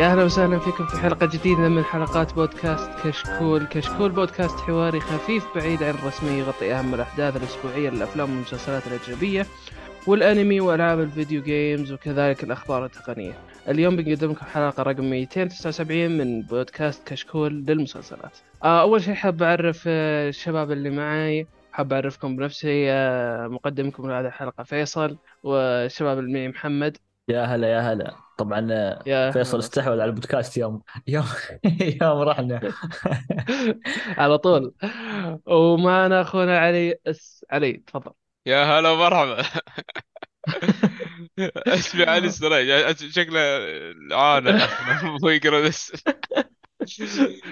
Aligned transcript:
أهلا 0.00 0.24
وسهلا 0.24 0.58
فيكم 0.58 0.86
في 0.86 0.96
حلقة 0.96 1.26
جديدة 1.26 1.68
من 1.68 1.84
حلقات 1.84 2.34
بودكاست 2.34 2.90
كشكول، 3.04 3.66
كشكول 3.66 4.10
بودكاست 4.10 4.60
حواري 4.60 5.00
خفيف 5.00 5.44
بعيد 5.54 5.82
عن 5.82 5.94
الرسمية 5.94 6.32
يغطي 6.32 6.74
أهم 6.74 6.94
الأحداث 6.94 7.36
الأسبوعية 7.36 7.90
للأفلام 7.90 8.30
والمسلسلات 8.30 8.82
الأجنبية 8.86 9.46
والأنمي 10.06 10.60
وألعاب 10.60 11.00
الفيديو 11.00 11.42
جيمز 11.42 11.92
وكذلك 11.92 12.44
الأخبار 12.44 12.84
التقنية. 12.84 13.32
اليوم 13.68 13.96
بنقدم 13.96 14.30
لكم 14.30 14.46
حلقة 14.46 14.82
رقم 14.82 15.10
279 15.10 16.18
من 16.18 16.42
بودكاست 16.42 17.08
كشكول 17.08 17.64
للمسلسلات. 17.68 18.36
آه، 18.64 18.80
أول 18.80 19.02
شيء 19.02 19.14
حاب 19.14 19.42
أعرف 19.42 19.84
آه، 19.86 20.28
الشباب 20.28 20.72
اللي 20.72 20.90
معي 20.90 21.46
حاب 21.72 21.92
أعرفكم 21.92 22.36
بنفسي 22.36 22.90
آه، 22.90 23.46
مقدمكم 23.46 24.10
لهذه 24.10 24.26
الحلقة 24.26 24.64
فيصل 24.64 25.16
والشباب 25.42 26.18
اللي 26.18 26.32
معي 26.32 26.48
محمد 26.48 26.96
يا 27.30 27.44
هلا 27.44 27.68
يا 27.72 27.80
هلا. 27.80 28.16
طبعا 28.36 28.68
آه، 28.72 29.02
يا 29.06 29.30
فيصل 29.30 29.58
هلا. 29.58 29.58
استحوذ 29.58 29.92
على 29.92 30.04
البودكاست 30.04 30.56
يوم 30.56 30.82
يوم 31.06 31.24
يوم 32.02 32.18
رحنا. 32.22 32.60
على 34.18 34.38
طول. 34.38 34.74
ومعنا 35.46 36.20
اخونا 36.20 36.58
علي 36.58 36.94
اس... 37.06 37.44
علي 37.50 37.72
تفضل. 37.72 38.12
يا 38.46 38.64
هلا 38.64 38.90
ومرحبا. 38.90 39.44
اسمي 41.66 42.04
علي 42.04 42.26
السراج 42.26 42.96
شكله 43.10 43.40
عانى 44.12 44.52
مو 45.22 45.28
يقرأ 45.28 45.60
بس. 45.68 45.92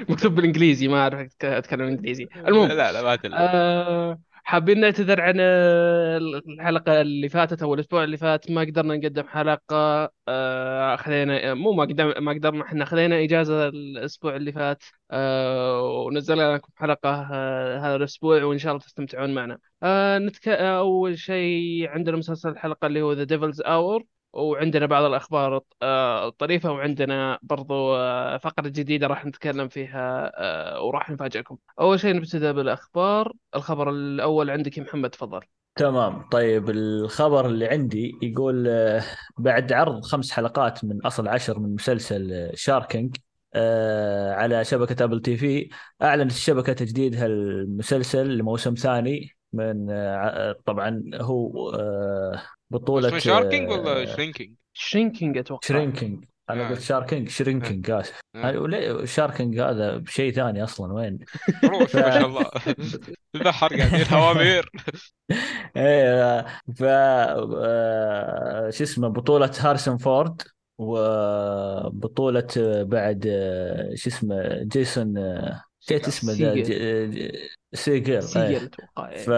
مكتوب 0.08 0.34
بالإنجليزي 0.34 0.88
ما 0.88 1.02
أعرف 1.02 1.28
أتكلم 1.42 1.82
إنجليزي. 1.86 2.28
المهم 2.36 2.68
لا 2.68 2.92
لا 2.92 3.02
ما 3.02 3.16
تلعب. 3.16 3.40
آه 3.40 4.20
حابين 4.48 4.80
نعتذر 4.80 5.20
عن 5.20 5.36
آه، 5.40 6.16
الحلقة 6.18 7.00
اللي 7.00 7.28
فاتت 7.28 7.62
أو 7.62 7.74
الأسبوع 7.74 8.04
اللي 8.04 8.16
فات. 8.16 8.50
ما 8.50 8.60
قدرنا 8.60 8.96
نقدم 8.96 9.28
حلقة 9.28 10.10
آه 10.28 10.96
خلينا 10.96 11.54
مو 11.54 11.72
ما 11.72 11.82
قدر 11.84 12.20
ما 12.20 12.32
قدرنا 12.32 12.62
إحنا 12.64 12.84
خلينا 12.84 13.24
إجازة 13.24 13.68
الأسبوع 13.68 14.36
اللي 14.36 14.52
فات 14.52 14.82
آه 15.10 15.82
ونزلنا 15.82 16.54
لكم 16.54 16.72
حلقة 16.76 17.10
آه 17.32 17.78
هذا 17.78 17.96
الأسبوع 17.96 18.44
وإن 18.44 18.58
شاء 18.58 18.72
الله 18.72 18.84
تستمتعون 18.84 19.34
معنا. 19.34 19.58
آه 19.82 20.18
نتك... 20.18 20.48
آه، 20.48 20.78
أول 20.78 21.18
شيء 21.18 21.88
عندنا 21.88 22.16
مسلسل 22.16 22.48
الحلقة 22.48 22.86
اللي 22.86 23.02
هو 23.02 23.12
The 23.12 23.24
Devil's 23.24 23.60
Hour 23.60 24.04
وعندنا 24.32 24.86
بعض 24.86 25.04
الأخبار 25.04 25.60
آه، 25.82 26.28
الطريفة 26.28 26.72
وعندنا 26.72 27.38
برضو 27.42 27.96
آه، 27.96 28.36
فقرة 28.36 28.68
جديدة 28.68 29.06
راح 29.06 29.26
نتكلم 29.26 29.68
فيها 29.68 30.32
آه، 30.34 30.82
وراح 30.82 31.10
نفاجئكم. 31.10 31.56
أول 31.80 32.00
شيء 32.00 32.14
نبتدأ 32.16 32.52
بالأخبار. 32.52 33.32
الخبر 33.54 33.90
الأول 33.90 34.50
عندك 34.50 34.78
يا 34.78 34.82
محمد 34.82 35.10
تفضل. 35.10 35.40
تمام. 35.76 36.28
طيب 36.28 36.70
الخبر 36.70 37.46
اللي 37.46 37.66
عندي 37.66 38.18
يقول 38.22 38.68
آه، 38.68 39.02
بعد 39.38 39.72
عرض 39.72 40.04
خمس 40.04 40.32
حلقات 40.32 40.84
من 40.84 41.06
أصل 41.06 41.28
عشر 41.28 41.58
من 41.58 41.74
مسلسل 41.74 42.50
Sharking 42.54 43.16
على 44.34 44.64
شبكة 44.64 45.04
Apple 45.04 45.22
TV 45.22 45.68
أعلنت 46.02 46.30
الشبكة 46.30 46.72
تجديدها 46.72 47.26
المسلسل 47.26 48.36
لموسم 48.38 48.74
ثاني. 48.74 49.37
من 49.52 49.90
آه، 49.90 50.56
طبعا 50.66 51.02
هو 51.14 51.70
آه، 51.70 52.42
بطولة 52.70 53.08
اسمه 53.08 53.18
Sharking 53.18 53.70
ولا 53.70 54.02
آه، 54.02 54.04
Shrinking؟ 54.04 54.54
Shrinking 54.72 55.38
أتوقع. 55.38 55.68
Shrinking 55.68 56.24
أنا. 56.50 56.68
قلت 56.68 56.80
Sharking 56.80 57.28
Shrinking 57.28 57.90
اسف 57.90 58.20
Sharking 59.04 59.60
هذا 59.60 60.02
شيء 60.08 60.32
ثاني 60.32 60.64
أصلا؟ 60.64 60.92
وين؟ 60.92 61.18
روح 61.64 61.82
ف- 61.84 61.96
ما 61.96 62.10
شاء 62.10 62.26
الله. 62.26 62.50
البحر 63.34 63.76
قاعدين 63.76 64.06
هوامير 64.12 64.70
إيه 65.76 66.40
ف 66.76 66.82
شو 68.76 68.84
اسمه 68.84 69.08
بطولة 69.08 69.50
هاريسون 69.58 69.96
فورد 69.96 70.42
وبطولة 70.78 72.46
بعد 72.82 73.22
شو 73.94 74.10
اسمه 74.10 74.62
جيسون 74.62 75.14
نسيت 75.82 76.08
اسمه 76.08 76.32
ذا؟ 76.32 76.54
سيجل. 77.74 78.18
ج- 78.18 78.20
سيجل 78.20 78.46
إيه. 78.54 78.64
أتوقع 78.64 79.16
ف 79.16 79.30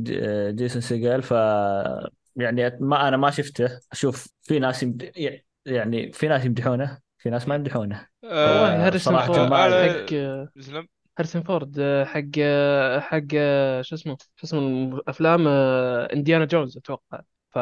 ج- 0.00 0.18
آه، 0.22 0.50
جيسون 0.50 0.80
سيجل 0.82 1.22
ف 1.22 1.30
يعني 2.36 2.76
ما 2.80 3.08
أنا 3.08 3.16
ما 3.16 3.30
شفته. 3.30 3.80
أشوف 3.92 4.28
في 4.42 4.58
ناس 4.58 4.82
يمد... 4.82 5.12
يعني 5.66 6.12
في 6.12 6.28
ناس 6.28 6.44
يمدحونه 6.44 6.98
في 7.18 7.30
ناس 7.30 7.48
ما 7.48 7.54
يمدحونه. 7.54 8.06
والله 8.22 8.74
آه، 8.74 8.86
هاريسون 8.86 9.18
فورد 9.18 9.38
ما 9.38 9.68
أنا- 9.68 10.10
حق 10.10 10.14
هاريسون 11.18 11.42
فورد 11.42 11.76
آه، 11.78 12.04
حق 12.04 12.20
آه، 12.38 13.00
حق 13.00 13.26
شو 13.80 13.94
اسمه 13.94 14.16
شو 14.36 14.44
اسمه 14.46 15.00
أفلام 15.08 15.44
آه، 15.48 16.12
إنديانا 16.12 16.44
جونز 16.44 16.76
أتوقع. 16.76 17.20
ف 17.50 17.58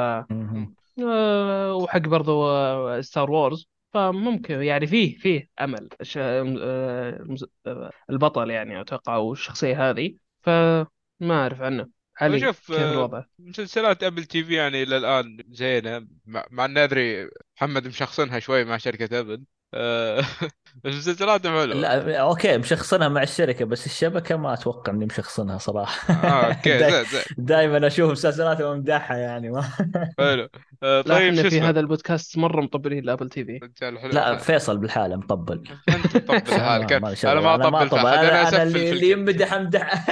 وحق 1.83 1.99
برضو 2.01 2.47
آه، 2.51 3.01
Star 3.01 3.31
Wars 3.31 3.69
فممكن 3.93 4.63
يعني 4.63 4.87
فيه 4.87 5.19
فيه 5.19 5.49
أمل 5.61 5.89
الش- 6.01 6.19
آه، 6.19 7.21
آه، 7.67 7.91
البطل 8.11 8.51
يعني 8.51 8.81
أتوقع 8.81 9.17
والشخصيه 9.17 9.91
هذه. 9.91 10.17
فما 10.43 10.87
أعرف 11.31 11.63
عنه. 11.63 11.91
علي 12.21 12.41
شوف 12.41 12.73
كيف 12.73 12.73
آه، 12.73 12.93
الوضع؟ 12.93 13.25
مسلسلات 13.39 14.03
Apple 14.03 14.25
TV 14.25 14.55
يعني 14.55 14.83
إلى 14.83 14.97
الآن 14.97 15.39
زينة 15.49 16.07
مع 16.27 16.47
مع 16.51 16.65
إني 16.65 16.85
أدري 16.85 17.31
محمد 17.57 17.87
مشخصنها 17.87 18.39
شوي 18.39 18.65
مع 18.65 18.77
شركة 18.77 19.21
Apple. 19.21 19.45
آه، 19.75 20.25
بس 20.85 20.95
مسلسلاتهم 20.95 21.53
حلوة. 21.61 21.75
لا 21.75 22.17
أوكي 22.21 22.59
مشخصنها 22.59 23.09
مع 23.09 23.23
الشركة 23.23 23.65
بس 23.65 23.87
الشبكة 23.87 24.37
ما 24.37 24.53
أتوقع 24.55 24.93
إني 24.93 25.05
مشخصنها 25.07 25.59
صراحة. 25.59 26.15
آه 26.15 26.47
أوكي 26.47 26.79
زين 26.91 27.05
زين. 27.05 27.23
دائما 27.39 27.87
أشوف 27.87 28.11
مسلسلات 28.11 28.61
وامدحها 28.61 29.17
يعني 29.17 29.51
ما 29.51 29.63
حلو. 30.19 30.49
آه، 30.83 31.01
طيب 31.03 31.35
شو 31.43 31.51
في 31.51 31.61
هذا 31.61 31.81
البودكاست 31.81 32.39
مرة 32.39 32.61
مطبلين 32.61 33.05
ل 33.05 33.29
Apple 33.29 33.45
TV. 33.45 33.59
رجال 33.63 33.99
حلو. 33.99 34.11
لا 34.13 34.37
فيصل 34.37 34.79
بالحالة 34.79 35.17
مطبل. 35.17 35.63
أنت 35.89 36.17
مطبل 36.17 36.35
ما- 36.51 36.59
حالك 36.65 36.93
أنا. 36.93 37.01
ما 37.41 37.83
اطبل 37.83 37.99
أنا 38.07 38.21
أنا 38.49 38.49
أسفل 38.49 38.77
اللي. 38.77 39.11
يمدح 39.11 39.53
امدح 39.53 40.07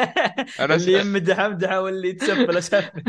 اللي 0.60 0.92
يمدح 0.92 1.40
امدحه 1.40 1.80
واللي 1.80 2.08
يتسفل 2.08 2.56
اسفل 2.58 3.02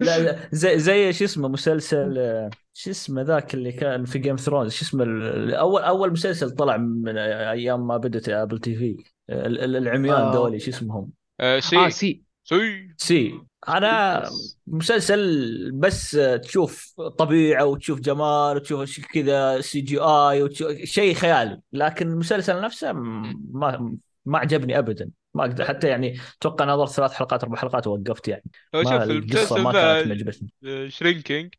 لا 0.00 0.18
لا 0.18 0.48
زي 0.52 0.78
زي 0.78 1.12
شو 1.12 1.24
اسمه 1.24 1.48
مسلسل 1.48 2.18
آه، 2.18 2.50
شو 2.72 2.90
اسمه 2.90 3.22
ذاك 3.22 3.54
اللي 3.54 3.72
كان 3.72 4.04
في 4.04 4.18
Game 4.18 4.36
Thrones 4.36 4.72
شو 4.72 4.84
اسمه 4.84 5.04
ال- 5.04 5.54
أول 5.54 5.82
أول 5.82 6.12
مسلسل 6.12 6.50
طلع 6.50 6.76
من 6.76 7.18
أيام 7.18 7.86
ما 7.86 7.96
بدت 7.96 8.28
Apple 8.28 8.58
TV 8.58 8.96
ال- 9.30 9.60
ال- 9.60 9.76
العميان 9.76 10.14
آه. 10.16 10.34
ذولي 10.34 10.58
شو 10.58 10.70
اسمهم؟ 10.70 11.10
آه، 11.40 11.56
آه 11.56 11.60
See. 11.60 11.90
See. 11.90 12.22
See. 12.44 12.88
See. 12.96 13.34
أنا 13.68 14.20
بس. 14.20 14.58
مسلسل 14.66 15.70
بس 15.74 16.10
تشوف 16.42 16.94
طبيعة 17.18 17.64
وتشوف 17.64 18.00
جمال 18.00 18.56
وتشوف 18.56 19.06
كذا 19.12 19.60
CGI 19.60 20.42
وتشوف 20.42 20.70
شيء 20.72 21.14
خيالي 21.14 21.60
لكن 21.72 22.08
المسلسل 22.08 22.60
نفسه 22.60 22.92
ما 22.92 23.96
ما 24.26 24.38
عجبني 24.38 24.78
ابدا. 24.78 25.10
ما 25.34 25.42
أقدر 25.44 25.64
حتى 25.64 25.88
يعني 25.88 26.20
أتوقع 26.38 26.64
نظرت 26.64 26.90
ثلاث 26.90 27.12
حلقات 27.12 27.44
أربع 27.44 27.56
حلقات 27.56 27.86
ووقفت 27.86 28.28
يعني. 28.28 28.44
هو 28.74 28.84
شوف 28.84 28.92
القصة 28.92 29.56
ما 29.58 29.72
كانت 29.72 30.06
معجبتني. 30.06 30.48
شرينكينج 30.88 31.54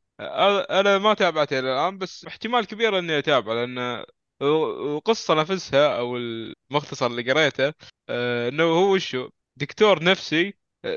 أنا 0.70 0.98
ما 0.98 1.14
تابعته 1.14 1.60
إلى 1.60 1.74
الآن 1.74 1.98
بس 1.98 2.26
احتمال 2.26 2.66
كبير 2.68 3.00
إني 3.00 3.18
اتابعه 3.20 3.54
لأن 3.54 4.06
القصة 4.42 5.34
نفسها 5.34 5.98
أو 6.00 6.18
المختصر 6.18 7.06
اللي 7.08 7.32
قريته 7.32 7.74
آه، 8.10 8.50
إنه 8.50 8.64
هو 8.64 8.94
وشو؟ 8.94 9.30
دكتور 9.56 10.04
نفسي 10.04 10.54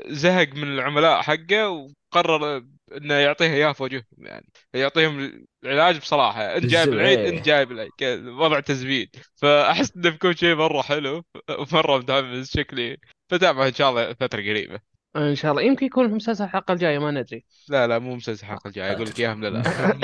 زهق 0.07 0.55
من 0.55 0.63
العملاء 0.63 1.21
حقه 1.21 1.69
وقرر 1.69 2.63
إنه 2.97 3.13
يعطيها 3.13 3.53
إياه 3.53 3.71
في 3.71 3.83
وجههم 3.83 4.03
يعني 4.17 4.45
يعطيهم 4.73 5.45
العلاج 5.63 5.99
بصراحة 5.99 6.57
انت 6.57 6.65
جايب 6.65 6.89
بالزبط، 6.89 6.89
العيد 6.89 7.19
إيه. 7.19 7.29
انت 7.29 7.45
جايب 7.45 7.71
العيد 7.71 8.27
وضع 8.27 8.59
تزبيد 8.59 9.15
فأحس 9.35 9.95
انه 9.95 10.09
بيكون 10.09 10.35
شيء 10.35 10.55
مرة 10.55 10.81
حلو 10.81 11.23
ومرة 11.59 11.97
متحمس 11.97 12.57
شكلي 12.57 12.97
بتابعه 13.31 13.67
إن 13.67 13.73
شاء 13.73 13.89
الله 13.89 14.13
فترة 14.13 14.41
قريبة. 14.41 14.79
إن 15.15 15.35
شاء 15.35 15.51
الله. 15.51 15.63
يمكن 15.63 15.85
يكون 15.85 16.09
في 16.09 16.13
مسلسل 16.13 16.43
الحلقة 16.43 16.73
الجاية 16.73 16.99
ما 16.99 17.11
ندري. 17.11 17.45
لا 17.69 17.87
لا 17.87 17.99
مو 17.99 18.15
مسلسل 18.15 18.45
الحلقة 18.45 18.67
الجاية 18.67 18.91
أقول 18.91 19.07
لك 19.07 19.19
اياها 19.19 19.33
من 19.33 19.45
الان 19.45 19.63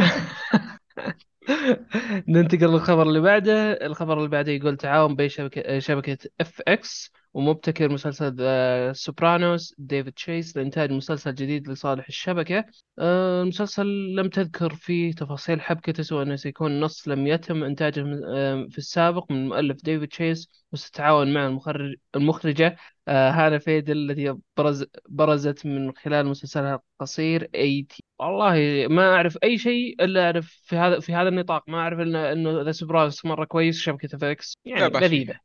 ننتقل 2.27 2.67
للخبر 2.67 3.01
اللي 3.01 3.19
بعده. 3.19 3.73
الخبر 3.73 4.17
اللي 4.17 4.29
بعده 4.29 4.51
يقول 4.51 4.77
تعاون 4.77 5.15
بين 5.15 5.29
شبكة 5.29 5.79
شبكة 5.79 6.17
FX 6.41 7.11
ومبتكر 7.35 7.91
مسلسل 7.91 8.35
The 8.35 8.93
Sopranos 8.93 9.75
ديفيد 9.77 10.13
تشيس 10.13 10.57
لإنتاج 10.57 10.91
مسلسل 10.91 11.35
جديد 11.35 11.69
لصالح 11.69 12.07
الشبكة. 12.07 12.65
آه، 12.99 13.41
المسلسل 13.41 14.15
لم 14.15 14.29
تذكر 14.29 14.73
فيه 14.73 15.11
تفاصيل 15.13 15.61
حبكته 15.61 16.03
سوى 16.03 16.23
أنه 16.23 16.35
سيكون 16.35 16.79
نص 16.79 17.07
لم 17.07 17.27
يتم 17.27 17.63
إنتاجه 17.63 18.21
آه، 18.27 18.67
في 18.69 18.77
السابق 18.77 19.31
من 19.31 19.37
المؤلف 19.37 19.83
ديفيد 19.83 20.09
تشيس 20.09 20.65
وستتعاون 20.71 21.33
مع 21.33 21.47
المخرج 21.47 21.95
المخرجة 22.15 22.77
آه، 23.07 23.31
هانا 23.31 23.57
فيدل 23.57 24.11
التي 24.11 24.35
برز 24.57 24.85
برزت 25.09 25.65
من 25.65 25.91
خلال 25.95 26.25
مسلسلها 26.27 26.79
القصير 26.93 27.49
اي 27.55 27.83
تي 27.89 28.03
والله 28.19 28.87
ما 28.89 29.13
أعرف 29.13 29.37
أي 29.43 29.57
شيء 29.57 30.03
إلا 30.03 30.25
أعرف 30.25 30.61
في 30.63 30.75
هذا 30.75 30.99
في 30.99 31.13
هذا 31.13 31.29
النطاق 31.29 31.69
ما 31.69 31.77
أعرف 31.77 31.99
انه 31.99 32.31
أنه 32.31 32.61
The 32.61 32.71
Sopranos 32.71 33.25
مرة 33.25 33.45
كويس 33.45 33.79
شبكه 33.79 34.15
FX 34.15 34.57
يعني. 34.65 34.99
لذيذة. 34.99 35.39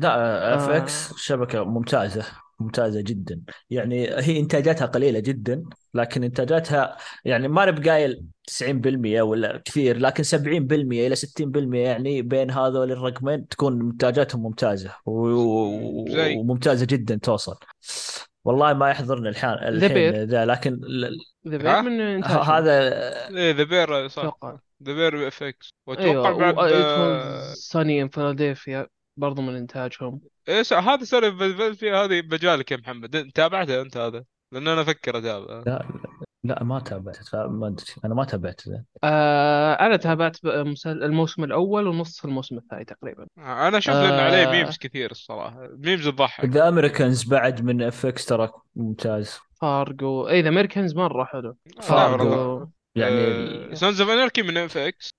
لا 0.00 0.54
F 0.54 0.68
آه. 0.68 0.76
X 0.76 1.14
شبكة 1.16 1.64
ممتازة 1.64 2.24
ممتازة 2.60 3.00
جدا 3.00 3.40
يعني 3.70 4.08
هي 4.10 4.40
إنتاجاتها 4.40 4.86
قليلة 4.86 5.18
جدا 5.20 5.62
لكن 5.94 6.24
إنتاجاتها 6.24 6.96
يعني 7.24 7.48
ما 7.48 7.64
نبقى 7.66 7.90
قايل 7.90 8.22
90% 8.62 9.20
ولا 9.20 9.62
كثير 9.64 9.98
لكن 9.98 10.22
70% 10.24 10.32
إلى 11.06 11.16
60% 11.16 11.74
يعني 11.74 12.22
بين 12.22 12.50
هذول 12.50 12.92
الرقمين 12.92 13.48
تكون 13.48 13.80
إنتاجاتهم 13.80 14.42
ممتازة 14.42 14.90
و- 15.06 16.08
زي؟ 16.08 16.36
وممتازة 16.36 16.86
جدا 16.86 17.18
توصل 17.22 17.56
والله 18.44 18.72
ما 18.72 18.90
يحضرني 18.90 19.28
الحين. 19.28 20.24
The 20.24 20.44
لكن 20.44 20.80
The؟ 21.48 21.58
Bear 21.58 21.82
من 21.82 22.24
هذا 22.24 22.72
إيه 23.36 23.52
The 23.52 23.62
Bear 23.64 24.08
صح 24.08 24.38
The 24.82 24.92
Bear 24.92 25.28
FX 25.28 25.74
وأتوقع 25.86 26.28
أيوه 26.28 26.52
بعد 26.52 26.72
آه، 26.72 27.52
Sunny 27.54 28.02
in 28.02 28.08
Philadelphia 28.08 28.86
برضو 29.16 29.42
من 29.42 29.56
إنتاجهم. 29.56 30.20
صح، 30.62 30.88
هذا 30.88 31.04
سوري 31.04 31.32
فيها 31.74 32.04
هذه 32.04 32.20
بجالك 32.20 32.72
يا 32.72 32.76
محمد؟ 32.76 33.30
تابعته 33.34 33.80
أنت 33.80 33.96
هذا؟ 33.96 34.24
لأن 34.52 34.68
أنا 34.68 34.80
أفكر 34.80 35.18
أتابعه. 35.18 35.62
لا 35.66 35.86
لا 36.44 36.64
ما 36.64 36.80
تابعت 36.80 37.16
ما 37.34 37.66
أدري 37.66 37.84
أنا 38.04 38.14
ما 38.14 38.24
تابعت 38.24 38.68
ذا 38.68 38.84
آه 39.04 39.72
أنا 39.72 39.96
تابعت 39.96 40.36
ب- 40.42 40.66
مسل- 40.66 41.02
الموسم 41.02 41.44
الأول 41.44 41.86
ونص 41.86 42.24
الموسم 42.24 42.58
الثاني 42.58 42.84
تقريبا. 42.84 43.26
أنا 43.38 43.78
أشوف 43.78 43.94
لأنه 43.94 44.22
عليه 44.22 44.48
آه. 44.48 44.50
memes 44.52 44.78
كثير 44.78 45.10
الصراحة. 45.10 45.68
memes 45.78 46.08
تضحك 46.08 46.44
The 46.44 46.68
Americans 46.68 47.24
بعد 47.24 47.62
من 47.64 47.82
FX 47.82 48.26
ترى 48.26 48.50
ممتاز. 48.76 49.38
فارجو. 49.60 50.28
اي 50.28 50.42
The 50.42 50.48
Americans 50.48 50.94
مرة 50.96 51.24
حلو. 51.24 51.56
لا 51.76 51.82
فارجو. 51.82 52.66
يعني 52.94 53.76
Sons 53.76 54.00
of 54.00 54.10
Anarchy 54.10 54.42
من 54.42 54.56
FX 54.56 55.10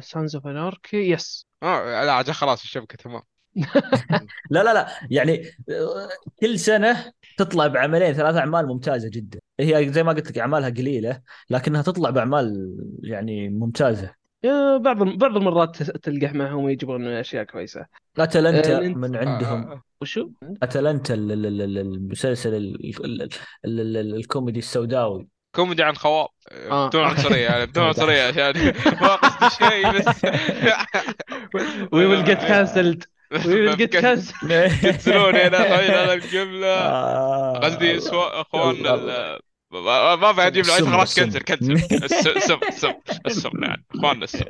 Sons 0.00 0.36
of 0.36 0.46
Anarchy 0.46 1.10
yes 1.10 1.46
آه 1.62 2.04
لا 2.04 2.12
عجل 2.12 2.32
خلاص 2.32 2.62
الشبكة 2.62 2.96
تمام. 2.96 3.22
لا 4.50 4.62
لا 4.64 4.74
لا 4.74 4.88
يعني 5.10 5.42
آه، 5.70 6.08
كل 6.40 6.58
سنة 6.58 7.12
تطلع 7.38 7.66
بعملين 7.66 8.12
ثلاث 8.12 8.36
أعمال 8.36 8.66
ممتازة 8.66 9.10
جدا. 9.12 9.38
هي 9.60 9.92
زي 9.92 10.02
ما 10.02 10.12
قلت 10.12 10.30
لك 10.30 10.38
أعمالها 10.38 10.68
قليلة 10.70 11.20
لكنها 11.50 11.82
تطلع 11.82 12.10
بأعمال 12.10 12.76
يعني 13.02 13.48
ممتازة. 13.48 14.14
آه، 14.44 14.76
بعض 14.76 14.96
بعض 15.02 15.36
المرات 15.36 15.82
تلقح 15.82 16.32
معهم 16.34 16.64
ويجيبون 16.64 17.06
أشياء 17.06 17.44
كويسة. 17.44 17.86
أتلانتا 18.18 18.78
آه، 18.78 18.88
من 18.88 19.16
عندهم. 19.16 19.62
آه، 19.70 19.82
وشو؟ 20.00 20.30
أتلانتا 20.62 21.14
ال- 21.14 21.32
ال- 21.32 21.46
ال- 21.46 21.62
ال- 21.62 21.78
المسلسل 21.78 22.54
ال- 22.54 23.04
ال- 23.04 23.22
ال- 23.64 23.96
ال- 23.96 24.14
الكوميدي 24.14 24.58
السوداوي. 24.58 25.28
كوميدي 25.54 25.82
عن 25.82 25.94
خوال. 25.96 26.28
آه. 26.52 26.88
بدون 26.88 27.04
عنصرية 27.04 27.44
يعني 27.44 27.66
بدون 27.66 27.84
عنصرية 27.88 28.22
عشان 28.22 28.72
ما 29.00 29.14
قصدي 29.14 29.66
شيء 29.66 29.90
بس 29.92 30.24
we 31.92 32.06
will 32.06 32.24
get 32.24 32.38
cancelled 32.38 33.04
we 33.46 33.54
will 33.60 33.76
get 33.76 33.96
cancelled 33.96 34.42
ينزلوني 34.84 35.46
أنا 35.46 35.58
الحين 35.74 35.90
على 35.94 36.14
الجملة. 36.14 36.66
آه، 36.66 37.58
قصدي 37.58 37.98
اخواننا 38.12 38.96
ما 39.72 40.16
ما 40.16 40.32
في 40.32 40.46
أجيب 40.46 40.64
السم- 40.64 40.92
خلاص. 40.92 41.20
cancel 41.20 41.40
cancel 41.40 41.72
الس- 42.04 42.26
السم 42.26 42.58
السم 42.68 42.92
السم 43.26 43.50
يعني. 43.62 43.84
اخواننا 43.94 44.24
السم. 44.24 44.44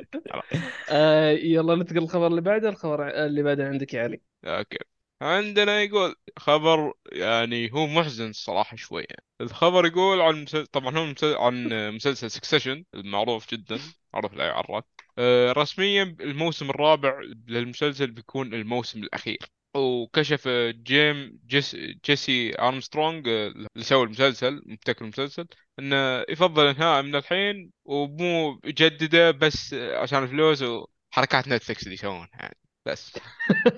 آه 0.89 1.29
يلا 1.31 1.75
ننتقل 1.75 1.99
للخبر 1.99 2.27
اللي 2.27 2.41
بعده 2.41 2.69
الخبر 2.69 3.07
اللي 3.25 3.43
بعده 3.43 3.67
عندك 3.67 3.93
يا 3.93 4.03
علي. 4.03 4.21
okay. 4.45 4.77
عندنا 5.23 5.81
يقول 5.81 6.15
خبر 6.37 6.93
يعني 7.11 7.71
هو 7.73 7.87
محزن 7.87 8.29
الصراحة 8.29 8.75
شوية. 8.77 9.05
الخبر 9.41 9.85
يقول 9.85 10.21
عن 10.21 10.43
مسل... 10.43 10.67
طبعا 10.67 10.97
هو 10.97 11.05
مسل... 11.05 11.35
عن 11.35 11.67
مسلسل 11.95 12.31
Succession 12.31 12.85
المعروف 12.95 13.51
جدا 13.51 13.79
معروف 14.13 14.33
لا 14.33 14.45
يعرف 14.45 14.83
آه، 15.17 15.51
رسميا 15.51 16.03
الموسم 16.21 16.69
الرابع 16.69 17.21
للمسلسل 17.47 18.11
بيكون 18.11 18.53
الموسم 18.53 19.03
الأخير. 19.03 19.37
وكشف 19.75 20.47
جيم 20.69 21.39
جيس... 21.47 21.75
جيسي 21.75 22.59
أرمسترونج 22.59 23.27
آه، 23.27 23.47
اللي 23.47 23.83
سوى 23.83 24.03
المسلسل 24.03 24.61
مبتكر 24.65 25.05
المسلسل 25.05 25.47
انه 25.79 26.25
يفضل 26.29 26.67
إنهاء 26.67 27.01
من 27.01 27.15
الحين 27.15 27.71
ومو 27.85 28.59
يجدده 28.65 29.31
بس 29.31 29.73
عشان 29.73 30.23
الفلوس 30.23 30.63
وحركات 30.63 31.47
نتفلكس 31.47 31.83
اللي 31.83 31.93
يسوونها 31.93 32.29
يعني 32.39 32.57
بس. 32.85 33.17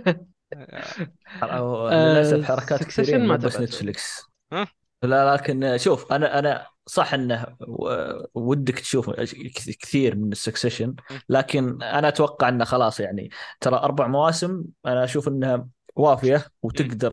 آه، 0.08 0.26
للأسف 1.92 2.46
حركات 2.46 2.84
كثيرين 2.84 3.28
ما 3.28 3.36
بس. 3.36 3.60
نتفلكس 3.60 4.22
ها؟ 4.54 4.68
لا 5.04 5.34
لكن 5.34 5.78
شوف 5.78 6.12
أنا 6.14 6.40
أنا 6.40 6.68
صح 6.86 7.14
إنه 7.14 7.46
ودك 8.34 8.80
تشوف 8.80 9.10
كث- 9.10 9.70
كثير 9.80 10.16
من 10.16 10.32
ال 10.32 10.37
Succession 10.37 10.96
لكن 11.30 11.84
أنا 11.84 12.08
أتوقع 12.08 12.50
إنه 12.50 12.66
خلاص 12.66 13.00
يعني 13.00 13.30
ترى 13.60 13.76
أربع 13.76 14.08
مواسم 14.08 14.64
أنا 14.86 15.04
أشوف 15.04 15.28
إنها 15.28 15.68
وافية 15.96 16.46
وتقدر 16.62 17.12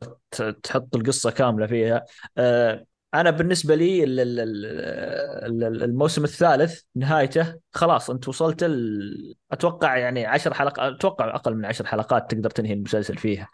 تحط 0.62 0.96
القصة 0.96 1.30
كاملة 1.30 1.66
فيها 1.66 2.04
آه، 2.38 2.84
أنا 3.14 3.30
بالنسبة 3.30 3.74
لي 3.74 4.04
ال- 4.04 4.20
ال- 4.20 4.40
ال- 4.40 5.64
ال- 5.64 5.82
الموسم 5.82 6.24
الثالث 6.24 6.80
نهايته 6.94 7.54
خلاص 7.72 8.10
أنت 8.10 8.28
وصلت. 8.28 8.70
أتوقع 9.52 9.96
يعني 9.96 10.26
عشر 10.26 10.54
حلقات 10.54 10.94
أتوقع 10.94 11.34
أقل 11.34 11.54
من 11.54 11.64
عشر 11.64 11.86
حلقات 11.86 12.30
تقدر 12.30 12.50
تنهي 12.50 12.72
المسلسل 12.72 13.16
فيها 13.16 13.48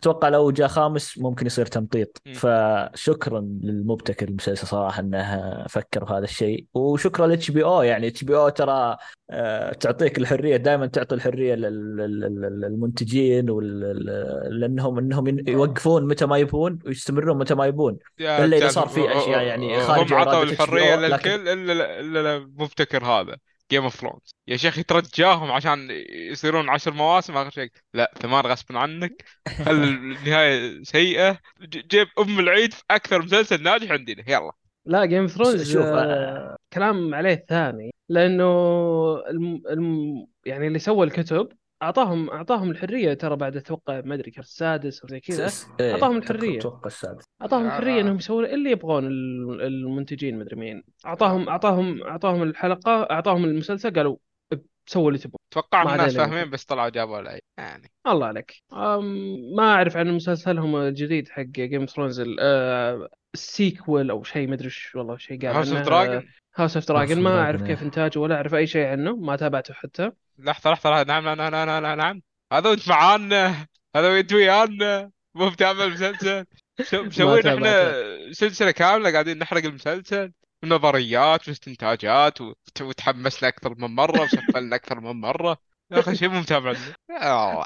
فاتوقع 0.00 0.28
لو 0.28 0.50
جاء 0.50 0.68
خامس 0.68 1.18
ممكن 1.18 1.46
يصير 1.46 1.66
تمطيط. 1.66 2.22
م. 2.26 2.32
فشكرا 2.32 3.40
للمبتكر 3.62 4.28
المسلسل 4.28 4.66
صراحة 4.66 5.00
إنه 5.00 5.64
فكر 5.68 6.06
في 6.06 6.12
هذا 6.12 6.24
الشيء. 6.24 6.66
وشكرا 6.74 7.26
ل 7.26 7.50
HBO 7.50 7.82
يعني 7.82 8.06
HBO 8.06 8.48
ترى 8.48 8.96
آه، 9.32 9.72
تعطيك 9.72 10.18
الحرية 10.18 10.56
دائما 10.56 10.86
تعطي 10.86 11.14
الحرية 11.14 11.54
لل- 11.54 11.96
لل- 11.96 12.20
لل- 12.20 12.60
للمنتجين 12.60 13.50
وال- 13.50 14.60
لأنهم 14.60 14.98
إنهم 14.98 15.26
ين- 15.26 15.48
يوقفون 15.48 16.08
متى 16.08 16.26
ما 16.26 16.38
يبون 16.38 16.78
ويستمرون 16.86 17.38
متى 17.38 17.54
ما 17.54 17.66
يبون. 17.66 17.96
إذا 18.20 18.44
رجال، 18.44 18.70
صار 18.70 18.86
في 18.88 19.18
أشياء 19.18 19.42
يعني 19.42 19.76
هم 19.76 19.80
خارج 19.80 20.12
عطوا 20.12 20.32
إرادة 20.32 20.50
الحرية 20.50 20.96
للكل 20.96 21.48
إلا 21.48 22.00
الا 22.00 22.36
المبتكر 22.36 23.04
هذا. 23.04 23.36
Game 23.70 23.82
of 23.82 23.94
Thrones 23.96 24.34
يا 24.48 24.56
شيخ 24.56 24.78
يترجاهم 24.78 25.52
عشان 25.52 25.88
يصيرون 26.10 26.68
عشر 26.68 26.92
مواسم 26.94 27.36
آخر 27.36 27.50
شيء. 27.50 27.70
لا 27.94 28.12
ثمان 28.22 28.46
غصب 28.46 28.76
عنك. 28.76 29.24
خل 29.64 29.84
النهاية 29.84 30.82
سيئة؟ 30.82 31.38
جيب 31.62 32.08
أم 32.18 32.38
العيد 32.40 32.72
في 32.74 32.82
أكثر 32.90 33.22
مسلسل 33.22 33.62
ناجح 33.62 33.90
عندنا. 33.90 34.24
يلا. 34.28 34.52
لا 34.86 35.04
Game 35.04 35.22
of 35.22 35.30
Thrones 35.30 35.72
شوف، 35.72 35.86
آه 35.86 36.56
كلام 36.72 37.14
عليه 37.14 37.44
ثاني 37.48 37.94
لأنه 38.08 38.44
الم... 39.30 39.62
الم... 39.70 40.26
يعني 40.46 40.66
اللي 40.66 40.78
سوى 40.78 41.06
الكتب 41.06 41.48
اعطاهم 41.82 42.30
أعطاهم 42.30 42.70
الحرية 42.70 43.14
ترى 43.14 43.36
بعد 43.36 43.56
أتوقع 43.56 44.00
ما 44.04 44.14
أدري 44.14 44.32
السادس 44.38 45.00
أو 45.02 45.08
زي 45.08 45.20
كذا. 45.20 45.50
إيه، 45.80 45.92
أعطاهم 45.94 46.16
الحرية. 46.16 46.58
أتوقع 46.58 46.86
السادس. 46.86 47.24
أعطاهم. 47.42 47.66
الحرية 47.66 48.00
إنهم 48.00 48.16
يسوون 48.16 48.44
اللي 48.44 48.70
يبغون 48.70 49.06
ال- 49.06 49.62
المنتجين 49.62 50.38
مدري 50.38 50.56
مين. 50.56 50.82
اعطاهم 51.06 51.48
اعطاهم 51.48 52.02
أعطاهم 52.02 52.42
الحلقة 52.42 53.02
أعطاهم 53.10 53.44
المسلسل 53.44 53.94
قالوا 53.94 54.16
سووا 54.86 55.08
اللي 55.08 55.18
تبغون 55.18 55.36
أتوقع 55.52 55.94
الناس 55.94 56.16
فاهمين 56.16 56.50
بس 56.50 56.64
طلعوا 56.64 56.88
جابوا 56.88 57.20
العيد 57.20 57.40
يعني. 57.58 57.90
الله 58.06 58.26
عليك. 58.26 58.62
ما 59.56 59.72
أعرف 59.74 59.96
عن 59.96 60.10
مسلسلهم 60.10 60.76
الجديد 60.76 61.28
حق 61.28 61.42
Game 61.42 61.80
of 61.80 61.90
Thrones 61.90 62.22
ال 63.34 63.45
sequel 63.45 64.10
أو 64.10 64.22
شيء 64.22 64.48
ما 64.48 64.54
أدري 64.54 64.66
إيش 64.66 64.94
والله 64.96 65.16
شيء 65.16 65.40
قال 65.46 65.56
House 65.56 67.16
of 67.16 67.16
Dragon 67.16 67.17
House 67.17 67.18
of 67.18 67.18
House 67.18 67.19
Dragon 67.19 67.20
of 67.20 67.20
ما 67.20 67.40
أعرف 67.42 67.60
إيه. 67.62 67.66
كيف 67.66 67.82
انتاجه 67.82 68.18
ولا 68.18 68.34
أعرف 68.34 68.54
أي 68.54 68.66
شيء 68.66 68.86
عنه 68.86 69.16
ما 69.16 69.36
تابعته 69.36 69.74
حتى 69.74 70.10
لحظة 70.38 70.70
لحظة. 70.72 71.02
نعم 71.04 71.24
نعم 71.24 71.36
نعم 71.36 71.54
نعم 71.66 71.82
نعم, 71.82 71.98
نعم. 71.98 72.22
هذا 72.52 72.68
وانت 72.70 72.88
معانا 72.88 73.66
هذا 73.96 74.08
وانت 74.08 74.32
ويانا 74.32 75.10
مو 75.34 75.48
بتعمل 75.50 75.90
مسلسل 75.92 76.46
شو- 76.90 77.02
مسوين 77.06 77.46
إحنا. 77.46 78.32
سلسلة 78.32 78.70
كاملة 78.70 79.12
قاعدين 79.12 79.38
نحرق 79.38 79.64
المسلسل 79.64 80.32
نظريات 80.64 81.48
واستنتاجات 81.48 82.40
وت- 82.40 82.82
وتحمسنا 82.82 83.48
أكثر 83.48 83.74
من 83.78 83.94
مرة 83.94 84.22
وسفلنا 84.22 84.76
أكثر 84.76 85.00
من 85.00 85.20
مرة 85.20 85.58
يا 85.92 85.98
أخي 85.98 86.16
شيء 86.16 86.28
مو 86.28 86.40
متابع. 86.40 86.74
آه، 87.22 87.64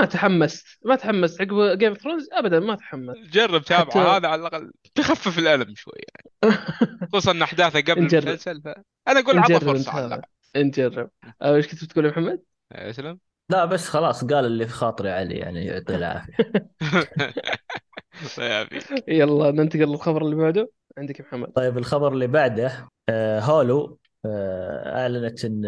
ما 0.00 0.06
تحمست 0.06 0.66
ما 0.84 0.96
تحمست. 0.96 1.40
عقب 1.40 1.78
Game 1.78 1.88
of 1.88 1.98
Thrones 1.98 2.28
ابدا 2.32 2.60
ما 2.60 2.74
تحمست. 2.74 3.18
جرب 3.32 3.62
تابعه 3.62 3.90
حتى- 3.90 3.96
هذا 4.16 4.28
على 4.28 4.40
الأقل 4.40 4.72
تخفف 4.94 5.38
الألم 5.38 5.74
شوي 5.74 5.92
يعني. 6.08 6.56
خصوصا 7.12 7.30
إن 7.32 7.42
أحداثه 7.42 7.80
قبل. 7.80 7.98
المسلسل 7.98 8.62
ف... 8.62 8.68
أنا 9.08 9.20
أقول 9.20 9.38
عطى 9.38 9.60
فرصة. 9.60 10.22
نجرب. 10.56 11.10
أه، 11.42 11.54
إيش 11.56 11.66
كنت 11.68 11.84
بتقول 11.84 12.04
يا 12.04 12.10
محمد؟ 12.10 12.42
اسلم 12.72 13.18
لا 13.50 13.64
بس 13.64 13.88
خلاص 13.88 14.24
قال 14.24 14.44
اللي 14.46 14.66
في 14.66 14.72
خاطري 14.72 15.10
علي 15.10 15.34
يعني 15.34 15.64
يعطيه 15.64 15.96
العافية. 15.96 16.34
يلا 19.08 19.50
ننتقل 19.50 19.80
للخبر 19.84 20.22
اللي 20.24 20.36
بعده. 20.36 20.70
عندك 20.98 21.20
يا 21.20 21.24
محمد. 21.24 21.48
طيب 21.52 21.78
الخبر 21.78 22.12
اللي 22.12 22.26
بعده 22.26 22.88
آه، 23.08 23.40
هولو 23.40 23.84
آه، 23.84 23.96
اعلنت 24.26 25.44
إن 25.44 25.62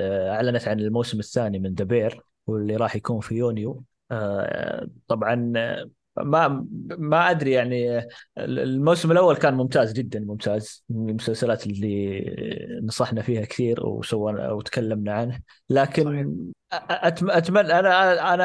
آه، 0.00 0.30
أعلنت 0.30 0.68
عن 0.68 0.80
الموسم 0.80 1.18
الثاني 1.18 1.58
من 1.58 1.74
دبير 1.74 2.22
واللي 2.46 2.76
راح 2.76 2.96
يكون 2.96 3.20
في 3.20 3.34
يونيو. 3.34 3.82
آه، 4.10 4.88
طبعا 5.08 5.52
آه، 5.56 5.90
ما 6.16 6.66
ما 6.98 7.30
أدري 7.30 7.50
يعني 7.50 8.06
الموسم 8.38 9.12
الأول 9.12 9.36
كان 9.36 9.54
ممتاز 9.54 9.92
جدا 9.92 10.20
ممتاز. 10.20 10.84
من 10.88 11.08
المسلسلات 11.08 11.66
اللي 11.66 12.80
نصحنا 12.84 13.22
فيها 13.22 13.44
كثير 13.44 13.86
وسوينا 13.86 14.52
وتكلمنا 14.52 15.12
عنه. 15.12 15.40
لكن 15.70 16.36
أتمنى 16.72 17.78
أنا 17.78 18.34
أنا 18.34 18.44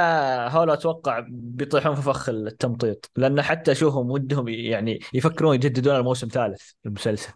هؤلاء 0.58 0.76
أتوقع 0.76 1.26
بيطيحون 1.30 1.96
في 1.96 2.02
فخ 2.02 2.30
التمطيط. 2.30 3.12
لأن 3.16 3.42
حتى 3.42 3.72
أشوفهم 3.72 4.12
ودهم 4.12 4.48
يعني 4.48 5.00
يفكرون 5.14 5.56
يجددون 5.56 5.96
الموسم 5.96 6.28
ثالث 6.28 6.72
المسلسل. 6.86 7.34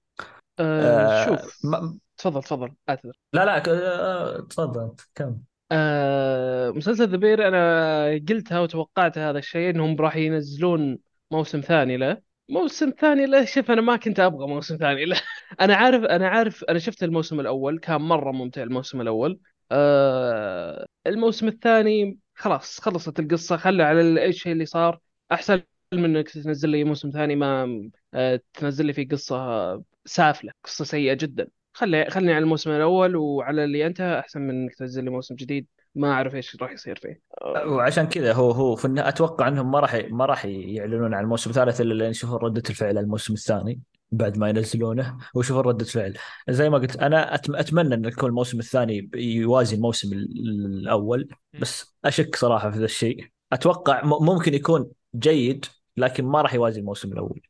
أه 0.60 1.24
آه 1.24 1.26
شوف. 1.26 1.60
ما 1.64 1.98
تفضل 2.18 2.44
تفضل 2.44 2.74
اعتذر. 2.90 3.14
لا 3.34 3.46
لا 3.46 3.64
آه، 3.68 4.40
تفضل 4.42 4.96
كم 5.16 5.38
أه 5.72 6.70
مسلسل 6.72 7.10
ذا 7.10 7.18
بير 7.18 7.48
أنا 7.48 8.06
قلتها 8.30 8.60
وتوقعت 8.60 9.18
هذا 9.18 9.40
الشيء 9.40 9.70
إنهم 9.70 9.96
راح 9.96 10.16
ينزلون 10.16 11.00
موسم 11.32 11.62
ثاني 11.62 11.98
له. 11.98 12.22
موسم 12.50 12.90
ثاني 13.00 13.26
له 13.26 13.46
شوف 13.46 13.72
أنا 13.72 13.82
ما 13.82 13.98
كنت 13.98 14.20
أبغى 14.20 14.48
موسم 14.48 14.78
ثاني 14.78 15.06
له. 15.06 15.22
أنا 15.62 15.76
عارف 15.76 16.04
أنا 16.04 16.28
عارف 16.28 16.64
أنا 16.64 16.80
شفت 16.80 17.04
الموسم 17.04 17.40
الأول 17.40 17.80
كان 17.80 18.02
مرة 18.02 18.32
ممتع 18.32 18.64
الموسم 18.64 19.02
الأول. 19.02 19.40
أه 19.72 20.86
الموسم 21.08 21.48
الثاني 21.48 22.20
خلاص 22.36 22.80
خلصت 22.82 23.20
القصة 23.20 23.58
خلى 23.58 23.84
على 23.84 24.24
إيش 24.24 24.48
اللي 24.48 24.66
صار. 24.66 25.00
أحسن 25.32 25.62
من 25.94 26.06
إنك 26.18 26.30
تنزل 26.30 26.70
لي 26.70 26.84
موسم 26.84 27.10
ثاني 27.10 27.36
ما 27.36 27.82
أه 28.14 28.42
تنزل 28.54 28.86
لي 28.86 28.94
فيه 28.94 29.08
قصة 29.08 29.84
سافلة 30.06 30.52
قصة 30.64 30.86
سيئة 30.86 31.14
جدا. 31.14 31.48
خلي 31.76 32.06
خلني 32.10 32.34
على 32.34 32.44
الموسم 32.44 32.72
الأول 32.72 33.16
وعلى 33.16 33.64
اللي 33.64 33.86
انتهى 33.88 34.20
أحسن 34.20 34.42
من 34.42 34.50
إنك 34.50 34.76
تنزل 34.76 35.04
لي 35.04 35.10
موسم 35.10 35.36
جديد. 35.36 35.68
ما 35.96 36.12
أعرف 36.12 36.36
إيش 36.36 36.58
راح 36.62 36.72
يصير 36.72 36.96
فيه. 36.96 37.22
وعشان 37.68 38.08
كذا 38.08 38.34
هو 38.34 38.52
هو 38.52 38.76
في 38.76 38.94
أتوقع 38.98 39.48
إنهم 39.48 39.72
ما 39.72 39.80
راح 39.80 39.96
ما 40.10 40.26
راح 40.26 40.46
يعلنون 40.46 41.14
عن 41.14 41.24
الموسم 41.24 41.50
الثالث 41.50 41.82
إلا 41.82 41.94
لين 41.94 42.10
يشوفون 42.10 42.38
ردة 42.38 42.64
الفعل 42.70 42.90
على 42.90 43.00
الموسم 43.00 43.34
الثاني 43.34 43.80
بعد 44.12 44.38
ما 44.38 44.50
ينزلونه 44.50 45.18
ويشوفون 45.36 45.64
ردة 45.64 45.86
الفعل 45.86 46.18
زي 46.50 46.70
ما 46.70 46.78
قلت 46.78 46.96
أنا 46.98 47.36
أتمنى 47.36 47.96
إن 47.96 48.06
يكون 48.06 48.30
الموسم 48.30 48.60
الثاني 48.60 49.10
يوازي 49.16 49.76
الموسم 49.76 50.14
ال- 50.14 50.66
الأول 50.66 51.28
بس 51.62 51.98
أشك 52.06 52.36
صراحة 52.36 52.72
في 52.72 52.78
ذا 52.80 52.86
الشيء. 52.86 53.26
أتوقع 53.54 54.02
ممكن 54.06 54.54
يكون 54.54 54.92
جيد 55.16 55.66
لكن 55.98 56.26
ما 56.26 56.42
راح 56.42 56.54
يوازي 56.54 56.80
الموسم 56.80 57.12
الأول. 57.12 57.42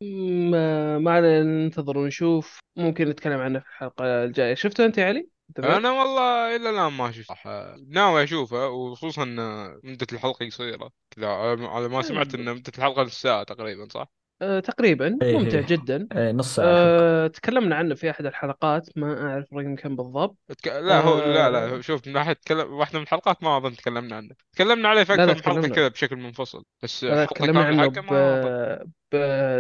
ما 0.52 0.98
ما 1.00 1.12
علينا 1.12 1.44
ننتظر 1.44 1.98
ونشوف. 1.98 2.60
ممكن 2.75 3.10
نتكلم 3.10 3.40
عنه 3.40 3.60
في 3.60 3.66
الحلقة 3.66 4.24
الجاية. 4.24 4.54
شفته 4.54 4.86
أنت 4.86 4.98
يا 4.98 5.06
علي؟ 5.06 5.30
أنا 5.60 5.92
والله 5.92 6.56
إلى 6.56 6.70
الآن 6.70 6.94
ما 6.94 7.12
شفت 7.12 7.28
صح 7.28 7.48
ناوي 7.88 8.24
أشوفه 8.24 8.68
وخصوصا 8.68 9.24
ان 9.24 9.66
مدة 9.84 10.08
الحلقة 10.14 10.46
قصيرة. 10.46 10.92
كذا 11.12 11.28
على 11.28 11.88
ما 11.88 12.02
سمعت 12.02 12.36
إن 12.36 12.56
مدة 12.56 12.72
الحلقة 12.78 13.04
نص 13.04 13.22
ساعة 13.22 13.44
تقريبا 13.44 13.88
صح؟ 13.90 14.08
أه 14.42 14.60
تقريبا. 14.60 15.18
إيه 15.22 15.38
ممتع 15.38 15.58
إيه. 15.58 15.65
جدا. 15.65 16.08
إيه، 16.15 16.32
نص 16.32 16.56
ساعة 16.56 16.65
الحلقة 16.65 17.25
أه 17.25 17.27
تكلمنا 17.27 17.75
عنه 17.75 17.96
في 17.96 18.10
أحد 18.10 18.25
الحلقات 18.25 18.89
ما 18.96 19.22
أعرف 19.22 19.54
رقم 19.54 19.75
كم 19.75 19.96
بالضبط. 19.96 20.38
تك... 20.48 20.68
لا 20.68 21.01
هو 21.01 21.20
لا 21.20 21.50
لا 21.50 21.75
أه 21.75 21.82
شوف 21.82 22.08
من 22.08 22.13
ناحية 22.13 22.34
تكلم 22.34 22.74
واحدة 22.74 23.00
من 23.00 23.04
الحلقات 23.04 23.44
ما 23.44 23.58
أظن 23.58 23.75
تكلمنا 23.75 24.15
عنه. 24.15 24.30
تكلمنا 24.54 24.89
عليه 24.89 25.04
في 25.04 25.13
أكثر 25.13 25.27
من 25.27 25.36
تكلمنا. 25.36 25.68
كذا 25.68 25.88
بشكل 25.88 26.15
منفصل. 26.15 26.63
بس 26.84 27.00
تكلمنا 27.00 27.63
عنه 27.63 27.88
ب... 27.88 27.96
ب... 29.12 29.15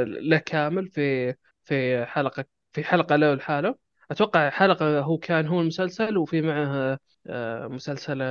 له 0.05 0.37
كامل 0.37 0.87
في 0.87 1.35
في 1.63 2.05
حلقة 2.05 2.45
في 2.73 2.83
حلقة 2.83 3.15
له 3.15 3.33
لحاله. 3.33 3.75
أتوقع 4.11 4.49
حلقة 4.49 4.99
هو 4.99 5.17
كان 5.17 5.47
هو 5.47 5.61
المسلسل 5.61 6.17
وفي 6.17 6.41
معه 6.41 6.97
آه، 7.27 7.67
مسلسل 7.67 8.21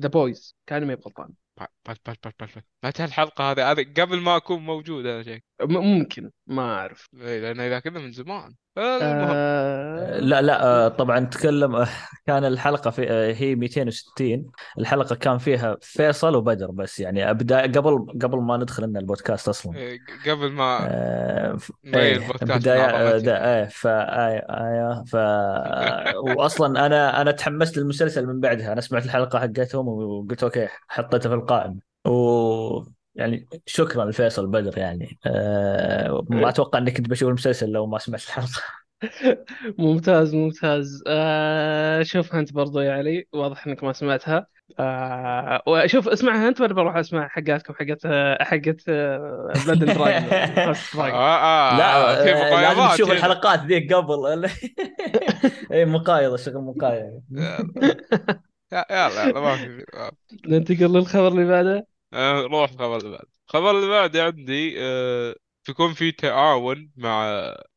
The 0.00 0.08
Boys 0.08 0.56
كان 0.66 0.86
ما 0.86 0.94
غلطان 0.94 1.28
بس 1.88 1.96
بس 2.06 2.14
بس 2.26 2.32
بس 2.42 2.56
بس 2.56 2.62
متى 2.84 3.04
الحلقة 3.04 3.50
هذه؟ 3.50 3.70
هذه 3.70 3.92
قبل 3.96 4.20
ما 4.20 4.36
أكون 4.36 4.62
موجود 4.62 5.06
أنا 5.06 5.22
شيء 5.22 5.40
ممكن 5.62 6.30
ما 6.46 6.74
أعرف. 6.74 7.08
إيه، 7.14 7.40
لأن 7.40 7.60
إذا 7.60 7.80
كذا 7.80 8.00
من 8.00 8.12
زمان. 8.12 8.54
المهم. 8.76 9.30
آه... 9.34 10.20
لا 10.20 10.42
لا 10.42 10.64
آه، 10.64 10.88
طبعا 10.88 11.24
تكلم 11.24 11.74
آه، 11.74 11.88
كان 12.26 12.44
الحلقة 12.44 12.90
في 12.90 13.02
هي 13.36 13.54
260 13.54 14.46
الحلقة 14.78 15.14
كان 15.14 15.38
فيها 15.38 15.76
فيصل 15.80 16.36
وبدر 16.36 16.70
بس 16.70 17.00
يعني 17.00 17.30
أبدأ 17.30 17.62
قبل 17.62 18.06
قبل 18.22 18.38
ما 18.38 18.56
ندخل 18.56 18.82
لنا 18.84 19.00
البودكاست 19.00 19.48
أصلا. 19.48 19.76
إيه، 19.76 19.98
قبل 20.26 20.52
ما 20.52 20.78
آه، 20.90 21.58
إيه 21.86 22.12
البودكاست 22.16 22.44
بداية 22.44 22.80
آه، 22.80 23.58
إيه 23.58 23.64
ف 23.64 23.86
ف 25.10 25.16
واصلا 26.38 26.86
أنا 26.86 27.22
أنا 27.22 27.30
تحمست 27.30 27.76
للمسلسل 27.78 28.26
من 28.26 28.40
بعدها. 28.40 28.72
أنا 28.72 28.80
سمعت 28.80 29.04
الحلقة 29.04 29.38
حقتهم 29.38 29.88
وقلت 29.88 30.42
أوكي 30.42 30.68
حطيتها 30.88 31.28
في 31.28 31.34
القائمة. 31.34 31.76
و 32.06 32.97
يعني 33.18 33.46
شكرا 33.66 34.04
لفيصل 34.04 34.46
بدر 34.46 34.78
يعني. 34.78 35.18
أه 35.26 36.26
ما 36.30 36.48
أتوقع 36.48 36.78
إني 36.78 36.90
كنت 36.90 37.08
بشوف 37.08 37.28
المسلسل 37.28 37.70
لو 37.70 37.86
ما 37.86 37.98
سمعت 37.98 38.22
الحلقة. 38.22 38.62
ممتاز 39.78 40.34
ممتاز. 40.34 41.02
آه... 41.06 42.02
شوفها 42.02 42.40
أنت 42.40 42.52
برضو 42.52 42.80
يا 42.80 42.92
علي 42.92 43.28
واضح 43.32 43.66
إنك 43.66 43.84
ما 43.84 43.92
سمعتها. 43.92 44.46
آه... 44.78 45.62
وشوف 45.66 46.08
اسمعها 46.08 46.48
أنت 46.48 46.60
ولا 46.60 46.74
بروح 46.74 46.96
أسمع 46.96 47.28
حقاتكم 47.28 47.74
حقت 47.74 48.06
حقت 48.42 48.90
بلاد 48.90 49.78
Dragon 49.78 50.08
آه, 50.08 50.72
Dragon 50.94 51.14
آه, 51.14 51.78
لا 51.78 52.20
آه 52.20 52.22
في 52.24 52.32
آه، 52.32 52.74
لازم 52.74 52.94
تشوف 52.94 53.08
هنا 53.08 53.18
الحلقات 53.18 53.64
ذيك 53.64 53.92
قبل. 53.92 54.50
اي 55.72 55.84
مقايضة 55.84 56.36
شغل 56.36 56.62
مقايضة. 56.62 57.22
يلا 58.72 59.24
يلا 59.24 59.40
ما 59.40 59.56
في. 59.56 59.84
ننتقل 60.48 60.92
للخبر 60.92 61.28
اللي 61.28 61.44
بعده. 61.44 61.97
آه، 62.12 62.40
روح 62.42 62.70
الخبر 62.70 62.96
اللي 62.96 63.10
بعد 63.10 63.26
الخبر 63.48 63.70
اللي 63.70 63.88
بعده 63.90 64.24
عندي 64.24 64.74
آه 64.82 65.36
بيكون 65.68 65.94
في 65.94 66.12
تعاون 66.12 66.90
مع 66.96 67.26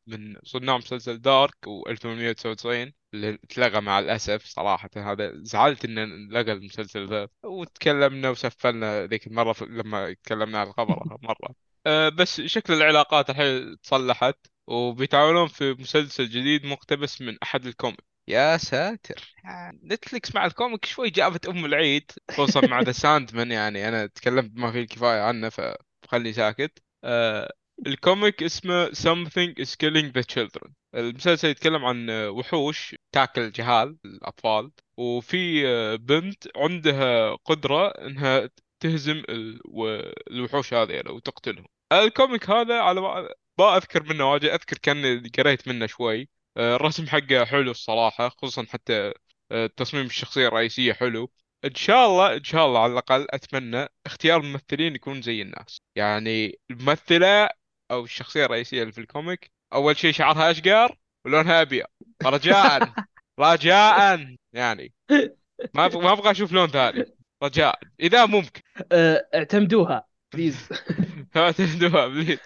من 0.06 0.36
صناع 0.44 0.76
مسلسل 0.78 1.18
Dark 1.20 1.54
و1899 1.66 2.66
اللي 3.14 3.34
اتلغى 3.44 3.80
مع 3.80 3.98
الأسف 3.98 4.44
صراحة. 4.44 4.90
هذا 4.96 5.32
زعلت 5.44 5.84
إن 5.84 6.28
لغى 6.30 6.52
المسلسل 6.52 7.08
ذا 7.08 7.28
وتكلمنا 7.44 8.30
وسفلنا 8.30 9.06
ذيك 9.06 9.26
المرة 9.26 9.52
في- 9.52 9.64
لما 9.64 10.12
تكلمنا 10.12 10.58
عن 10.60 10.66
الخبر 10.66 11.02
مرة 11.22 11.54
آه 11.86 12.08
بس 12.08 12.40
شكل 12.40 12.72
العلاقات 12.72 13.30
الحين 13.30 13.80
تصلحت 13.80 14.36
وبيتعاونون 14.66 15.46
في 15.48 15.72
مسلسل 15.74 16.28
جديد 16.28 16.66
مقتبس 16.66 17.20
من 17.22 17.38
أحد 17.42 17.66
ال 17.66 17.74
comic 17.74 18.11
يا 18.28 18.56
ساتر. 18.56 19.34
نتفلكس 19.84 20.34
مع 20.34 20.46
ال 20.46 20.52
comic 20.52 20.84
شوي 20.84 21.10
جابت 21.10 21.46
أم 21.46 21.64
العيد 21.64 22.12
خصوصا 22.30 22.66
مع 22.66 22.80
The 22.80 22.92
Sandman 22.92 23.50
يعني 23.50 23.88
أنا 23.88 24.06
تكلمت 24.06 24.50
ما 24.54 24.72
فيه 24.72 24.80
الكفاية 24.80 25.20
عنه 25.20 25.48
فخلي 25.48 26.32
ساكت. 26.32 26.82
آه 27.04 27.52
ال 27.86 27.95
comic 27.95 28.42
اسمه 28.42 28.86
Something 28.90 29.54
is 29.62 29.74
Killing 29.76 30.12
the 30.12 30.22
Children. 30.34 30.70
المسلسل 30.94 31.48
يتكلم 31.48 31.84
عن 31.84 32.10
آه، 32.10 32.30
وحوش 32.30 32.96
تاكل 33.12 33.52
جهال 33.52 33.98
الأطفال 34.04 34.70
وفي 34.96 35.66
آه، 35.68 35.96
بنت 35.96 36.44
عندها 36.56 37.34
قدرة 37.34 37.88
إنها 37.88 38.50
تهزم 38.80 39.22
الوحوش 40.30 40.74
هذه 40.74 40.92
يعني 40.92 41.10
وتقتلهم 41.10 41.66
ال 41.92 42.02
comic 42.02 42.50
هذا 42.50 42.80
على 42.80 43.00
ما 43.00 43.28
ما 43.58 43.76
أذكر 43.76 44.02
منه 44.02 44.32
واجد 44.32 44.44
أذكر 44.44 44.78
كان 44.78 45.22
قريت 45.38 45.68
منه 45.68 45.86
شوي. 45.86 46.20
آه، 46.22 46.26
الرسم 46.58 47.06
حقه 47.06 47.44
حلو 47.44 47.70
الصراحة 47.70 48.28
خصوصا 48.28 48.64
حتى 48.72 49.12
آه، 49.52 49.66
تصميم 49.76 50.06
الشخصية 50.06 50.48
الرئيسية 50.48 50.92
حلو. 50.92 51.30
إن 51.64 51.74
شاء 51.74 52.06
الله 52.06 52.36
إن 52.36 52.44
شاء 52.44 52.66
الله 52.66 52.80
على 52.82 52.92
الأقل 52.92 53.26
أتمنى 53.30 53.86
اختيار 54.06 54.40
الممثلين 54.40 54.94
يكون 54.94 55.22
زي 55.22 55.42
الناس. 55.42 55.80
يعني 55.96 56.58
الممثلة 56.70 57.48
أو 57.90 58.04
الشخصية 58.04 58.44
الرئيسية 58.44 58.82
اللي 58.82 58.92
في 58.92 59.00
ال 59.00 59.08
comic 59.08 59.50
أول 59.72 59.96
شيء 59.96 60.12
شعرها 60.12 60.50
أشقر 60.50 60.96
ولونها 61.24 61.62
أبيض. 61.62 61.86
رجاء 62.24 62.92
رجاء. 63.40 64.26
يعني 64.52 64.92
ما 65.74 65.88
ما 65.88 66.12
أبغى 66.12 66.30
أشوف 66.30 66.52
لون 66.52 66.68
ثاني. 66.68 67.04
رجاء. 67.42 67.78
إذا 68.00 68.26
ممكن. 68.26 68.60
آه، 68.92 69.28
اعتمدوها 69.34 70.06
please 70.34 70.68
اعتمدوها 71.36 72.06
please 72.06 72.38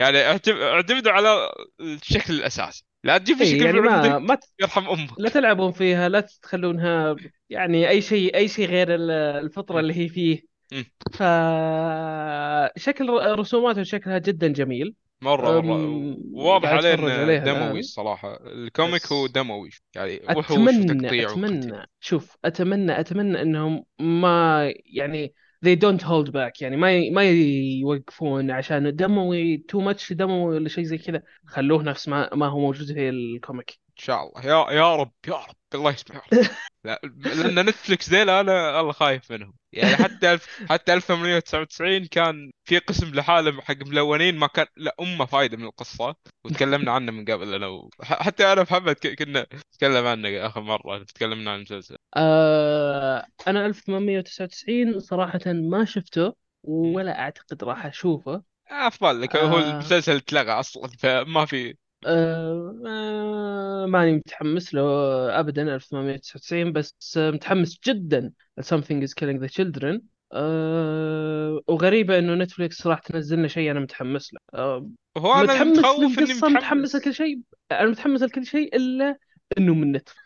يعني 0.00 0.18
اعتم- 0.26 0.56
اعتمدوا 0.62 1.12
على 1.12 1.52
الشكل 1.80 2.34
الأساسي. 2.34 2.84
لا 3.04 3.18
تجيب 3.18 3.36
لي 3.36 3.44
اي 3.44 3.50
شكل 3.50 3.64
يعني 3.66 3.80
من 3.80 3.86
ما 3.86 3.92
عندك 3.92 4.28
ما 4.28 4.34
ت- 4.34 4.44
يرحم 4.60 4.88
أمك. 4.88 5.10
لا 5.18 5.28
تلعبون 5.28 5.72
فيها 5.72 6.08
لا 6.08 6.20
تخلونها 6.20 7.16
يعني 7.50 7.88
أي 7.88 8.00
شيء 8.02 8.34
أي 8.36 8.48
شيء 8.48 8.66
غير 8.68 8.94
ال- 8.94 9.10
الفطرة 9.10 9.80
اللي 9.80 9.94
هي 9.94 10.08
فيه. 10.08 10.42
مم. 10.72 10.84
ف 11.12 11.22
شكل 12.76 13.08
رسوماته 13.38 13.82
شكلها 13.82 14.18
جدا 14.18 14.48
جميل. 14.48 14.94
مرة 15.22 15.60
مرة. 15.60 15.74
أم، 15.76 16.16
واضح 16.32 16.68
عليه 16.68 16.94
اتفرج 16.94 17.10
إنه 17.10 17.20
عليها 17.20 17.44
دموي 17.44 17.62
الآن. 17.62 17.78
الصراحة. 17.78 18.38
الكوميك 18.46 19.06
هو 19.12 19.24
بس 19.24 19.30
دموي. 19.30 19.70
يعني 19.94 20.20
أتمنى 20.30 21.22
أتمنى. 21.22 21.86
شوف 22.00 22.36
أتمنى 22.44 23.00
أتمنى 23.00 23.42
إنهم 23.42 23.84
ما 24.00 24.72
يعني 24.86 25.34
they 25.64 25.76
don't 25.76 26.02
hold 26.02 26.32
back. 26.32 26.62
يعني 26.62 26.76
ما 26.76 27.10
ما 27.10 27.22
يوقفون 27.80 28.50
عشان 28.50 28.96
دموي 28.96 29.56
too 29.56 29.80
much 29.80 30.12
دموي 30.12 30.54
ولا 30.54 30.68
شيء 30.68 30.84
زي 30.84 30.98
كذا. 30.98 31.22
خلوه 31.46 31.82
نفس 31.82 32.08
ما 32.08 32.34
ما 32.34 32.46
هو 32.46 32.60
موجود 32.60 32.86
في 32.92 33.08
ال 33.08 33.18
comic 33.18 33.70
إن 33.70 33.96
شاء 33.96 34.22
الله. 34.28 34.46
يا 34.46 34.70
يا 34.72 34.96
رب 34.96 35.12
يا 35.28 35.34
رب. 35.34 35.59
الله 35.74 35.90
يسمع 35.92 36.22
لا 36.84 37.00
لأن 37.04 37.66
Netflix 37.68 38.10
ذيل 38.10 38.30
أنا 38.30 38.80
الله 38.80 38.92
خايف 38.92 39.32
منهم. 39.32 39.54
يعني 39.72 39.96
حتى 39.96 40.32
ألف 40.32 40.62
حتى 40.70 40.94
1899 40.94 42.06
كان 42.06 42.50
في 42.64 42.78
قسم 42.78 43.14
لحاله 43.14 43.62
حق 43.62 43.76
ملونين 43.86 44.36
ما 44.38 44.46
كان 44.46 44.66
له 44.76 44.94
أم 45.00 45.24
فايدة 45.26 45.56
من 45.56 45.64
القصة. 45.64 46.14
وتكلمنا 46.44 46.92
عنه 46.92 47.12
من 47.12 47.24
قبل 47.24 47.54
أنا 47.54 47.66
و... 47.66 47.90
حتى 48.02 48.52
أنا 48.52 48.60
ومحمد 48.60 48.94
كنا 48.94 49.46
نتكلم 49.54 50.06
عنه 50.06 50.46
آخر 50.46 50.60
مرة 50.60 51.04
تكلمنا 51.04 51.50
عن 51.50 51.56
المسلسل. 51.56 51.96
آه 52.16 53.26
أنا 53.46 53.66
1899 53.66 55.00
صراحة 55.00 55.40
ما 55.46 55.84
شفته 55.84 56.34
ولا 56.62 57.20
أعتقد 57.20 57.64
راح 57.64 57.86
أشوفه. 57.86 58.42
أفضل 58.70 59.20
لك 59.20 59.36
هو 59.36 59.58
آه. 59.58 59.70
المسلسل 59.70 60.16
اتلغى 60.16 60.52
أصلا 60.52 60.88
فما 60.98 61.46
في 61.46 61.74
آه 62.06 62.74
آه 62.86 63.86
ماني 63.86 64.12
متحمس 64.12 64.74
له 64.74 64.82
ابدا 65.40 65.62
1899 65.74 66.72
بس 66.72 67.18
متحمس 67.18 67.80
جدا 67.86 68.32
Something 68.60 69.02
is 69.02 69.14
killing 69.14 69.38
the 69.40 69.48
children. 69.48 70.00
آه 70.32 71.60
وغريبة 71.68 72.18
إنه 72.18 72.34
نتفليكس 72.34 72.86
راح 72.86 72.98
تنزل 72.98 73.38
لنا 73.38 73.48
شيء 73.48 73.70
أنا 73.70 73.80
متحمس 73.80 74.34
له. 74.34 74.40
آه 74.54 74.90
هو 75.16 75.32
أنا 75.32 75.42
متحمس 75.42 75.78
متخوف 75.78 76.18
إني 76.18 76.34
متحمس. 76.34 76.44
متحمس 76.44 76.94
لكل 76.96 77.14
شيء 77.14 77.40
أنا 77.72 77.90
متحمس 77.90 78.22
لكل 78.22 78.46
شيء 78.46 78.76
إلا 78.76 79.18
إنه 79.58 79.74
من 79.74 79.92
Netflix 79.92 80.20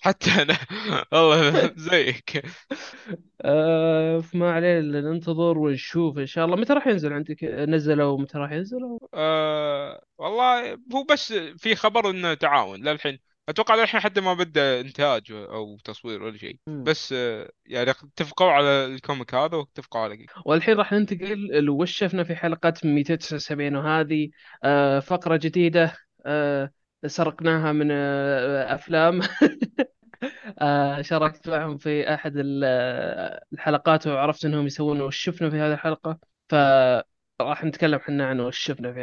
حتى 0.00 0.30
أنا. 0.42 0.56
والله 1.12 1.72
زيك. 1.76 2.42
آه 3.42 4.18
فما 4.20 4.52
عليه 4.52 4.78
الا 4.78 5.00
ننتظر 5.00 5.58
ونشوف 5.58 6.18
إن 6.18 6.26
شاء 6.26 6.44
الله. 6.44 6.56
متى 6.56 6.72
راح 6.72 6.86
ينزل 6.86 7.12
عندك؟ 7.12 7.44
نزلوا 7.44 8.18
متى 8.18 8.38
راح 8.38 8.52
ينزل 8.52 8.98
أه 9.14 10.02
والله 10.18 10.72
هو 10.94 11.04
بس 11.10 11.32
في 11.32 11.74
خبر 11.74 12.10
إنه 12.10 12.34
تعاون 12.34 12.88
للحين. 12.88 13.18
أتوقع 13.48 13.74
للحين 13.74 14.00
حتى 14.00 14.20
ما 14.20 14.34
بدا 14.34 14.80
إنتاج 14.80 15.32
أو 15.32 15.78
تصوير 15.84 16.22
ولا 16.22 16.38
شيء. 16.38 16.58
بس 16.66 17.12
آه، 17.12 17.50
يعني 17.66 17.90
اتفقوا 17.90 18.50
على 18.50 18.84
ال 18.84 18.92
comic 18.92 19.34
هذا 19.34 19.56
واتفقوا 19.56 20.00
على 20.00 20.26
والحين 20.46 20.76
راح 20.76 20.92
ننتقل 20.92 21.64
لوش 21.64 21.92
شفنا 21.92 22.24
في 22.24 22.36
حلقة 22.36 22.74
279 22.84 23.76
وهذه 23.76 24.30
آه 24.64 25.00
فقرة 25.00 25.36
جديدة 25.36 25.96
آه 26.26 26.70
سرقناها 27.06 27.72
من 27.72 27.88
آه 27.92 28.74
أفلام. 28.74 29.20
آه 30.58 31.02
شاركت 31.02 31.48
معهم 31.48 31.78
في 31.78 32.08
ال- 32.36 32.62
آه، 32.64 33.44
الحلقات 33.52 34.06
وعرفت 34.06 34.44
أنهم 34.44 34.66
يسوون 34.66 35.00
وش 35.00 35.16
شفنا 35.16 35.50
في 35.50 35.56
هذه 35.56 35.72
الحلقة. 35.74 36.18
فراح 36.48 37.64
نتكلم 37.64 37.98
حنا 38.00 38.26
عن 38.28 38.40
وش 38.40 38.58
شفنا 38.58 38.92
في 38.92 39.00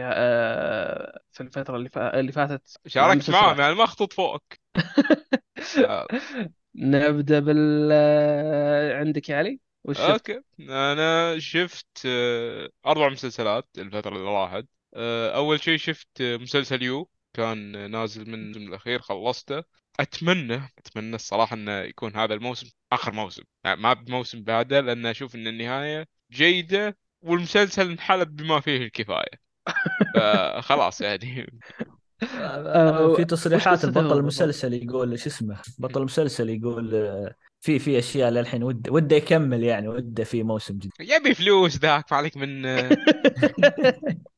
في 1.32 1.42
الفترة 1.44 1.78
اللي, 1.78 1.90
فا... 1.90 2.20
اللي 2.20 2.32
فاتت 2.32 2.80
شاركت. 2.88 3.30
معاهم 3.30 3.60
يعني 3.60 3.76
ما 3.76 3.86
خطوط 3.86 4.14
فوق. 4.14 4.44
آه، 5.84 6.08
نبدأ 6.76 7.40
بال 7.40 7.92
عندك 8.94 9.30
يا 9.30 9.38
علي. 9.38 9.60
وش 9.84 10.00
شفت؟ 10.06 10.24
أوكي. 10.30 10.42
أنا 10.60 11.40
شفت 11.40 12.06
أربع 12.86 13.10
مسلسلات 13.10 13.68
الفترة 13.78 14.16
اللي 14.18 14.30
راحت. 14.30 14.66
أول 15.36 15.60
شيء 15.64 15.78
شفت 15.78 16.22
مسلسل 16.22 16.82
يو. 16.84 17.10
كان 17.38 17.92
نازل 17.92 18.30
من 18.30 18.34
الموسم 18.34 18.68
الأخير 18.68 19.02
خلصته. 19.02 19.64
أتمنى 20.00 20.62
أتمنى 20.78 21.16
الصراحة 21.16 21.56
إنه 21.56 21.72
يكون 21.72 22.16
هذا 22.16 22.34
الموسم 22.34 22.70
آخر 22.92 23.12
موسم. 23.12 23.44
يعني 23.64 23.82
ما 23.82 23.94
بموسم 23.94 24.44
بعده 24.44 24.80
لأن 24.80 25.06
أشوف 25.06 25.36
إن 25.36 25.48
النهاية 25.48 26.08
جيدة 26.32 26.98
والمسلسل 27.22 27.92
انحلب 27.92 28.36
بما 28.36 28.60
فيه 28.60 28.78
الكفاية. 28.78 29.48
فخلاص 30.16 31.02
يعني. 31.02 31.60
آه، 32.24 33.16
في 33.16 33.22
وش 33.22 33.28
تصريحات 33.28 33.84
البطل؟ 33.84 34.18
المسلسل 34.18 34.74
يقول 34.74 35.20
شو 35.20 35.30
اسمه؟ 35.30 35.62
بطل 35.80 36.00
المسلسل 36.02 36.50
يقول 36.50 36.96
آه، 36.96 37.36
في 37.62 37.80
في 37.80 38.00
أشياء 38.00 38.30
للحين 38.30 38.64
وده 38.64 38.92
وده 38.92 39.16
يكمل 39.16 39.64
يعني 39.64 39.88
وده 39.88 40.24
في 40.24 40.44
موسم 40.44 40.78
جديد. 40.78 40.92
يبي 41.00 41.34
فلوس 41.34 41.78
ذاك 41.78 42.12
ما 42.12 42.18
عليك 42.18 42.38
من 42.38 42.66
آه، 42.66 42.90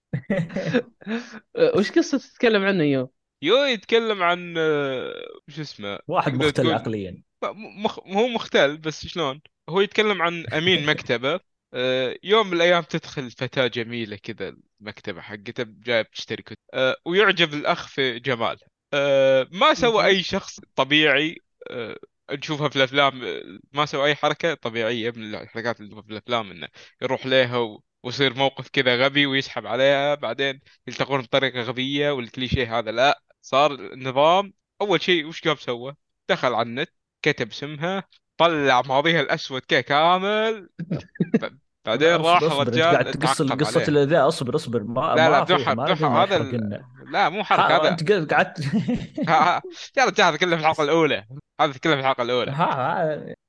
وش 1.77 1.91
قصة 1.91 2.17
تتكلم 2.17 2.63
عنه 2.65 2.83
يو؟ 2.83 3.09
يو 3.41 3.57
يتكلم 3.63 4.23
عن 4.23 4.55
آه، 4.57 5.13
شو 5.49 5.61
اسمه 5.61 5.99
واحد 6.07 6.33
مختل 6.33 6.61
تقول- 6.61 6.73
عقليا 6.73 7.23
مخ... 7.45 7.99
هو 7.99 8.27
مختل 8.27 8.77
بس 8.77 9.07
شلون 9.07 9.41
هو 9.69 9.81
يتكلم 9.81 10.21
عن 10.21 10.47
أمين 10.53 10.85
مكتبة 10.85 11.39
آه، 11.73 12.17
يوم 12.23 12.47
من 12.47 12.53
الأيام 12.53 12.83
تدخل 12.83 13.31
فتاة 13.31 13.67
جميلة 13.67 14.17
كذا 14.17 14.55
المكتبة 14.81 15.21
حقته 15.21 15.63
جاية 15.67 16.01
بتشتري 16.01 16.43
كتب 16.43 16.57
آه، 16.73 16.97
ويعجب 17.05 17.53
الأخ 17.53 17.87
في 17.87 18.19
جمالها 18.19 18.67
آه، 18.93 19.47
ما 19.51 19.73
سوى. 19.73 20.05
أي 20.05 20.23
شخص 20.23 20.59
طبيعي 20.75 21.37
آه، 21.71 21.97
نشوفها 22.31 22.69
في 22.69 22.75
الأفلام 22.75 23.23
آه، 23.23 23.59
ما 23.73 23.85
سوى 23.85 24.05
أي 24.07 24.15
حركة 24.15 24.53
طبيعية 24.53 25.11
من 25.11 25.35
الحركات 25.35 25.81
اللي 25.81 26.03
في 26.03 26.09
الأفلام 26.11 26.51
إنه 26.51 26.67
يروح 27.01 27.25
لها 27.25 27.57
و... 27.57 27.83
ويصير 28.03 28.33
موقف 28.33 28.69
كذا 28.69 29.05
غبي 29.05 29.25
ويسحب 29.25 29.67
عليها 29.67 30.15
بعدين 30.15 30.59
يلتقون 30.87 31.21
بطريقة 31.21 31.61
غبية 31.61 32.11
والكليشيه 32.11 32.79
هذا. 32.79 32.91
لا 32.91 33.21
صار 33.41 33.95
نظام 33.95 34.53
أول 34.81 35.01
شيء 35.01 35.25
وش 35.27 35.47
قام 35.47 35.55
سوى؟ 35.55 35.95
دخل 36.29 36.53
على 36.53 36.67
النت 36.69 36.89
كتب 37.21 37.47
اسمها 37.51 38.03
طلع 38.37 38.81
ماضيها 38.81 39.21
الأسود 39.21 39.61
كذا 39.61 39.81
كامل 39.81 40.69
بعدين 41.85 42.15
راح 42.15 42.41
الرجال 42.43 42.83
قاعد 42.93 43.11
تقص 43.11 43.41
عليه. 43.87 44.03
ذا. 44.03 44.27
أصبر 44.27 44.55
أصبر 44.55 44.83
ما 44.83 45.01
لا 45.15 45.29
لا 45.29 45.39
لازم 45.39 45.65
حرق 45.65 46.01
هذا 46.03 46.37
ال- 46.37 46.83
لا 47.11 47.29
مو 47.29 47.43
حرق 47.43 47.71
هذا. 47.71 47.89
أنت 47.89 48.33
قعدت 48.33 48.59
يا 49.97 50.05
رجال 50.05 50.25
هذا 50.27 50.37
كله 50.37 50.55
في 50.55 50.61
الحلقة 50.61 50.83
الأولى. 50.83 51.25
هذا 51.61 51.73
كله 51.77 51.93
في 51.93 51.99
الحلقة 51.99 52.21
الأولى. 52.23 52.51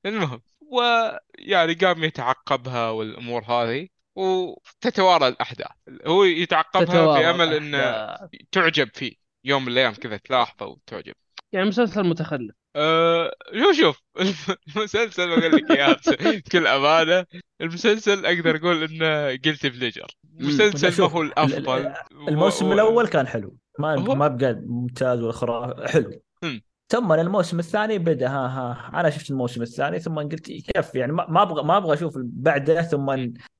المهم 0.06 0.42
ويعني 0.60 1.74
قام 1.74 2.04
يتعقبها 2.04 2.90
والأمور 2.90 3.44
هذه. 3.44 3.88
وتتوارى 4.20 5.28
الأحداث. 5.28 5.66
هو 6.06 6.24
يتعقبها 6.24 7.18
في 7.18 7.30
أمل 7.30 7.54
انه. 7.54 8.16
تعجب 8.52 8.88
فيه 8.94 9.12
يوم 9.44 9.62
من 9.64 9.72
الأيام 9.72 9.94
كذا 9.94 10.16
تلاحظه 10.16 10.66
وتعجب. 10.66 11.14
يعني 11.52 11.68
مسلسل 11.68 12.02
متخلف. 12.02 12.54
أه 12.76 13.32
شوف 13.80 14.00
شوف 14.22 14.56
المسلسل 14.76 15.28
بقول 15.28 15.52
لك 15.52 15.70
إياه 15.70 15.96
بكل 16.20 16.66
أمانة 16.66 17.26
المسلسل 17.60 18.26
أقدر 18.26 18.56
أقول 18.56 18.82
إنه 18.82 19.26
قلت 19.30 19.66
بليجر 19.66 20.06
مسلسل 20.40 21.02
ما 21.02 21.08
هو 21.10 21.22
ال- 21.22 21.26
الأفضل 21.26 21.94
الموسم 22.28 22.66
و- 22.68 22.72
الأول 22.72 23.08
كان 23.08 23.26
حلو. 23.26 23.56
ما 23.78 23.96
ما 23.96 24.28
بقى 24.28 24.54
ممتاز 24.66 25.20
ولا 25.22 25.32
خرافي 25.32 25.88
حلو. 25.92 26.22
مم. 26.42 26.62
ثم 26.90 27.12
الموسم 27.12 27.58
الثاني 27.58 27.98
بدأ 27.98 28.28
ها 28.28 28.46
ها 28.46 29.00
أنا 29.00 29.10
شفت 29.10 29.30
الموسم 29.30 29.62
الثاني 29.62 30.00
ثم 30.00 30.18
قلت 30.18 30.46
كيف 30.46 30.94
يعني 30.94 31.12
ما 31.12 31.26
ما 31.28 31.42
أبغى 31.42 31.62
ما 31.62 31.76
أبغى 31.76 31.94
أشوف 31.94 32.14
بعده 32.16 32.82
ثم 32.82 33.06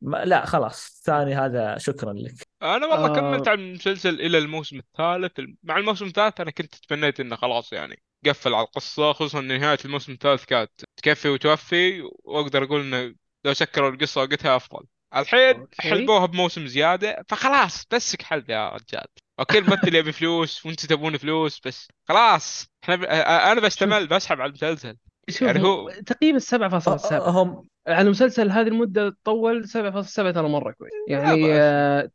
ما 0.01 0.25
لا 0.25 0.47
خلاص 0.47 0.97
الثاني 0.99 1.35
هذا 1.35 1.79
شكرا 1.79 2.13
لك 2.13 2.35
أنا 2.63 2.87
والله 2.87 3.07
آه. 3.07 3.15
كملت 3.15 3.49
على 3.49 3.61
المسلسل 3.61 4.21
إلى 4.21 4.39
الموسم 4.39 4.79
الثالث 4.79 5.41
مع 5.63 5.79
الموسم 5.79 6.05
الثالث 6.05 6.41
أنا 6.41 6.51
كنت 6.51 6.75
تمنيت 6.75 7.21
إنه 7.21 7.37
خلاص 7.37 7.73
يعني 7.73 8.03
قفل 8.27 8.55
على 8.55 8.65
القصة 8.65 9.13
خصوصا 9.13 9.39
إن 9.39 9.61
نهاية 9.61 9.79
الموسم 9.85 10.13
الثالث 10.13 10.45
كانت 10.45 10.71
تكفي 10.97 11.29
وتوفي 11.29 12.03
وأقدر 12.25 12.65
أقول 12.65 12.81
إنه 12.81 13.15
لو 13.45 13.53
سكروا 13.53 13.91
القصة 13.91 14.21
وقتها 14.21 14.57
أفضل 14.57 14.87
الحين 15.17 15.57
okay. 15.57 15.83
حلبوها 15.83 16.27
بموسم 16.27 16.67
زيادة 16.67 17.25
فخلاص 17.29 17.87
بسك 17.93 18.23
حلب 18.23 18.51
يا 18.51 18.69
رجال 18.69 19.07
okay 19.41 19.59
الممثل 19.59 19.95
يبي 19.95 20.13
فلوس 20.13 20.67
وأنتم 20.67 20.89
تبون 20.89 21.17
فلوس 21.17 21.61
بس 21.67 21.89
خلاص. 22.09 22.67
إحنا 22.85 22.97
ب... 22.97 23.05
أنا 23.05 23.61
بستمل 23.61 24.07
بسحب 24.07 24.41
على 24.41 24.49
المسلسل. 24.49 24.97
يعني 25.41 25.63
هو- 25.63 25.91
تقييم 26.07 26.39
7.7 26.39 27.13
هم 27.13 27.67
على 27.89 28.11
مسلسل 28.11 28.51
هذه 28.51 28.69
المدة 28.69 29.17
طول 29.25 29.65
7.7 29.69 30.15
ترى 30.15 30.49
مرة 30.49 30.73
كويس. 30.73 30.93
يعني. 31.09 32.09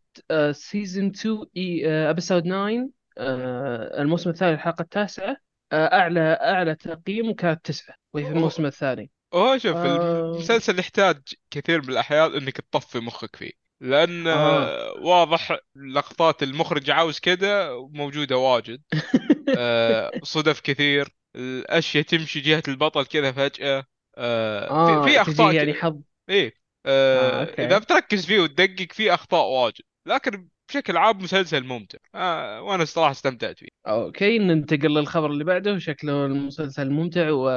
season 0.53 1.05
2 1.05 1.37
episode 1.85 2.43
9 2.43 2.89
آه، 3.17 4.01
الموسم 4.01 4.29
الثاني 4.29 4.53
الحلقة 4.53 4.81
التاسعة 4.81 5.37
آه، 5.71 5.85
أعلى 5.99 6.19
أعلى 6.41 6.75
تقييم 6.75 7.33
كانت 7.33 7.65
تسعة 7.65 7.95
وهي 8.13 8.25
في 8.25 8.31
الموسم 8.31 8.65
الثاني. 8.65 9.09
هو 9.33 9.57
شوف 9.57 9.75
آه. 9.75 10.31
المسلسل 10.33 10.79
يحتاج 10.79 11.17
كثير 11.51 11.81
من 11.81 11.89
الأحيان 11.89 12.33
إنك 12.33 12.57
تطفي 12.57 12.99
مخك 12.99 13.35
فيه. 13.35 13.64
لأن 13.85 14.27
آه. 14.27 14.93
واضح 15.01 15.57
لقطات 15.75 16.43
المخرج 16.43 16.91
عاوز 16.91 17.19
كذا 17.19 17.69
موجودة 17.73 18.37
واجد. 18.37 18.81
آه 19.57 20.11
صدف 20.23 20.59
كثير. 20.59 21.07
الأشياء 21.35 22.03
تمشي 22.03 22.39
جهة 22.39 22.63
البطل 22.67 23.05
كذا 23.05 23.31
فجأة. 23.31 23.85
آه 24.17 24.69
آه 24.69 25.05
في, 25.05 25.21
أخطاء 25.21 25.53
يعني 25.53 25.73
حظ. 25.73 26.01
إيه 26.29 26.53
آه، 26.85 27.43
آه. 27.43 27.65
إذا 27.65 27.77
بتركز 27.77 28.25
فيه 28.25 28.39
وتدقق 28.39 28.91
فيه 28.91 29.13
أخطاء 29.13 29.45
واجد. 29.45 29.83
لكن 30.07 30.49
بشكل 30.69 30.97
عام 30.97 31.17
مسلسل 31.17 31.63
ممتع. 31.63 31.97
آه 32.15 32.61
وأنا 32.61 32.83
الصراحة 32.83 33.11
استمتعت 33.11 33.59
فيه. 33.59 33.67
أوكي 33.87 34.37
ننتقل 34.39 34.89
للخبر 34.93 35.31
اللي 35.31 35.43
بعده. 35.43 35.79
شكله 35.79 36.25
المسلسل 36.25 36.89
ممتع 36.89 37.29
و 37.31 37.49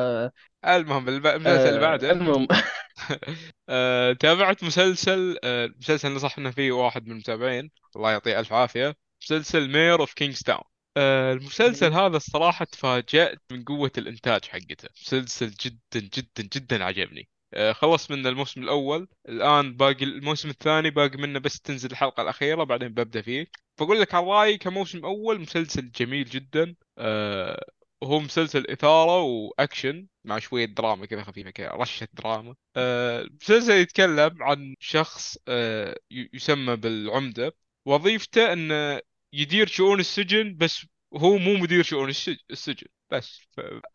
المهم 0.67 1.09
الب- 1.09 1.27
المسلسل 1.27 1.69
اللي 1.69 1.79
آه، 1.79 1.81
بعده. 1.81 2.11
المهم. 2.13 2.49
آه، 3.69 4.13
تابعت 4.13 4.65
مسلسل 4.65 5.39
آه، 5.45 5.65
المسلسل 5.65 6.15
نصحنا 6.15 6.51
فيه 6.51 6.73
واحد 6.73 7.07
من 7.07 7.13
المتابعين. 7.13 7.71
الله 7.97 8.11
يعطيه 8.13 8.41
ألف 8.41 8.53
عافية. 8.53 8.97
مسلسل 9.23 9.69
Mayor 9.73 10.01
of 10.01 10.13
Kingstown 10.15 10.61
آه، 10.97 11.33
المسلسل 11.33 11.93
هذا 11.93 12.17
الصراحة 12.17 12.65
تفاجأت 12.65 13.39
من 13.53 13.65
قوة 13.65 13.91
الإنتاج 13.99 14.45
حقته. 14.45 14.89
مسلسل 15.03 15.51
جدا 15.51 16.01
جدا 16.15 16.43
جدا 16.55 16.85
عجبني. 16.85 17.21
آه، 17.21 17.38
خلص 17.73 18.11
من 18.11 18.27
الموسم 18.27 18.63
الأول. 18.63 19.09
الآن 19.29 19.77
باقي 19.77 20.05
الموسم 20.05 20.51
الثاني 20.51 20.91
باقي 20.91 21.19
منه 21.19 21.39
بس 21.39 21.61
تنزل 21.61 21.91
الحلقة 21.91 22.23
الأخيرة 22.23 22.65
بعدين 22.65 22.89
ببدأ 22.89 23.23
فيه. 23.23 23.47
بقول 23.81 24.01
لك 24.01 24.15
عن 24.15 24.25
رأيي 24.25 24.59
كموسم 24.59 25.05
أول 25.05 25.41
مسلسل 25.41 25.91
جميل 25.91 26.25
جدا. 26.25 26.75
آه، 26.99 27.65
هو 28.05 28.21
مسلسل 28.21 28.67
إثارة 28.71 29.23
وأكشن 29.23 30.07
مع 30.25 30.39
شوية 30.39 30.65
دراما 30.67 31.07
كذا 31.07 31.23
خفيفة 31.25 31.51
كذا 31.51 31.69
رشة 31.73 32.09
دراما. 32.13 32.55
آه، 32.77 33.21
المسلسل 33.21 33.73
يتكلم 33.73 34.43
عن 34.43 34.75
شخص 34.81 35.39
آه، 35.49 35.97
ي- 36.13 36.31
يسمى 36.33 36.77
بالعمدة. 36.77 37.57
وظيفته 37.87 38.53
إنه 38.53 39.01
يدير 39.33 39.67
شؤون 39.67 40.01
السجن 40.01 40.57
بس 40.57 40.87
هو 41.17 41.39
مو 41.39 41.55
مدير 41.57 41.83
شؤون 41.83 42.09
السج- 42.11 42.45
السجن. 42.51 42.87
بس 43.11 43.41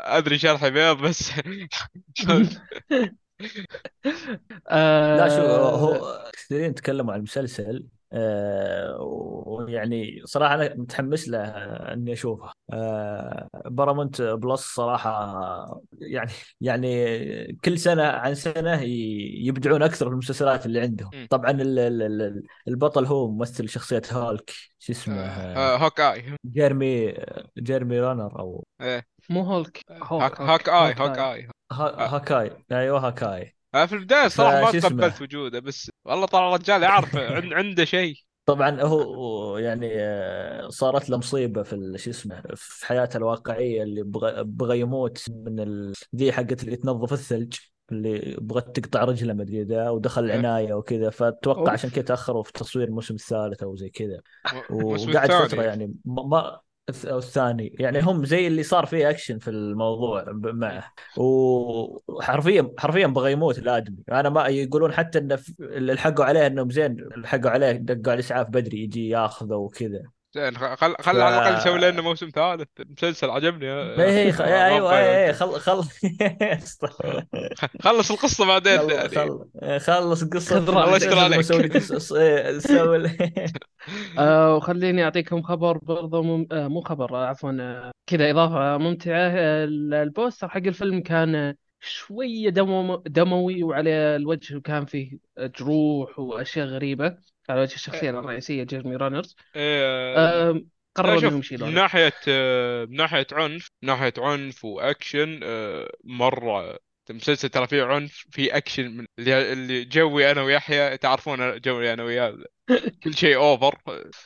أدري 0.01 0.37
شرحي 0.39 0.69
بيض 0.71 0.97
بس 1.01 1.31
لا 5.11 5.27
شو 5.27 5.41
آه، 5.55 5.75
هو 5.77 6.29
كثيرين 6.33 6.73
تكلموا 6.73 7.13
عن 7.13 7.19
المسلسل 7.19 7.87
آه، 8.13 8.97
ويعني 9.01 10.21
صراحة 10.25 10.55
أنا 10.55 10.75
متحمس 10.75 11.27
له 11.29 11.37
آه، 11.39 11.93
إني 11.93 12.13
أشوفه 12.13 12.51
آه، 12.73 13.49
Paramount 13.65 14.21
Plus 14.21 14.61
صراحة 14.75 15.81
يعني 16.01 16.31
يعني 16.61 17.57
كل 17.65 17.79
سنة 17.79 18.03
عن 18.03 18.35
سنة 18.35 18.81
ي- 18.81 19.33
يبدعون 19.45 19.83
أكثر 19.83 20.05
في 20.05 20.11
المسلسلات 20.11 20.65
اللي 20.65 20.81
عندهم. 20.81 21.13
طبعا 21.29 21.51
ال- 21.51 21.79
ال- 21.79 22.01
ال- 22.01 22.43
البطل 22.67 23.05
هو 23.05 23.31
ممثل 23.31 23.69
شخصية 23.69 24.01
هالك 24.11 24.49
شو 24.79 24.91
اسمه 24.93 25.21
آه، 25.55 25.75
آه، 25.75 25.77
Hawkeye 25.77 26.37
جيرمي 26.45 27.13
جيرمي 27.57 27.99
رانر 27.99 28.39
أو 28.39 28.65
إيه. 28.81 29.12
مو 29.29 29.41
Hulk. 29.41 29.81
Hawk 29.91 30.41
Hawkeye 30.41 30.69
Hawkeye. 30.69 31.47
ها- 31.71 32.15
Hawkeye. 32.15 32.51
أيوه 32.71 33.07
Hawkeye. 33.07 33.55
آه، 33.75 33.85
في 33.85 33.93
البداية 33.95 34.27
صراحة 34.27 34.61
ما؟ 34.73 34.79
تقبلت 34.79 35.21
وجوده 35.21 35.59
بس 35.59 35.91
والله 36.05 36.25
طلع 36.25 36.47
الرجال 36.55 36.83
يعرف 36.83 37.15
عن- 37.15 37.53
عنده 37.53 37.85
شيء. 37.85 38.15
طبعا 38.45 38.81
هو 38.81 39.57
يعني 39.57 39.89
آه، 39.93 40.67
صارت 40.69 41.09
له 41.09 41.17
مصيبة 41.17 41.63
في 41.63 41.73
ال- 41.73 41.99
شو 41.99 42.09
اسمه 42.09 42.43
في 42.55 42.85
حياته 42.85 43.17
الواقعية 43.17 43.83
اللي 43.83 44.03
بغى 44.03 44.43
بغى 44.43 44.79
يموت 44.79 45.25
من 45.29 45.59
ال- 45.59 45.93
ذي 46.15 46.31
حقت 46.31 46.63
اللي 46.63 46.75
تنظف 46.75 47.13
الثلج 47.13 47.57
اللي 47.91 48.37
بغت 48.41 48.79
تقطع 48.79 49.03
رجله 49.03 49.33
ما 49.33 49.43
أدري 49.43 49.63
ذا 49.63 49.89
ودخل 49.89 50.29
إيه. 50.31 50.37
عناية 50.37 50.73
وكذا. 50.73 51.09
فأتوقع. 51.09 51.71
عشان 51.71 51.89
كذا 51.89 52.03
تأخروا 52.03 52.43
في 52.43 52.51
تصوير 52.51 52.87
الموسم 52.87 53.15
الثالث 53.15 53.63
أو 53.63 53.75
زي 53.75 53.89
كذا. 53.89 54.19
وقعد. 54.69 55.31
فترة 55.31 55.63
يعني 55.63 55.95
ما- 56.05 56.59
أو 57.05 57.17
الثاني. 57.17 57.75
يعني 57.79 57.99
هم 57.99 58.25
زي 58.25 58.47
اللي 58.47 58.63
صار 58.63 58.85
فيه 58.85 59.09
اكشن 59.09 59.39
في 59.39 59.49
الموضوع 59.49 60.25
معه 60.33 60.93
وحرفيا 61.17 62.71
حرفيا 62.77 63.07
بغى 63.07 63.31
يموت 63.31 63.57
الآدمي. 63.59 63.97
أنا 64.11 64.29
ما 64.29 64.47
يقولون 64.47 64.93
حتى 64.93 65.37
في- 65.37 65.53
اللي 65.59 65.93
لحقوا 65.93 66.25
عليه 66.25 66.47
إنهم 66.47 66.69
زين 66.69 66.95
لحقوا 67.17 67.49
عليه 67.49 67.71
دقوا 67.71 68.11
على 68.11 68.13
الاسعاف 68.13 68.47
بدري 68.49 68.83
يجي 68.83 69.09
ياخذه 69.09 69.55
وكذا. 69.55 70.03
زين 70.33 70.57
خل 70.57 70.95
خل 71.01 71.21
على 71.21 71.37
الأقل 71.37 71.57
يسوي 71.57 71.79
لنا 71.79 72.01
موسم 72.01 72.29
ثالث 72.29 72.67
المسلسل 72.79 73.29
عجبني 73.29 73.65
يا- 73.65 74.01
اي 74.03 74.27
يا- 74.27 74.31
خ... 74.31 74.41
أيوه. 74.41 74.97
اي 74.97 75.27
اي 75.27 75.33
خل 75.33 75.51
خل 75.59 75.83
خلص 77.83 78.11
القصة 78.11 78.45
بعدين 78.45 78.77
خل 78.79 78.91
يعني 78.91 79.09
خل 79.09 79.39
خلص 79.79 80.23
قصة 80.23 80.55
خذ 80.59 80.69
راحتك. 80.73 80.85
الله 80.85 80.97
يستر 80.97 81.19
عليك. 81.19 81.41
سوي 81.41 81.69
إيه، 82.21 82.59
سوي 82.59 83.07
آه 84.19 84.55
وخليني 84.55 85.03
أعطيكم 85.03 85.41
خبر 85.41 85.77
برضو 85.77 86.23
مم... 86.23 86.47
آه 86.51 86.67
مو 86.67 86.81
خبر 86.81 87.15
آه 87.15 87.25
عفوا 87.27 87.51
آه 87.61 87.91
كذا 88.07 88.31
إضافة 88.31 88.77
ممتعة 88.77 89.17
آه 89.29 89.63
ال- 89.65 89.93
ال 89.93 90.01
poster 90.01 90.49
حق 90.49 90.57
الفيلم 90.57 91.01
كان 91.01 91.35
آه، 91.35 91.55
شوية 91.81 92.49
دمو... 92.49 92.95
دموي 93.07 93.63
وعلى 93.63 93.89
الوجه 94.15 94.59
كان 94.59 94.85
فيه 94.85 95.17
جروح 95.39 96.19
وأشياء 96.19 96.67
غريبة 96.67 97.17
على 97.49 97.61
وجه 97.61 97.75
الشخصية 97.75 98.09
الرئيسية 98.09 98.63
جيرمي 98.63 98.95
رانرز. 98.95 99.35
إيه، 99.55 100.63
قرروا 100.95 101.15
شوف 101.15 101.23
إنهم 101.23 101.33
من 101.33 101.39
يشيلونه 101.39 101.71
ناحية 101.71 102.13
آه، 102.27 102.85
من 102.85 102.95
ناحية 102.95 103.27
عنف 103.31 103.67
من 103.81 103.89
ناحية 103.89 104.13
عنف 104.17 104.65
وأكشن 104.65 105.39
آه، 105.43 105.91
مرة 106.03 106.79
المسلسل 107.09 107.49
ترى 107.49 107.67
فيه 107.67 107.83
عنف 107.83 108.25
فيه 108.31 108.57
أكشن 108.57 108.91
من 108.91 109.05
اللي 109.19 109.53
اللي 109.53 109.85
جوي 109.85 110.31
أنا 110.31 110.41
ويحيى 110.41 110.97
تعرفون 110.97 111.59
جوي 111.61 111.93
أنا 111.93 112.03
وياه 112.03 112.37
كل 113.03 113.13
شيء 113.13 113.35
over. 113.35 113.79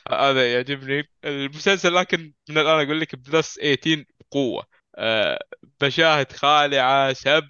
آه، 0.07 0.29
هذا 0.31 0.53
يعجبني. 0.53 1.03
المسلسل 1.25 1.95
لكن 1.95 2.33
من 2.49 2.57
الآن 2.57 2.85
أقول 2.85 2.99
لك 3.01 3.15
plus 3.15 3.55
18 3.55 4.05
بقوة. 4.21 4.65
آه، 4.95 5.39
مشاهد 5.83 6.31
خالعة 6.31 7.13
سب 7.13 7.49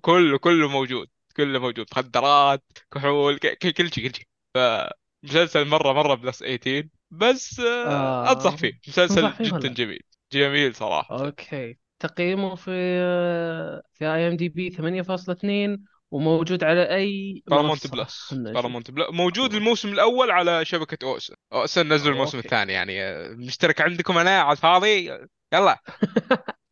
كله 0.00 0.38
كله 0.38 0.68
موجود 0.68 1.08
كله 1.36 1.58
موجود. 1.58 1.86
مخدرات 1.92 2.62
كحول 2.94 3.38
كل 3.38 3.48
شيء 3.62 3.72
كل 3.72 3.90
شيء. 3.94 4.33
فمسلسل 4.54 5.64
مرة 5.68 5.92
مرة 5.92 6.14
plus 6.14 6.38
18 6.38 6.88
بس 7.10 7.60
آه، 7.60 7.86
آه. 7.86 8.32
أنصح 8.32 8.56
فيه. 8.56 8.72
مسلسل 8.88 9.32
فيه 9.32 9.44
جدا 9.44 9.56
ولا؟ 9.56 9.68
جميل. 9.68 10.00
جميل 10.32 10.74
صراحة. 10.74 11.24
okay. 11.26 11.78
تقييمه 12.00 12.54
في 12.54 12.70
آه، 13.00 13.82
في 13.92 14.04
IMDb 14.04 14.70
8.2 14.70 15.84
وموجود 16.10 16.64
على 16.64 16.94
أي 16.94 17.42
Paramount 17.46 17.86
Plus. 17.86 18.34
Paramount 18.34 18.90
Plus 18.90 19.06
موجود 19.10 19.54
الموسم 19.54 19.88
الأول 19.92 20.30
على 20.30 20.64
شبكة 20.64 21.06
OSN. 21.06 21.34
OSN 21.52 21.92
نزلوا 21.92 22.12
الموسم 22.14 22.38
okay. 22.38 22.48
الثاني 22.48 22.72
يعني 22.72 23.02
آه، 23.02 23.28
مشترك 23.28 23.80
عندكم 23.80 24.18
أنا 24.18 24.40
على 24.40 24.52
الفاضي؟ 24.52 25.10
يلا. 25.52 25.78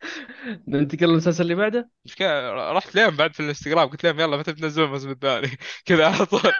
ننتقل 0.68 1.06
للمسلسل 1.06 1.42
اللي 1.42 1.54
بعده؟ 1.54 1.90
مش 2.04 2.14
كده 2.14 2.52
رحت 2.72 2.94
لهم 2.94 3.16
بعد 3.16 3.34
في 3.34 3.40
الانستغرام 3.40 3.88
قلت 3.88 4.04
لهم 4.04 4.20
يلا 4.20 4.36
متى 4.36 4.52
بتنزلون 4.52 4.86
الموسم 4.86 5.10
الثاني 5.10 5.48
كذا 5.86 6.06
على 6.06 6.26
طول. 6.26 6.40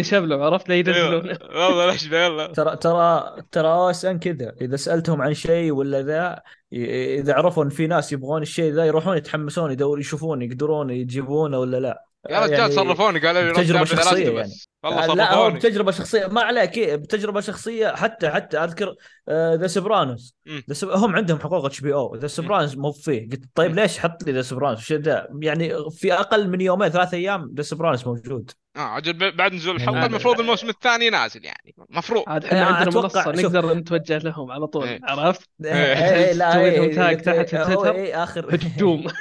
شبلوا 0.00 0.44
عرفت 0.44 0.68
لا 0.68 0.74
ينزلونه 0.74 1.38
والله 1.42 1.92
ليش 1.92 2.06
يلا؟ 2.06 2.46
ترى 2.46 2.76
ترى 2.76 3.36
ترى 3.52 3.90
اس 3.90 4.04
ان 4.04 4.18
كذا. 4.18 4.54
إذا 4.60 4.76
سألتهم 4.76 5.22
عن 5.22 5.34
شيء 5.34 5.72
ولا 5.72 6.02
ذا 6.02 6.42
إذا 6.72 7.34
عرفوا 7.34 7.64
إن 7.64 7.68
في 7.68 7.86
ناس 7.86 8.12
يبغون 8.12 8.42
الشيء 8.42 8.72
ذا 8.72 8.84
يروحون 8.84 9.16
يتحمسون 9.16 9.72
يدورون 9.72 10.00
يشوفون 10.00 10.42
يقدرون 10.42 10.90
يجيبونه 10.90 11.58
ولا 11.58 11.80
لا. 11.80 12.11
يا 12.30 12.40
رجال 12.40 12.60
يعني 12.60 12.72
صرفوني 12.72 13.18
قالوا 13.18 13.42
لي 13.52 13.66
شخصية 13.66 13.84
ثلاثة 13.84 14.18
يعني. 14.18 14.40
بس. 14.40 14.68
والله 14.84 15.14
لا 15.14 15.34
هو 15.34 15.50
بتجربه 15.50 15.90
شخصية 15.90 16.26
ما 16.26 16.40
عليك 16.40 16.78
إيه، 16.78 16.96
بتجربه 16.96 17.40
شخصية 17.40 17.88
حتى 17.88 18.30
حتى 18.30 18.58
أذكر 18.58 18.94
The 19.30 19.66
Sopranos 19.66 20.36
مم. 20.46 20.62
هم 20.82 21.16
عندهم 21.16 21.38
حقوق 21.38 21.64
HBO. 21.64 21.94
The 21.94 22.26
Sopranos 22.26 22.76
مو 22.76 22.92
فيه. 22.92 23.30
قلت 23.30 23.44
طيب. 23.54 23.74
ليش 23.74 23.98
حط 23.98 24.22
لي 24.22 24.32
The 24.32 24.42
Sopranos 24.42 24.94
يعني 25.42 25.74
في 25.90 26.12
أقل 26.12 26.48
من 26.48 26.60
يومين 26.60 26.88
ثلاث 26.88 27.14
أيام 27.14 27.54
The 27.56 27.62
Sopranos 27.62 28.06
موجود. 28.06 28.50
آه 28.76 28.80
عجل 28.80 29.36
بعد 29.36 29.54
نزول 29.54 29.76
الحلقة 29.76 29.94
يعني- 29.94 30.06
المفروض 30.06 30.40
الموسم 30.40 30.68
الثاني 30.68 31.10
نازل 31.10 31.44
يعني. 31.44 31.74
مفروض 31.90 32.24
عاد 32.26 32.44
إحنا 32.44 32.64
عندنا 32.64 32.90
شوف. 32.90 33.16
نقدر 33.28 33.74
نتوجه 33.74 34.18
لهم 34.18 34.50
على 34.50 34.66
طول 34.66 34.84
إيه. 34.84 35.00
عرفت؟ 35.02 35.48
إيه، 35.64 35.72
إيه، 35.72 36.32
تسوي 36.32 36.70
لهم 36.70 36.82
إيه، 36.88 36.94
tag 36.94 37.28
إيه، 37.28 37.42
تحت 37.42 37.56
في 37.56 37.74
تويتر. 37.74 37.94
إيه، 37.94 38.22
آخر. 38.22 38.54
هجوم. 38.54 39.06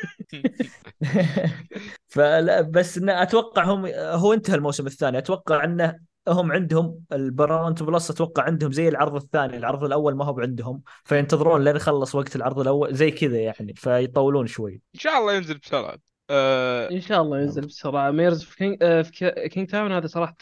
فلا 2.08 2.62
بس 2.62 2.98
أتوقع 3.04 3.64
هم 3.64 3.86
هو 3.96 4.34
انتهى 4.34 4.56
الموسم 4.56 4.88
الثاني. 4.88 5.18
أتوقع 5.18 5.64
انه 5.64 5.96
هم 6.28 6.52
عندهم 6.52 7.00
ال 7.12 7.19
Paramount 7.19 7.84
Plus 7.84 8.12
أتوقع 8.12 8.44
عندهم 8.44 8.72
زي 8.72 8.88
العرض 8.88 9.16
الثاني. 9.16 9.58
العرض 9.58 9.84
الأول 9.84 10.16
ما 10.16 10.26
هو 10.26 10.40
عندهم 10.40 10.82
فينتظرون 11.04 11.64
لين 11.64 11.76
يخلص 11.76 12.16
وقت 12.16 12.36
العرض 12.36 12.60
الأول 12.60 12.96
زي 12.96 13.12
كذا 13.12 13.38
يعني 13.38 13.74
فيطولون 13.74 14.48
شوي. 14.48 14.82
إن 14.96 15.00
شاء 15.00 15.18
الله 15.18 15.34
ينزل 15.34 15.58
بسرعة. 15.58 16.11
آه 16.32 16.92
إن 16.92 17.02
شاء 17.02 17.22
الله 17.22 17.40
ينزل 17.42 17.62
بسرعة. 17.62 18.12
Mayor 18.12 18.44
of 18.44 18.56
King, 18.56 18.78
آه، 18.82 19.02
في 19.02 19.12
King- 19.12 19.50
Kingstown 19.50 19.92
هذا 19.92 20.08
صراحة 20.08 20.36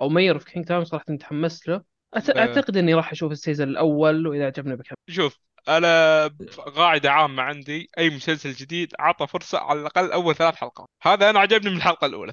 أو 0.00 0.08
Mayor 0.08 0.38
of 0.38 0.50
Kingstown 0.50 0.84
صراحة 0.84 1.04
تحمست 1.20 1.68
له. 1.68 1.82
أت- 2.16 2.36
آه. 2.36 2.38
أعتقد 2.38 2.76
إني 2.76 2.94
راح 2.94 3.12
أشوف 3.12 3.32
ال 3.32 3.37
season 3.37 3.68
الأول 3.68 4.26
وإذا 4.26 4.46
عجبني 4.46 4.76
بكمل. 4.76 4.96
شوف 5.10 5.38
أنا 5.68 6.26
قاعدة 6.76 7.10
عامة 7.10 7.42
عندي 7.42 7.90
أي 7.98 8.10
مسلسل 8.10 8.52
جديد 8.52 8.92
عطى 8.98 9.26
فرصة 9.26 9.58
على 9.58 9.80
الأقل 9.80 10.12
أول 10.12 10.34
ثلاث 10.34 10.54
حلقات. 10.54 10.88
هذا 11.02 11.30
أنا 11.30 11.40
عجبني 11.40 11.70
من 11.70 11.76
الحلقة 11.76 12.06
الأولى 12.06 12.32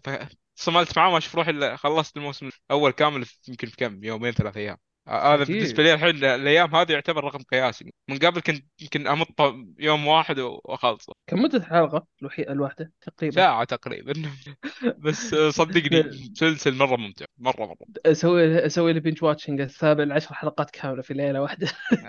فصملت 0.56 0.98
معاه 0.98 1.12
ما 1.12 1.18
أشوف 1.18 1.36
روحي 1.36 1.52
إلا 1.52 1.76
خلصت 1.76 2.18
الموسم 2.18 2.50
الأول 2.70 2.92
كامل 2.92 3.26
يمكن 3.48 3.68
في 3.68 3.76
كم 3.76 4.04
يومين 4.04 4.32
ثلاث 4.32 4.58
أيام. 4.58 4.78
هذا 5.12 5.42
عجيب. 5.42 5.48
بالنسبة 5.48 5.84
لي 5.84 5.94
الحين 5.94 6.10
الأيام 6.16 6.76
هذه 6.76 6.92
يعتبر 6.92 7.24
رقم 7.24 7.40
قياسي. 7.40 7.94
من 8.10 8.18
قبل 8.18 8.42
كنت 8.42 8.66
يمكن 8.82 9.08
امطه 9.08 9.66
يوم 9.80 10.08
واحد 10.08 10.40
واخلصه 10.40 11.14
كم 11.28 11.42
مدة 11.42 11.58
الحلقة 11.58 12.08
الوحي... 12.22 12.44
الواحدة 12.44 12.92
تقريبا؟ 13.02 13.36
ساعة 13.36 13.64
تقريبا. 13.64 14.14
بس 15.06 15.36
صدقني 15.36 16.04
مسلسل 16.32 16.76
مرة 16.76 16.96
ممتع 16.96 17.26
مرة 17.38 17.66
مرة. 17.66 17.78
أسوي 18.06 18.66
أسوي 18.66 18.94
لي 18.94 19.00
بنج 19.00 19.24
واتشنج 19.24 19.62
السابع 19.62 20.04
العشر 20.04 20.34
حلقات 20.34 20.72
كاملة 20.72 21.02
في 21.02 21.14
ليلة 21.14 21.42
واحدة. 21.42 21.68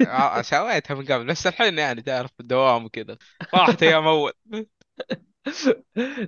آه، 0.08 0.42
سويتها 0.52 0.94
من 0.94 1.04
قبل. 1.04 1.26
بس 1.26 1.46
الحين 1.46 1.78
يعني 1.78 2.02
تعرف 2.02 2.30
الدوام 2.40 2.84
وكذا. 2.84 3.16
راحت 3.54 3.82
أيام 3.82 4.06
أول. 4.06 4.32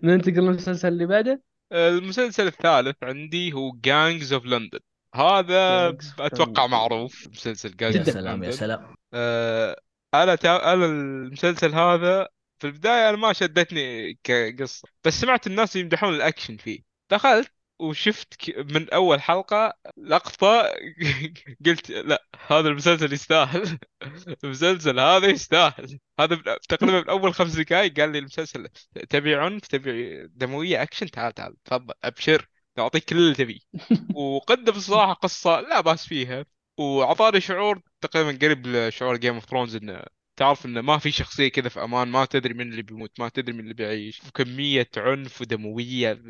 ننتقل 0.03 0.41
للمسلسل 0.41 0.89
اللي 0.89 1.07
بعده؟ 1.07 1.43
المسلسل 1.73 2.47
الثالث 2.47 2.97
عندي 3.03 3.53
هو 3.53 3.73
Gangs 3.85 4.33
of 4.33 4.45
London 4.45 4.79
هذا 5.15 5.89
أتوقع. 6.19 6.67
معروف 6.67 7.29
مسلسل 7.29 7.69
يا 7.71 7.75
Gangs 7.77 8.11
جداً. 8.11 8.13
سلام 8.13 8.45
يا 8.45 8.51
سلام 8.51 8.95
آه 9.15 9.77
أنا 10.15 10.35
تا... 10.35 10.73
أنا 10.75 10.87
المسلسل 10.87 11.75
هذا 11.75 12.29
في 12.59 12.67
البداية 12.67 13.09
أنا 13.09 13.17
ما 13.17 13.33
شدتني 13.33 14.15
كقصة 14.25 14.89
بس 15.05 15.21
سمعت 15.21 15.47
الناس 15.47 15.77
يمدحون 15.77 16.15
الأكشن 16.15 16.57
فيه 16.57 16.81
دخلت 17.11 17.53
وشفت 17.79 18.35
ك- 18.35 18.59
من 18.73 18.91
أول 18.91 19.23
حلقة 19.23 19.73
لقطة 19.97 20.63
قلت 21.67 21.91
لا 21.91 22.25
هذا 22.47 22.69
المسلسل 22.69 23.13
يستاهل 23.13 23.79
المسلسل 24.45 25.01
هذا 25.01 25.27
يستاهل 25.27 25.99
هذا. 26.21 26.37
تقريبا 26.69 27.01
من 27.01 27.09
أول 27.09 27.35
خمس 27.35 27.55
دقائق 27.57 28.01
قال 28.01 28.13
لي 28.13 28.19
المسلسل 28.19 28.69
تبي 29.11 29.35
عنف 29.37 29.67
تبي 29.67 30.27
دموية 30.27 30.83
أكشن 30.83 31.11
تعال 31.11 31.35
تعال 31.35 31.55
تفضل 31.65 31.95
أبشر 32.05 32.47
نعطيك 32.79 33.05
كل 33.05 33.17
اللي 33.17 33.35
تبيه. 33.35 33.59
وقدم 34.17 34.73
الصراحة 34.73 35.13
قصة 35.13 35.61
لا 35.61 35.81
بأس 35.81 36.07
فيها. 36.07 36.47
وأعطاني 36.79 37.41
شعور 37.41 37.81
تقريبا 38.01 38.39
قريب 38.47 38.67
لشعور 38.67 39.17
Game 39.17 39.35
of 39.35 39.45
Thrones 39.45 39.77
إنه 39.77 40.03
تعرف 40.37 40.67
إنه 40.67 40.81
ما 40.81 40.99
في 40.99 41.11
شخصية 41.11 41.49
كذا 41.49 41.69
في 41.69 41.85
أمان 41.85 42.09
ما 42.09 42.25
تدري 42.25 42.55
من 42.55 42.71
اللي 42.73 42.83
بيموت 42.83 43.21
ما 43.21 43.29
تدري 43.29 43.53
من 43.53 43.61
اللي 43.61 43.75
بيعيش. 43.75 44.23
وكمية 44.29 44.89
عنف 44.97 45.41
ودموية. 45.41 46.23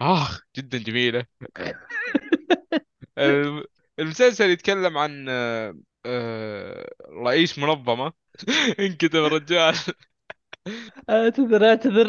آه 0.00 0.28
جدا 0.56 0.78
جميلة. 0.78 1.26
الم- 3.18 3.64
المسلسل 3.98 4.50
يتكلم 4.50 4.98
عن 4.98 5.26
آه، 5.28 5.74
آه، 6.06 6.90
رئيس 7.12 7.58
منظمة. 7.58 8.12
انكتب 8.80 9.16
الرجال. 9.16 9.74
اعتذر 11.10 11.64
اعتذر 11.70 12.06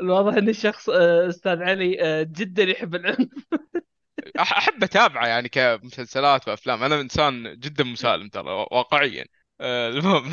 الواضح 0.00 0.36
إن 0.36 0.48
الشخص 0.48 0.88
آه، 0.88 1.28
أستاذ 1.28 1.62
علي 1.62 2.02
آه، 2.02 2.22
جدا 2.22 2.62
يحب 2.62 2.94
العنف. 2.94 3.28
أحب 4.40 4.82
أتابعه 4.84 5.26
يعني 5.26 5.48
كمسلسلات 5.48 6.48
وأفلام. 6.48 6.82
أنا 6.82 7.00
إنسان 7.00 7.58
جدا 7.58 7.84
مسالم 7.84 8.28
ترى 8.28 8.50
واقعيا. 8.50 9.24
آه، 9.60 9.88
المهم. 9.90 10.32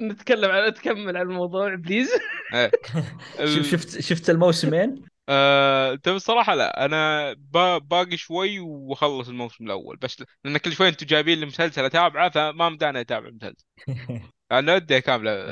نتكلم 0.00 0.50
عن 0.50 0.68
نتكمل 0.68 1.16
عن 1.16 1.26
الموضوع 1.30 1.74
بليز. 1.74 2.10
إيه. 2.54 2.70
شفت 3.70 4.00
شفت 4.00 4.30
الموسمين؟ 4.30 5.04
آه، 5.28 5.94
تبي 5.94 6.16
الصراحة 6.16 6.54
لا. 6.54 6.84
أنا 6.84 7.32
با- 7.38 7.78
باقي 7.78 8.16
شوي 8.16 8.58
وأخلص 8.60 9.28
الموسم 9.28 9.64
الأول. 9.64 9.96
بس 9.96 10.24
لأن 10.44 10.56
كل 10.58 10.72
شوي 10.72 10.88
أنتم 10.88 11.06
جايبين 11.06 11.40
لي 11.40 11.46
مسلسل 11.46 11.84
أتابعه 11.84 12.30
فما 12.30 12.68
مداني 12.68 13.00
أتابع 13.00 13.28
المسلسل 13.28 13.64
أنا 14.58 14.74
ودي 14.74 15.00
كاملة. 15.00 15.50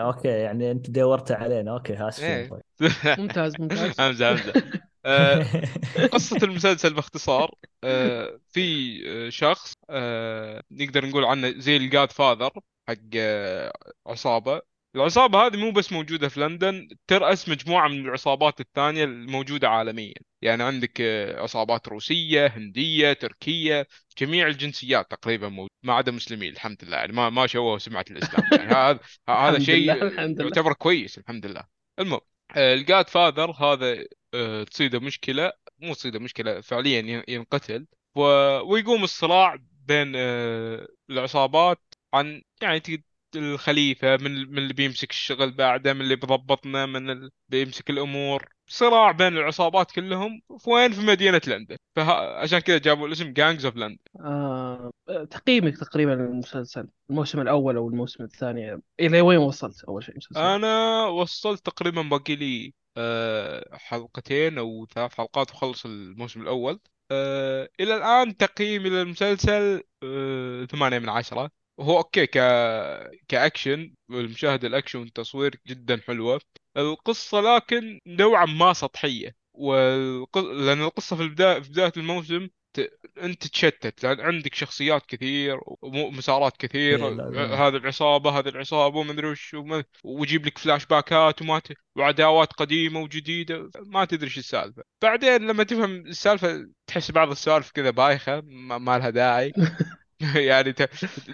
أوكي 0.00 0.28
يعني 0.28 0.70
أنت 0.70 0.90
دورت 0.90 1.32
علينا. 1.32 1.70
أوكي 1.72 2.08
اسفين 2.08 2.28
إيه. 2.28 2.50
ممتاز 3.18 3.60
ممتاز. 3.60 4.00
همزة 4.00 4.32
همزة. 4.32 4.52
آه، 5.06 5.44
قصة 6.12 6.36
المسلسل 6.42 6.94
باختصار 6.94 7.54
آه، 7.84 8.40
في 8.52 9.00
آه، 9.26 9.28
شخص 9.30 9.74
آه، 9.90 10.62
نقدر 10.70 11.06
نقول 11.06 11.24
عنه 11.24 11.50
زي 11.58 11.76
ال 11.76 12.12
godfather 12.12 12.50
حق 12.88 12.94
آه، 13.16 13.72
عصابة. 14.06 14.73
العصابة 14.96 15.46
هذه 15.46 15.56
مو 15.56 15.70
بس 15.70 15.92
موجودة 15.92 16.28
في 16.28 16.40
لندن 16.40 16.88
ترأس 17.06 17.48
مجموعة 17.48 17.88
من 17.88 18.00
العصابات 18.00 18.60
الثانية 18.60 19.04
الموجودة 19.04 19.68
عالميا. 19.68 20.14
يعني 20.42 20.62
عندك 20.62 21.00
آه، 21.00 21.40
عصابات 21.42 21.88
روسية 21.88 22.46
هندية 22.46 23.12
تركية 23.12 23.86
جميع 24.18 24.46
الجنسيات 24.46 25.10
تقريبا 25.10 25.48
موجودة 25.48 25.74
ما 25.82 25.94
عدا 25.94 26.12
مسلمين 26.12 26.52
الحمد 26.52 26.84
لله. 26.84 26.96
يعني 26.96 27.12
ما 27.12 27.30
ما 27.30 27.46
شوهوا 27.46 27.78
سمعة 27.78 28.04
الإسلام. 28.10 28.42
يعني 28.52 28.72
هذا 28.74 29.00
هذا 29.28 29.58
شيء. 29.58 29.86
يعتبر 30.42 30.72
كويس 30.72 31.18
الحمد 31.18 31.46
لله. 31.46 31.62
المهم 31.98 32.20
ال 32.56 33.08
godfather 33.08 33.50
هذا 33.50 34.04
آه، 34.34 34.64
تصيده 34.64 35.00
مشكلة 35.00 35.52
مو 35.78 35.94
تصيده 35.94 36.18
مشكلة 36.18 36.60
فعليا 36.60 36.98
ين- 37.00 37.22
ينقتل. 37.28 37.86
و... 38.16 38.20
ويقوم 38.72 39.04
الصراع 39.04 39.56
بين 39.86 40.12
آه، 40.16 40.86
العصابات 41.10 41.94
عن 42.14 42.42
يعني 42.62 42.80
الخليفة 43.36 44.16
من 44.16 44.50
من 44.50 44.58
اللي 44.58 44.74
بيمسك 44.74 45.10
الشغل 45.10 45.50
بعده 45.50 45.92
من 45.92 46.00
اللي 46.00 46.16
بيضبطنا 46.16 46.86
من 46.86 47.10
اللي 47.10 47.30
بيمسك 47.48 47.90
الأمور. 47.90 48.48
صراع 48.66 49.10
بين 49.10 49.36
العصابات 49.36 49.90
كلهم 49.90 50.40
في 50.58 50.70
وين؟ 50.70 50.92
في 50.92 51.00
مدينة 51.00 51.40
لندن. 51.46 51.76
فعشان 51.96 52.58
كذا 52.58 52.78
جابوا 52.78 53.06
الاسم 53.06 53.32
Gangs 53.32 53.64
of 53.64 53.76
London 53.76 53.98
آه، 54.20 54.90
تقييمك 55.30 55.78
تقريبا 55.78 56.10
للمسلسل 56.10 56.88
الموسم 57.10 57.40
الأول 57.40 57.76
أو 57.76 57.88
الموسم 57.88 58.24
الثاني. 58.24 58.80
إلى 59.00 59.20
وين 59.20 59.38
وصلت 59.38 59.84
أول 59.84 60.04
شيء 60.04 60.12
المسلسل؟ 60.12 60.40
أنا 60.40 61.04
وصلت 61.06 61.66
تقريبا 61.66 62.02
باقي 62.02 62.36
لي 62.36 62.74
آه، 62.96 63.76
حلقتين 63.76 64.58
أو 64.58 64.86
ثلاث 64.94 65.14
حلقات 65.14 65.50
وخلص 65.50 65.84
الموسم 65.84 66.42
الأول. 66.42 66.80
آه، 67.10 67.68
إلى 67.80 67.96
الآن 67.96 68.36
تقييمي 68.36 68.90
للمسلسل 68.90 69.82
آه، 70.02 70.64
ثمانية 70.64 70.98
من 70.98 71.08
عشرة. 71.08 71.50
وهو 71.78 71.98
أوكي 71.98 72.26
ك 72.26 72.38
كأكشن 73.28 73.94
والمشاهدة 74.10 74.68
الأكشن 74.68 74.98
والتصوير 74.98 75.56
جدا 75.66 76.00
حلوة. 76.06 76.40
القصة 76.76 77.40
لكن 77.40 78.00
نوعا 78.06 78.46
ما 78.46 78.72
سطحية. 78.72 79.36
والق... 79.54 80.38
لأن 80.38 80.82
القصة 80.82 81.16
في 81.16 81.22
البداية 81.22 81.60
في 81.60 81.68
بداية 81.70 81.92
الموسم 81.96 82.48
ت... 82.74 82.90
أنت 83.22 83.46
تشتت 83.46 84.04
لأن 84.04 84.20
عندك 84.20 84.54
شخصيات 84.54 85.06
كثير 85.06 85.60
ومسارات 85.82 86.56
كثير 86.56 87.08
إيه،. 87.08 87.66
هذا 87.66 87.76
العصابة 87.76 88.38
هذا 88.38 88.48
العصابة 88.48 88.98
وما 88.98 89.12
أدري 89.12 89.28
وش 89.28 89.54
وما- 89.54 89.84
ويجيب 90.04 90.46
لك 90.46 90.58
فلاش 90.58 90.86
باكات 90.86 91.42
وما 91.42 91.58
ت... 91.58 91.72
وعداوات 91.96 92.52
قديمة 92.52 93.00
وجديدة 93.00 93.70
ما 93.86 94.04
تدري 94.04 94.26
إيش 94.26 94.38
السالفة. 94.38 94.82
بعدين 95.02 95.46
لما 95.46 95.64
تفهم 95.64 96.06
السالفة 96.06 96.68
تحس 96.86 97.10
بعض 97.10 97.30
السوالف 97.30 97.70
كذا 97.70 97.90
بايخة 97.90 98.40
ما, 98.44 98.78
ما 98.78 98.98
لها 98.98 99.10
داعي. 99.10 99.52
يعني 100.36 100.72
ت... 100.72 100.82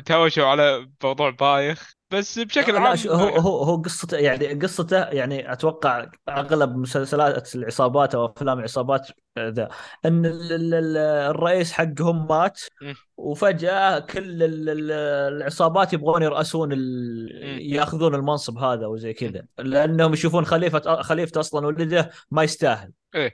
تهاوشوا 0.06 0.46
على 0.46 0.88
موضوع 1.04 1.30
بايخ 1.30 1.92
بس 2.10 2.38
بشكل 2.38 2.76
عام 2.76 2.98
هو 3.08 3.28
هو 3.28 3.62
هو 3.62 3.76
قصته 3.82 4.16
يعني 4.16 4.54
قصته 4.54 5.04
يعني 5.04 5.52
أتوقع 5.52 6.06
أغلب 6.28 6.76
مسلسلات 6.76 7.54
العصابات 7.54 8.14
أو 8.14 8.26
أفلام 8.26 8.58
العصابات 8.58 9.08
ذا 9.38 9.68
إن 10.04 10.26
ال- 10.26 10.52
ال- 10.52 10.74
ال- 10.74 10.96
الرئيس 11.30 11.72
حقهم 11.72 12.26
مات. 12.28 12.60
وفجأة 13.16 13.98
كل 13.98 14.42
ال- 14.42 14.68
ال- 14.68 14.92
العصابات 15.36 15.92
يبغون. 15.92 16.22
مم. 17.42 17.58
يأخذون 17.60 18.14
المنصب 18.14 18.58
هذا 18.58 18.86
وزي 18.86 19.12
كذا 19.12 19.42
لأنهم 19.58 20.12
يشوفون 20.12 20.44
خليفة 20.44 21.02
خليفته 21.02 21.40
أصلا 21.40 21.66
ولده 21.66 22.10
ما 22.30 22.42
يستاهل 22.42 22.92
آه... 23.14 23.32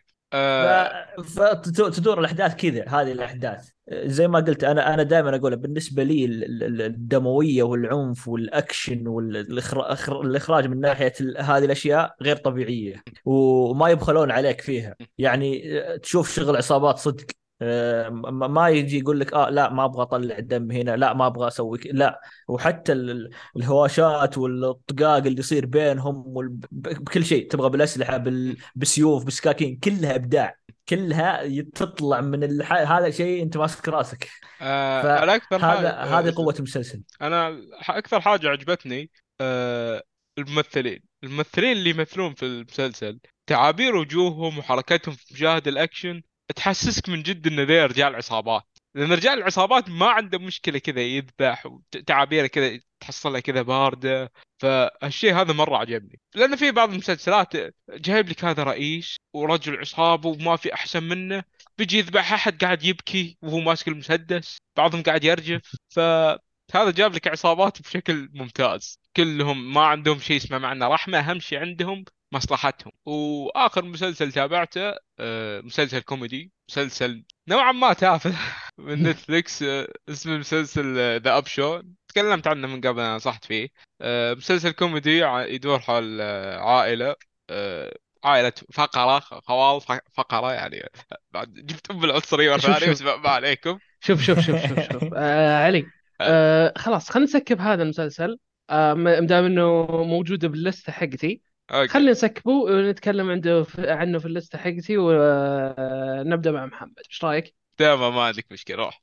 فتدور 1.36 2.20
الأحداث 2.20 2.54
كذا 2.54 2.84
هذه 2.88 3.12
الأحداث. 3.12 3.68
زي 3.92 4.28
ما 4.28 4.38
قلت 4.40 4.64
أنا 4.64 4.94
أنا 4.94 5.02
دائما 5.02 5.36
أقول 5.36 5.56
بالنسبة 5.56 6.02
لي 6.02 6.24
ال- 6.24 6.62
ال- 6.62 6.82
الدموية 6.82 7.62
والعنف 7.62 8.28
والأكشن 8.28 9.06
والاخراج 9.08 10.66
من 10.66 10.80
ناحية 10.80 11.12
هذه 11.38 11.64
الأشياء 11.64 12.14
غير 12.22 12.36
طبيعية 12.36 13.02
وما 13.24 13.88
يبخلون 13.88 14.30
عليك 14.30 14.60
فيها. 14.60 14.96
يعني 15.18 15.62
تشوف 16.02 16.34
شغل 16.34 16.56
عصابات 16.56 16.98
صدق 16.98 17.24
آه، 17.24 17.45
ما 17.60 18.48
ما 18.48 18.68
يجي 18.68 18.98
يقول 18.98 19.20
لك 19.20 19.32
آه 19.32 19.50
لا 19.50 19.72
ما 19.72 19.84
أبغى 19.84 20.02
أطلع 20.02 20.38
الدم 20.38 20.70
هنا 20.70 20.96
لا 20.96 21.12
ما 21.14 21.26
أبغى 21.26 21.48
أسوي 21.48 21.78
لا. 21.84 22.20
وحتى 22.48 22.92
ال- 22.92 23.30
الهواشات 23.56 24.38
والطقاق 24.38 25.16
اللي 25.26 25.38
يصير 25.40 25.66
بينهم 25.66 26.24
وال- 26.26 26.56
بكل 26.72 27.24
شيء 27.24 27.48
تبغى 27.50 27.70
بالأسلحة 27.70 28.16
بال- 28.16 28.56
بالسيوف 28.74 29.24
بالسكاكين 29.24 29.76
كلها 29.84 30.14
إبداع. 30.14 30.56
كلها 30.88 31.62
تطلع 31.74 32.20
من 32.20 32.44
الح... 32.44 32.72
هذا 32.72 33.10
شيء 33.10 33.42
أنت 33.42 33.56
ماسك 33.56 33.88
راسك. 33.88 34.28
آه... 34.62 35.34
أكثر 35.36 35.58
حاجة 35.58 35.90
هذه 35.90 36.34
قوة 36.34 36.54
المسلسل. 36.58 37.02
أنا 37.22 37.60
أكثر 37.88 38.20
حاجة 38.20 38.48
عجبتني 38.48 39.10
آه 39.40 40.02
الممثلين. 40.38 41.02
الممثلين 41.24 41.72
اللي 41.72 41.90
يمثلون 41.90 42.34
في 42.34 42.42
المسلسل 42.46 43.20
تعابير 43.46 43.96
وجوههم 43.96 44.58
وحركاتهم 44.58 45.14
في 45.14 45.34
مشاهد 45.34 45.68
الأكشن 45.68 46.22
تحسسك 46.54 47.08
من 47.08 47.22
جد 47.22 47.46
ان 47.46 47.60
ذي 47.60 47.80
رجال 47.84 48.14
عصابات. 48.16 48.62
لأن 48.94 49.12
رجال 49.12 49.38
العصابات 49.38 49.88
ما 49.88 50.06
عنده 50.06 50.38
مشكلة 50.38 50.78
كذا 50.78 51.00
يذبح 51.00 51.66
وتعابيره 51.66 52.46
كذا 52.46 52.80
تحصلها 53.00 53.40
كذا 53.40 53.62
باردة. 53.62 54.32
فهالشيء 54.58 55.34
هذا 55.34 55.52
مرة 55.52 55.76
عجبني. 55.76 56.20
لأن 56.34 56.56
في 56.56 56.70
بعض 56.70 56.90
المسلسلات 56.90 57.52
جايب 57.90 58.28
لك 58.28 58.44
هذا 58.44 58.62
رئيس 58.62 59.16
ورجل 59.32 59.78
عصابه 59.78 60.28
وما 60.28 60.56
في 60.56 60.74
أحسن 60.74 61.02
منه. 61.02 61.42
بيجي 61.78 61.98
يذبح 61.98 62.32
أحد 62.32 62.64
قاعد 62.64 62.84
يبكي 62.84 63.38
وهو 63.42 63.60
ماسك 63.60 63.88
المسدس 63.88 64.56
بعضهم 64.76 65.02
قاعد 65.02 65.24
يرجف. 65.24 65.76
فهذا 65.88 66.90
جاب 66.90 67.14
لك 67.14 67.28
عصابات 67.28 67.82
بشكل 67.82 68.30
ممتاز. 68.34 68.98
كلهم 69.16 69.72
ما 69.74 69.80
عندهم 69.80 70.18
شيء 70.18 70.36
اسمه 70.36 70.58
معنى 70.58 70.84
رحمة. 70.84 71.18
أهم 71.18 71.40
شيء 71.40 71.58
عندهم 71.58 72.04
مصلحتهم. 72.32 72.92
وآخر 73.06 73.84
مسلسل 73.84 74.32
تابعته 74.32 74.94
آه، 75.18 75.60
مسلسل 75.60 76.00
كوميدي 76.00 76.52
مسلسل 76.68 77.24
نوعا 77.48 77.72
ما 77.72 77.92
تافه 77.92 78.34
من 78.78 79.02
نتفليكس 79.02 79.62
آه، 79.62 79.88
اسمه 80.08 80.34
المسلسل 80.34 80.94
ذا 81.20 81.36
أب 81.38 81.46
شو 81.46 81.82
تكلمت 82.08 82.46
عنه 82.46 82.68
من 82.68 82.80
قبل 82.80 83.00
أنا 83.00 83.16
نصحت 83.16 83.44
فيه. 83.44 83.68
آه، 84.00 84.34
مسلسل 84.34 84.70
كوميدي 84.70 85.18
يدور 85.54 85.78
حول 85.80 86.18
آه، 86.20 86.58
عائلة 86.60 87.14
آه، 87.50 87.96
عائلة 88.24 88.52
فقرة 88.72 89.18
خوال 89.18 89.80
ف- 89.80 90.00
فقرة 90.16 90.52
يعني 90.52 90.88
بعد 91.30 91.54
جبت 91.54 91.90
أم 91.90 92.00
شوف- 92.20 92.26
ثانية 92.26 92.56
شوف. 92.56 92.90
بس 92.90 93.02
ما 93.02 93.28
عليكم. 93.30 93.78
شوف 94.00 94.22
شوف 94.22 94.40
شوف 94.40 94.66
شوف 94.68 94.92
شوف. 94.92 95.04
آه 95.16 95.64
علي 95.64 95.86
آه. 96.20 96.72
خلاص 96.76 97.10
خلينا 97.10 97.24
نسكب 97.30 97.60
هذا 97.60 97.82
المسلسل. 97.82 98.38
آه 98.70 98.94
ما 98.94 99.20
دام 99.20 99.44
إنه 99.44 99.86
موجود 100.04 100.46
بال 100.46 100.59
list 100.59 100.86
ة 100.86 100.92
حقتي 100.92 101.40
أوكي. 101.70 101.88
خلينا 101.88 102.10
ن 102.10 102.17
skip 102.17 102.45
ه 102.45 102.52
ونتكلم 102.52 103.30
عنده 103.30 103.62
في 103.62 103.90
عنه 103.90 104.18
في 104.18 104.26
ال 104.26 104.32
list 104.32 104.53
ة 104.53 104.58
حقتي 104.58 104.98
ونبدا 104.98 106.50
مع 106.50 106.66
محمد. 106.66 106.98
إيش 107.10 107.24
رأيك؟ 107.24 107.54
تمام 107.76 108.14
ما 108.14 108.22
عندك 108.22 108.52
مشكلة 108.52 108.76
روح. 108.76 109.02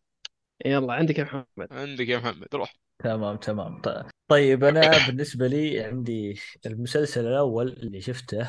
يلا 0.66 0.94
عندك 0.94 1.20
يا 1.20 1.24
محمد. 1.24 1.68
عندك 1.72 2.10
يا 2.10 2.18
محمد 2.18 2.48
روح. 2.54 2.76
تمام 3.00 3.38
تمام. 3.38 3.82
طيب 4.28 4.64
أنا 4.64 4.82
بالنسبة 5.08 5.48
لي 5.48 5.80
عندي 5.80 6.40
المسلسل 6.66 7.28
الأول 7.28 7.68
اللي 7.68 8.02
شفته 8.02 8.48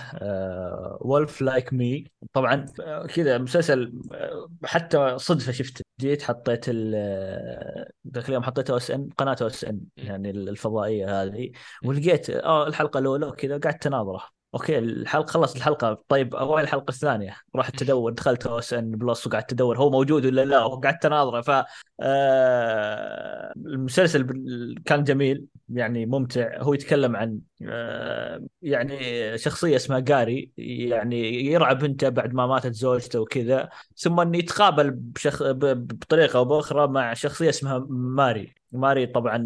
Wolf 1.00 1.42
Like 1.42 1.72
Me 1.72 2.12
طبعا 2.32 2.66
آه، 2.80 3.06
كذا 3.06 3.38
مسلسل 3.38 3.92
آه، 4.12 4.50
حتى 4.64 5.18
صدفة 5.18 5.52
شفته. 5.52 5.83
جيت 6.00 6.22
حطيت 6.22 6.64
آه، 6.68 7.90
ذاك 8.14 8.28
اليوم 8.28 8.42
حطيت 8.42 8.70
أو 8.70 8.76
إس 8.76 8.90
إن 8.90 9.08
قناة 9.18 9.36
أو 9.42 9.46
إس 9.46 9.64
إن 9.64 9.80
يعني 9.96 10.30
الفضائية 10.30 11.22
هذه. 11.22 11.52
ولقيت 11.84 12.30
آه 12.30 12.66
الحلقة 12.66 12.98
الأولى 12.98 13.26
وكذا 13.26 13.58
قعدت 13.58 13.86
أناظره. 13.86 14.22
أوكي 14.54 14.78
الحلقة 14.78 15.26
خلص 15.26 15.54
الحلقة. 15.56 16.04
طيب 16.08 16.34
اول 16.34 16.62
الحلقة 16.62 16.90
الثانية. 16.90 17.36
رحت 17.56 17.82
أدور 17.82 18.12
دخلت 18.12 18.46
OSN 18.46 18.90
Plus 18.90 19.26
وقعدت 19.26 19.52
أدور 19.52 19.78
هو 19.78 19.90
موجود 19.90 20.26
ولا 20.26 20.44
لا 20.44 20.64
وقعدت 20.64 21.06
أناظره. 21.06 21.40
ف 21.40 21.64
آه، 22.00 23.52
المسلسل 23.56 24.26
كان 24.86 25.04
جميل 25.04 25.44
يعني 25.68 26.06
ممتع. 26.06 26.62
هو 26.62 26.74
يتكلم 26.74 27.16
عن 27.16 27.28
آه، 27.30 27.38
يعني 28.62 28.98
شخصية 29.38 29.76
اسمها 29.76 29.98
جاري 29.98 30.52
يعني 30.56 31.44
يرعى 31.46 31.74
بنته 31.74 32.08
بعد 32.08 32.34
ما 32.34 32.46
ماتت 32.46 32.72
زوجته 32.72 33.20
وكذا 33.20 33.68
ثم 33.96 34.20
انه 34.20 34.38
يتقابل 34.38 34.90
بشخ... 34.90 35.42
ب- 35.42 35.86
بطريقة 35.88 36.36
أو 36.36 36.44
بأخرى 36.44 36.86
مع 36.86 37.14
شخصية 37.14 37.48
اسمها 37.48 37.86
ماري. 37.90 38.54
ماري 38.72 39.06
طبعا 39.06 39.36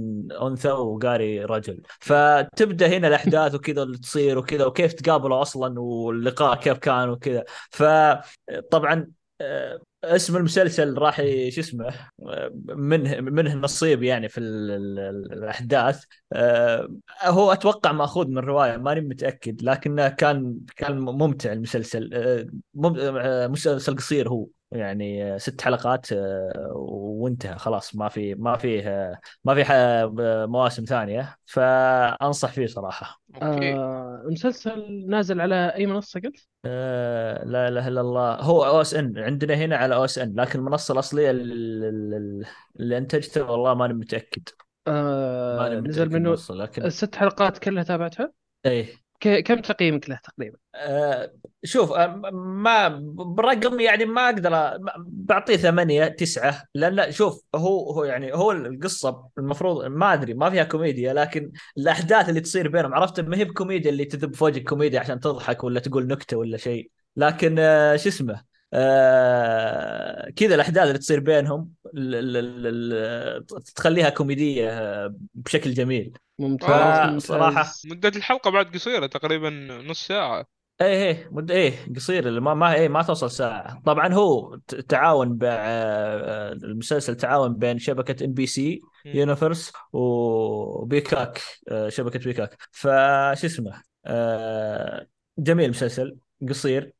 أنثى 0.42 0.70
وجاري 0.70 1.44
رجل. 1.44 1.82
فتبدأ 2.00 2.86
هنا 2.88 3.08
الأحداث 3.08 3.54
وكذا 3.54 3.82
اللي 3.82 3.98
تصير 3.98 4.38
وكذا 4.38 4.64
وكيف 4.64 4.92
تقابلوا 4.92 5.42
أصلا 5.42 5.80
واللقاء 5.80 6.60
كيف 6.60 6.78
كان 6.78 7.08
وكذا. 7.08 7.44
فطبعا 7.70 9.10
آه، 9.40 9.80
اسم 10.04 10.36
المسلسل 10.36 10.98
راح 10.98 11.16
شو 11.48 11.60
اسمه 11.60 11.94
منه 12.68 13.20
منه 13.20 13.54
نصيب 13.54 14.02
يعني 14.02 14.28
في 14.28 14.38
ال- 14.38 14.70
ال- 14.70 14.98
ال- 14.98 15.32
الأحداث. 15.32 16.04
آه، 16.32 16.88
هو 17.22 17.52
أتوقع 17.52 17.92
مأخوذ 17.92 18.26
من 18.28 18.38
رواية 18.38 18.76
ماني 18.76 19.00
متأكد 19.00 19.62
لكنه 19.62 20.08
كان 20.08 20.60
كان 20.76 20.98
ممتع 20.98 21.52
المسلسل. 21.52 22.10
آه، 22.14 22.46
آه، 23.18 23.46
مسلسل 23.46 23.96
قصير 23.96 24.28
هو. 24.28 24.46
يعني 24.72 25.38
ست 25.38 25.60
حلقات 25.60 26.12
آه، 26.12 26.72
وانتهى 26.76 27.58
خلاص. 27.58 27.96
ما 27.96 28.08
في 28.08 28.34
ما 28.34 28.56
فيه 28.56 29.12
ما 29.44 29.54
في 29.54 29.64
ح- 29.64 29.72
مواسم 30.48 30.84
ثانية. 30.84 31.36
فأنصح 31.46 32.52
فيه 32.52 32.66
صراحة. 32.66 33.22
أوكي. 33.42 33.74
آه 33.74 34.22
المسلسل 34.26 35.04
نازل 35.08 35.40
على 35.40 35.74
أي 35.74 35.86
منصة 35.86 36.20
قلت؟ 36.20 36.48
آه 36.64 37.44
لا 37.44 37.68
إله 37.68 37.88
إلا 37.88 38.00
الله. 38.00 38.34
هو 38.34 38.64
أو 38.64 38.80
إس 38.80 38.94
إن. 38.94 39.18
عندنا 39.18 39.54
هنا 39.54 39.76
على 39.76 39.94
أو 39.94 40.04
إس 40.04 40.18
إن. 40.18 40.40
لكن 40.40 40.58
المنصة 40.58 40.92
الأصلية 40.92 41.30
اللي, 41.30 42.98
انتجته 42.98 43.50
والله 43.50 43.74
ماني 43.74 43.94
متأكد. 43.94 44.48
آه 44.86 45.56
ماني 45.56 45.76
نزل 45.76 45.88
متاكد 45.88 46.12
منه 46.12 46.28
المنصة 46.28 46.54
لكن 46.54 46.84
الست 46.84 47.16
حلقات 47.16 47.58
كلها 47.58 47.82
تابعتها؟ 47.82 48.32
إيه. 48.66 49.07
كم 49.20 49.60
تقييمك 49.60 50.10
له 50.10 50.20
تقريبا؟ 50.24 50.56
آه 50.74 51.32
شوف 51.64 51.92
آه 51.92 52.06
ما 52.32 52.88
برقم 53.14 53.80
يعني 53.80 54.04
ما 54.04 54.24
أقدر 54.24 54.78
بعطيه 54.98 55.56
ثمانية 55.56 56.06
تسعة 56.08 56.64
لأن 56.74 56.92
لا 56.92 57.10
شوف 57.10 57.42
هو 57.54 57.92
هو 57.92 58.04
يعني 58.04 58.34
هو 58.34 58.52
القصة 58.52 59.28
المفروض 59.38 59.84
ما 59.84 60.12
أدري 60.12 60.34
ما 60.34 60.50
فيها 60.50 60.64
كوميديا 60.64 61.12
لكن 61.12 61.52
الأحداث 61.78 62.28
اللي 62.28 62.40
تصير 62.40 62.68
بينهم 62.68 62.94
عرفت؟ 62.94 63.20
ما 63.20 63.36
هي 63.36 63.44
بكوميديا 63.44 63.90
اللي 63.90 64.04
تذب 64.04 64.34
في 64.34 64.44
وجهك 64.44 64.68
كوميديا 64.68 65.00
عشان 65.00 65.20
تضحك 65.20 65.64
ولا 65.64 65.80
تقول 65.80 66.06
نكتة 66.06 66.36
ولا 66.36 66.56
شيء. 66.56 66.90
لكن 67.16 67.56
آه 67.58 67.96
شو 67.96 68.08
اسمه؟ 68.08 68.42
آه 68.72 70.30
كذا 70.36 70.54
الأحداث 70.54 70.86
اللي 70.88 70.98
تصير 70.98 71.20
بينهم 71.20 71.72
ال- 71.94 72.14
ال- 72.14 72.36
ال- 72.36 72.66
ال- 73.46 73.62
تخليها 73.74 74.08
كوميدية 74.10 74.70
آه، 74.70 75.14
بشكل 75.34 75.74
جميل. 75.74 76.12
ممتاز 76.38 76.70
آه، 76.70 77.06
ممتاز. 77.06 77.22
صراحة. 77.22 77.72
مدة 77.84 78.08
الحلقة 78.08 78.50
بعد 78.50 78.74
قصيرة 78.74 79.06
تقريبا 79.06 79.50
نص 79.86 80.06
ساعة. 80.06 80.46
إيه 80.80 80.86
إيه 80.86 81.28
مد 81.32 81.50
إيه 81.50 81.72
قصير 81.96 82.28
اللي 82.28 82.40
ما 82.40 82.54
ما 82.54 82.74
إيه 82.74 82.88
ما 82.88 83.02
توصل 83.02 83.30
ساعة. 83.30 83.82
طبعا 83.86 84.14
هو 84.14 84.56
تعاون 84.88 85.28
مع 85.28 85.38
آه، 85.42 86.52
المسلسل 86.52 87.16
تعاون 87.16 87.54
بين 87.54 87.78
شبكة 87.78 88.24
NBC 88.24 88.80
Universal 89.04 89.72
و 89.92 90.11
Peacock 90.11 91.40
شبكة 91.88 92.18
بيكاك 92.18 92.56
فش 92.72 93.44
اسمه؟ 93.44 93.82
جميل 95.38 95.64
المسلسل 95.64 96.16
قصير 96.48 96.92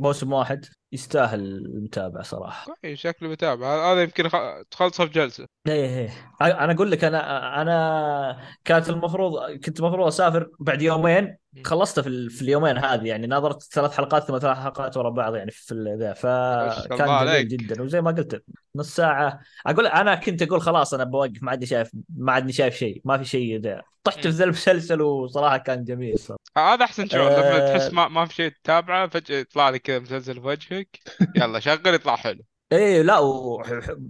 موسم 0.00 0.32
واحد. 0.32 0.64
يستاهل 0.92 1.40
المتابعة 1.40 2.22
صراحة. 2.22 2.74
كويس 2.82 2.98
شكله 2.98 3.28
بتابع 3.28 3.92
هذا 3.92 4.02
يمكن 4.02 4.28
تخلصه 4.70 5.06
في 5.06 5.12
جلسة. 5.12 5.46
إيه 5.68 5.98
إيه 5.98 6.10
أنا 6.40 6.72
أقول 6.72 6.90
لك 6.90 7.04
أنا 7.04 7.62
أنا 7.62 8.40
كانت 8.64 8.90
المفروض 8.90 9.50
كنت 9.64 9.80
المفروض 9.80 10.06
أسافر 10.06 10.50
بعد 10.60 10.82
يومين 10.82 11.36
خلصته 11.64 12.02
في, 12.02 12.28
في 12.28 12.42
اليومين 12.42 12.78
هذه 12.78 13.06
يعني 13.06 13.26
نظرت 13.26 13.62
ثلاث 13.62 13.96
حلقات 13.96 14.24
ثم 14.24 14.38
ثلاث 14.38 14.58
حلقات 14.58 14.96
ورا 14.96 15.10
بعض 15.10 15.34
يعني 15.34 15.50
في 15.50 15.96
ذا. 15.98 16.12
فكان 16.12 17.26
جميل. 17.26 17.48
جدا. 17.48 17.82
وزي 17.82 18.00
ما 18.00 18.10
قلت 18.10 18.42
نص 18.76 18.96
ساعة. 18.96 19.40
أقول 19.66 19.86
أنا 19.86 20.14
كنت 20.14 20.42
أقول 20.42 20.60
خلاص 20.60 20.94
أنا 20.94 21.04
بوقف 21.04 21.42
ما 21.42 21.50
عادني 21.50 21.66
شايف 21.66 21.90
ما 22.16 22.32
عادني 22.32 22.52
شايف 22.52 22.74
شيء 22.76 23.02
ما 23.04 23.18
في 23.18 23.24
شيء 23.24 23.60
ذا. 23.60 23.82
طحت 24.04 24.20
في 24.20 24.28
ذا 24.28 24.44
المسلسل 24.44 25.02
وصراحة 25.02 25.56
كان 25.56 25.84
جميل 25.84 26.18
صراحة. 26.18 26.40
هذا 26.56 26.84
أحسن 26.84 27.08
شعور 27.08 27.30
لما 27.30 27.56
آه. 27.56 27.78
تحس 27.78 27.92
ما, 27.92 28.08
ما 28.08 28.26
في 28.26 28.34
شيء 28.34 28.52
تتابعه 28.62 29.08
فجأة 29.08 29.36
يطلع 29.36 29.70
لك 29.70 29.82
كذا 29.82 29.98
مسلسل 29.98 30.34
في 30.34 30.46
وجهك 30.46 30.98
يلا 31.36 31.60
شغل 31.60 31.94
يطلع 31.94 32.16
حلو. 32.16 32.44
إيه 32.72 33.02
لا 33.02 33.18
و- 33.18 33.62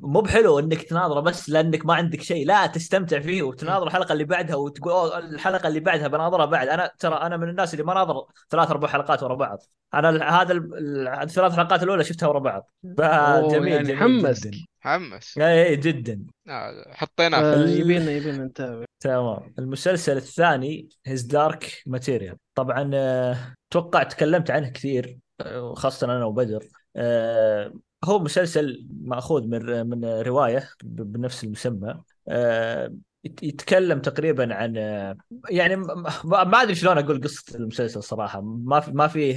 مو 0.03 0.21
بحلو 0.21 0.59
إنك 0.59 0.83
تناظره 0.83 1.21
بس 1.21 1.51
لأنك 1.51 1.87
ما 1.87 1.95
عندك 1.95 2.23
شيء. 2.23 2.47
لا 2.47 2.67
تستمتع 2.67 3.21
فيه 3.21 3.43
وتناظر 3.43 3.87
الحلقة 3.87 4.13
اللي 4.13 4.25
بعدها 4.25 4.57
وتقول 4.57 4.93
أوه 4.93 5.19
الحلقة 5.19 5.69
اللي 5.69 5.81
بعدها 5.81 6.09
بناظرها 6.09 6.45
بعد. 6.47 6.69
أنا 6.69 6.91
ترى 6.99 7.15
أنا 7.15 7.37
من 7.37 7.49
الناس 7.49 7.75
اللي 7.75 7.85
ما 7.85 7.95
ناظر 7.95 8.25
ثلاث 8.51 8.71
أربع 8.71 8.89
حلقات 8.89 9.23
ورا 9.23 9.35
بعض. 9.35 9.59
أنا 9.95 10.41
هذا 10.43 10.53
ال- 10.53 10.75
ال- 10.79 11.09
الثلاث 11.09 11.53
حلقات 11.57 11.83
الأولى 11.83 12.05
شفتها 12.05 12.27
ورا 12.29 12.39
بعض. 12.39 12.71
أوه، 13.01 13.49
فجميل 13.49 13.73
يعني 13.73 13.89
جميل 13.89 13.99
حمسك. 13.99 14.51
جدا 14.51 14.65
حمس. 14.81 15.39
إيه 15.39 15.65
إيه، 15.65 15.75
جدا. 15.75 16.25
آه، 16.49 16.85
حطيناه. 16.91 17.39
آه 17.39 17.67
يبينا 17.69 18.11
يبينا 18.11 18.45
نتابع. 18.45 18.85
تمام. 19.01 19.55
المسلسل 19.59 20.17
الثاني 20.17 20.89
هيز 21.07 21.23
دارك 21.23 21.83
ماتيريال 21.87 22.37
طبعا 22.55 22.91
آه، 22.95 23.37
أتوقع 23.71 24.03
تكلمت 24.03 24.51
عنه 24.51 24.69
كثير 24.69 25.19
آه، 25.41 25.75
خاصه 25.75 26.05
أنا 26.05 26.25
وبدر. 26.25 26.65
آه، 26.97 27.73
هو 28.05 28.19
مسلسل 28.19 28.87
مأخوذ 29.03 29.47
من 29.49 29.87
من 29.87 30.05
رواية 30.05 30.69
بنفس 30.85 31.45
المسمى 31.45 32.03
آه، 32.29 32.95
يت- 33.25 33.43
يتكلم 33.43 34.01
تقريبا 34.01 34.55
عن 34.55 34.77
آه، 34.79 35.17
يعني 35.51 35.77
ما 36.25 36.63
أدري 36.63 36.75
شلون 36.75 36.99
أقول 36.99 37.21
قصة 37.23 37.57
المسلسل 37.59 38.03
صراحة 38.03 38.41
ما 38.41 38.81
في 38.81 38.93
ما 38.93 39.09
فيه 39.09 39.37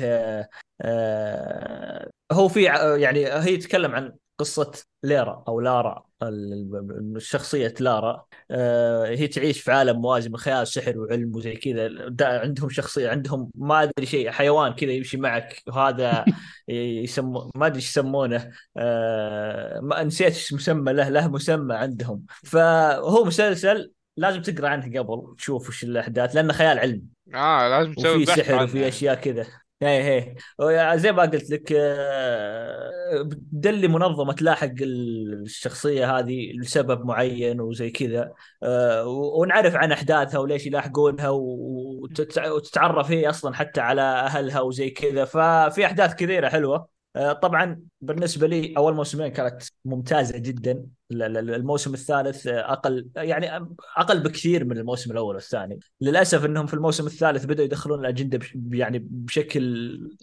آه، 0.82 2.10
هو 2.32 2.48
في 2.48 2.64
يعني 3.02 3.26
هي 3.28 3.54
يتكلم 3.54 3.96
عن 3.96 4.14
قصة 4.38 4.72
ليرا 5.04 5.44
أو 5.48 5.60
لارا 5.60 6.04
ال- 6.24 6.54
ال- 6.54 7.14
الشخصيه 7.16 7.74
لارا. 7.80 8.26
آه، 8.52 9.06
هي 9.06 9.28
تعيش 9.28 9.62
في 9.62 9.72
عالم 9.72 10.02
موازي 10.02 10.30
من 10.30 10.38
خيال 10.38 10.68
سحر 10.68 10.98
وعلم 10.98 11.36
وزي 11.36 11.56
كذا. 11.56 11.90
عندهم 12.22 12.70
شخصية 12.70 13.10
عندهم 13.10 13.50
ما 13.56 13.84
أدري 13.84 14.06
شيء 14.06 14.32
حيوان 14.32 14.74
كذا 14.74 14.92
يمشي 14.92 15.18
معك 15.18 15.62
وهذا 15.68 16.26
يسمو 16.68 17.52
ما 17.56 17.66
أدري 17.66 17.76
إيش 17.78 17.90
يسمونه. 17.90 18.52
آه، 18.78 19.80
ما 19.80 20.04
نسيت 20.04 20.28
إيش 20.34 20.54
مسمى 20.54 20.94
له 20.94 21.10
له 21.10 21.28
مسمى 21.28 21.76
عندهم. 21.76 22.26
فهو 22.44 23.26
مسلسل 23.26 23.92
لازم 24.18 24.42
تقرأ 24.42 24.70
عنه 24.70 25.00
قبل 25.00 25.36
تشوف 25.38 25.70
وش 25.70 25.84
الأحداث 25.84 26.36
لأنه 26.36 26.54
خيال 26.54 26.80
علمي. 26.80 27.04
آه 27.36 27.70
لازم 27.70 27.94
تسوي 27.94 28.24
وفي 28.24 28.26
سحر 28.26 28.64
وفي. 28.64 28.88
أشياء 28.88 29.16
كذا. 29.16 29.46
إيه 29.82 30.36
إيه 30.62 30.96
زي 30.96 31.12
ما 31.12 31.22
قلت 31.22 31.50
لك 31.50 31.74
آه، 31.78 33.22
بتدلي 33.22 33.88
منظمة 33.88 34.34
تلاحق 34.34 34.72
الشخصية 34.82 36.18
هذه 36.20 36.52
لسبب 36.58 37.06
معين 37.06 37.62
وزي 37.62 37.90
كذا. 37.90 38.34
آه، 38.64 39.06
ونعرف 39.08 39.76
عن 39.76 39.92
أحداثها 39.92 40.40
وليش 40.40 40.66
يلاحقونها 40.66 41.30
وتت- 41.30 42.38
وتتعرف 42.48 43.12
هي 43.12 43.30
أصلا 43.30 43.56
حتى 43.56 43.82
على 43.82 44.02
أهلها 44.02 44.62
وزي 44.62 44.90
كذا. 44.90 45.26
ففي 45.26 45.86
أحداث 45.86 46.16
كثيرة 46.16 46.50
حلوة. 46.50 47.03
طبعا 47.42 47.82
بالنسبة 48.02 48.48
لي 48.48 48.74
أول 48.78 48.94
موسمين 48.94 49.28
كانت 49.28 49.64
ممتازة 49.86 50.38
جدا 50.38 50.86
ال- 51.12 51.24
ال- 51.38 51.54
الموسم 51.54 51.94
الثالث 51.94 52.48
آه، 52.48 52.72
أقل 52.74 53.10
يعني 53.16 53.68
أقل 53.98 54.20
بكثير 54.20 54.66
من 54.66 54.78
الموسم 54.78 55.12
الأول 55.12 55.36
والثاني 55.36 55.80
للأسف 56.02 56.46
إنهم 56.46 56.66
في 56.66 56.74
الموسم 56.74 57.06
الثالث 57.06 57.46
بدأوا 57.46 57.66
يدخلون 57.66 58.00
الأجندة 58.00 58.38
بش 58.38 58.58
يعني 58.72 59.00
بشكل 59.12 59.62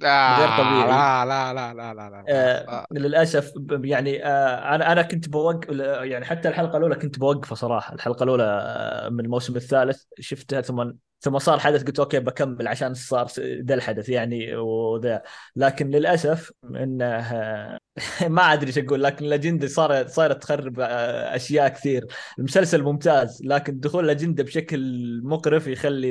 غير 0.02 0.48
طبيعي. 0.58 0.88
لا 0.88 1.24
لا 1.24 1.54
لا 1.54 1.74
لا 1.74 1.94
لا 1.94 2.10
لا, 2.10 2.24
آه 2.28 2.64
لا. 2.92 3.00
للأسف 3.00 3.52
يعني 3.70 4.26
آه 4.26 4.74
أنا 4.74 4.92
أنا 4.92 5.02
كنت 5.02 5.28
بوقف 5.28 5.68
يعني 6.02 6.24
حتى 6.24 6.48
الحلقة 6.48 6.76
الأولى 6.78 6.94
كنت 6.94 7.18
بوقفها 7.18 7.54
صراحة 7.54 7.94
الحلقة 7.94 8.24
الأولى 8.24 8.42
آه، 8.44 9.08
من 9.08 9.20
الموسم 9.24 9.56
الثالث 9.56 10.02
شفتها 10.20 10.60
ثم 10.60 10.92
ثم 11.20 11.38
صار 11.38 11.58
حدث 11.58 11.84
قلت 11.84 11.98
okay 11.98 12.18
بكمل 12.20 12.68
عشان 12.68 12.94
صار 12.94 13.26
ذا 13.40 13.74
الحدث 13.74 14.08
يعني 14.08 14.56
وذا. 14.56 15.22
لكن 15.56 15.90
للأسف 15.90 16.52
إنه 16.64 17.06
ما 18.28 18.42
أدري 18.52 18.66
إيش 18.66 18.78
أقول 18.78 19.02
لكن 19.02 19.24
الأجندة 19.24 19.66
صارت 19.68 20.08
صارت 20.10 20.42
تخرب 20.42 20.80
آه، 20.80 21.36
أشياء 21.36 21.68
كثير. 21.68 22.06
المسلسل 22.38 22.82
ممتاز 22.82 23.42
لكن 23.44 23.80
دخول 23.80 24.04
الأجندة 24.04 24.42
بشكل 24.44 24.80
مقرف 25.24 25.66
يخلي 25.66 26.10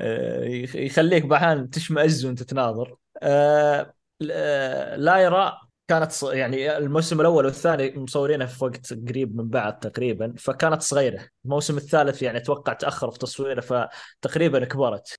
آه، 0.00 0.44
يخ- 0.44 0.76
يخليك 0.76 1.24
بحال 1.26 1.70
تشمئز 1.70 2.24
وأنت 2.26 2.42
تناظر. 2.42 2.96
آه، 3.22 3.94
آه، 4.30 4.96
لايرا 4.96 5.58
كانت 5.88 6.12
ص- 6.12 6.22
يعني 6.22 6.76
الموسم 6.76 7.20
الأول 7.20 7.44
والثاني 7.44 7.98
مصورينها 7.98 8.46
في 8.46 8.64
وقت 8.64 8.94
قريب 9.08 9.36
من 9.36 9.48
بعض 9.48 9.72
تقريبا 9.72 10.34
فكانت 10.38 10.82
صغيرة. 10.82 11.28
الموسم 11.44 11.76
الثالث 11.76 12.22
يعني 12.22 12.38
أتوقع 12.38 12.72
تاخر 12.72 13.10
في 13.10 13.18
تصويره 13.18 13.60
فتقريبا 13.60 14.64
كبرت. 14.64 15.14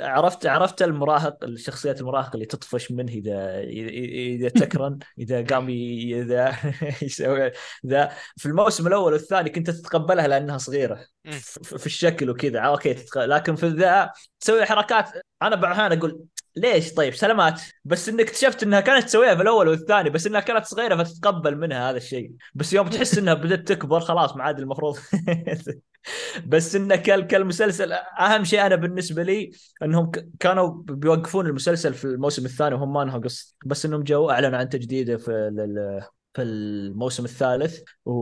عرفت 0.00 0.46
عرفت 0.46 0.82
المراهق 0.82 1.44
الشخصيات 1.44 2.00
المراهق 2.00 2.30
اللي 2.34 2.46
تطفش 2.46 2.92
منه 2.92 3.12
إذا 3.12 3.60
إذا 3.60 4.48
تكرن 4.48 4.98
إذا 5.18 5.44
قام 5.44 5.68
إذا 5.68 6.54
يسوي 7.02 7.50
ذا. 7.86 8.10
في 8.36 8.46
الموسم 8.46 8.86
الأول 8.86 9.12
والثاني 9.12 9.50
كنت 9.50 9.70
تتقبلها 9.70 10.28
لأنها 10.28 10.58
صغيرة. 10.58 11.00
في 11.62 11.86
الشكل 11.86 12.30
وكذا. 12.30 12.60
okay 12.60 12.94
تتق... 12.94 13.24
لكن 13.24 13.54
في 13.56 13.68
ذا 13.68 14.10
تسوي 14.40 14.64
حركات. 14.64 15.10
أنا 15.42 15.56
بعض 15.56 15.92
أقول 15.92 16.20
ليش؟ 16.58 16.92
طيب 16.94 17.14
سلامات. 17.14 17.60
بس 17.84 18.08
إنك 18.08 18.20
اكتشفت 18.20 18.62
إنها 18.62 18.80
كانت 18.80 19.04
تسويها 19.04 19.34
في 19.34 19.42
الأول 19.42 19.68
والثاني 19.68 20.10
بس 20.10 20.26
إنها 20.26 20.40
كانت 20.40 20.64
صغيرة 20.66 21.04
فتتقبل 21.04 21.56
منها 21.58 21.90
هذا 21.90 21.96
الشيء. 21.96 22.32
بس 22.54 22.72
يوم 22.72 22.88
تحس 22.88 23.18
إنها 23.18 23.34
بدأت 23.34 23.68
تكبر 23.68 24.00
خلاص 24.00 24.36
ما 24.36 24.42
عاد 24.44 24.58
المفروض. 24.58 24.98
بس 26.46 26.76
انه 26.76 26.96
كال- 26.96 27.26
كالمسلسل 27.26 27.92
أهم 27.92 28.44
شيء 28.44 28.66
أنا 28.66 28.76
بالنسبة 28.76 29.22
لي 29.22 29.50
إنهم 29.82 30.10
كانوا 30.40 30.82
بيوقفون 30.84 31.46
المسلسل 31.46 31.94
في 31.94 32.04
الموسم 32.04 32.44
الثاني 32.44 32.74
وهم 32.74 32.92
ما 32.92 33.02
انهوا 33.02 33.20
قصة. 33.20 33.54
بس 33.66 33.86
إنهم 33.86 34.02
جو 34.02 34.30
أعلنوا 34.30 34.58
عن 34.58 34.68
تجديده 34.68 35.16
في 35.16 35.30
في 36.38 36.44
الموسم 36.44 37.24
الثالث 37.24 37.80
و- 38.04 38.12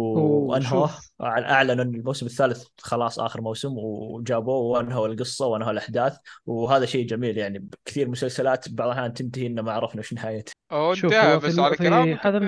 وانهوه. 0.50 0.90
أعلنوا 1.20 1.84
إن 1.84 1.94
الموسم 1.94 2.26
الثالث 2.26 2.64
خلاص 2.80 3.18
آخر 3.18 3.40
موسم 3.40 3.72
وجابوه 3.78 4.56
وأنهوا 4.56 5.06
القصة 5.08 5.46
وأنهوا 5.46 5.70
الأحداث 5.70 6.16
وهذا 6.46 6.86
شيء 6.86 7.06
جميل 7.06 7.38
يعني 7.38 7.68
كثير 7.84 8.08
مسلسلات 8.08 8.68
بعض 8.68 8.88
الأحيان 8.88 9.12
تنتهي 9.12 9.46
إنه 9.46 9.62
ما 9.62 9.72
عرفنا 9.72 10.00
وش 10.00 10.12
نهايتها 10.12 10.52
هو 10.72 10.94
شوف، 10.94 11.12
انتهى 11.12 11.34
هو 11.34 11.40
في 11.40 11.46
بس 11.46 11.58
على 11.58 11.76
في 11.76 11.82
كلامك 11.82 12.26
هذا 12.26 12.38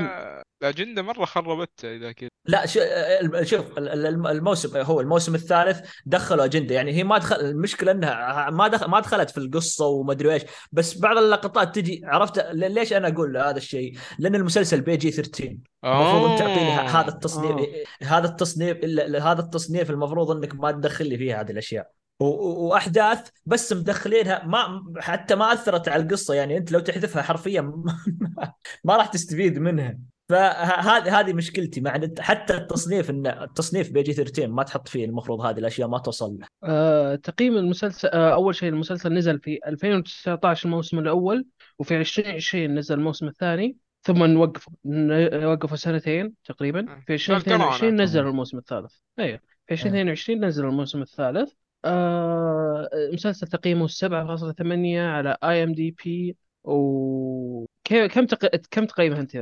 الأجندة 0.63 1.03
مرة 1.03 1.25
خربتها 1.25 1.95
إذا 1.97 2.13
كذا 2.13 2.29
لا 2.47 2.67
ش- 2.67 2.79
ال- 2.79 3.49
شوف 3.49 3.79
ال- 3.79 3.89
ال- 3.89 4.27
الموسم 4.27 4.77
هو 4.77 5.01
الموسم 5.01 5.35
الثالث 5.35 5.81
دخلوا 6.07 6.45
أجندة 6.45 6.75
يعني 6.75 6.93
هي 6.93 7.05
ما 7.05 7.19
دخل 7.19 7.37
المشكلة 7.37 7.93
إنها 7.93 8.51
ما 8.51 8.69
دخل 8.69 8.87
ما 8.87 9.01
دخلت 9.01 9.31
في 9.31 9.39
القصة 9.39 9.87
وما 9.87 10.13
أدري 10.13 10.33
إيش 10.33 10.43
بس 10.73 10.99
بعض 10.99 11.17
اللقطات 11.19 11.75
تجي 11.75 12.01
عرفت 12.05 12.39
ل- 12.39 12.73
ليش 12.75 12.93
أنا 12.93 13.09
أقول 13.09 13.37
هذا 13.37 13.57
الشيء؟ 13.57 13.99
لأن 14.19 14.35
المسلسل 14.35 14.81
بي 14.81 14.97
جي 14.97 15.11
13 15.11 15.57
المفروض 15.85 16.31
انت 16.31 16.39
تعطيني 16.39 16.71
ه- 16.71 16.81
هذا 17.01 17.09
التصنيف. 17.09 17.67
هذا 18.03 18.29
التصنيف 18.29 18.77
إلا- 18.79 19.23
هذا 19.23 19.41
التصنيف 19.41 19.91
المفروض 19.91 20.31
إنك 20.31 20.55
ما 20.55 20.71
تدخل 20.71 21.07
لي 21.09 21.19
فيه 21.19 21.41
هذه 21.41 21.51
الأشياء 21.51 21.91
وأحداث 22.21 23.29
بس 23.47 23.73
مدخلينها. 23.73 24.45
ما 24.47 24.85
حتى 24.99 25.35
ما 25.35 25.53
أثرت 25.53 25.89
على 25.89 26.03
القصة. 26.03 26.35
يعني 26.35 26.57
أنت 26.57 26.73
لو 26.73 26.81
تحذفها 26.81 27.23
حرفيا 27.23 27.61
ما, 27.61 27.99
ما 28.85 28.97
راح 28.97 29.07
تستفيد 29.07 29.59
منها. 29.59 29.99
فهذه 30.29 31.21
هذه 31.21 31.33
مشكلتي 31.33 31.81
مع 31.81 32.01
حتى 32.19 32.55
التصنيف 32.55 33.11
إن 33.11 33.27
التصنيف 33.27 33.91
بيجي 33.93 34.13
13 34.13 34.49
ما 34.49 34.63
تحط 34.63 34.89
فيه 34.89 35.05
المفروض 35.05 35.41
هذه 35.41 35.59
الأشياء 35.59 35.89
ما 35.89 35.99
توصل 35.99 36.39
له. 36.39 36.47
آه، 36.65 37.15
تقييم 37.15 37.57
المسلسل 37.57 38.09
آه، 38.09 38.35
أول 38.35 38.55
شيء 38.55 38.69
المسلسل 38.69 39.13
نزل 39.13 39.41
في 39.41 39.59
2019 39.67 40.67
الموسم 40.67 40.99
الأول 40.99 41.47
وفي 41.79 41.97
2020 41.97 42.75
نزل 42.79 42.95
الموسم 42.95 43.27
الثاني 43.27 43.77
ثم 44.03 44.25
نوقف 44.25 44.67
ن- 44.85 45.45
وقفوا 45.45 45.77
سنتين 45.77 46.35
تقريبا. 46.45 46.83
في 47.07 47.13
عشان 47.13 47.35
2022 47.37 47.81
كورونا. 47.81 48.03
نزل 48.05 48.21
الموسم 48.27 48.59
الثالث. 48.59 48.93
أيوه. 49.19 49.41
في 49.67 49.73
2022 49.75 50.45
نزل 50.45 50.65
الموسم 50.65 51.03
الثالث. 51.03 51.53
آه، 51.85 52.89
المسلسل 52.95 53.47
تقييمه 53.47 53.87
7.8 53.87 55.01
على 55.01 55.37
اي 55.45 55.65
ام 55.65 55.73
دي 55.73 55.91
بي 56.05 56.37
وكم 56.65 58.07
كم 58.07 58.27
تق... 58.27 58.47
كم 58.71 58.87
تقيمها 58.87 59.21
أنت 59.21 59.37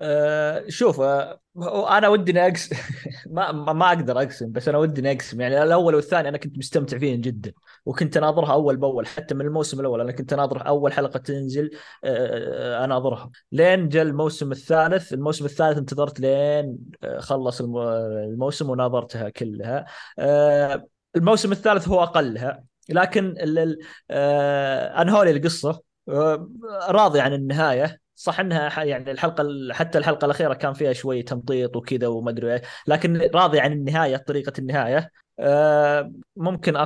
أه 0.00 0.64
شوف 0.68 1.00
أه 1.00 1.40
أنا 1.98 2.08
ودي 2.08 2.40
اقسم 2.40 2.76
ما 3.34 3.52
ما 3.52 3.88
أقدر 3.88 4.18
أقسم 4.22 4.52
بس 4.52 4.68
أنا 4.68 4.78
ودي 4.78 5.12
أقسم. 5.12 5.40
يعني 5.40 5.62
الأول 5.62 5.94
والثاني 5.94 6.28
أنا 6.28 6.38
كنت 6.38 6.58
مستمتع 6.58 6.98
فيهم 6.98 7.20
جدا 7.20 7.52
وكنت 7.86 8.16
أناظرها 8.16 8.52
أول 8.52 8.76
بأول 8.76 9.06
حتى 9.06 9.34
من 9.34 9.40
الموسم 9.46 9.80
الأول 9.80 10.00
أنا 10.00 10.12
كنت 10.12 10.32
اناظر 10.32 10.66
أول 10.66 10.92
حلقة 10.92 11.18
تنزل 11.18 11.70
أه 12.04 12.84
أناظرها. 12.84 13.30
لين 13.52 13.88
جاء 13.88 14.02
الموسم 14.02 14.52
الثالث 14.52 15.12
الموسم 15.12 15.44
الثالث 15.44 15.78
انتظرت 15.78 16.20
لين 16.20 16.78
أه، 17.02 17.18
خلص 17.20 17.60
الم- 17.60 17.76
الموسم 18.32 18.70
وناظرتها 18.70 19.28
كلها. 19.28 19.84
أه 20.18 20.86
الموسم 21.16 21.52
الثالث 21.52 21.88
هو 21.88 22.02
أقلها 22.02 22.64
لكن 22.88 23.24
ال- 23.26 23.58
ال- 23.58 23.78
أه 24.10 25.02
انهوا 25.02 25.24
لي 25.24 25.30
القصة 25.30 25.82
أه 26.08 26.48
راضي 26.88 27.20
عن 27.20 27.32
النهاية. 27.32 28.00
صح 28.16 28.40
إنها 28.40 28.84
يعني 28.84 29.10
الحلقة 29.10 29.44
حتى 29.72 29.98
الحلقة 29.98 30.24
الأخيرة 30.24 30.54
كان 30.54 30.72
فيها 30.72 30.92
شوي 30.92 31.22
تمطيط 31.22 31.76
وكذا 31.76 32.06
وما 32.06 32.30
ادري 32.30 32.54
إيش 32.54 32.60
لكن 32.86 33.30
راضي 33.34 33.60
عن 33.60 33.72
النهاية 33.72 34.16
طريقة 34.16 34.52
النهاية. 34.58 35.10
آه، 35.38 36.12
ممكن 36.36 36.76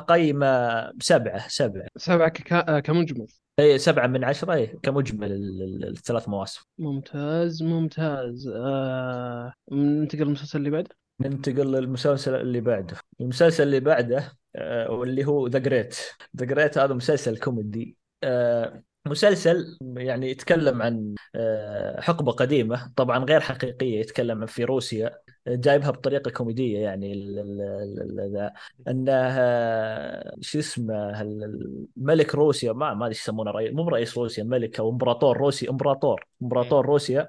بسبعة 0.97 1.49
سبعة. 1.49 1.87
سبعة 1.97 2.29
ك... 2.29 2.53
آه، 2.53 2.81
كمجمل. 2.81 3.27
إي 3.59 3.79
سبعة 3.79 4.07
من 4.07 4.25
عشرة 4.25 4.53
إي 4.53 4.67
كمجمل 4.67 5.33
ال- 5.33 5.63
ال- 5.63 5.89
الثلاث 5.89 6.29
مواسم. 6.29 6.61
ممتاز 6.79 7.63
ممتاز. 7.63 8.49
آه... 8.57 9.53
ننتقل 9.73 10.23
للمسلسل 10.23 10.59
اللي 10.59 10.71
بعده؟ 10.71 10.91
ننتقل 11.21 11.73
للمسلسل 11.73 12.35
اللي 12.35 12.61
بعده. 12.61 12.97
المسلسل 13.21 13.63
اللي 13.63 13.81
بعده 13.81 14.33
آه، 14.57 14.91
واللي 14.91 15.25
هو 15.25 15.47
The 15.47 15.59
Great 15.59 15.97
The 16.37 16.47
Great 16.47 16.79
هذا 16.79 16.95
مسلسل 16.95 17.39
كوميدي. 17.39 17.97
آه، 18.23 18.83
مسلسل 19.07 19.79
يعني 19.97 20.31
يتكلم 20.31 20.83
عن 20.83 21.15
آه، 21.35 22.01
حقبة 22.01 22.33
قديمة 22.33 22.93
طبعا 22.97 23.25
غير 23.25 23.41
حقيقية 23.41 24.01
يتكلم 24.01 24.41
عن 24.41 24.47
في 24.47 24.65
روسيا. 24.65 25.19
جايبها 25.49 25.91
بطريقة 25.91 26.31
كوميدية 26.31 26.79
يعني 26.79 27.13
انه 28.89 29.29
شو 30.41 30.59
اسمه 30.59 31.23
الملك 31.23 32.35
روسيا 32.35 32.73
ما 32.73 32.95
ما 32.95 33.07
أدري 33.07 33.17
يسمونه 33.17 33.51
رئيس 33.51 33.73
مو 33.75 33.89
رئيس 33.89 34.19
روسيا 34.19 34.45
ملك 34.45 34.79
أو 34.81 34.91
إمبراطور 34.91 35.37
روسيا 35.37 35.71
إمبراطور. 35.71 36.27
إمبراطور 36.43 36.87
روسيا. 36.87 37.29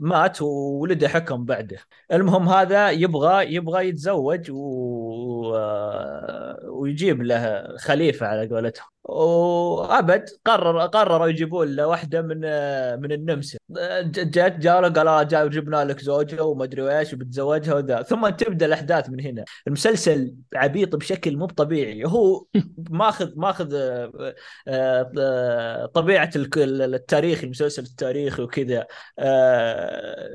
مات 0.00 0.42
وولده 0.42 1.08
حكم 1.08 1.44
بعده. 1.44 1.78
المهم 2.12 2.48
هذا 2.48 2.90
يبغى 2.90 3.54
يبغى 3.54 3.88
يتزوج 3.88 4.50
و... 4.50 5.54
آه، 5.56 6.58
ويجيب 6.64 7.22
له 7.22 7.76
خليفة 7.78 8.26
على 8.26 8.48
قولتهم. 8.48 8.86
وأبد 9.04 10.28
قرر 10.44 10.80
قرروا 10.86 11.26
يجيبون 11.26 11.76
له 11.76 11.86
واحدة 11.86 12.22
من 12.22 12.40
آه، 12.44 12.96
من 12.96 13.12
النمسا. 13.12 13.58
جت 14.06 14.56
جاله 14.58 14.88
قال 14.88 15.08
آه 15.08 15.22
جاي 15.22 15.48
جبنا 15.48 15.84
لك 15.84 16.00
زوجة 16.00 16.44
وما 16.44 16.64
أدري 16.64 16.98
إيش 16.98 17.14
وبتزوجها 17.14 17.74
وذا. 17.74 18.02
ثم 18.02 18.28
تبدأ 18.28 18.66
الأحداث 18.66 19.10
من 19.10 19.20
هنا. 19.20 19.44
المسلسل 19.66 20.34
عبيط 20.54 20.96
بشكل 20.96 21.36
مو 21.36 21.46
طبيعي. 21.46 22.04
هو 22.04 22.44
ماخذ 22.90 23.32
ماخذ 23.36 23.74
آه، 23.74 24.34
آه، 24.68 25.12
آه، 25.18 25.86
طبيعة 25.86 26.30
التاريخ 26.36 27.44
المسلسل 27.44 27.82
التاريخي 27.82 28.42
وكذا. 28.42 28.78
آه، 28.80 28.85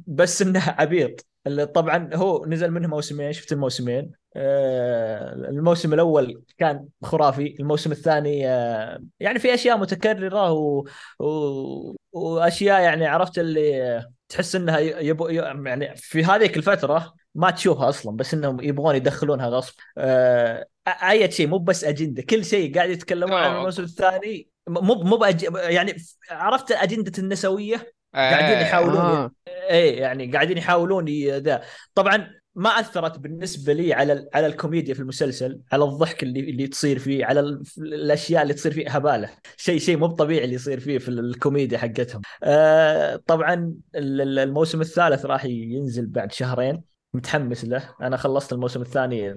بس 0.08 0.42
إنه 0.42 0.62
عبيط 0.68 1.26
اللي 1.48 1.66
طبعا 1.66 2.10
هو 2.14 2.46
نزل 2.46 2.72
منه 2.72 2.88
موسمين 2.88 3.34
شفت 3.34 3.52
الموسمين 3.52 4.12
آه، 4.36 5.34
الموسم 5.34 5.94
الأول 5.94 6.44
كان 6.58 6.88
خرافي 7.04 7.56
الموسم 7.60 7.92
الثاني 7.92 8.48
آه، 8.50 9.04
يعني 9.20 9.40
في 9.40 9.54
أشياء 9.54 9.78
متكررة 9.78 10.52
و... 10.52 10.86
و... 11.20 11.96
وأشياء 12.12 12.82
يعني 12.82 13.06
عرفت 13.06 13.40
اللي 13.40 13.84
آه، 13.84 14.12
تحس 14.30 14.56
إنها 14.56 14.80
يبو 14.80 15.28
يعني 15.28 15.96
في 15.96 16.24
هذيك 16.24 16.58
الفترة 16.58 17.14
ما 17.36 17.52
تشوفها 17.52 17.90
أصلا 17.90 18.18
بس 18.18 18.34
إنهم 18.34 18.62
يبغون 18.62 18.96
يدخلونها 18.96 19.48
غصب 19.48 19.74
آه، 19.98 20.66
أي 20.88 21.32
شيء 21.32 21.48
مو 21.48 21.58
بس 21.58 21.84
أجندة 21.84 22.22
كل 22.22 22.46
شيء 22.46 22.76
قاعد 22.76 22.90
يتكلمون 22.90 23.38
عن 23.38 23.52
آه. 23.52 23.58
الموسم 23.58 23.84
الثاني 23.84 24.48
مو 24.68 24.96
مو. 25.04 25.26
يعني 25.56 25.96
عرفت 26.30 26.72
أجندة 26.72 27.12
النسوية 27.18 27.94
قاعدين 28.16 28.58
آه. 28.58 28.62
يحاولون 28.62 28.98
آه. 28.98 29.32
إيه 29.48 30.00
يعني 30.02 30.32
قاعدين 30.32 30.58
يحاولون 30.58 31.06
ذا 31.30 31.62
طبعا 31.96 32.28
ما 32.56 32.70
أثرت 32.70 33.20
بالنسبة 33.20 33.74
لي 33.74 33.94
على 33.94 34.30
على 34.34 34.48
الكوميديا 34.48 34.94
في 34.94 35.00
المسلسل 35.00 35.60
على 35.72 35.84
الضحك 35.84 36.24
اللي 36.24 36.40
اللي 36.40 36.68
تصير 36.68 37.00
فيه 37.00 37.26
على 37.26 37.40
ال- 37.40 37.64
الأشياء 37.78 38.42
اللي 38.44 38.54
تصير 38.54 38.72
فيه 38.72 38.90
هبالة 38.90 39.30
شيء 39.58 39.80
شيء 39.80 39.98
مو 39.98 40.08
طبيعي 40.08 40.44
اللي 40.44 40.56
يصير 40.56 40.80
فيه 40.80 40.98
في 40.98 41.10
الكوميديا 41.10 41.78
حقتهم 41.78 42.22
آه 42.44 43.16
طبعا 43.28 43.54
ال- 43.96 44.22
ال- 44.22 44.40
الموسم 44.40 44.82
الثالث 44.82 45.26
راح 45.26 45.46
ينزل 45.46 46.06
بعد 46.08 46.32
شهرين 46.32 46.91
متحمس 47.14 47.66
له. 47.66 47.96
أنا 48.02 48.18
خلصت 48.18 48.54
الموسم 48.54 48.82
الثاني 48.82 49.30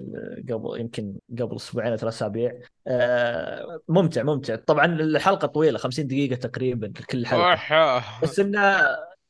قبل 0.51 0.81
يمكن 0.81 1.17
قبل 1.41 1.57
أسبوعين 1.57 1.91
أو 1.91 1.97
ثلاث 1.97 2.15
أسابيع. 2.15 2.61
آه 2.87 3.81
ممتع 3.89 4.23
ممتع. 4.23 4.57
طبعا 4.57 4.87
الحلقة 4.87 5.47
طويلة 5.47 5.79
50 5.79 6.07
دقيقة 6.07 6.37
تقريبا 6.37 6.93
كل 7.11 7.27
حلقة. 7.27 8.05
بس 8.23 8.41
إنه 8.41 8.81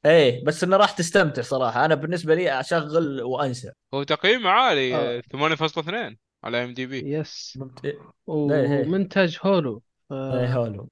إيه 0.06 0.44
بس 0.44 0.64
إنه 0.64 0.76
راح 0.76 0.90
تستمتع 0.90 1.42
صراحة. 1.42 1.84
أنا 1.84 1.94
بالنسبة 1.94 2.34
لي 2.34 2.60
أشغل 2.60 3.22
وأنسى. 3.22 3.70
هو 3.94 4.02
تقييمه 4.02 4.50
عالي 4.50 4.94
آه. 4.94 5.18
آه، 5.18 5.22
8.2 5.32 6.16
على 6.44 6.64
IMDb. 6.64 7.14
yes. 7.14 7.58
ممتع 7.60 7.90
ومنتج 8.26 9.36
Hulu. 9.42 9.82
إيه 10.12 10.54
Hulu. 10.54 10.88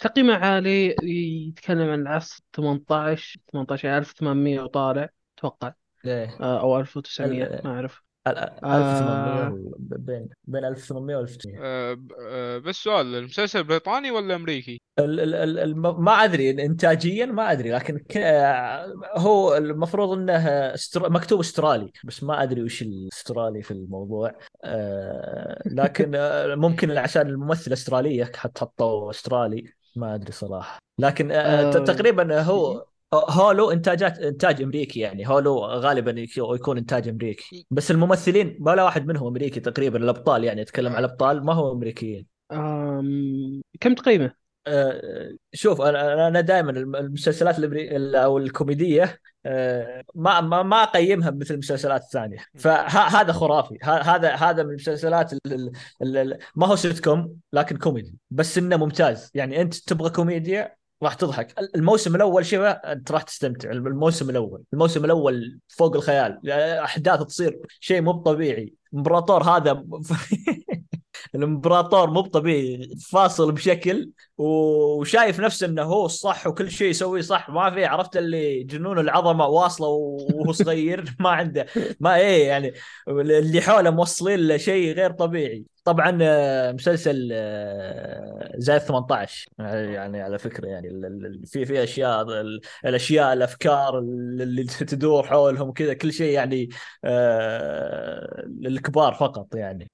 تقييمه 0.00 0.34
عالي 0.34 0.96
يتكلم 1.02 1.90
عن 1.90 2.00
العصر 2.00 2.40
18 2.52 3.36
18 3.52 3.98
1800 3.98 4.60
وطالع 4.60 5.08
أتوقع. 5.38 5.72
إيه 6.06 6.36
آه، 6.40 6.60
أو 6.60 6.78
1900 6.80 7.44
ال- 7.44 7.60
ما 7.64 7.70
أعرف 7.70 8.02
ال- 8.26 8.38
آه. 8.38 8.76
1800 8.76 9.52
و- 9.52 9.74
بين 9.78 10.28
بين 10.44 10.64
1800 10.64 11.16
و 11.16 11.20
1900 11.20 11.58
آه، 11.62 11.94
ب- 11.94 12.12
آه، 12.20 12.58
بس 12.58 12.76
سؤال 12.76 13.14
المسلسل 13.14 13.64
بريطاني 13.64 14.10
ولا 14.10 14.34
أمريكي؟ 14.34 14.80
ال- 14.98 15.20
ال- 15.20 15.34
ال- 15.34 15.58
الم- 15.58 16.04
ما 16.04 16.12
أدري 16.24 16.50
انتاجيا 16.50 17.26
ما 17.26 17.52
أدري 17.52 17.70
لكن 17.72 17.98
ك... 17.98 18.18
هو 19.16 19.56
المفروض 19.56 20.18
إنه 20.18 20.48
استر... 20.74 21.10
مكتوب 21.10 21.40
أسترالي 21.40 21.92
بس 22.04 22.22
ما 22.22 22.42
أدري 22.42 22.62
وش 22.62 22.82
الأسترالي 22.82 23.62
في 23.62 23.70
الموضوع 23.70 24.32
آه... 24.64 25.62
لكن 25.66 26.12
آه، 26.14 26.54
ممكن 26.54 26.90
عشان 26.98 27.26
الممثل 27.26 27.72
استراليه 27.72 28.24
حط 28.36 28.58
حطوا 28.58 29.10
أسترالي 29.10 29.64
ما 29.96 30.14
أدري 30.14 30.32
صراحة 30.32 30.78
لكن 30.98 31.32
آه... 31.32 31.60
آه. 31.60 31.72
تقريبا 31.84 32.42
هو 32.42 32.86
هولو 33.14 33.70
انتاجات 33.70 34.18
إنتاج 34.18 34.62
أمريكي 34.62 35.00
يعني. 35.00 35.28
هولو 35.28 35.58
غالبا 35.64 36.10
يك- 36.20 36.38
يكون 36.38 36.78
إنتاج 36.78 37.08
أمريكي. 37.08 37.66
بس 37.70 37.90
الممثلين 37.90 38.58
ولا 38.60 38.84
واحد 38.84 39.06
منهم 39.06 39.26
أمريكي 39.26 39.60
تقريبا. 39.60 39.98
الأبطال 39.98 40.44
يعني 40.44 40.62
أتكلم 40.62 40.92
على 40.92 41.06
الأبطال 41.06 41.44
ما 41.44 41.52
هو 41.52 41.72
أمريكيين. 41.72 42.26
أم... 42.52 43.62
كم 43.80 43.94
تقييمه؟ 43.94 44.32
آه، 44.66 45.30
شوف 45.52 45.80
أنا 45.80 46.28
أنا 46.28 46.40
دائما 46.40 46.70
المسلسلات. 46.70 47.56
أو 48.14 48.38
الكوميدية 48.38 49.20
آه، 49.46 50.02
ما 50.14 50.40
ما 50.40 50.62
ما 50.62 50.82
أقيمها 50.82 51.30
مثل 51.30 51.54
المسلسلات 51.54 52.02
الثانية. 52.02 52.38
فهذا 52.54 53.32
خرافي. 53.32 53.78
هذا 53.82 54.34
هذا 54.34 54.62
من 54.62 54.68
المسلسلات 54.70 55.32
ال- 55.32 55.38
ال- 55.46 55.72
ال- 56.02 56.16
ال- 56.16 56.38
ما 56.56 56.66
هو 56.66 56.76
سيت 56.76 57.04
كوم 57.04 57.36
لكن 57.52 57.76
كوميدي 57.76 58.18
بس 58.30 58.58
إنه 58.58 58.76
ممتاز. 58.76 59.30
يعني 59.34 59.60
أنت 59.60 59.74
تبغى 59.74 60.10
كوميديا 60.10 60.76
راح 61.02 61.14
تضحك. 61.14 61.54
الموسم 61.76 62.16
الأول 62.16 62.46
شوف 62.46 62.60
أنت 62.60 63.12
راح 63.12 63.22
تستمتع. 63.22 63.70
الموسم 63.70 64.30
الأول. 64.30 64.62
الموسم 64.72 65.04
الأول 65.04 65.58
فوق 65.68 65.96
الخيال. 65.96 66.50
أحداث 66.50 67.22
تصير 67.22 67.60
شيء 67.80 68.00
مو 68.00 68.12
طبيعي 68.12 68.74
إمبراطور 68.94 69.42
هذا 69.42 69.84
الإمبراطور 71.34 72.10
مو 72.10 72.20
طبيعي 72.20 72.88
فاصل 73.10 73.52
بشكل 73.52 74.10
وشايف 74.38 75.40
نفسه 75.40 75.66
إنه 75.66 75.82
هو 75.82 76.06
الصح 76.06 76.46
وكل 76.46 76.70
شيء 76.70 76.90
يسويه 76.90 77.20
صح. 77.20 77.50
ما 77.50 77.70
في 77.70 77.84
عرفت 77.84 78.16
اللي 78.16 78.62
جنون 78.64 78.98
العظمة 78.98 79.46
واصلة 79.46 79.88
وهو 79.88 80.52
صغير. 80.52 81.04
ما 81.20 81.30
عنده 81.30 81.66
ما 82.00 82.16
إيه 82.16 82.46
يعني 82.46 82.72
اللي 83.08 83.60
حوله 83.60 83.90
موصلين 83.90 84.40
له 84.40 84.56
شيء 84.56 84.94
غير 84.94 85.10
طبيعي. 85.10 85.64
طبعا 85.84 86.18
آه، 86.22 86.72
مسلسل 86.72 87.28
آه، 87.32 88.52
زائد 88.56 88.80
18 88.80 89.48
يعني 89.58 90.22
على 90.22 90.38
فكرة 90.38 90.66
يعني 90.68 90.88
ال- 90.88 91.04
ال- 91.26 91.46
في 91.46 91.64
في 91.66 91.84
أشياء 91.84 92.22
ال- 92.22 92.60
الأشياء 92.84 93.32
الأفكار 93.32 93.98
اللي 93.98 94.64
تدور 94.88 95.26
حولهم 95.26 95.72
كذا 95.72 95.94
كل 95.94 96.12
شيء 96.12 96.32
يعني 96.34 96.68
آه، 97.04 98.44
للكبار 98.60 99.14
فقط 99.14 99.54
يعني. 99.54 99.90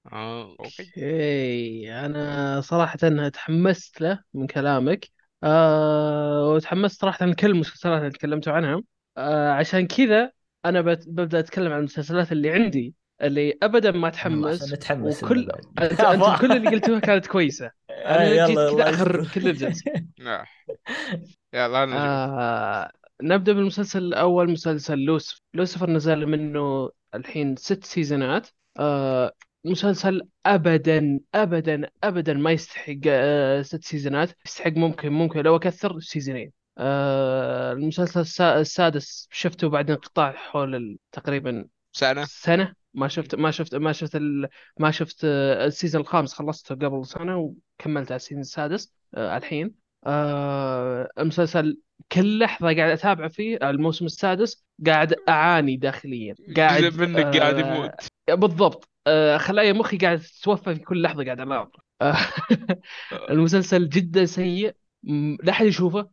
أوكي. 0.59 2.05
أنا 2.05 2.61
صراحة 2.61 3.29
تحمست 3.29 4.01
له 4.01 4.23
من 4.33 4.47
كلامك. 4.47 5.07
آه 5.43 6.49
وتحمست 6.53 7.01
صراحة 7.01 7.25
لكل 7.25 7.47
المسلسلات 7.47 7.99
اللي 7.99 8.11
تكلمتوا 8.11 8.53
عنها. 8.53 8.83
آه 9.17 9.51
عشان 9.51 9.87
كذا 9.87 10.31
أنا 10.65 10.81
ببدأ 10.81 11.39
أتكلم 11.39 11.71
عن 11.73 11.79
المسلسلات 11.79 12.31
اللي 12.31 12.51
عندي. 12.51 12.95
اللي 13.21 13.57
ابدا 13.63 13.91
ما 13.91 14.07
عشان 14.07 14.45
اتحمس 14.45 14.73
نتحمس 14.73 15.23
وكل. 15.23 15.47
انت 15.81 16.01
أنت 16.01 16.23
كل 16.41 16.51
اللي 16.51 16.69
قلتوها 16.69 16.99
كانت 16.99 17.27
كويسة 17.27 17.71
أنا 17.89 18.43
آه، 18.43 18.47
جيت 18.47 18.57
كذا 18.57 18.89
أخر. 18.89 19.27
كل 19.35 19.47
الجلسة 19.47 19.91
آه. 20.21 20.45
يلا 21.53 21.83
أنا 21.83 21.95
آه. 22.83 22.91
نبدأ 23.23 23.53
بالمسلسل 23.53 23.99
الأول 24.03 24.51
مسلسل 24.51 24.99
لوسف 24.99 25.41
لوسفر 25.53 25.89
نزل 25.89 26.25
منه 26.25 26.89
الحين 27.15 27.55
ست 27.55 27.83
seasonات 27.85 28.47
آه 28.79 29.31
مسلسل 29.65 30.21
أبدا 30.45 31.19
أبدا 31.35 31.89
أبدا 32.03 32.33
ما 32.33 32.51
يستحق 32.51 32.95
آه 33.07 33.61
ست 33.61 33.83
seasonات 33.83 34.29
يستحق 34.45 34.71
ممكن 34.71 35.09
ممكن 35.11 35.39
لو 35.41 35.55
أكثر 35.55 35.99
seasonين 35.99 36.51
آه 36.77 37.71
المسلسل 37.73 38.19
السا- 38.21 38.59
السادس 38.59 39.27
شفته 39.31 39.69
بعد 39.69 39.91
انقطاع 39.91 40.31
حول 40.31 40.97
تقريبا 41.11 41.65
سنة؟ 41.91 42.25
سنة. 42.25 42.73
ما 42.93 43.07
شفت 43.07 43.35
ما 43.35 43.51
شفت 43.51 43.75
ما 43.75 43.91
شفت 43.91 44.15
ال... 44.15 44.47
ما 44.79 44.91
شفت 44.91 45.21
آه، 45.25 45.65
ال 45.65 45.70
season 45.70 46.01
الخامس 46.01 46.33
خلصته 46.33 46.75
قبل 46.75 47.05
سنة 47.05 47.37
وكملت 47.37 48.11
على 48.11 48.15
ال 48.15 48.19
season 48.19 48.41
السادس 48.41 48.93
آه 49.15 49.37
الحين. 49.37 49.75
آه 50.05 51.09
المسلسل 51.19 51.77
كل 52.11 52.39
لحظة 52.39 52.65
قاعد 52.75 52.91
أتابع 52.91 53.27
فيه 53.27 53.57
الموسم 53.69 54.05
السادس 54.05 54.65
قاعد 54.85 55.15
أعاني 55.29 55.77
داخليا. 55.77 56.35
قاعد 56.57 56.83
جزء 56.83 57.01
منك 57.07 57.37
قاعد 57.37 57.55
آه، 57.55 57.75
يموت. 57.75 57.91
بالضبط. 58.29 58.89
آه 59.07 59.37
خلايا 59.37 59.73
مخي 59.73 59.97
قاعد 59.97 60.19
تتوفى 60.19 60.75
في 60.75 60.79
كل 60.81 61.01
لحظة 61.01 61.25
قاعد 61.25 61.39
أناظر 61.39 61.79
آه 62.01 62.15
المسلسل 63.29 63.89
جدا 63.89 64.25
سيء. 64.25 64.75
لا 65.43 65.51
أحد 65.51 65.65
يشوفه. 65.65 66.09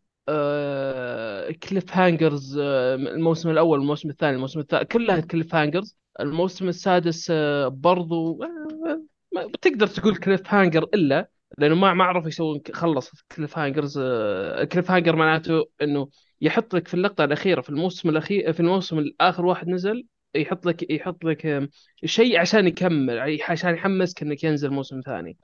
cliffhangers 1.53 2.59
آه 2.59 2.95
الموسم 2.95 3.51
الأول 3.51 3.81
الموسم 3.81 4.11
الثاني 4.11 4.37
الموسم 4.37 4.61
الثالث 4.61 4.93
كلها 4.93 5.21
cliffhangers 5.21 5.97
الموسم 6.21 6.69
السادس 6.69 7.29
آه 7.31 7.69
برضو 7.69 8.43
آه 8.43 9.03
ما 9.35 9.51
تقدر 9.63 9.87
تقول 9.87 10.17
cliffhanger 10.17 10.83
إلا 10.95 11.31
لأنه 11.59 11.75
ما 11.75 11.95
ما 11.95 12.05
عرف 12.05 12.27
يسوون 12.27 12.61
خلص 12.73 13.11
cliffhangers 13.37 13.99
آه 14.03 14.65
cliffhanger 14.65 15.17
معناته 15.17 15.65
إنه 15.83 16.09
يحط 16.41 16.75
لك 16.75 16.89
في 16.89 16.95
اللقطة 16.95 17.25
الأخيرة 17.25 17.61
في 17.61 17.71
الموسم 17.71 18.09
الأخير 18.09 18.53
في 18.53 18.61
الموسم 18.61 18.99
الآخر 18.99 19.47
واحد 19.47 19.69
نزل 19.69 20.07
يحط 20.35 20.67
لك 20.67 20.91
يحط 20.91 21.25
لك 21.25 21.69
شيء 22.05 22.41
عشان 22.41 22.67
يكمل 22.67 23.41
عشان 23.49 23.75
يحمسك 23.75 24.23
إنك 24.23 24.45
ينزل 24.45 24.71
موسم 24.71 25.01
ثاني 25.01 25.37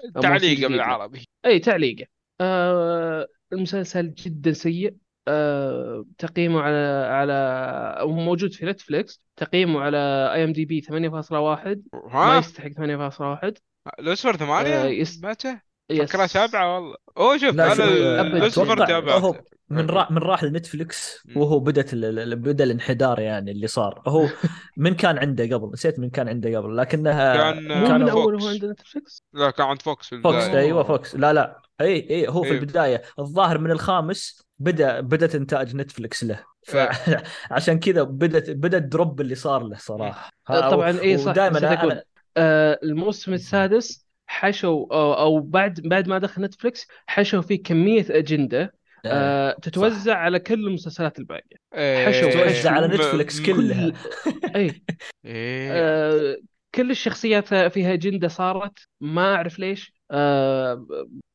جديد. 0.54 0.68
بالعربي. 0.68 1.24
أي 1.46 1.58
تعليقه. 1.58 2.06
آه 2.40 3.26
المسلسل 3.54 4.14
جدا 4.14 4.52
سيء. 4.52 4.94
آه 5.28 6.04
تقييمه 6.18 6.60
على 6.60 7.06
على 7.10 7.96
موجود 8.06 8.52
في 8.52 8.66
Netflix. 8.66 9.22
تقييمه 9.36 9.80
على 9.80 9.98
IMDb 10.34 10.80
8.1 10.80 11.78
ما 12.04 12.38
يستحق 12.38 12.68
8.1 12.68 13.52
لوسفر 13.98 14.30
آه، 14.34 14.36
ثمانية 14.36 14.84
يس- 14.84 15.22
ماته؟ 15.22 15.60
yes. 15.90 16.10
فكرة 16.10 16.26
سبعة 16.26 16.74
والله. 16.74 16.96
أوه 17.18 17.38
شوف 17.38 17.50
أنا 17.54 18.46
أتوقع 18.46 18.74
تابعته 18.86 19.18
هو 19.18 19.34
من 19.70 19.86
راح 19.90 20.10
من 20.10 20.18
راح 20.18 20.44
ل 20.44 20.52
Netflix. 20.52 21.18
وهو 21.36 21.60
بدت 21.60 21.92
ال- 21.92 22.18
ال- 22.18 22.36
بدأ 22.36 22.64
الانحدار 22.64 23.20
يعني 23.20 23.50
اللي 23.50 23.66
صار. 23.66 24.02
هو 24.06 24.28
من 24.76 24.94
كان 24.94 25.18
عنده 25.18 25.44
قبل 25.56 25.70
نسيت 25.72 25.98
من 25.98 26.10
كان 26.10 26.28
عنده 26.28 26.58
قبل 26.58 26.76
لكنها 26.76 27.36
كان- 27.36 27.68
كان 27.68 28.00
من 28.00 28.06
Fox. 28.06 28.12
اول 28.16 28.42
هو 28.42 28.48
عنده 28.48 28.68
Netflix؟ 28.70 29.22
لا 29.32 29.50
كان 29.50 29.66
عند 29.66 29.82
Fox 29.82 30.08
في 30.08 30.20
Fox 30.20 30.44
البداية. 30.44 30.58
أيوه 30.64 30.82
Fox. 30.82 31.16
لا 31.16 31.32
لا. 31.32 31.60
اي 31.80 32.10
اي 32.10 32.28
هو 32.28 32.42
في 32.42 32.48
إيه. 32.52 32.58
البداية. 32.58 33.02
الظاهر 33.18 33.58
من 33.58 33.70
الخامس 33.70 34.42
بدأ 34.58 35.00
بدأت 35.00 35.34
إنتاج 35.34 35.76
Netflix 35.76 36.24
له. 36.24 36.44
إيه. 36.74 36.90
فعشان 37.50 37.78
كذا 37.78 38.02
بدت 38.02 38.50
بدأ 38.50 38.78
ال 38.78 38.87
drop 38.87 39.20
اللي 39.20 39.34
صار 39.34 39.62
له 39.62 39.76
صراحة. 39.76 40.30
طبعا 40.48 41.00
اي 41.00 41.18
صح 41.18 41.32
أنا 41.38 42.02
آه 42.36 42.78
الموسم 42.82 43.32
السادس 43.32 44.03
حشوا 44.34 44.86
أو, 44.94 45.12
أو 45.14 45.40
بعد 45.40 45.80
بعد 45.80 46.08
ما 46.08 46.18
دخل 46.18 46.42
Netflix 46.42 46.86
حشوا 47.06 47.40
فيه 47.42 47.62
كمية 47.62 48.06
أجندة 48.10 48.74
آه 49.06 49.52
تتوزع 49.62 50.16
على 50.16 50.38
كل 50.38 50.66
المسلسلات 50.66 51.18
الباقية. 51.18 51.56
إيه. 51.74 52.06
حشو- 52.12 52.32
توزع 52.32 52.70
على 52.70 52.86
Netflix 52.88 53.40
كلها. 53.40 53.92
اي 54.56 54.82
إيه. 55.24 55.70
آه 55.72 56.36
كل 56.74 56.90
الشخصيات 56.90 57.54
فيها 57.54 57.92
أجندة 57.92 58.28
صارت. 58.28 58.78
ما 59.00 59.34
أعرف 59.34 59.58
ليش. 59.58 59.94
آه 60.10 60.86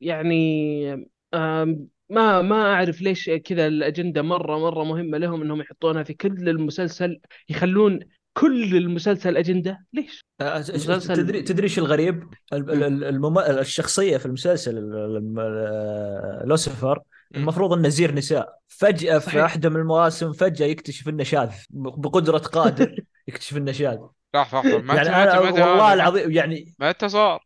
يعني 0.01 1.07
آه 1.33 1.75
ما 2.09 2.41
ما 2.41 2.73
أعرف 2.73 3.01
ليش 3.01 3.29
كذا 3.29 3.67
الأجندة 3.67 4.21
مرة 4.21 4.59
مرة 4.59 4.83
مهمة 4.83 5.17
لهم 5.17 5.41
إنهم 5.41 5.61
يحطونها 5.61 6.03
في 6.03 6.13
كل 6.13 6.49
المسلسل 6.49 7.19
يخلون 7.49 7.99
كل 8.33 8.75
المسلسل 8.77 9.37
أجندة؟ 9.37 9.85
ليش؟ 9.93 10.25
آه، 10.41 10.61
ش- 10.61 10.65
ش- 10.65 10.69
مسلسل- 10.71 11.15
تدري 11.15 11.41
تدري 11.41 11.63
إيش 11.63 11.79
الغريب؟ 11.79 12.23
ال- 12.53 12.63
مم. 12.65 12.83
ال- 12.83 13.03
المم... 13.03 13.39
الشخصية 13.39 14.17
في 14.17 14.25
المسلسل 14.25 14.77
ال- 14.77 15.17
الم- 15.17 16.47
لوسيفر 16.49 16.99
المفروض 17.35 17.73
إنه 17.73 17.89
زير 17.89 18.15
نساء. 18.15 18.59
فجأة 18.67 19.17
في. 19.19 19.37
واحدة 19.37 19.69
من 19.69 19.75
المواسم 19.75 20.31
فجأة 20.33 20.65
يكتشف 20.65 21.09
إنه 21.09 21.23
شاذ 21.23 21.49
بقدرة 21.69 22.37
قادر 22.37 22.95
يكتشف 23.27 23.57
إنه 23.57 23.71
شاذ. 23.71 23.97
لحظة 24.35 24.77
ما 24.81 24.95
يعني 24.95 25.09
أنت- 25.31 25.37
والله 25.59 25.93
العظيم 25.93 26.31
يعني 26.31 26.75
ما 26.79 26.89
أنت 26.89 27.05
صار. 27.05 27.45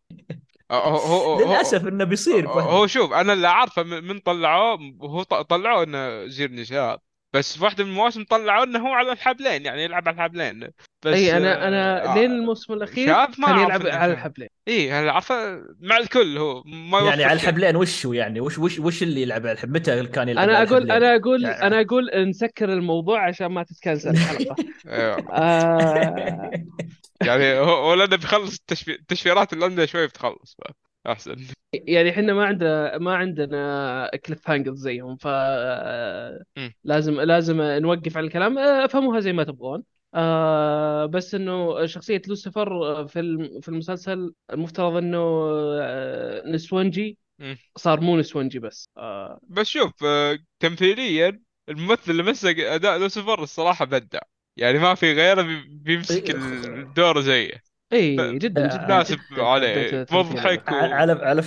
هو 0.72 0.78
هو 0.98 1.34
هو 1.34 1.46
للأسف 1.52 1.88
إنه 1.88 2.04
بيصير. 2.04 2.50
هو, 2.50 2.88
شوف 2.88 3.14
أنا 3.14 3.34
اللي 3.34 3.48
أعرفه 3.48 3.84
من 3.84 4.04
من 4.04 4.20
طلعوه 4.20 4.80
هو 5.02 5.24
ط- 5.24 5.34
طلعوه 5.34 5.84
إنه 5.84 6.28
زير 6.28 6.52
نساء. 6.52 7.00
بس 7.34 7.58
في 7.58 7.64
واحدة 7.64 7.84
من 7.84 7.90
المواسم 7.90 8.24
طلعوه 8.24 8.64
إنه 8.64 8.80
هو 8.80 8.94
على 8.94 9.12
الحبلين 9.12 9.66
يعني 9.66 9.84
يلعب 9.84 10.08
على 10.08 10.16
الحبلين 10.16 10.60
بس 11.06 11.14
إي 11.14 11.38
أنا 11.38 11.68
أنا 11.68 12.12
آه، 12.12 12.16
لين 12.16 12.32
الموسم 12.32 12.74
الأخير 12.74 13.08
كان 13.08 13.60
يلعب 13.60 13.88
على. 13.88 14.14
الحبلين 14.14 14.48
إي 14.68 15.00
أنا 15.00 15.12
عارفه 15.12 15.62
مع 15.80 15.98
الكل 15.98 16.38
هو 16.38 16.64
ما 16.66 17.00
يعني 17.00 17.24
على. 17.24 17.34
الحبلين 17.34 17.76
وش 17.76 18.06
هو 18.06 18.14
يعني 18.14 18.40
وش 18.40 18.60
وش 18.60 18.80
وش 18.80 19.04
اللي 19.04 19.22
يلعب 19.22 19.42
على 19.42 19.52
الحبلين 19.52 19.82
متى 19.82 20.06
كان 20.06 20.30
يلعب 20.30 20.44
أنا 20.50 20.58
على 20.58 20.68
أقول 20.68 20.78
الحبلين؟ 20.84 21.04
أنا 21.04 21.16
أقول 21.16 21.44
يعني- 21.44 21.68
أنا 21.68 21.82
أقول 21.82 22.30
نسكر 22.30 22.74
الموضوع 22.74 23.28
عشان 23.28 23.48
ما 23.48 23.64
تتكنسل 23.64 24.10
الحلقة. 24.10 24.56
آه 24.88 26.52
يعني 27.22 27.54
هو 27.60 27.94
لأنه 27.94 28.16
بيخلص 28.16 28.54
التشفي... 28.56 28.92
التشفيرات 28.92 29.54
اللي 29.54 29.66
عنده 29.66 29.86
شوي 29.86 30.08
بتخلص 30.08 30.58
أحسن. 31.08 31.36
يعني 31.74 32.10
إحنا 32.10 32.34
ما 32.34 32.46
عندنا 32.46 32.98
ما 32.98 33.16
عندنا 33.16 34.12
cliffhanger 34.26 34.74
زيهم 34.74 35.16
ف. 35.16 35.28
لازم 36.84 37.22
لازم 37.22 37.62
نوقف 37.62 38.18
على 38.18 38.28
الكلام. 38.28 38.58
أفهموها 38.60 39.20
زي 39.20 39.34
ما 39.34 39.44
تبغون. 39.44 39.84
آه 40.16 41.06
بس 41.06 41.36
إنه 41.36 41.86
شخصية 41.86 42.22
لوسيفر 42.28 42.68
في 43.08 43.50
في 43.62 43.70
المسلسل 43.70 44.34
المفترض 44.52 44.96
إنه 44.96 45.18
آه، 45.82 46.44
نسوانجي 46.48 47.18
مم. 47.40 47.58
صار 47.76 48.02
مو 48.02 48.18
نسوانجي 48.18 48.60
بس. 48.60 48.86
آه. 48.98 49.40
بس 49.50 49.68
شوف 49.68 49.92
تمثيليا 50.60 51.40
الممثل 51.70 52.12
اللي 52.12 52.24
مسك 52.24 52.60
أداء 52.60 52.98
لوسيفر 52.98 53.44
الصراحة 53.44 53.86
بدع. 53.86 54.20
يعني 54.58 54.80
ما 54.80 54.96
في 54.96 55.14
غيره 55.14 55.42
بي- 55.42 55.64
بيمسك 55.70 56.30
إيه، 56.30 56.36
الدور 56.36 57.22
زيه. 57.22 57.73
اي 57.94 58.16
ب- 58.16 58.40
جدا 58.40 58.68
جدا 58.68 58.86
مناسب 58.86 59.20
عليه. 59.38 60.06
مضحك 60.12 60.72
و... 60.72 60.76
على 60.76 61.12
على 61.12 61.42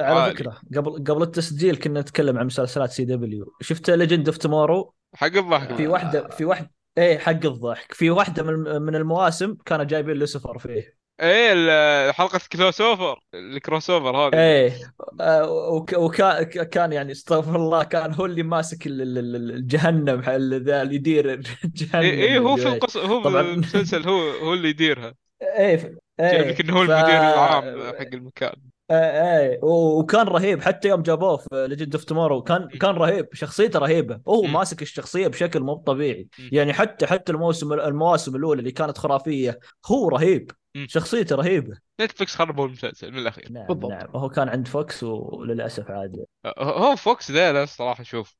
على. 0.00 0.30
فكرة 0.30 0.60
قبل 0.76 1.04
قبل 1.04 1.22
التسجيل 1.22 1.76
كنا 1.76 2.00
نتكلم 2.00 2.38
عن 2.38 2.46
مسلسلات 2.46 2.90
CW. 2.90 3.54
شفت 3.60 3.90
Legends 3.90 4.28
of 4.28 4.36
Tomorrow 4.38 4.94
حق 5.14 5.26
الضحك. 5.36 5.74
في 5.74 5.86
واحدة 5.86 6.28
في 6.28 6.44
واحدة 6.44 6.70
إيه 6.98 7.18
حق 7.18 7.30
الضحك. 7.46 7.94
في 7.94 8.10
واحدة 8.10 8.42
من 8.42 8.82
من 8.82 8.96
المواسم 8.96 9.54
كانوا 9.66 9.84
جايبين 9.84 10.16
لوسيفر 10.16 10.58
فيه. 10.58 11.02
إيه 11.20 12.12
حلقه 12.12 12.40
crossover. 12.52 12.80
ال 12.80 13.20
crossover 13.34 14.16
هذه. 14.16 14.34
إيه 14.34 14.72
آه، 15.20 15.50
وك- 15.50 15.92
وكان 15.92 16.42
كان 16.44 16.92
يعني 16.92 17.12
استغفر 17.12 17.56
الله 17.56 17.84
كان 17.84 18.14
هو 18.14 18.26
اللي 18.26 18.42
ماسك 18.42 18.86
ال- 18.86 19.02
ال- 19.02 19.18
ال- 19.36 19.50
الجهنم 19.50 20.22
ال- 20.28 20.64
ذا 20.64 20.82
اللي 20.82 20.94
يدير 20.94 21.36
جهنم 21.64 22.02
إيه, 22.02 22.22
إيه 22.22 22.38
هو 22.38 22.56
في 22.56 22.62
مدري 22.62 22.74
القصة 22.76 23.00
هو 23.06 23.22
في 23.22 23.24
طبعاً. 23.24 23.40
المسلسل 23.40 24.08
هو 24.08 24.30
هو 24.30 24.54
اللي 24.54 24.68
يديرها. 24.68 25.14
إيه 25.42 25.76
ف- 25.76 25.82
جايب 26.20 26.42
إيه 26.42 26.50
لك 26.50 26.60
إنه 26.60 26.72
هو 26.72 26.86
ف- 26.86 26.90
المدير 26.90 27.16
العام 27.16 27.92
حق 27.94 28.14
المكان. 28.14 28.52
إيه 28.90 28.96
إيه 29.40 29.60
و- 29.62 29.98
وكان 30.00 30.26
رهيب. 30.26 30.62
حتى 30.62 30.88
يوم 30.88 31.02
جابوه 31.02 31.36
في 31.36 31.66
Legends 31.68 31.94
of 31.94 32.04
Tomorrow 32.04 32.42
كان 32.42 32.68
كان 32.68 32.90
رهيب. 32.90 33.28
شخصيته 33.32 33.78
رهيبة. 33.78 34.20
هو. 34.28 34.42
ماسك 34.42 34.82
الشخصية 34.82 35.28
بشكل 35.28 35.60
مو 35.60 35.74
طبيعي. 35.74 36.28
يعني 36.52 36.72
حتى 36.72 37.06
حتى 37.06 37.32
الموسم 37.32 37.72
المواسم 37.72 38.36
الأولى 38.36 38.58
اللي 38.58 38.72
كانت 38.72 38.98
خرافية 38.98 39.58
هو 39.86 40.08
رهيب. 40.08 40.50
مم. 40.74 40.86
شخصيته 40.88 41.36
رهيبة. 41.36 41.76
نتفلكس 42.00 42.34
خربوا 42.36 42.66
المسلسل 42.66 43.12
من 43.12 43.18
الأخير. 43.18 43.52
نعم 43.52 43.66
بالضبط. 43.66 43.90
نعم. 43.90 44.08
وهو 44.14 44.28
كان 44.28 44.48
عند 44.48 44.68
فوكس 44.68 45.02
وللأسف 45.02 45.90
عاد. 45.90 46.24
هو 46.58 46.96
فوكس 46.96 47.30
ذا 47.30 47.52
لا 47.52 47.62
الصراحة 47.62 48.02
شوف. 48.04 48.34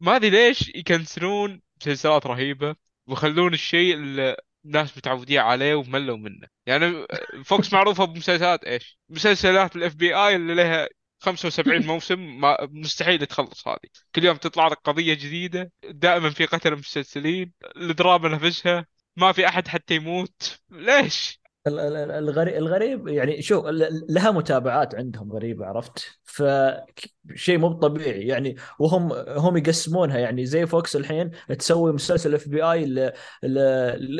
ما 0.00 0.16
أدري 0.16 0.30
ليش 0.30 0.68
يكنسلون 0.68 1.60
مسلسلات 1.80 2.26
رهيبة 2.26 2.74
ويخلون 3.08 3.54
الشيء 3.54 3.94
اللي 3.94 4.36
الناس 4.68 4.96
متعودين 4.98 5.38
عليه 5.38 5.74
وملوا 5.74 6.16
منه. 6.16 6.48
يعني 6.66 7.06
فوكس 7.44 7.72
معروفة 7.74 8.04
بمسلسلات 8.04 8.64
إيش؟ 8.64 8.98
مسلسلات 9.08 9.76
ال 9.76 9.94
FBI 9.94 10.36
اللي 10.36 10.54
لها 10.54 10.88
75 11.20 11.86
موسم 11.92 12.40
ما 12.40 12.56
مستحيل 12.70 13.26
تخلص 13.26 13.68
هذه. 13.68 13.78
كل 14.14 14.24
يوم 14.24 14.36
تطلع 14.36 14.68
لك 14.68 14.76
قضية 14.84 15.14
جديدة 15.14 15.72
دائما 15.84 16.30
في 16.30 16.46
قتل 16.46 16.76
مسلسلين 16.76 17.52
الدراما 17.76 18.28
نفسها 18.28 18.86
ما 19.16 19.32
في 19.32 19.48
أحد 19.48 19.68
حتى 19.68 19.94
يموت. 19.94 20.60
ليش؟ 20.70 21.40
الغريب 21.66 22.56
الغريب 22.56 23.08
يعني 23.08 23.42
شوف 23.42 23.64
لها 24.08 24.30
متابعات 24.30 24.94
عندهم 24.94 25.32
غريبة 25.32 25.66
عرفت؟ 25.66 26.18
فشيء 26.24 27.58
مو 27.58 27.72
طبيعي. 27.72 28.20
يعني 28.20 28.56
وهم 28.78 29.12
هم 29.12 29.56
يقسمونها. 29.56 30.18
يعني 30.18 30.46
زي 30.46 30.66
فوكس 30.66 30.96
الحين 30.96 31.30
تسوي 31.58 31.92
مسلسل 31.92 32.34
FBI 32.34 33.12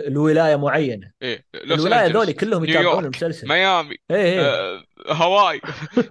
لولاية 0.09 0.57
معينة. 0.57 1.11
لوس 1.65 1.81
الولاية 1.81 2.07
ذولي 2.07 2.33
كلهم 2.33 2.65
يتابعون 2.65 3.05
المسلسل. 3.05 3.49
ميامي 3.49 3.97
إيه 4.11 4.17
إيه. 4.17 4.41
آه، 4.41 4.83
هواي. 5.09 5.61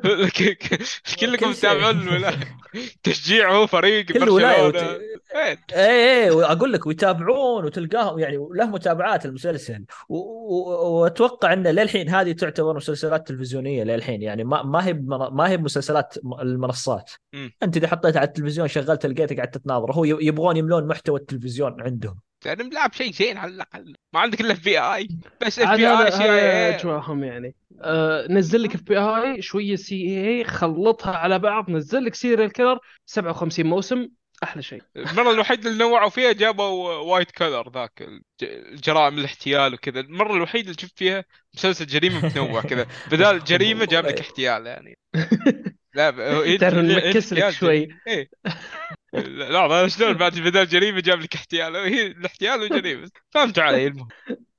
كلكم. 1.19 1.51
تتابعون 1.53 2.01
الولايه 2.01 2.57
تشجيع 3.03 3.51
هو 3.55 3.67
فريق 3.67 4.05
كل 4.05 4.29
ولاية 4.29 4.67
وت... 4.67 4.73
برشلونه 4.73 4.97
إيه. 5.35 5.59
إيه 5.73 6.23
إيه 6.25 6.31
وأقول 6.31 6.73
لك 6.73 6.87
ويتابعون 6.87 7.65
وتلقاهم 7.65 8.19
يعني 8.19 8.37
له 8.55 8.65
متابعات 8.65 9.25
المسلسل. 9.25 9.85
و- 10.09 10.17
و- 10.17 11.01
وأتوقع 11.01 11.53
انه 11.53 11.71
للحين 11.71 12.09
هذه 12.09 12.31
تعتبر 12.31 12.75
مسلسلات 12.75 13.27
تلفزيونية 13.27 13.83
للحين. 13.83 14.21
يعني 14.21 14.43
ما 14.43 14.63
ما 14.63 14.85
هي 14.85 14.93
بمن- 14.93 15.33
ما 15.35 15.49
هي 15.49 15.57
بمسلسلات 15.57 16.15
م- 16.23 16.41
المنصات. 16.41 17.11
مم. 17.33 17.51
أنت 17.63 17.77
إذا 17.77 17.87
حطيتها 17.87 18.19
على 18.19 18.27
التلفزيون 18.27 18.67
شغلت 18.67 19.05
لقيتك 19.05 19.35
قاعد 19.35 19.49
تتناظر. 19.51 19.91
هو 19.91 20.05
يبغون 20.05 20.57
يملون 20.57 20.87
محتوى 20.87 21.19
التلفزيون 21.19 21.81
عندهم. 21.81 22.19
يعني 22.45 22.63
ملعب 22.63 22.93
شيء 22.93 23.11
زين 23.11 23.37
على 23.37 23.51
الأقل. 23.51 23.93
ما 24.13 24.19
عندك 24.19 24.41
إلا 24.41 24.53
FBI. 24.53 25.07
بس 25.45 25.59
F 25.59 25.67
عاد 25.67 25.77
BIC 25.79 26.17
هذا 26.17 26.33
اي 26.33 26.75
اجواءهم 26.75 27.23
يعني؟ 27.23 27.55
آه 27.81 28.27
نزل 28.31 28.63
لك 28.63 28.75
FBI 28.75 29.41
شوية 29.41 29.75
CIA 29.75 30.43
خلطها 30.43 31.15
على 31.17 31.39
بعض 31.39 31.69
نزل 31.69 32.05
لك 32.05 32.15
serial 32.15 32.51
killer 32.51 32.79
57 33.05 33.65
موسم 33.65 34.07
أحلى 34.43 34.61
شيء. 34.63 34.81
المره 34.97 35.31
الوحيده 35.31 35.69
اللي 35.69 35.83
نوعوا 35.83 36.09
فيها 36.09 36.31
جابوا 36.31 36.93
White 36.93 37.31
Collar 37.31 37.69
ذاك 37.69 38.01
الج- 38.01 38.81
جرائم 38.83 39.17
الاحتيال 39.17 39.73
وكذا. 39.73 39.99
المرة 39.99 40.33
الوحيده 40.35 40.69
اللي 40.71 40.81
شفت 40.81 40.97
فيها 40.99 41.23
مسلسل 41.55 41.85
جريمة 41.85 42.25
متنوع 42.25 42.61
كذا. 42.61 42.87
بدال 43.11 43.43
جريمة 43.43 43.85
جاب 43.85 44.05
لك 44.05 44.19
احتيال 44.19 44.65
يعني. 44.67 44.97
لا 45.95 46.11
تعرف 46.57 46.73
ن 46.73 46.88
mix 46.88 47.33
لك 47.33 47.49
شوي. 47.49 47.87
إيه. 48.07 48.29
لا 49.25 49.59
هذا 49.59 49.87
شلون؟ 49.87 50.13
بعد 50.13 50.39
بدال 50.39 50.67
جريمة 50.67 50.99
جاب 50.99 51.19
لك 51.19 51.35
احتيال. 51.35 51.75
هي 51.75 52.07
الاحتيال 52.07 52.61
وجريمه 52.61 53.09
فهمت 53.29 53.59
علي. 53.59 53.87
المهم 53.87 54.07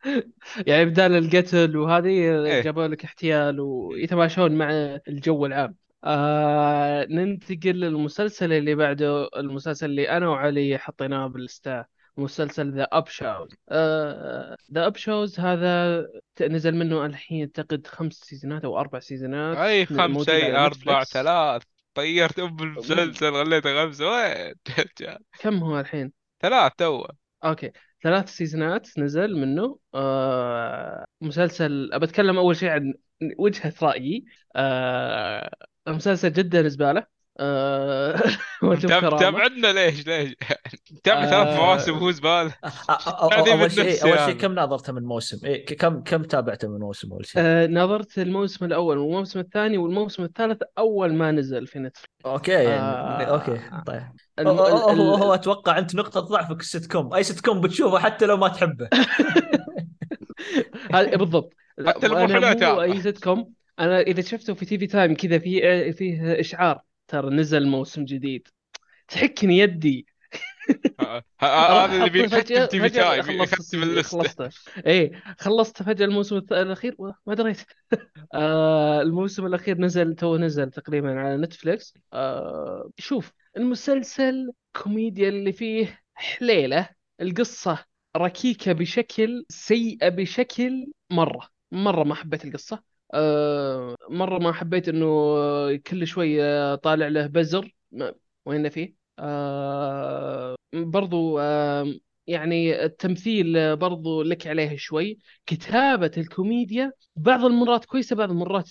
يعني 0.67 0.85
بدال 0.85 1.13
القتل 1.13 1.77
وهذه 1.77 2.07
إيه. 2.07 2.61
جابوا 2.61 2.87
لك 2.87 3.05
احتيال 3.05 3.61
ويتماشون 3.61 4.53
مع 4.53 4.71
الجو 5.09 5.47
العام. 5.47 5.75
آه 6.05 7.07
ننتقل 7.11 7.81
للمسلسل 7.81 8.53
اللي 8.53 8.75
بعده 8.75 9.29
المسلسل 9.37 9.87
اللي 9.87 10.11
أنا 10.11 10.29
وعلي 10.29 10.79
حطيناه 10.79 11.27
بال 11.26 11.46
list 11.46 11.85
مسلسل 12.17 12.73
The 12.72 12.83
Upshaws 12.93 13.49
The 14.72 14.87
Upshaws 14.87 15.41
هذا 15.41 16.07
نزل 16.41 16.75
منه 16.75 17.07
الحين 17.07 17.41
أعتقد 17.41 17.87
خمس 17.87 18.13
سيزونات 18.13 18.65
أو 18.65 18.81
أربع 18.81 18.99
سيزونات. 18.99 19.57
أي 19.57 19.87
أي 20.29 20.57
أربع. 20.57 21.05
ثلاث. 21.05 21.63
طيرت 21.99 22.38
أم 22.38 22.57
المسلسل 22.61 23.32
خليته 23.32 23.84
خمسة. 23.84 24.11
وين؟ 24.11 24.55
كم 25.40 25.57
هو 25.57 25.80
الحين؟ 25.80 26.12
ثلاث 26.42 26.72
تو. 26.78 27.07
okay. 27.45 27.72
ثلاث 28.03 28.28
سيزونات 28.28 28.99
نزل 28.99 29.36
منه. 29.36 29.78
آه 29.94 31.05
مسلسل 31.20 31.90
أبى 31.92 32.05
أتكلم 32.05 32.38
أول 32.38 32.57
شيء 32.57 32.68
عن 32.68 32.94
وجهة 33.38 33.74
رأيي. 33.82 34.24
آه 34.57 35.51
المسلسل 35.88 36.32
جدا 36.32 36.68
زبالة. 36.68 37.18
آه 37.41 38.22
تابعنا 39.20 39.72
ليش 39.72 40.07
ليش 40.07 40.34
تابع 41.05 41.22
آه. 41.22 41.30
ثلاث 41.30 41.57
مواسم 41.57 41.93
وهو 41.93 42.09
هذه 43.32 43.53
أول 43.53 43.72
شيء 43.72 44.03
أول 44.03 44.16
يعني. 44.16 44.32
شيء 44.32 44.41
كم 44.41 44.55
ناظرته 44.55 44.93
من 44.93 45.03
موسم؟ 45.03 45.47
إيه 45.47 45.66
كم 45.66 46.01
كم 46.01 46.22
تابعته 46.22 46.68
من 46.68 46.80
موسم 46.80 47.12
أول 47.12 47.26
شيء؟ 47.26 47.43
آه 47.45 47.66
نظرت 47.66 48.18
الموسم 48.18 48.64
الأول 48.64 48.99
والموسم 48.99 49.41
الثاني 49.41 49.78
والموسم 49.78 50.22
الثالث 50.22 50.62
أول 50.78 51.14
ما 51.14 51.32
نزل 51.32 51.66
في 51.66 51.78
نتفلكس 51.78 52.09
okay 52.26 52.53
يعني 52.53 52.80
آه. 52.80 53.22
أوكي 53.22 53.61
طيب 53.86 54.03
الم... 54.39 54.49
هو, 54.49 54.64
هو, 54.64 55.14
هو, 55.14 55.34
أتوقع 55.34 55.78
أنت 55.78 55.95
نقطة 55.95 56.20
ضعفك 56.20 56.61
السيت 56.61 56.93
كوم 56.93 57.14
أي 57.14 57.22
سيت 57.22 57.41
كوم 57.41 57.61
بتشوفه 57.61 57.99
حتى 57.99 58.26
لو 58.26 58.36
ما 58.36 58.49
تحبه 58.49 58.89
هذا 60.95 61.16
بالضبط 61.16 61.55
حتى 61.86 62.09
لو 62.09 62.26
مو. 62.26 62.82
أي 62.82 63.01
سيت 63.01 63.24
com 63.24 63.53
أنا 63.78 64.01
إذا 64.01 64.22
شفته 64.22 64.55
في 64.55 64.64
TV 64.64 64.87
Time 64.87 65.14
كذا 65.14 65.39
في 65.39 65.93
فيه 65.93 66.41
إشعار 66.41 66.88
ترى 67.09 67.31
نزل 67.31 67.67
موسم 67.67 68.05
جديد. 68.05 68.49
تحكني 69.09 69.59
يدي. 69.59 70.07
ه- 71.01 71.23
ه- 71.41 71.85
هذا 71.85 71.97
اللي 71.97 72.11
بيختم 72.11 72.41
TV 72.66 72.89
Time 72.89 73.22
خلصت 73.23 73.53
يختم 73.53 73.83
اللسته 73.83 74.19
خلصته. 74.19 74.51
إيه 74.87 75.23
خلصت 75.39 75.83
فجأة 75.83 76.07
الموسم 76.07 76.37
الأخير 76.37 76.97
ما 77.27 77.35
دريت. 77.35 77.63
آه 78.35 79.03
الموسم 79.03 79.47
الأخير 79.47 79.79
نزل 79.79 80.15
تو 80.15 80.37
نزل 80.37 80.71
تقريبا 80.71 81.21
على 81.21 81.37
نتفليكس. 81.37 81.95
آه 82.13 82.91
شوف 82.99 83.33
المسلسل 83.57 84.53
كوميديا 84.77 85.29
اللي 85.29 85.53
فيه 85.53 86.03
حليلة 86.15 86.89
القصة 87.21 87.85
ركيكة 88.17 88.73
بشكل 88.73 89.47
سيئة 89.49 90.09
بشكل 90.09 90.93
مرة 91.11 91.49
مرة 91.73 92.05
ما 92.05 92.15
حبيت 92.15 92.45
القصة. 92.45 92.83
آه 93.15 93.97
مرة 94.11 94.39
ما 94.39 94.53
حبيت 94.53 94.89
إنه 94.89 95.07
كل 95.77 96.07
شوية 96.07 96.75
طالع 96.75 97.09
له 97.09 97.27
بزر. 97.27 97.75
وين 98.47 98.69
فيه؟ 98.69 98.95
آه 99.19 100.57
برضو 100.73 101.39
آه 101.39 101.95
يعني 102.27 102.85
التمثيل 102.85 103.77
برضو 103.77 104.23
لك 104.23 104.47
عليه 104.47 104.77
شوي. 104.77 105.19
كتابة 105.47 106.11
الكوميديا 106.17 106.93
بعض 107.17 107.45
المرات 107.45 107.85
كويسة 107.85 108.17
بعض 108.17 108.31
المرات 108.31 108.69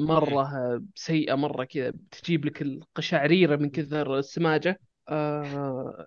مرة 0.00 0.48
سيئة 0.94 1.34
مرة 1.34 1.64
كذا 1.64 1.92
تجيب 2.10 2.44
لك 2.44 2.62
القشعريرة 2.62 3.56
من 3.56 3.70
كثر 3.70 4.18
السماجة. 4.18 4.80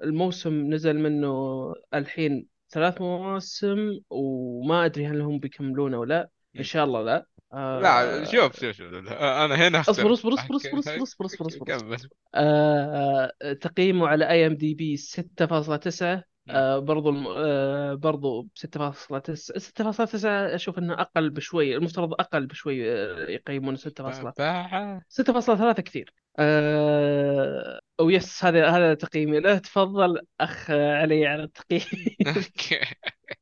الموسم 0.03 0.73
نزل 0.73 0.99
منه 0.99 1.73
الحين 1.93 2.45
ثلاث 2.69 3.01
مواسم 3.01 3.99
وما 4.09 4.85
أدري 4.85 5.07
هل 5.07 5.21
هم 5.21 5.39
بيكملونه 5.39 5.99
ولا. 5.99 6.13
لا 6.13 6.29
إن 6.59 6.63
شاء 6.63 6.85
الله 6.85 7.01
لا. 7.03 7.25
لا 7.53 8.21
آه 8.21 8.23
شوف 8.23 8.59
شوف 8.59 8.71
شوف 8.75 8.93
أنا 8.93 9.55
هنا 9.55 9.79
اصبر 9.79 10.13
اصبر 10.13 10.33
اصبر 10.33 10.55
اصبر 10.55 10.79
اصبر 10.79 11.03
اصبر 11.03 11.25
اصبر 11.25 11.45
اصبر. 11.45 11.65
كمل. 11.65 11.97
آه 12.35 13.31
تقييمه 13.61 14.07
على 14.07 14.29
اي 14.29 14.47
ام 14.47 14.55
دي 14.55 14.73
بي 14.73 14.97
6.9 14.97 16.23
مم. 16.45 16.55
آه 16.55 16.79
برضو 16.79 17.09
الم... 17.09 17.27
آه 17.27 17.93
برضو 17.93 18.47
6.9 18.55 19.35
6.9 19.57 20.25
أشوف 20.25 20.77
إنه 20.77 20.93
أقل 20.93 21.29
بشوي 21.29 21.75
المفترض 21.75 22.13
أقل 22.13 22.45
بشوي 22.45 22.91
آه، 22.91 23.29
يقيمونه 23.29 23.77
6. 23.77 24.03
باعة 24.37 25.01
6.3 25.09 25.81
كثير. 25.81 26.13
آه... 26.39 27.79
أو 27.99 28.09
yes 28.09 28.45
هذا 28.45 28.69
هذا 28.69 28.93
تقييمي. 28.93 29.39
لا 29.39 29.57
تفضل 29.57 30.21
أخ 30.41 30.71
علي 30.71 31.27
على 31.27 31.43
التقييم. 31.43 32.15
okay. 32.27 32.79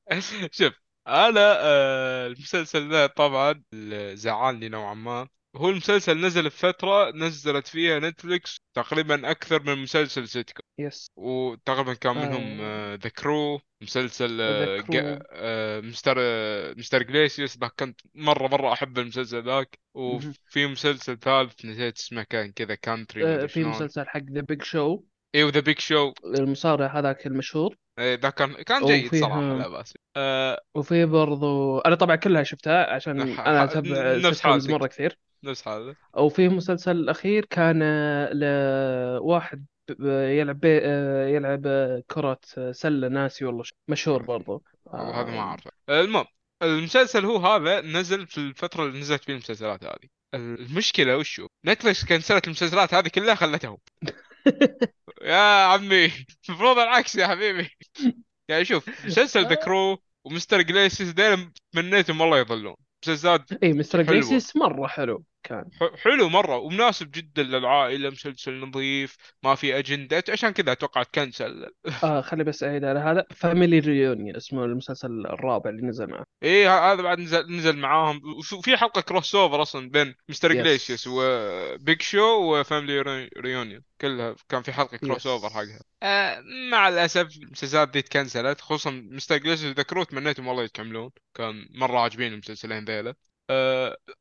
شوف 0.51 0.87
أنا 1.08 1.58
آه، 1.60 2.28
المسلسل 2.28 2.89
ذا 2.91 3.08
طبعا 3.08 3.64
اللي 3.74 4.16
زعلني 4.16 4.70
نوعا 4.70 4.93
ما. 4.93 5.28
هو 5.55 5.70
المسلسل 5.70 6.22
نزل 6.26 6.51
في 6.51 6.58
فترة 6.58 7.12
نزلت 7.12 7.68
فيها 7.68 7.99
نتفليكس 7.99 8.58
تقريبا 8.74 9.32
أكثر 9.32 9.64
من 9.64 9.84
مسلسل 9.84 10.28
sitcom 10.28 10.62
yes 10.80 11.08
وتقريبا 11.16 11.93
كان 11.93 12.16
منهم 12.18 12.62
آه. 12.62 12.95
The 12.95 13.10
Crew 13.10 13.62
مسلسل 13.82 14.38
ذا 14.38 14.78
آه، 14.78 14.82
Crew 14.82 14.93
جا- 14.93 15.20
آه، 15.32 15.80
Mr. 15.82 16.16
آه، 16.20 16.74
Mr. 16.78 17.03
Iglesias 17.03 17.58
ذاك 17.58 17.72
كنت 17.80 18.01
مرة 18.16 18.47
مرة 18.47 18.74
أحب 18.74 18.99
المسلسل 18.99 19.43
ذاك. 19.45 19.80
وفي 19.93 20.68
مسلسل 20.68 21.18
ثالث 21.20 21.66
نسيت 21.66 21.97
اسمه 21.97 22.24
كان 22.24 22.51
كذا 22.51 22.76
Country 22.76 23.26
آه 23.43 23.45
في 23.45 23.64
مسلسل 23.64 24.08
حق 24.08 24.22
The 24.32 24.41
Big 24.41 24.64
Show 24.64 24.99
أيوه 25.36 25.51
The 25.51 25.60
Big 25.60 25.80
Show. 25.80 26.14
المصارع 26.25 26.99
هذاك 26.99 27.28
المشهور. 27.28 27.75
ذا 27.99 28.30
كان 28.30 28.53
كان 28.53 28.86
جيد 28.86 29.05
وفيه 29.05 29.21
صراحة 29.21 29.41
لا 29.41 29.67
بأس. 29.67 29.93
آه، 30.17 30.61
وفي 30.75 31.05
برضو 31.05 31.80
أنا 31.80 31.95
طبعا 31.95 32.15
كلها 32.15 32.43
شفتها 32.43 32.93
عشان 32.93 33.36
ح- 33.36 33.39
أنا 33.39 33.59
ح- 33.59 33.63
أتابع 33.71 34.15
نفس 34.30 34.41
حالتك. 34.41 34.69
مرة 34.69 34.88
كثير. 34.88 35.17
نفس 35.43 35.67
هذا 35.67 35.95
وفي 36.17 36.49
مسلسل 36.49 36.91
الاخير 36.91 37.45
كان 37.45 37.80
آه، 37.84 38.34
لواحد 38.34 39.65
يلعب 39.99 40.59
بي- 40.59 40.80
آه، 40.84 41.28
يلعب 41.28 41.61
آه، 41.67 42.03
كرة 42.11 42.39
سلة 42.71 43.07
ناسي 43.07 43.45
والله 43.45 43.63
مشهور 43.88 44.21
برضو. 44.23 44.63
هذا 44.93 45.23
ما 45.23 45.38
آه، 45.38 45.39
أعرفه. 45.39 45.71
المهم 45.89 46.25
المسلسل 46.63 47.25
هو 47.25 47.38
هذا 47.38 47.82
نزل 47.82 48.28
في 48.28 48.38
الفترة 48.38 48.84
اللي 48.86 48.99
نزلت 48.99 49.23
فيه 49.23 49.34
المسلسلات 49.34 49.84
هذه. 49.84 50.09
المشكلة 50.36 51.17
وشو؟ 51.17 51.47
نتفلكس 51.65 52.05
كنسلت 52.05 52.45
المسلسلات 52.47 52.93
هذه 52.93 53.07
كلها 53.07 53.36
خلتهم. 53.36 53.78
يا 55.22 55.65
عمي 55.65 56.11
المفروض 56.49 56.80
العكس 56.80 57.15
يا 57.15 57.28
حبيبي. 57.28 57.70
يعني 58.49 58.65
شوف 58.65 59.05
مسلسل 59.05 59.47
The 59.47 59.55
Crew 59.55 60.01
و 60.24 60.33
Mr. 60.33 60.62
Iglesias 60.62 61.10
دايما 61.09 61.51
تمنيتهم 61.72 62.22
والله 62.22 62.39
يظلون 62.39 62.76
مسلسلات 63.03 63.51
اي 63.63 63.74
Mr. 63.74 64.01
Iglesias 64.01 64.55
مرة 64.55 64.88
حلو. 64.88 65.24
كان. 65.44 65.66
حلو 66.04 66.30
مرة 66.30 66.58
ومناسب 66.58 67.12
جدا 67.12 67.44
للعائلة 67.44 68.10
مسلسل 68.10 68.60
نظيف 68.60 69.18
ما 69.44 69.56
في 69.56 69.80
أجندة 69.80 70.24
عشان 70.30 70.50
كذا 70.50 70.72
أتوقع 70.72 71.04
تكنسل. 71.04 71.70
آه 72.04 72.22
خلي 72.22 72.44
بس 72.44 72.64
أعيد 72.64 72.84
على 72.84 73.00
هذا. 73.00 73.26
Family 73.36 73.80
Reunion 73.80 74.36
اسمه 74.36 74.66
المسلسل 74.66 75.08
الرابع 75.26 75.70
اللي 75.70 75.88
نزل 75.88 76.08
معه. 76.08 76.24
إيه 76.44 76.92
هذا 76.94 77.02
بعد 77.02 77.20
نزل 77.20 77.52
نزل 77.58 77.78
معاهم. 77.78 78.22
وفي 78.58 78.78
حلقة 78.78 79.02
crossover 79.01 79.62
أصلا 79.62 79.90
بين 79.90 80.16
Mr. 80.30 80.49
Yes. 80.50 80.56
Iglesias 80.55 81.08
و 81.08 81.31
Big 81.31 82.01
Show 82.01 82.60
و 82.60 82.70
Family 82.70 83.30
Reunion 83.38 83.84
كلها 84.02 84.36
كان 84.50 84.62
في 84.62 84.72
حلقة 84.72 84.98
cross. 84.97 85.28
over 85.28 85.49
حقها. 85.50 85.80
آه 86.04 86.44
مع 86.72 86.90
الأسف 86.90 87.38
المسلسلات 87.38 87.90
دي 87.90 88.02
تكنسلت 88.02 88.62
خصوصا 88.62 88.92
Mr. 88.91 89.38
Iglesias 89.38 89.76
The 89.76 89.84
Crew 89.84 90.03
تمنيتهم 90.04 90.48
والله 90.48 90.64
يكملون 90.64 91.10
كان 91.34 91.68
مرة 91.76 92.00
عاجبين 92.00 92.34
المسلسلين 92.34 92.86
ذيلا. 92.86 93.16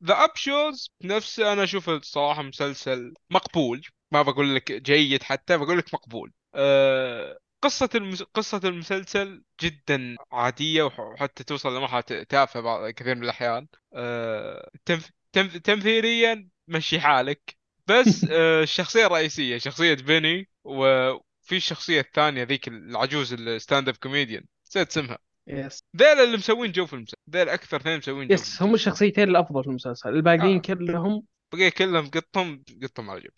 The 0.03 0.23
Upshaws 0.23 0.91
نفسه 1.03 1.53
أنا 1.53 1.63
اشوفه 1.63 1.95
الصراحة 1.95 2.41
مسلسل 2.41 3.13
مقبول. 3.29 3.81
ما 4.11 4.21
بقول 4.21 4.55
لك 4.55 4.71
جيد 4.71 5.23
حتى 5.23 5.57
بقول 5.57 5.77
لك 5.77 5.93
مقبول. 5.93 6.33
أه 6.55 7.39
قصة 7.61 7.89
المس... 7.95 8.23
قصة 8.23 8.61
المسلسل 8.63 9.43
جدا 9.61 10.15
عادية 10.31 10.83
وح- 10.83 10.99
وحتى 10.99 11.43
توصل 11.43 11.77
لمرحلة 11.77 12.01
تافهة 12.29 12.61
بعض 12.63 12.89
كثير 12.89 13.15
من 13.15 13.23
الأحيان. 13.23 13.67
أه... 13.93 14.69
تنف... 14.85 15.11
تنف... 15.33 15.57
تمثيليا 15.57 16.49
مشي 16.67 16.99
حالك. 16.99 17.57
بس 17.87 18.25
أه... 18.31 18.63
الشخصية 18.63 19.05
الرئيسية 19.05 19.57
شخصية 19.57 19.93
بيني 19.93 20.49
وفي 20.63 21.55
الشخصية 21.57 21.99
الثانية 22.01 22.43
ذيك 22.43 22.67
العجوز 22.67 23.33
ال 23.33 23.89
stand-up 23.89 23.95
comedian 23.97 24.45
نسيت 24.67 24.87
اسمها. 24.89 25.17
yes 25.47 25.83
ذيل 25.97 26.07
اللي 26.07 26.37
مسوين 26.37 26.71
جو 26.71 26.85
في 26.85 26.93
المسلسل 26.93 27.17
ذيل 27.29 27.49
أكثر 27.49 27.77
اثنين 27.77 27.97
مسوين 27.97 28.27
جو 28.27 28.33
yes 28.33 28.61
هم 28.61 28.73
الشخصيتين 28.73 29.29
الأفضل 29.29 29.63
في 29.63 29.69
المسلسل. 29.69 30.09
الباقيين 30.09 30.55
آه. 30.57 30.61
كلهم 30.61 31.23
بقي 31.53 31.71
كلهم 31.71 32.09
قطهم 32.09 32.63
قطهم 32.83 33.09
على 33.09 33.19
جنب. 33.21 33.31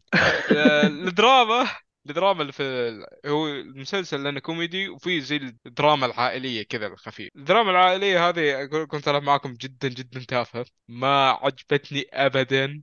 آه، 0.57 0.88
الدراما 0.88 1.68
الدراما 2.10 2.41
اللي 2.41 2.51
في 2.53 2.64
ال- 2.64 3.05
هو 3.26 3.47
المسلسل 3.47 4.24
لأنه 4.24 4.39
كوميدي 4.39 4.89
وفي 4.89 5.22
زي 5.22 5.36
الدراما 5.66 6.05
العائلية 6.05 6.64
كذا 6.64 6.88
الخفيف. 6.88 7.30
الدراما 7.36 7.72
العائلية 7.72 8.30
هذه 8.30 8.66
كنت 8.66 9.07
ألعب 9.07 9.24
معكم 9.24 9.53
جدا 9.53 9.88
جدا 9.88 10.20
تافهة. 10.28 10.66
ما 10.88 11.30
عجبتني 11.30 12.05
ابدا. 12.14 12.82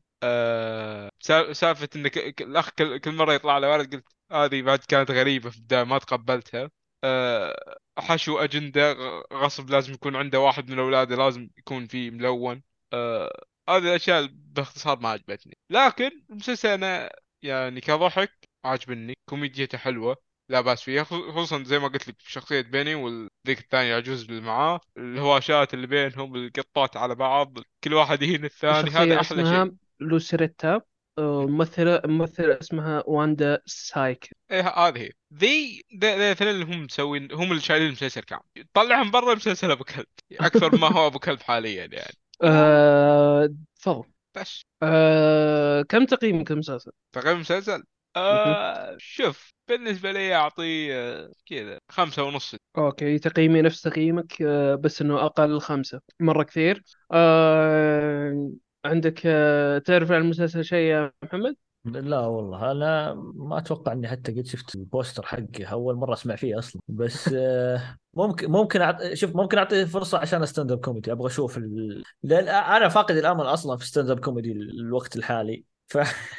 سا- 1.21 1.53
سالفة 1.53 1.89
انك 1.97 2.13
ك- 2.19 2.43
الأخ 2.43 2.71
كل, 2.71 2.99
كل 2.99 3.13
مرة 3.13 3.33
يطلع 3.33 3.59
له 3.59 3.71
ولد 3.71 3.95
قلت 3.95 4.05
هذه 4.33 4.63
بعد 4.63 4.79
كانت 4.79 5.11
غريبة 5.11 5.51
في 5.51 5.57
البدايه 5.57 5.85
ما 5.85 5.99
تقبلتها. 5.99 6.71
آه 7.05 7.77
حشو 7.99 8.39
أجندة 8.39 8.93
غصب 9.33 9.71
لازم 9.71 9.93
يكون 9.93 10.17
عنده 10.17 10.41
واحد 10.41 10.71
من 10.71 10.79
اولاده 10.79 11.17
لازم 11.17 11.49
يكون 11.59 11.87
فيه 11.87 12.11
ملون. 12.11 12.63
آه 12.93 13.43
هذه 13.69 13.83
الأشياء 13.83 14.29
باختصار 14.33 14.99
ما 15.01 15.09
عجبتني. 15.09 15.57
لكن 15.71 16.11
المسلسل 16.31 16.69
أنا 16.69 17.11
يعني 17.43 17.81
كضحك 17.81 18.49
عاجبني. 18.65 19.15
كوميديته 19.31 19.79
حلوة 19.79 20.17
لا 20.49 20.61
بأس 20.61 20.83
فيها. 20.83 21.05
خص- 21.05 21.31
خصوصا 21.31 21.63
زي 21.63 21.79
ما 21.79 21.89
قلت 21.89 22.09
لك 22.09 22.17
شخصية 22.19 22.61
بيني 22.61 22.95
والذيك 22.95 23.59
الثانية 23.61 23.91
العجوز 23.93 24.25
اللي 24.25 24.41
معاه 24.41 24.81
الهواشات 24.97 25.75
اللي 25.75 25.87
بينهم 25.87 26.37
القطات 26.37 26.97
على 26.97 27.15
بعض 27.15 27.59
كل 27.85 27.95
واحد 27.95 28.23
يهين 28.23 28.45
الثاني. 28.45 28.91
هذا 28.91 29.21
أحلى 29.21 29.47
شيء. 29.47 29.75
لوسيريتا. 30.01 30.81
آه، 31.19 31.47
ممثلة 31.47 32.03
ممثلة 32.05 32.59
اسمها 32.61 33.03
واندا 33.07 33.63
سايك. 33.67 34.31
إيه 34.51 34.69
هذه. 34.69 34.99
هي 34.99 35.11
ذي 35.35 35.83
الاثنين 36.03 36.51
اللي 36.51 36.65
هم 36.65 36.83
مسوين 36.83 37.33
هم 37.33 37.51
اللي 37.51 37.61
شايلين 37.61 37.87
المسلسل 37.87 38.21
كامل. 38.21 38.43
طلعهم 38.75 39.11
برا 39.11 39.33
المسلسل 39.33 39.71
أبو 39.71 39.85
كلب. 39.85 40.07
أكثر 40.33 40.77
ما 40.77 40.93
هو 40.93 41.07
أبو 41.07 41.19
كلب 41.19 41.41
حاليا 41.43 41.85
يعني. 41.93 42.15
آه، 42.43 43.49
تفضل. 43.77 44.05
بس. 44.35 44.63
آه، 44.83 45.83
كم 45.83 46.05
تقييمك 46.05 46.51
المسلسل؟ 46.51 46.91
تقييم 47.13 47.35
المسلسل 47.35 47.83
آه 48.17 48.97
شوف 48.99 49.53
بالنسبة 49.69 50.13
لي 50.13 50.35
أعطيه 50.35 50.95
آه، 50.95 51.33
كذا 51.47 51.79
خمسة 51.89 52.23
ونص. 52.23 52.57
أوكي 52.79 53.19
تقييمي 53.19 53.63
نفس 53.63 53.83
تقييمك 53.83 54.43
آه، 54.43 54.75
بس 54.75 55.03
إنه 55.03 55.27
أقل 55.27 55.61
خمسة. 55.61 56.01
مرة 56.21 56.43
كثير. 56.43 56.83
آه، 57.13 58.51
عندك 58.87 59.23
آه، 59.27 59.79
تعرف 59.79 60.13
عن 60.13 60.21
المسلسل 60.21 60.65
شيء 60.65 60.79
يا 60.91 61.13
محمد؟ 61.23 61.57
لا 61.87 62.21
والله 62.21 62.73
أنا 62.73 63.15
ما 63.15 63.59
أتوقع 63.59 63.93
إني 63.93 64.09
حتى 64.09 64.33
قد 64.33 64.47
شفت 64.47 64.75
ال 64.75 64.82
poster 64.82 65.27
حقه 65.27 65.65
أول 65.67 65.95
مرة 65.97 66.13
أسمع 66.15 66.37
فيه 66.37 66.59
أصلا 66.59 66.83
بس 66.89 67.33
آه، 67.39 67.97
ممكن 68.15 68.51
ممكن 68.51 68.81
أعط... 68.83 69.03
شوف 69.15 69.37
ممكن 69.37 69.59
أعطيه 69.59 69.85
فرصة 69.85 70.19
عشان 70.19 70.47
stand 70.47 70.73
up 70.73 70.81
comedy 70.81 71.13
أبغى 71.13 71.27
أشوف 71.27 71.59
ال... 71.59 72.05
لأن 72.23 72.49
أنا 72.49 72.89
فاقد 72.89 73.17
الأمل 73.17 73.45
أصلا 73.47 73.77
في 73.77 73.87
stand 73.87 74.11
up 74.11 74.21
comedy 74.21 74.53
الوقت 74.53 75.17
الحالي 75.17 75.65
ف 75.89 75.99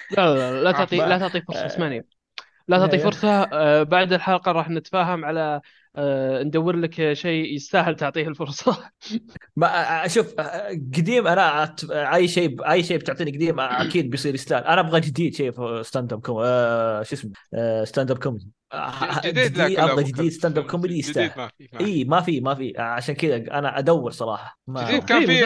لا 0.09 0.15
لا 0.35 0.51
لا, 0.53 0.63
لا 0.63 0.71
تعطي 0.71 1.05
لا 1.05 1.17
تعطي 1.19 1.41
فرصة 1.41 1.65
آه. 1.65 1.67
اسمعني 1.67 2.07
لا 2.67 2.79
تعطي 2.79 2.99
يا- 2.99 2.99
فرصة 2.99 3.29
آه، 3.43 3.83
بعد 3.83 4.13
الحلقة 4.13 4.51
راح 4.51 4.69
نتفاهم 4.69 5.25
على 5.25 5.39
آه، 5.39 5.61
ندور 6.43 6.75
لك 6.75 7.13
شيء 7.13 7.53
يستاهل 7.55 7.95
تعطيه 7.95 8.27
الفرصة 8.27 8.89
ما 9.55 10.05
أشوف 10.05 10.33
قديم 10.97 11.27
أنا 11.27 11.75
أي 11.89 12.27
شيء 12.27 12.71
أي 12.71 12.83
شيء 12.83 12.97
بتعطيني 12.97 13.31
قديم 13.31 13.59
أكيد 13.59 14.09
بيصير 14.09 14.33
يستاهل 14.35 14.63
أنا 14.63 14.81
أبغى 14.81 14.99
جديد 14.99 15.35
شيء 15.35 15.51
في 15.51 15.81
stand 15.86 16.13
up 16.13 16.21
comedy 16.21 16.47
آه 16.49 17.03
شو 17.03 17.15
اسمه 17.15 17.31
آه 17.53 17.83
stand 17.84 18.11
up 18.11 18.17
comedy 18.17 18.47
آه، 18.73 19.21
جديد 19.25 19.57
لا 19.57 19.83
أبغى 19.83 20.03
جديد. 20.03 20.31
stand 20.32 20.57
up 20.57 20.65
comedy 20.65 20.99
يستاهل 20.99 21.31
ما 21.37 21.47
في 21.57 21.69
ما 21.73 21.79
في. 21.79 21.85
إي 21.85 22.03
ما 22.03 22.21
في 22.21 22.41
ما 22.41 22.55
في 22.55 22.73
عشان 22.77 23.15
كذا 23.15 23.35
أنا 23.35 23.79
أدور 23.79 24.11
صراحة 24.11 24.59
ما 24.67 24.87
جديد 24.87 25.03
كان 25.03 25.25
في. 25.25 25.45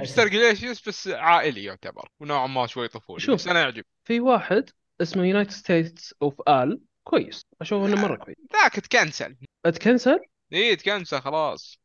مستر 0.00 0.28
iglesias 0.28 0.88
بس 0.88 1.08
عائلي 1.08 1.64
يعتبر 1.64 2.08
ونوعا 2.20 2.46
ما 2.46 2.66
شوي 2.66 2.88
طفولي 2.88 3.20
شوف. 3.20 3.34
بس 3.34 3.48
أنا 3.48 3.60
يعجب 3.60 3.84
في 4.04 4.20
واحد 4.20 4.70
اسمه 5.02 5.24
United 5.24 5.50
States 5.50 6.14
of 6.22 6.34
ال 6.48 6.80
كويس. 7.08 7.46
أشوف 7.60 7.86
إنه 7.86 8.02
مرة 8.02 8.16
كويس. 8.16 8.36
ذاك 8.52 8.72
ت 8.72 8.81
cancel 8.81 9.36
ات 9.66 9.72
cancel؟ 9.72 10.18
إيه 10.52 10.74
ت 10.74 10.81
cancel 10.81 11.20
خلاص. 11.20 11.80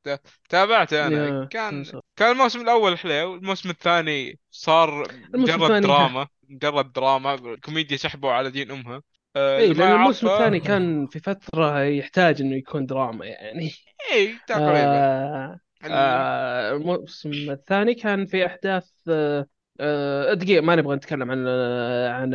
تابعته 0.49 1.07
أنا. 1.07 1.45
كان 1.45 1.71
cancel. 1.71 1.99
كان 2.15 2.31
الموسم 2.31 2.61
الأول 2.61 2.97
حلو 2.97 3.35
الموسم 3.35 3.69
الثاني 3.69 4.39
صار 4.51 5.07
مجرد 5.33 5.81
دراما 5.81 6.27
مجرد 6.49 6.91
دراما. 6.91 7.33
الكوميديا 7.33 7.97
سحبوا 7.97 8.31
على 8.31 8.51
دين 8.51 8.71
أمها. 8.71 9.01
آه، 9.35 9.57
إي 9.57 9.73
لأن 9.73 9.91
الموسم 9.91 10.27
الثاني 10.27 10.59
كان 10.59 11.07
في 11.07 11.19
فترة 11.19 11.83
يحتاج 11.83 12.41
إنه 12.41 12.55
يكون 12.55 12.85
دراما 12.85 13.25
يعني. 13.25 13.71
إي 14.11 14.37
تقريبا. 14.47 14.97
آه 14.97 15.59
آه 15.83 16.75
الموسم 16.75 17.31
الثاني 17.31 17.93
كان 17.93 18.25
في 18.25 18.45
أحداث 18.45 18.89
آه 19.09 19.45
دقيقة 20.33 20.61
ما 20.61 20.75
نبغى 20.75 20.95
نتكلم 20.95 21.31
عن 21.31 21.45
آه 21.47 22.09
عن 22.09 22.33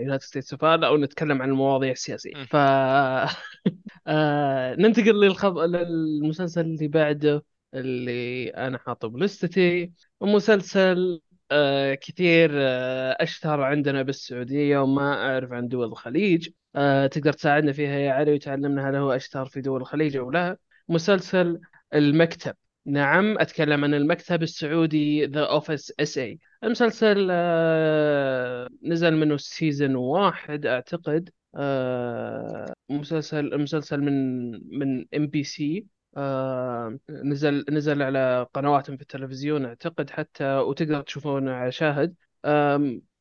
United 0.00 0.22
States 0.24 0.52
of 0.52 0.64
أو 0.64 0.96
نتكلم 0.96 1.42
عن 1.42 1.48
المواضيع 1.48 1.90
السياسيه. 1.90 2.32
ف 2.44 2.56
آه 4.06 4.74
ننتقل 4.74 5.20
للخب... 5.20 5.58
للمسلسل 5.58 6.60
اللي 6.60 6.88
بعده 6.88 7.44
اللي 7.74 8.48
أنا 8.48 8.78
حاطه 8.78 9.08
ب 9.08 9.18
list 9.18 9.61
تي. 9.61 9.92
مسلسل 10.20 11.20
آه 11.50 11.94
كثير 11.94 12.50
آه 12.54 13.16
اشتهر 13.20 13.60
عندنا 13.62 14.02
بالسعودية 14.02 14.78
وما 14.78 15.14
أعرف 15.14 15.52
عن 15.52 15.68
دول 15.68 15.86
الخليج. 15.88 16.48
آه 16.76 17.06
تقدر 17.06 17.32
تساعدنا 17.32 17.72
فيها 17.72 17.98
يا 17.98 18.12
علي 18.12 18.34
وتعلمنا 18.34 18.90
هل 18.90 18.96
هو 18.96 19.12
اشتهر 19.12 19.46
في 19.46 19.60
دول 19.60 19.80
الخليج 19.80 20.16
أو 20.16 20.30
لا. 20.30 20.56
مسلسل 20.88 21.60
المكتب. 21.94 22.54
نعم 22.86 23.38
أتكلم 23.38 23.84
عن 23.84 23.94
المكتب 23.94 24.42
السعودي 24.42 25.26
The 25.26 25.40
Office 25.40 25.92
SA 26.00 26.38
المسلسل 26.64 27.28
آه، 27.30 28.68
نزل 28.82 29.16
منه 29.16 29.36
season 29.36 29.94
واحد 29.94 30.66
أعتقد. 30.66 31.30
آه، 31.56 32.72
مسلسل 32.90 33.58
مسلسل 33.60 34.00
من 34.00 34.50
من 34.78 35.06
MBC 35.16 35.86
نزل 37.10 37.64
نزل 37.70 38.02
على 38.02 38.46
قنوات 38.54 38.90
في 38.90 39.02
التلفزيون 39.02 39.64
أعتقد 39.64 40.10
حتى 40.10 40.56
وتقدر 40.56 41.02
تشوفونه 41.02 41.52
على 41.52 41.72
شاهد. 41.72 42.14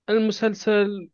المسلسل 0.09 1.09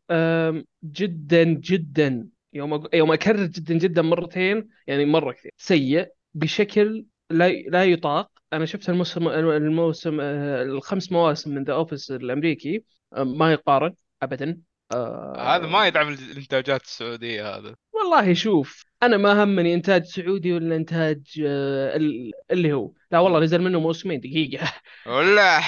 جدا 0.83 1.43
جدا 1.43 2.27
يوم 2.53 2.87
يوم 2.93 3.11
أكرر 3.11 3.45
جدا 3.45 3.73
جدا 3.77 4.01
مرتين 4.01 4.67
يعني 4.87 5.05
مرة 5.05 5.31
كثير 5.31 5.51
سيء 5.57 6.11
بشكل 6.33 7.05
لا 7.29 7.49
لا 7.49 7.85
يطاق. 7.85 8.31
أنا 8.53 8.65
شفت 8.65 8.89
الموسم 8.89 9.27
الموسم 9.27 10.19
الخمس 10.21 11.11
مواسم 11.11 11.55
من 11.55 11.63
The 11.63 11.73
Office 11.73 12.11
الأمريكي 12.11 12.83
ما 13.17 13.51
يقارن 13.51 13.93
ابدا. 14.21 14.59
آه، 14.91 15.55
هذا 15.55 15.67
ما 15.67 15.87
يدعم 15.87 16.07
الإنتاجات 16.07 16.81
السعودية 16.83 17.55
هذا. 17.55 17.75
والله 17.93 18.33
شوف 18.33 18.85
أنا 19.03 19.17
ما 19.17 19.43
همني 19.43 19.73
إنتاج 19.73 20.03
سعودي 20.05 20.53
ولا 20.53 20.75
إنتاج 20.75 21.41
آه، 21.45 21.95
ال- 21.95 22.31
اللي 22.51 22.73
هو. 22.73 22.91
لا 23.11 23.19
والله 23.19 23.39
نزل 23.39 23.61
منه 23.61 23.79
موسمين 23.79 24.19
دقيقة. 24.19 24.73
ولا. 25.07 25.59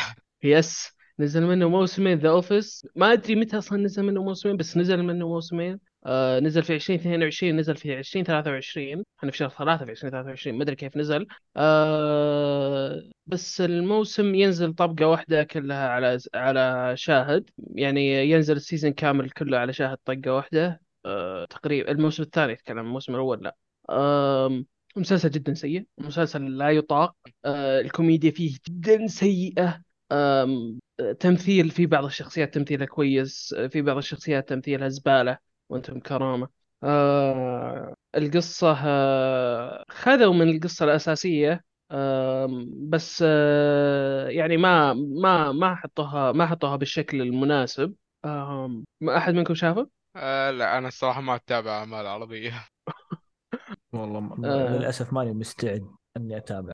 yes 0.44 0.88
نزل 1.20 1.46
منه 1.46 1.70
موسمين 1.70 2.18
The 2.18 2.30
Office 2.30 2.88
ما 2.96 3.14
أدري 3.14 3.36
متى 3.36 3.58
أصلا 3.58 3.78
نزل 3.84 4.04
منه 4.04 4.24
موسمين 4.24 4.58
بس 4.58 4.78
نزل 4.78 5.04
منه 5.04 5.28
موسمين. 5.28 5.80
آه 6.08 6.40
نزل 6.40 6.64
في 6.64 6.76
2022 6.76 7.56
نزل 7.58 7.76
في 7.78 8.00
2023 8.00 9.04
إحنا 9.20 9.32
في 9.32 9.38
شهر 9.38 9.50
ثلاثة 9.50 9.86
في 9.86 9.92
2023 9.92 10.58
ما 10.58 10.64
أدري 10.64 10.76
كيف 10.76 10.98
نزل. 10.98 11.28
آه 11.58 13.02
بس 13.26 13.62
الموسم 13.62 14.36
ينزل 14.36 14.74
طقة 14.74 15.08
واحدة 15.08 15.44
كلها 15.44 15.90
على 15.90 16.18
على 16.36 16.94
شاهد. 16.98 17.50
يعني 17.58 18.30
ينزل 18.32 18.56
ال 18.56 18.61
season 18.61 18.92
كامل 18.94 19.30
كله 19.30 19.58
على 19.58 19.74
شاهد 19.74 19.98
طقة 20.06 20.32
واحدة. 20.36 20.82
آه 21.06 21.46
تقريبا 21.46 21.92
الموسم 21.92 22.24
الثاني 22.24 22.54
أتكلم 22.54 22.80
الموسم 22.80 23.14
الأول 23.16 23.44
لا. 23.44 23.56
آه 23.90 24.64
مسلسل 24.96 25.30
جدا 25.30 25.54
سيء 25.54 25.86
مسلسل 25.98 26.58
لا 26.58 26.70
يطاق. 26.70 27.16
آه 27.46 27.80
الكوميديا 27.82 28.32
فيه 28.32 28.58
جدا 28.70 29.08
سيئة. 29.08 29.82
آم، 30.12 30.80
تمثيل 31.20 31.70
في 31.70 31.86
بعض 31.86 32.06
الشخصيات 32.06 32.54
تمثيلها 32.54 32.86
كويس 32.86 33.56
في 33.72 33.82
بعض 33.82 33.98
الشخصيات 33.98 34.50
تمثيلها 34.50 34.90
زبالة. 34.90 35.38
وأنتم 35.70 36.00
كرامة 36.00 36.50
آه 36.84 37.96
القصة 38.16 38.78
آه 38.86 39.86
خذوا 39.90 40.34
من 40.34 40.50
القصة 40.56 40.86
الأساسية 40.86 41.64
آم، 41.92 42.70
بس 42.90 43.24
آه 43.28 44.28
يعني 44.30 44.58
ما 44.58 44.94
ما 44.94 45.52
ما 45.52 45.76
حطوها 45.76 46.32
ما 46.32 46.48
حطوها 46.48 46.76
بالشكل 46.76 47.22
المناسب. 47.22 47.96
آم، 48.26 48.86
ما 49.02 49.18
أحد 49.18 49.34
منكم 49.34 49.56
شافه؟ 49.56 49.90
آه 50.16 50.52
لا 50.52 50.78
أنا 50.78 50.88
الصراحة 50.88 51.22
ما 51.22 51.36
أتابع 51.36 51.72
أعمال 51.80 52.08
عربية. 52.08 52.68
والله 53.94 54.20
م- 54.20 54.46
آه. 54.46 54.86
للأسف 54.86 55.14
ماني 55.14 55.34
مستعد 55.34 55.88
إني 56.18 56.38
أتابع. 56.38 56.72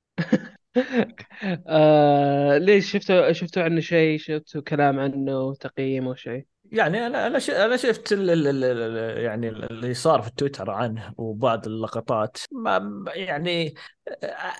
آه 1.67 2.57
ليش؟ 2.57 2.91
شفتوا 2.91 3.31
شفتوا 3.33 3.63
عنه 3.63 3.79
شيء؟ 3.81 4.17
شفتوا 4.19 4.61
كلام 4.61 4.99
عنه؟ 4.99 5.53
تقييم 5.55 6.07
أو 6.07 6.15
شيء؟ 6.15 6.45
يعني 6.73 7.07
أنا 7.07 7.27
أنا 7.27 7.39
أنا 7.65 7.77
شفت 7.77 8.13
ال 8.13 8.29
ال 8.29 8.47
ال 8.47 8.63
ال 8.63 9.23
يعني 9.23 9.49
اللي 9.49 9.93
صار 9.93 10.21
في 10.21 10.31
تويتر 10.37 10.71
عنه 10.71 11.13
وبعض 11.17 11.67
اللقطات. 11.67 12.37
ما 12.51 13.03
يعني 13.15 13.73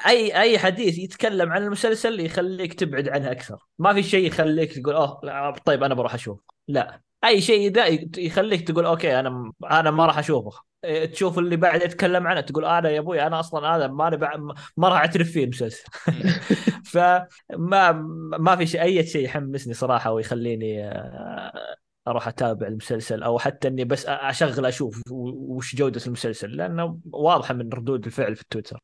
اي 0.08 0.42
أي 0.42 0.60
حديث 0.60 0.98
يتكلم 0.98 1.52
عن 1.52 1.64
المسلسل 1.64 2.20
يخليك 2.20 2.74
تبعد 2.74 3.10
عنه 3.10 3.32
أكثر. 3.32 3.58
ما 3.80 3.94
في 3.94 4.04
شيء 4.04 4.28
يخليك 4.28 4.80
تقول 4.80 4.96
أوه 4.96 5.56
طيب 5.66 5.84
أنا 5.84 5.94
بروح 5.94 6.14
أشوف. 6.14 6.40
لا. 6.68 7.02
أي 7.24 7.42
شيء 7.42 7.72
ذا 7.72 7.88
يخليك 8.18 8.68
تقول 8.68 8.86
أوكي 8.86 9.20
أنا 9.20 9.52
أنا 9.72 9.92
ما 9.92 10.06
راح 10.06 10.18
أشوفه. 10.18 10.62
إيه، 10.84 11.06
تشوف 11.06 11.40
اللي 11.40 11.56
بعد 11.56 11.82
يتكلم 11.82 12.28
عنه 12.28 12.42
تقول 12.42 12.66
أنا 12.66 12.90
يا 12.90 13.00
أبوي 13.00 13.22
أنا 13.28 13.40
أصلا 13.40 13.76
هذا 13.76 13.88
ما 13.88 14.10
ما 14.78 14.90
راح 14.90 14.98
أعترف 14.98 15.32
فيه 15.32 15.44
المسلسل. 15.44 15.84
فما 16.94 17.92
ما 18.40 18.56
في 18.56 18.68
شيء 18.68 18.82
أي 18.82 19.06
شيء 19.06 19.26
يحمسني 19.26 19.74
صراحة 19.74 20.12
ويخليني 20.12 20.84
آه، 20.88 21.76
أروح 22.08 22.28
أتابع 22.28 22.68
المسلسل 22.68 23.24
أو 23.24 23.40
حتى 23.40 23.68
إني 23.68 23.84
بس 23.84 24.06
أشغل 24.08 24.66
أشوف 24.66 25.02
وش 25.12 25.76
جودة 25.76 26.02
المسلسل 26.08 26.56
لأنه 26.56 27.00
واضحة 27.12 27.54
من 27.54 27.70
ردود 27.74 28.06
الفعل 28.06 28.36
في 28.36 28.42
التويتر. 28.42 28.80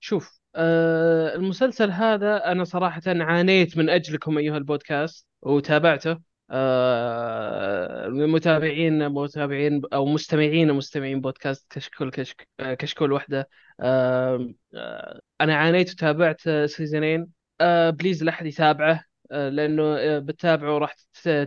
شوف 0.00 0.40
آه 0.54 1.34
المسلسل 1.34 1.90
هذا 1.90 2.52
أنا 2.52 2.64
صراحة 2.64 3.02
عانيت 3.06 3.78
من 3.78 3.90
أجلكم 3.90 4.38
أيها 4.38 4.56
البودكاست 4.56 5.26
وتابعته. 5.42 6.18
آه 6.50 8.08
متابعين 8.08 9.08
متابعين 9.08 9.82
أو 9.92 10.06
مستمعين 10.06 10.72
مستمعين 10.72 11.20
بودكاست 11.20 11.72
كشكول 11.72 12.10
كشك 12.10 12.48
آه 12.60 12.74
كشكول 12.74 13.12
وحدة. 13.12 13.48
آه 13.80 14.54
آه 14.74 15.20
أنا 15.40 15.54
عانيت 15.54 15.92
وتابعت 15.92 16.40
سيزونين 16.66 17.28
آه 17.60 17.90
please 17.90 18.24
لا 18.24 18.30
أحد 18.30 18.46
يتابعه. 18.46 19.04
آه 19.32 19.48
لأنه 19.48 19.82
آه 19.98 20.18
بتتابعه 20.18 20.78
راح 20.78 20.94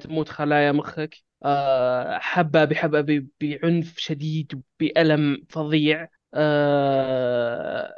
تموت 0.02 0.30
خلايا 0.30 0.72
مخك. 0.72 1.16
آه 1.46 2.18
حبة 2.20 2.66
بحبة 2.66 3.02
ب- 3.02 3.30
بعنف 3.42 3.98
شديد 3.98 4.64
وبألم 4.82 5.46
فظيع. 5.50 6.08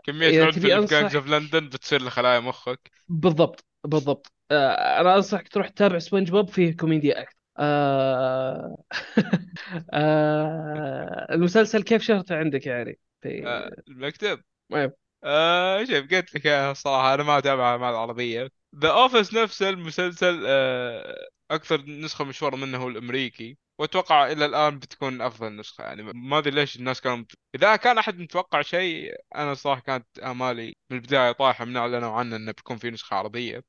كمية 0.04 0.30
إذا 0.30 0.46
عنف 0.48 0.66
اللي 0.66 0.70
في 0.70 0.86
جانجز 0.86 1.16
أنصح 1.16 1.16
أوف 1.16 1.28
لندن 1.28 1.70
بتصير 1.70 2.02
لخلايا 2.04 2.40
مخك. 2.40 2.92
بالضبط 3.10 3.66
بالضبط. 3.84 4.34
أنا 4.52 5.16
أنصحك 5.16 5.48
تروح 5.48 5.70
تتابع 5.70 6.00
سبونج 6.00 6.32
بوب 6.32 6.50
فيه 6.50 6.78
كوميديا 6.78 7.26
آه 7.60 8.84
آه 9.94 11.28
المسلسل 11.32 11.84
كيف 11.84 12.02
شهرته 12.02 12.36
عندك 12.36 12.66
يا 12.68 12.76
علي؟ 12.76 13.00
في 13.22 13.30
آه 13.44 13.72
المكتب. 13.88 14.44
طيب. 14.72 14.94
آه 15.24 15.86
شوف 15.86 15.96
قلت 16.12 16.36
لك 16.36 16.46
يا 16.46 16.74
صراحة 16.74 17.14
أنا 17.14 17.24
ما 17.24 17.38
أتابع 17.38 17.72
أعمال 17.74 17.96
عربية 17.96 18.52
The 18.76 18.90
Office 18.90 19.34
نفسه 19.34 19.70
المسلسل 19.70 20.44
آه 20.48 21.28
أكثر 21.52 21.82
نسخة 21.82 22.26
مشهورة 22.26 22.56
منه 22.56 22.78
هو 22.78 22.88
الأمريكي 22.88 23.58
وأتوقع 23.80 24.32
إلى 24.32 24.46
الآن 24.46 24.80
بتكون 24.80 25.22
أفضل 25.22 25.56
نسخة 25.56 25.84
يعني 25.84 26.04
ما 26.04 26.38
أدري 26.38 26.52
ليش 26.52 26.76
الناس 26.76 27.02
كانوا 27.02 27.18
مت... 27.18 27.32
إذا 27.56 27.76
كان 27.76 27.98
أحد 27.98 28.20
متوقع 28.20 28.62
شيء 28.62 29.14
أنا 29.36 29.54
صراحة 29.54 29.82
كانت 29.82 30.20
آمالي 30.20 30.76
من 30.92 30.98
البداية 30.98 31.32
طايحة 31.32 31.66
من 31.66 31.78
أعلنوا 31.78 32.12
عنه 32.12 32.36
إنه 32.36 32.52
بيكون 32.52 32.78
في 32.78 32.92
نسخة 32.92 33.16
عربية 33.16 33.64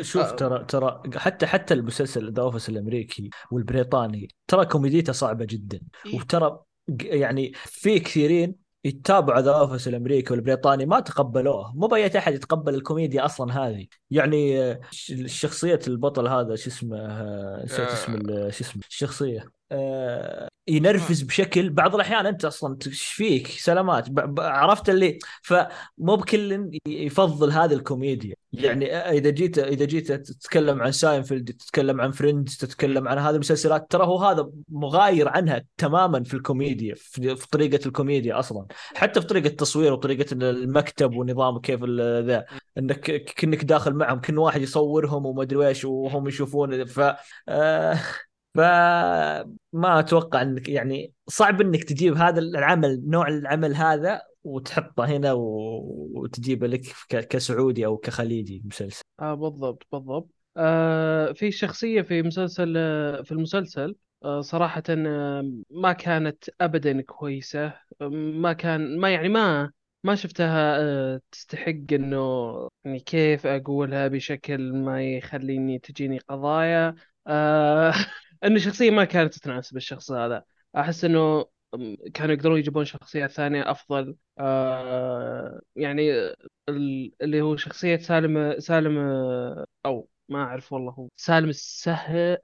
شوف 0.00 0.22
آه. 0.22 0.30
ترى 0.36 0.64
ترى 0.64 1.02
حتى 1.16 1.46
حتى 1.46 1.74
المسلسل 1.74 2.32
The 2.32 2.42
Office 2.42 2.68
الأمريكي 2.68 3.30
والبريطاني 3.50 4.28
ترى 4.48 4.66
كوميديته 4.66 5.12
صعبة 5.12 5.44
جدا 5.44 5.80
إيه. 6.06 6.16
وترى 6.16 6.60
يعني 7.00 7.52
في 7.54 8.00
كثيرين 8.00 8.69
يتابعوا 8.84 9.40
The 9.40 9.52
Office 9.52 9.88
الأمريكي 9.88 10.32
والبريطاني 10.32 10.86
ما 10.86 11.00
تقبلوه. 11.00 11.72
مو 11.76 11.86
بأي 11.86 12.18
أحد 12.18 12.34
يتقبل 12.34 12.74
الكوميديا 12.74 13.24
أصلا 13.24 13.52
هذه. 13.66 13.86
يعني 14.10 14.60
آه، 14.62 14.80
ش- 14.90 15.10
الشخصية 15.12 15.78
البطل 15.88 16.28
هذا 16.28 16.56
شو 16.56 16.70
اسمه 16.70 16.98
آه، 16.98 17.64
نسيت 17.64 17.92
اسم 17.92 18.12
آه، 18.12 18.16
ال- 18.16 18.54
شو 18.54 18.64
اسمه 18.64 18.82
الشخصية. 18.90 19.59
ينرفز 20.68 21.22
بشكل 21.22 21.70
بعض 21.70 21.94
الأحيان 21.94 22.26
أنت 22.26 22.44
أصلا 22.44 22.78
إيش 22.86 23.02
فيك 23.02 23.46
سلامات 23.46 24.08
عرفت 24.38 24.88
اللي 24.88 25.18
فمو 25.42 26.16
الكل 26.16 26.70
يفضل 26.86 27.50
هذه 27.50 27.72
الكوميديا. 27.72 28.34
يعني 28.52 28.96
إذا 28.96 29.30
جيت 29.30 29.58
إذا 29.58 29.84
جيت 29.84 30.12
تتكلم 30.12 30.82
عن 30.82 30.92
ساينفيلد 30.92 31.52
تتكلم 31.52 32.00
عن 32.00 32.10
Friends 32.10 32.58
مم. 32.62 32.68
تتكلم 32.68 33.08
عن 33.08 33.18
هذه 33.18 33.34
المسلسلات 33.34 33.90
ترى 33.90 34.06
هو 34.06 34.18
هذا 34.18 34.50
مغاير 34.68 35.28
عنها 35.28 35.62
تماما 35.76 36.24
في 36.24 36.34
الكوميديا 36.34 36.94
في 36.94 37.46
طريقة 37.52 37.86
الكوميديا 37.86 38.38
أصلا 38.38 38.66
حتى 38.94 39.20
في 39.20 39.26
طريقة 39.26 39.46
التصوير 39.46 39.92
وطريقة 39.92 40.32
المكتب 40.32 41.16
ونظام 41.16 41.58
كيف 41.58 41.84
ذا 41.84 42.44
إنك 42.78 43.00
كأنك 43.24 43.64
داخل 43.64 43.94
معهم 43.94 44.20
كل 44.20 44.38
واحد 44.38 44.62
يصورهم 44.62 45.26
وما 45.26 45.42
أدري 45.42 45.68
إيش 45.68 45.84
وهم 45.84 46.28
يشوفون 46.28 46.84
ف 46.84 47.00
آه، 47.48 47.98
فما 48.54 49.98
أتوقع 49.98 50.42
انك 50.42 50.68
يعني 50.68 51.12
صعب 51.28 51.60
إنك 51.60 51.84
تجيب 51.84 52.14
هذا 52.16 52.38
العمل 52.40 53.02
نوع 53.06 53.28
العمل 53.28 53.74
هذا 53.74 54.22
وتحطه 54.44 55.04
هنا 55.04 55.32
وتجيبه 55.32 56.66
لك 56.66 56.82
كسعودي 57.08 57.86
أو 57.86 57.96
كخليجي 57.96 58.62
مسلسل. 58.64 59.02
آه 59.20 59.34
بالضبط 59.34 59.86
بالضبط. 59.92 60.30
آه 60.56 61.32
في 61.32 61.50
شخصية 61.50 62.02
في 62.02 62.22
مسلسل 62.22 62.74
آه 62.76 63.22
في 63.22 63.32
المسلسل 63.32 63.96
آه 64.24 64.40
صراحة 64.40 64.82
آه 64.90 65.52
ما 65.70 65.92
كانت 65.92 66.44
أبدا 66.60 67.02
كويسة. 67.02 67.66
آه، 68.00 68.08
ما 68.12 68.52
كان 68.52 68.98
ما 69.00 69.10
يعني 69.10 69.28
ما 69.28 69.72
ما 70.04 70.14
شفتها 70.14 71.20
تستحق 71.32 71.74
إنه 71.92 72.16
يعني 72.84 73.00
كيف 73.00 73.46
أقولها 73.46 74.08
بشكل 74.08 74.72
ما 74.72 75.02
يخليني 75.04 75.78
تجيني 75.78 76.18
قضايا. 76.18 76.94
إنه 78.44 78.58
شخصية 78.58 78.90
ما 78.90 79.04
كانت 79.04 79.34
تناسب 79.38 79.76
الشخص 79.76 80.10
هذا. 80.12 80.44
أحس 80.76 81.04
إنه 81.04 81.46
م، 81.74 81.96
كانوا 82.14 82.34
يقدرون 82.34 82.58
يجيبون 82.58 82.84
شخصيات 82.84 83.30
ثانية 83.30 83.70
أفضل. 83.70 84.16
آه 84.38 85.60
يعني 85.76 86.10
ال- 86.68 87.12
اللي 87.22 87.40
هو 87.42 87.56
شخصية 87.56 87.96
سالم 87.96 88.60
سالم 88.60 88.98
أو 89.86 90.08
ما 90.28 90.42
أعرف 90.44 90.72
والله 90.72 90.92
هو 90.92 91.08
سالم 91.16 91.48
السه 91.48 91.94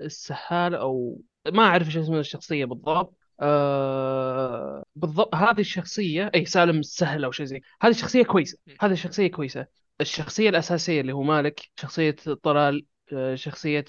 السهال 0.00 0.74
أو 0.74 1.20
ما 1.52 1.62
أعرف 1.62 1.86
إيش 1.86 1.96
اسم 1.96 2.14
الشخصية 2.14 2.64
بالضبط. 2.64 3.16
آه 3.40 4.84
بالضبط 4.96 5.34
هذه 5.34 5.60
الشخصية 5.60 6.30
أي 6.34 6.44
سالم 6.46 6.78
السهل 6.78 7.24
أو 7.24 7.30
شيء 7.32 7.46
زي 7.46 7.60
هذه 7.82 7.90
الشخصية 7.90 8.22
كويسة 8.24 8.58
هذه 8.80 8.92
الشخصية 8.92 9.28
كويسة. 9.28 9.66
الشخصية 10.00 10.48
الأساسية 10.48 11.00
اللي 11.00 11.12
هو 11.12 11.22
مالك 11.22 11.60
شخصية 11.80 12.16
طلال 12.42 12.86
آه، 13.12 13.34
شخصية 13.34 13.84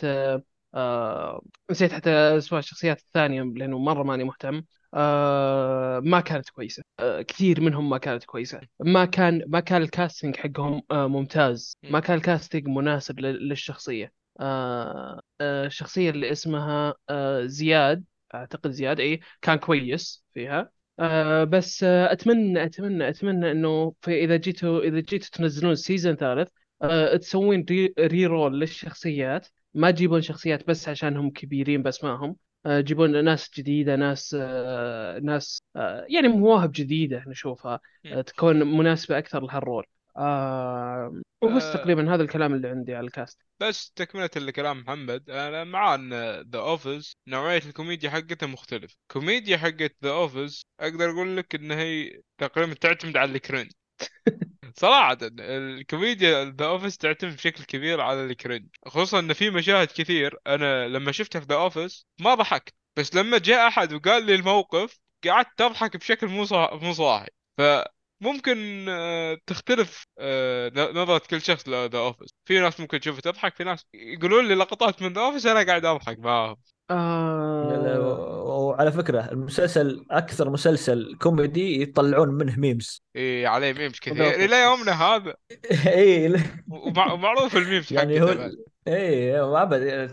آه 0.76 1.41
نسيت 1.72 1.93
حتى 1.93 2.09
أسماء 2.09 2.59
الشخصيات 2.59 2.99
الثانية 2.99 3.43
لأنه 3.43 3.80
مرة 3.80 4.03
ماني 4.03 4.24
مهتم. 4.24 4.63
آه 4.93 5.99
ما 5.99 6.20
كانت 6.22 6.49
كويسة. 6.49 6.84
آه 6.99 7.22
كثير 7.22 7.61
منهم 7.61 7.89
ما 7.89 7.97
كانت 7.97 8.24
كويسة. 8.26 8.61
ما 8.80 9.05
كان 9.05 9.43
ما 9.47 9.59
كان 9.59 9.82
الكاستنج 9.82 10.36
حقهم 10.36 10.82
آه 10.91 11.07
ممتاز. 11.07 11.78
ما 11.84 11.99
كان 11.99 12.18
الكاستنج 12.18 12.68
مناسب 12.68 13.20
لل- 13.20 13.49
للشخصية. 13.49 14.13
آه 14.39 15.22
آه 15.41 15.65
الشخصية 15.65 16.09
اللي 16.09 16.32
اسمها 16.32 16.93
آه 17.09 17.45
زياد 17.45 18.03
أعتقد 18.36 18.72
زياد 18.72 18.99
أي 18.99 19.20
كان 19.41 19.55
كويس 19.57 20.26
فيها. 20.34 20.72
آه 20.99 21.43
بس 21.43 21.84
آه 21.84 22.11
أتمنى 22.11 22.63
أتمنى 23.09 23.51
إنه 23.51 23.93
في 24.01 24.24
إذا 24.24 24.36
جيتوا 24.38 24.82
إذا 24.82 24.99
جيتوا 24.99 25.30
تنزلون 25.32 25.76
season 25.76 26.16
ثالث 26.15 26.49
آه 26.82 27.15
تسوين 27.18 27.65
re, 27.70 27.93
re-role 27.99 28.60
للشخصيات. 28.59 29.47
ما 29.78 29.91
تجيبون 29.91 30.21
شخصيات 30.21 30.67
بس 30.67 30.89
عشانهم 30.89 31.30
كبيرين 31.30 31.84
بأسمائهم 31.84 32.36
آه، 32.65 32.80
يجيبون 32.80 33.25
ناس 33.25 33.51
جديدة 33.57 33.95
ناس 33.95 34.36
آه، 34.39 35.19
ناس 35.19 35.61
آه، 35.75 36.05
يعني 36.09 36.28
مواهب 36.28 36.71
جديدة 36.71 37.23
نشوفها 37.28 37.80
تكون 38.25 38.78
مناسبة 38.78 39.17
أكثر 39.17 39.39
لهال 39.39 39.57
role. 39.57 39.86
آه، 40.17 41.21
وبس 41.43 41.63
آه، 41.63 41.73
تقريبا 41.73 42.13
هذا 42.13 42.23
الكلام 42.23 42.53
اللي 42.53 42.67
عندي 42.67 42.95
على 42.95 43.07
ال 43.08 43.13
cast. 43.13 43.41
بس 43.59 43.91
تكملة 43.91 44.30
لكلام 44.36 44.80
محمد 44.80 45.30
أنا 45.30 45.63
مع 45.63 45.95
إن 45.95 46.13
The 46.51 46.60
Office 46.60 47.14
نوعية 47.28 47.61
الكوميديا 47.65 48.09
حقته 48.09 48.47
مختلف. 48.47 48.95
كوميديا 49.11 49.57
حقت 49.57 49.95
The 50.03 50.10
Office 50.12 50.62
أقدر 50.80 51.09
أقول 51.09 51.38
لك 51.38 51.55
إن 51.55 51.71
هي 51.71 52.21
تقريبا 52.38 52.73
تعتمد 52.73 53.17
على 53.17 53.32
ال 53.32 53.37
cringe 53.37 53.72
صراحة 54.80 55.17
الكوميديا 55.21 56.45
The 56.45 56.66
Office 56.66 56.97
تعتمد 56.97 57.36
بشكل 57.36 57.63
كبير 57.63 58.01
على 58.01 58.25
ال 58.26 58.31
cringe. 58.31 58.68
خصوصا 58.88 59.19
إن 59.19 59.34
في 59.34 59.49
مشاهد 59.49 59.88
كثير 59.88 60.39
أنا 60.47 60.88
لما 60.88 61.11
شفتها 61.11 61.39
في 61.39 61.45
The 61.49 61.55
Office 61.55 62.05
ما 62.19 62.36
ضحكت 62.36 62.73
بس 62.97 63.15
لما 63.15 63.38
جاء 63.38 63.67
أحد 63.67 63.93
وقال 63.93 64.25
لي 64.25 64.36
الموقف 64.36 64.99
قعدت 65.25 65.61
أضحك 65.61 65.97
بشكل 65.97 66.28
مو 66.28 66.45
مو 66.82 66.93
صاحي. 66.93 67.28
فممكن 67.57 68.86
آه، 68.89 69.38
تختلف 69.47 70.07
آه، 70.19 70.69
ن- 70.69 70.97
نظرة 70.97 71.21
كل 71.30 71.41
شخص 71.41 71.69
ل 71.70 71.76
The 71.76 71.97
Office 71.99 72.30
في 72.45 72.59
ناس 72.59 72.80
ممكن 72.80 72.99
تشوفه 72.99 73.21
تضحك 73.21 73.55
في 73.55 73.63
ناس 73.63 73.86
يقولون 73.93 74.47
لي 74.47 74.55
لقطات 74.55 75.01
من 75.01 75.13
The 75.14 75.22
Office 75.22 75.45
أنا 75.45 75.63
قاعد 75.65 75.86
أضحك 75.86 76.19
معاهم. 76.19 76.57
آه، 76.91 78.37
وعلى 78.78 78.91
فكرة 78.91 79.19
المسلسل 79.32 80.05
أكثر 80.11 80.49
مسلسل 80.49 81.15
كوميدي 81.21 81.82
يطلعون 81.82 82.30
منه 82.30 82.59
memes 82.60 83.01
إيه 83.15 83.47
عليه 83.47 83.73
memes 83.74 83.91
ذا 83.93 83.99
كثير. 84.01 84.45
إلى 84.45 84.63
يومنا 84.63 84.91
هذا. 85.03 85.34
إي 85.88 86.34
ومع- 86.67 87.13
ومعروف 87.13 87.57
ال 87.58 87.64
memes 87.64 87.93
يعني 87.93 88.21
هو. 88.21 88.49
إي 88.88 89.41
ما 89.41 89.61
أبد. 89.63 90.11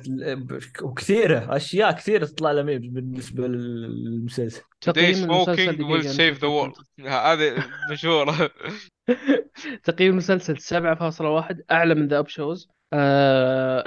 وكثيرة 0.82 1.56
أشياء 1.56 1.92
كثيرة 1.92 2.24
تطلع 2.26 2.52
له 2.52 2.62
ميمز 2.62 2.86
بالنسبة 2.86 3.46
للمسلسل. 3.48 4.60
Today 4.60 4.64
تقييم 4.92 5.30
المسلسل 5.30 5.72
smoking 5.72 5.78
will 5.78 6.06
دقيقة 6.06 6.12
save 6.12 6.38
the 6.40 6.44
نشوف 6.44 6.74
world. 6.74 7.06
هذه 7.06 7.64
مشهورة. 7.92 8.50
تقييم 9.84 10.10
المسلسل 10.10 10.56
7.1 10.58 11.56
أعلى 11.72 11.94
من 11.94 12.08
ذا 12.08 12.18
أب 12.18 12.28
شوز 12.28 12.68
آه، 12.95 13.84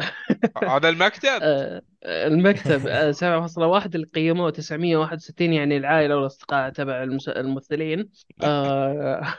هذا 0.64 0.90
المكتب؟ 0.90 1.40
آه، 1.42 1.82
المكتب 2.04 2.88
آه، 2.88 3.12
7.1 3.12 3.96
اللي 3.96 4.08
قيموه 4.08 4.50
961 4.50 5.54
يعني 5.54 5.78
العائلة 5.78 6.16
والأصدقاء 6.16 6.70
تبع 6.70 7.04
الممثلين. 7.28 8.10
آه، 8.44 9.34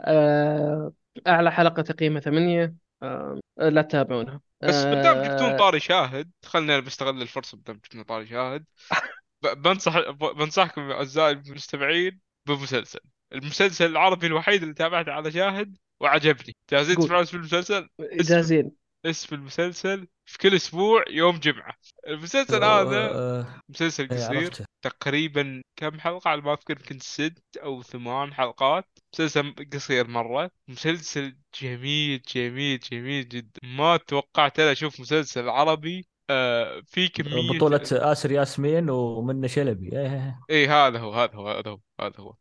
آه، 0.00 0.92
أعلى 1.26 1.52
حلقة 1.52 1.82
تقييمها 1.82 2.20
8 2.20 2.74
آه، 3.02 3.40
لا 3.58 3.82
تتابعونها. 3.82 4.40
بس 4.62 4.84
بدام 4.84 5.22
جبتون 5.22 5.50
آه، 5.50 5.56
طاري 5.56 5.80
شاهد 5.80 6.30
خلنا 6.44 6.80
بستغل 6.80 7.22
الفرصة 7.22 7.56
بدام 7.58 7.76
جبتون 7.76 8.02
طاري 8.02 8.26
شاهد. 8.26 8.64
بنصح 9.56 10.10
بنصحكم 10.10 10.90
أعزائي 10.90 11.32
المستمعين 11.32 12.20
بمسلسل. 12.46 13.00
المسلسل 13.32 13.86
العربي 13.86 14.26
الوحيد 14.26 14.62
اللي 14.62 14.74
تابعته 14.74 15.12
على 15.12 15.30
شاهد 15.30 15.76
وعجبني. 16.00 16.56
جاهزين. 16.70 16.96
تسمعون 16.96 17.22
اسم 17.22 17.36
المسلسل؟ 17.36 17.88
جاهزين. 18.00 18.79
اسم 19.06 19.34
المسلسل 19.34 20.06
في 20.26 20.38
كل 20.38 20.54
أسبوع 20.54 21.04
يوم 21.10 21.36
جمعة. 21.36 21.74
المسلسل 22.08 22.64
هذا 22.64 23.10
آه، 23.14 23.46
مسلسل 23.68 24.08
إيه، 24.10 24.18
قصير. 24.18 24.36
عرفته. 24.36 24.64
تقريبا 24.82 25.62
كم 25.76 26.00
حلقة؟ 26.00 26.28
على 26.30 26.40
ما 26.40 26.52
أذكر 26.52 26.76
يمكن 26.80 26.98
ست 26.98 27.42
أو 27.62 27.82
ثمان 27.82 28.34
حلقات. 28.34 28.88
مسلسل 29.14 29.54
قصير 29.72 30.08
مرة. 30.08 30.50
مسلسل 30.68 31.36
جميل 31.62 32.22
جميل 32.34 32.78
جميل 32.78 33.28
جدا. 33.28 33.60
ما 33.62 33.96
توقعت 33.96 34.60
أنا 34.60 34.72
أشوف 34.72 35.00
مسلسل 35.00 35.48
عربي. 35.48 36.06
آه 36.30 36.82
في 36.86 37.08
كمية 37.08 37.56
بطولة 37.56 37.82
آسر 37.92 38.32
ياسمين 38.32 38.90
ومنة 38.90 39.46
شلبي. 39.46 39.98
إيه. 39.98 40.40
إيه 40.50 40.86
هذا 40.86 40.98
هو 40.98 41.12
هذا 41.12 41.34
هو 41.34 41.48
هذا 41.48 41.70
هو 41.70 41.80
هذا 42.00 42.14
هو. 42.18 42.34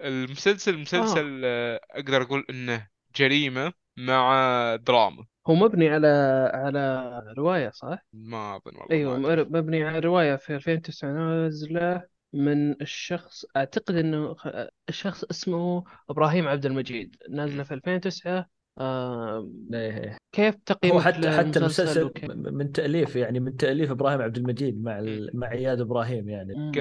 المسلسل 0.00 0.78
مسلسل 0.78 1.42
آه 1.44 1.80
أقدر 1.90 2.22
أقول 2.22 2.44
إنه 2.50 2.88
جريمة 3.16 3.72
مع 3.96 4.76
دراما. 4.76 5.26
هو 5.50 5.54
مبني 5.54 5.88
على 5.88 6.06
على 6.54 7.34
رواية 7.38 7.70
صح؟ 7.70 7.98
ما 8.12 8.56
أظن 8.56 8.76
والله 8.76 8.90
أيوه. 8.90 9.44
مبني 9.50 9.84
على 9.84 9.98
رواية 9.98 10.36
في 10.36 10.54
2009 10.56 11.12
نازلة 11.12 12.02
من 12.32 12.82
الشخص 12.82 13.44
أعتقد 13.56 13.94
إنه 13.94 14.34
خ- 14.34 14.66
الشخص 14.88 15.24
اسمه 15.24 15.84
إبراهيم 16.10 16.48
عبد 16.48 16.66
المجيد 16.66 17.16
نازلة 17.30 17.62
في 17.62 17.74
2009 17.74 18.46
آه 18.78 19.48
إيه. 19.74 20.16
كيف 20.32 20.54
تقييمك 20.54 20.94
هو 20.96 21.00
حتى 21.00 21.30
حتى 21.30 21.58
المسلسل 21.58 22.04
وكيف؟ 22.04 22.30
من 22.30 22.72
تأليف 22.72 23.16
يعني 23.16 23.40
من 23.40 23.56
تأليف 23.56 23.90
إبراهيم 23.90 24.22
عبد 24.22 24.36
المجيد 24.36 24.82
مع 24.82 24.98
ال... 24.98 25.30
مع 25.34 25.52
إياد 25.52 25.80
إبراهيم 25.80 26.28
يعني. 26.28 26.54
ك... 26.74 26.78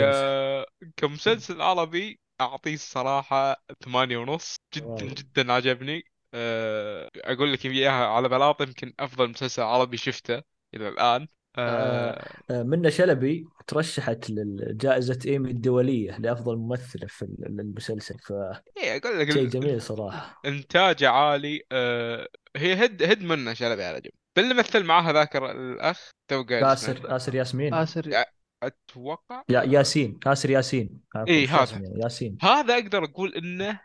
كمسلسل 0.97 1.61
عربي 1.61 2.19
أعطيه 2.41 2.73
الصراحة 2.73 3.55
ثمانية 3.83 4.17
ونص 4.17 4.55
جدا 4.75 4.85
واو. 4.87 4.97
جدا 4.97 5.53
عجبني 5.53 6.03
أه... 6.33 7.09
أقول 7.15 7.53
لك 7.53 7.65
إياها 7.65 8.05
على 8.07 8.29
بلاطة 8.29 8.63
يمكن 8.63 8.93
أفضل 8.99 9.29
مسلسل 9.29 9.61
عربي 9.61 9.97
شفته 9.97 10.41
إلى 10.75 10.89
الآن. 10.89 11.27
آه 11.57 12.25
آه، 12.51 12.63
منة 12.63 12.89
شلبي 12.89 13.47
ترشحت 13.67 14.29
لجائزة 14.29 15.19
إيمي 15.25 15.51
الدولية 15.51 16.17
لأفضل 16.17 16.57
ممثلة 16.57 17.07
في 17.07 17.25
المسلسل 17.43 18.19
فشيء 18.19 18.63
إيه 18.77 18.97
أقول 18.97 19.19
لك 19.19 19.37
ال- 19.37 19.49
جميل 19.49 19.81
صراحة. 19.81 20.41
انتاجه 20.45 21.09
عالي. 21.09 21.61
آه 21.71 22.27
هي 22.57 22.85
هد 22.85 23.03
هد 23.03 23.23
منة 23.23 23.53
شلبي 23.53 23.83
على 23.83 24.01
جنب. 24.01 24.11
باللي 24.35 24.53
مثل 24.53 24.83
معاها 24.83 25.13
ذاك 25.13 25.35
الأخ 25.35 26.11
تو. 26.27 26.43
آسر 26.51 27.15
آسر 27.15 27.35
ياسمين. 27.35 27.73
آسر. 27.73 28.23
أتوقع. 28.63 29.43
يا 29.49 29.63
ياسين 29.63 30.19
آسر 30.25 30.49
ياسين. 30.49 31.01
عفوا، 31.15 31.27
إيه، 31.33 31.47
شو 31.47 31.55
هذا. 31.55 31.81
ياسين. 32.03 32.37
هذا 32.41 32.73
أقدر 32.73 33.03
أقول 33.03 33.33
إنه 33.35 33.79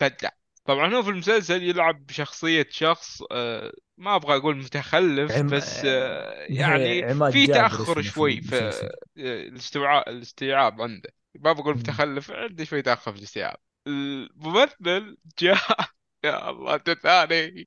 بدع 0.00 0.28
طبعا 0.64 0.94
هو 0.94 1.02
في 1.02 1.10
المسلسل 1.10 1.62
يلعب 1.62 2.06
بشخصية 2.06 2.66
شخص 2.70 3.22
آه 3.32 3.72
ما 3.96 4.14
أبغى 4.16 4.36
أقول 4.36 4.56
متخلف 4.56 5.32
عم- 5.32 5.46
بس 5.46 5.82
آه 5.84 6.46
يعني 6.48 7.02
في 7.32 7.46
تأخر 7.46 8.02
شوي 8.02 8.40
في 8.40 8.70
الاستوعاب 9.18 10.08
الاستيعاب 10.08 10.80
عنده. 10.82 11.10
ما 11.34 11.52
بقول. 11.52 11.74
متخلف 11.78 12.30
عندي 12.30 12.64
شوي 12.66 12.82
تأخر 12.82 13.12
في 13.12 13.18
الاستيعاب. 13.18 13.56
الممثل 13.88 15.16
جاء 15.38 15.58
يا 16.24 16.50
الله 16.50 16.76
تثاني 16.76 17.66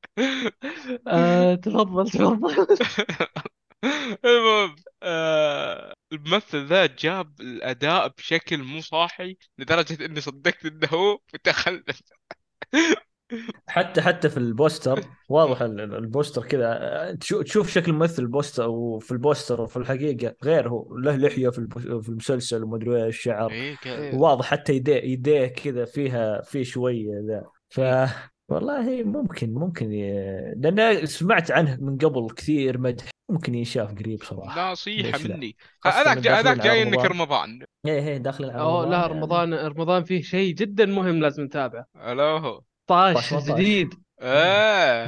آه 1.07 1.55
تفضل 1.55 2.09
تفضل. 2.09 2.77
المهم 4.25 4.75
آه 5.03 5.93
الممثل 6.13 6.65
ذا 6.65 6.85
جاب 6.85 7.41
الأداء 7.41 8.07
بشكل 8.07 8.57
مو 8.63 8.81
صاحي 8.81 9.37
لدرجة 9.57 10.05
إني 10.05 10.21
صدقت 10.21 10.65
إنه 10.65 10.87
هو 10.93 11.19
متخلف. 11.33 12.01
حتى 13.67 14.01
حتى 14.01 14.29
في 14.29 14.37
البوستر 14.37 15.01
واضح 15.29 15.61
ال- 15.61 15.81
ال- 15.81 15.95
ال 15.95 16.02
poster 16.02 16.43
كذا. 16.43 17.17
تشو- 17.21 17.41
تشوف 17.41 17.69
شكل 17.69 17.93
ممثل 17.93 18.23
ال 18.23 18.30
poster 18.30 18.69
وفي 18.69 19.11
ال 19.11 19.18
poster 19.18 19.61
وفي 19.61 19.77
الحقيقة. 19.77 20.35
غير 20.43 20.69
هو 20.69 20.97
له 20.97 21.15
لحية 21.15 21.49
في 21.49 21.67
في 22.01 22.09
المسلسل 22.09 22.63
ومدري 22.63 23.05
إيش 23.05 23.21
شعر. 23.21 23.49
كان 23.83 23.99
إيه. 23.99 24.15
واضح 24.15 24.45
حتى 24.45 24.73
يديه 24.73 24.95
يديه 24.95 25.47
كذا 25.47 25.85
فيها 25.85 26.41
في 26.41 26.63
شوية 26.63 27.11
ذا. 27.27 27.43
ف 27.69 27.79
والله 28.49 29.03
ممكن 29.03 29.53
ممكن 29.53 29.91
ي... 29.93 30.11
لأن 30.55 31.05
سمعت 31.05 31.51
عنه 31.51 31.77
من 31.81 31.97
قبل 31.97 32.27
كثير 32.35 32.77
مدح 32.77 33.05
ممكن 33.29 33.55
ينشاف 33.55 33.95
قريب 33.95 34.23
صراحة 34.23 34.73
لا؟ 34.73 34.75
مني 35.35 35.55
هذاك 35.85 36.27
هذاك 36.27 36.57
جاي 36.57 36.83
إنك 36.83 36.93
رمضان. 36.97 37.11
رمضان 37.11 37.59
إيه 37.85 38.07
إيه 38.07 38.17
داخلين 38.17 38.49
على 38.49 38.61
أوه 38.61 38.85
لا 38.85 38.97
يعني. 38.97 39.13
رمضان 39.13 39.53
رمضان 39.53 40.03
فيه 40.03 40.21
شيء 40.21 40.53
جدا 40.55 40.85
مهم 40.85 41.19
لازم 41.21 41.43
نتابعه 41.43 41.85
الا 41.95 42.23
هو 42.23 42.61
طاش 42.87 43.29
18. 43.29 43.53
جديد 43.55 43.93
إيه. 44.21 45.05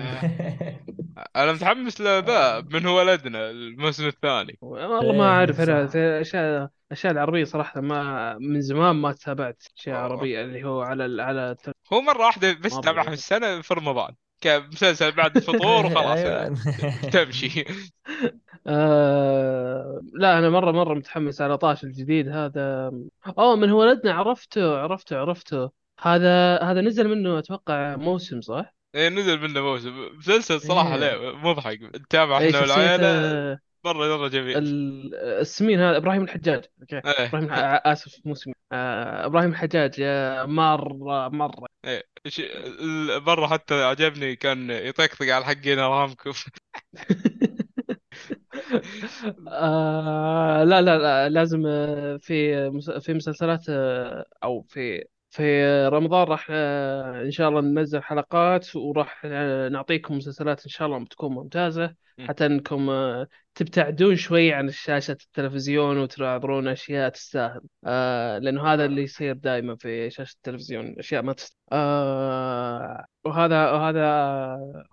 أنا 1.36 1.52
متحمس 1.54 2.02
لذا 2.02 2.62
من 2.72 2.86
هو 2.86 2.98
ولدنا 2.98 3.50
الموسم 3.50 4.08
الثاني 4.08 4.58
والله 4.62 5.12
ما 5.14 5.24
إيه، 5.24 5.30
أعرف 5.30 5.62
أنا 5.62 5.86
أشياء 6.22 6.70
الاشياء 6.92 7.14
العربية 7.14 7.44
صراحة 7.44 7.82
ما 7.82 8.38
من 8.38 8.62
زمان 8.62 8.96
ما 8.96 9.12
تابعت 9.12 9.64
أشياء. 9.78 9.96
عربية 9.98 10.42
اللي 10.42 10.64
هو 10.64 10.82
على 10.82 11.06
ال- 11.06 11.22
على 11.22 11.52
التل- 11.52 11.74
هو 11.94 12.02
مرة 12.02 12.26
واحدة 12.26 12.54
بس 12.54 12.80
تابعها 12.80 13.04
في 13.04 13.12
واحدة. 13.12 13.14
السنة 13.14 13.62
في 13.62 13.74
رمضان. 13.74 14.16
كمسلسل 14.42 15.12
بعد 15.12 15.36
الفطور 15.38 15.86
وخلاص. 15.86 16.26
أيوة. 16.26 16.56
تمشي. 17.14 17.66
آه 18.68 20.02
لا 20.14 20.40
أنا 20.40 20.50
مرة 20.50 20.72
مرة 20.72 20.94
متحمس 20.94 21.42
على 21.42 21.58
طاش 21.58 21.84
الجديد 21.84 22.28
هذا. 22.30 22.92
أوه 23.40 23.56
من 23.56 23.70
هو 23.70 23.80
ولدنا 23.82 24.14
عرفته 24.14 24.78
عرفته 24.78 25.18
عرفته. 25.18 25.72
هذا 26.02 26.58
هذا 26.64 26.82
نزل 26.82 27.08
منه 27.08 27.40
أتوقع 27.40 27.96
موسم 27.96 28.42
صح؟ 28.42 28.76
إيه 28.96 29.10
نزل 29.10 29.40
منه 29.42 29.62
موسم. 29.62 30.18
مسلسل 30.18 30.62
صراحة 30.62 30.96
إيه. 30.96 31.00
لا 31.00 31.32
مضحك. 31.36 31.80
نتابع 31.82 32.38
إحنا 32.38 32.52
شخصيه 32.52 32.98
آه، 33.90 33.94
مرة 33.94 34.18
مرة 34.18 34.28
جميل. 34.28 34.58
ال- 34.58 35.16
السمين 35.16 35.80
هذا 35.80 35.98
إبراهيم 35.98 36.24
الحجاج. 36.24 36.64
أوكي. 36.82 36.96
إيه. 36.96 37.26
إبراهيم 37.28 37.46
الح- 37.54 37.82
آسف 37.86 38.20
مو 38.26 38.34
سمين. 38.36 38.56
آه 38.72 39.26
إبراهيم 39.26 39.50
الحجاج 39.52 39.96
آه، 40.02 40.46
مرة 40.46 41.28
مرة. 41.30 41.68
إيه. 41.86 42.04
مرة 43.20 43.48
حتى 43.48 43.84
عجبني 43.84 44.36
كان 44.36 44.70
يطقطق 44.72 45.34
على 45.34 45.46
حقين 45.46 45.80
أرامكو. 45.80 46.32
آه 49.48 50.64
لا 50.64 50.82
لا 50.82 50.98
لا 50.98 51.30
لازم 51.30 51.64
آه، 51.68 52.18
في 52.18 53.00
في 53.02 53.14
مسلسلات 53.14 53.70
آه، 53.70 54.26
أو 54.44 54.62
في 54.62 55.06
في 55.30 55.64
رمضان 55.88 56.28
راح 56.28 56.48
آه، 56.52 57.22
إن 57.22 57.32
شاء 57.32 57.50
الله 57.50 57.62
ننزل 57.62 58.04
حلقات 58.04 58.76
وراح 58.76 59.22
آه، 59.26 59.70
نعطيكم 59.70 60.18
مسلسلات 60.18 60.64
إن 60.64 60.70
شاء 60.70 60.88
الله 60.88 61.00
بتكون 61.06 61.34
ممتازة. 61.34 61.96
م. 62.18 62.28
حتى 62.28 62.46
إنكم 62.46 62.90
آه، 62.90 63.28
تبتعدون 63.56 64.16
شوي 64.16 64.54
عن 64.54 64.70
شاشة 64.72 65.12
التلفزيون 65.12 65.98
وتناظرون 65.98 66.68
أشياء 66.68 67.10
تستاهل. 67.10 67.62
لأنه 68.44 68.74
هذا 68.74 68.86
اللي 68.86 69.04
يصير 69.04 69.34
دائما 69.36 69.76
في 69.76 70.10
شاشة 70.10 70.34
التلفزيون 70.34 70.96
أشياء 71.00 71.22
ما 71.22 71.34
تستاهل 71.34 73.06
وهذا 73.26 73.72
وهذا 73.72 74.04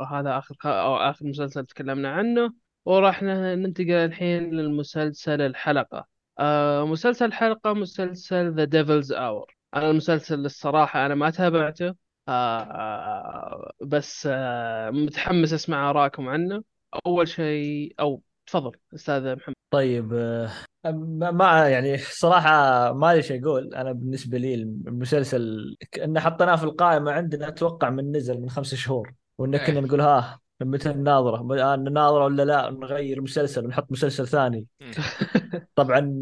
وهذا 0.00 0.38
آخر 0.38 0.54
أو 0.64 0.96
آخر 0.96 1.26
مسلسل 1.26 1.66
تكلمنا 1.66 2.10
عنه. 2.12 2.52
وراح 2.84 3.22
ننتقل 3.22 3.90
الحين 3.92 4.50
للمسلسل 4.50 5.40
الحلقة. 5.40 6.06
آه 6.38 6.86
مسلسل 6.86 7.24
الحلقة 7.24 7.72
مسلسل 7.74 8.54
The 8.54 8.68
Devil's 8.70 9.10
Hour. 9.10 9.55
أنا 9.76 9.90
المسلسل 9.90 10.44
الصراحة 10.44 11.06
أنا 11.06 11.14
ما 11.14 11.30
تابعته 11.30 11.94
آه 12.28 12.60
آه 12.60 13.72
بس 13.82 14.28
آه 14.30 14.90
متحمس 14.90 15.52
أسمع 15.52 15.90
آراءكم 15.90 16.28
عنه. 16.28 16.62
أول 17.06 17.28
شيء 17.28 17.94
أو 18.00 18.22
تفضل 18.46 18.72
أستاذ 18.94 19.36
محمد. 19.36 19.54
طيب 19.70 20.12
آه، 20.14 20.50
ما 21.32 21.68
يعني 21.68 21.98
صراحة 21.98 22.92
ما 22.92 23.14
لي 23.14 23.22
شيء 23.22 23.44
أقول. 23.44 23.74
أنا 23.74 23.92
بالنسبة 23.92 24.38
لي 24.38 24.54
المسلسل 24.54 25.76
إن 26.04 26.20
حطيناه 26.20 26.56
في 26.56 26.64
القائمة 26.64 27.12
عندنا 27.12 27.48
أتوقع 27.48 27.90
من 27.90 28.16
نزل 28.16 28.40
من 28.40 28.50
خمس 28.50 28.74
شهور 28.74 29.14
وإن 29.38 29.56
كنا 29.56 29.78
إيه. 29.78 29.84
نقول 29.84 30.00
ها 30.00 30.40
متى 30.60 30.88
نناظره 30.88 31.62
آه، 31.72 31.76
نناظره 31.76 32.24
ولا 32.24 32.42
لا؟ 32.44 32.70
نغير 32.70 33.20
مسلسل 33.22 33.64
ونحط 33.64 33.92
مسلسل 33.92 34.26
ثاني. 34.28 34.66
طبعا 35.76 36.14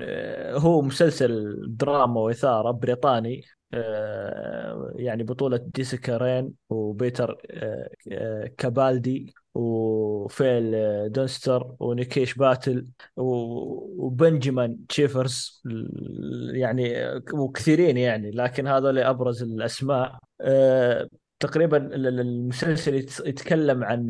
آه، 0.00 0.56
هو 0.58 0.82
مسلسل 0.82 1.56
دراما 1.68 2.20
وإثارة 2.20 2.70
بريطاني 2.70 3.44
آه، 3.74 4.92
يعني 4.96 5.22
بطولة 5.24 5.70
جيسيكا 5.76 6.16
رين 6.16 6.52
وبيتر 6.70 7.38
آه، 7.50 7.88
آه، 8.12 8.50
كابالدي 8.58 9.34
وفيل 9.54 10.74
آه، 10.74 11.06
دونستر 11.06 11.74
ونيكيش 11.80 12.34
باتل 12.34 12.86
و- 13.16 14.06
وبنجامين 14.06 14.86
تشيفرز 14.88 15.62
ال- 15.66 16.52
يعني 16.56 17.04
آه، 17.04 17.22
وكثيرين 17.34 17.96
يعني 17.96 18.30
لكن 18.30 18.66
هذول 18.66 18.98
ابرز 18.98 19.42
الأسماء. 19.42 20.18
آه، 20.40 21.08
تقريبا 21.40 21.76
ال- 21.76 22.06
ال- 22.06 22.20
المسلسل 22.20 22.94
يت- 22.94 23.22
يتكلم 23.26 23.84
عن 23.84 24.06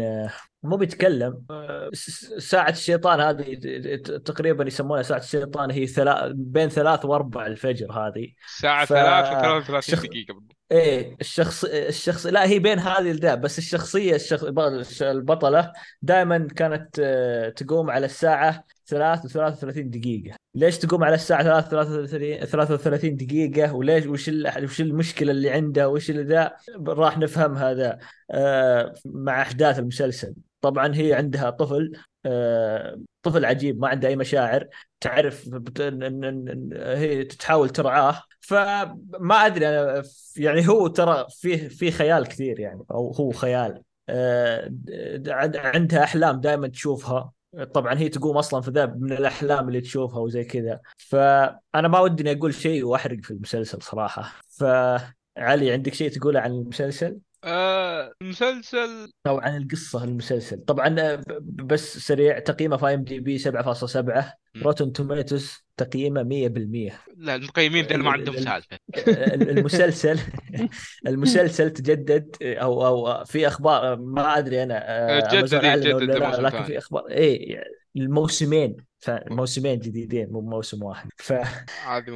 مو 0.62 0.76
بيتكلم 0.76 1.42
ساعة 2.38 2.70
الشيطان 2.70 3.20
هذه 3.20 3.54
تقريبا 4.24 4.64
يسمونها 4.66 5.02
ساعة 5.02 5.18
الشيطان 5.18 5.70
هي 5.70 5.86
ثلا... 5.86 6.32
بين 6.36 6.68
ثلاث 6.68 7.04
وأربع 7.04 7.46
الفجر 7.46 7.92
هذه. 7.92 8.28
الساعة 8.46 8.84
ف- 8.84 8.88
3 8.88 9.60
و33 9.60 9.80
شخ- 9.80 10.02
دقيقة 10.06 10.34
بالضبط. 10.34 10.56
إيه 10.72 11.16
الشخص 11.20 11.64
الشخص 11.64 12.26
لا 12.26 12.46
هي 12.46 12.58
بين 12.58 12.78
هذه 12.78 13.10
الدا 13.10 13.34
بس 13.34 13.58
الشخصية 13.58 14.14
الشخص 14.14 14.44
البطلة 15.02 15.72
دائما 16.02 16.48
كانت 16.56 16.96
آه، 17.00 17.48
تقوم 17.48 17.90
على 17.90 18.06
الساعة 18.06 18.64
3 18.86 19.28
و33 19.28 19.78
دقيقة. 19.78 20.36
ليش 20.56 20.78
تقوم 20.78 21.04
على 21.04 21.14
الساعة 21.14 21.42
3 21.42 21.68
33 21.68 22.44
33 22.46 23.16
دقيقة؟ 23.16 23.74
وليش 23.74 24.06
وش 24.06 24.30
وش 24.62 24.80
المشكلة 24.80 25.32
اللي 25.32 25.50
عندها 25.50 25.86
وش 25.86 26.10
اللي 26.10 26.22
ذا؟ 26.22 26.56
راح 26.88 27.18
نفهم 27.18 27.56
هذا 27.56 27.98
آه، 28.30 28.94
مع 29.04 29.42
أحداث 29.42 29.78
المسلسل. 29.78 30.34
طبعا 30.60 30.94
هي 30.94 31.14
عندها 31.14 31.50
طفل 31.50 31.92
آه، 32.26 33.00
طفل 33.22 33.44
عجيب 33.44 33.80
ما 33.80 33.88
عنده 33.88 34.08
أي 34.08 34.16
مشاعر. 34.16 34.68
تعرف 35.00 35.50
هي 36.74 37.24
تحاول 37.24 37.70
ترعاه. 37.70 38.22
فما 38.40 39.46
أدري 39.46 39.68
أنا 39.68 40.02
يعني 40.36 40.68
هو 40.68 40.86
ترى 40.86 41.26
فيه 41.30 41.68
في 41.68 41.90
خيال 41.90 42.26
كثير 42.26 42.60
يعني 42.60 42.82
أو 42.90 43.12
هو 43.12 43.30
خيال. 43.30 43.82
آه، 44.08 44.72
عندها 45.56 46.04
أحلام 46.04 46.40
دائما 46.40 46.68
تشوفها. 46.68 47.35
طبعا 47.64 47.98
هي 47.98 48.08
تقوم 48.08 48.36
أصلا 48.36 48.60
في 48.60 48.70
ذا 48.70 48.86
من 48.86 49.12
الأحلام 49.12 49.68
اللي 49.68 49.80
تشوفها 49.80 50.18
وزي 50.18 50.44
كذا. 50.44 50.80
فأنا 50.96 51.88
ما 51.88 52.00
ودي 52.00 52.32
أقول 52.32 52.54
شيء 52.54 52.84
وأحرق 52.84 53.18
في 53.22 53.30
المسلسل 53.30 53.82
صراحة. 53.82 54.32
فعلي 54.48 55.72
عندك 55.72 55.94
شيء 55.94 56.10
تقوله 56.10 56.40
عن 56.40 56.50
المسلسل؟ 56.50 57.18
آه 57.44 58.12
المسلسل 58.22 59.12
أو 59.26 59.38
عن 59.38 59.56
القصة 59.56 60.04
المسلسل 60.04 60.64
طبعا 60.64 61.00
آه، 61.00 61.22
بس 61.40 61.98
سريع 61.98 62.38
تقييمه 62.38 62.76
في 62.76 62.94
IMDb 62.94 63.38
7.7 63.38 63.46
م. 64.54 64.62
Rotten 64.62 64.92
Tomatoes 64.92 65.52
تقييمه 65.76 66.22
100% 66.22 67.00
لا 67.16 67.34
المقيمين 67.34 67.84
ذول 67.84 68.02
ما 68.02 68.10
عندهم 68.10 68.34
ال- 68.34 68.42
سالفة 68.44 68.78
المسلسل 69.50 70.18
المسلسل 71.06 71.70
تجدد 71.70 72.36
أو 72.42 72.86
أو 72.86 73.24
في 73.24 73.46
أخبار 73.46 73.96
ما 73.96 74.38
أدري 74.38 74.62
أنا 74.62 75.20
تجدد 75.20 75.54
إيه، 75.54 75.70
اعلن 75.70 75.82
تجدد 75.82 76.16
موسم 76.22 76.46
لكن. 76.46 76.62
في 76.62 76.78
أخبار 76.78 77.06
اي 77.10 77.60
الموسمين 77.96 78.76
موسمين 79.30 79.78
جديدين 79.78 80.28
مو 80.30 80.40
موسم 80.40 80.82
واحد. 80.82 81.08
ف 81.16 81.32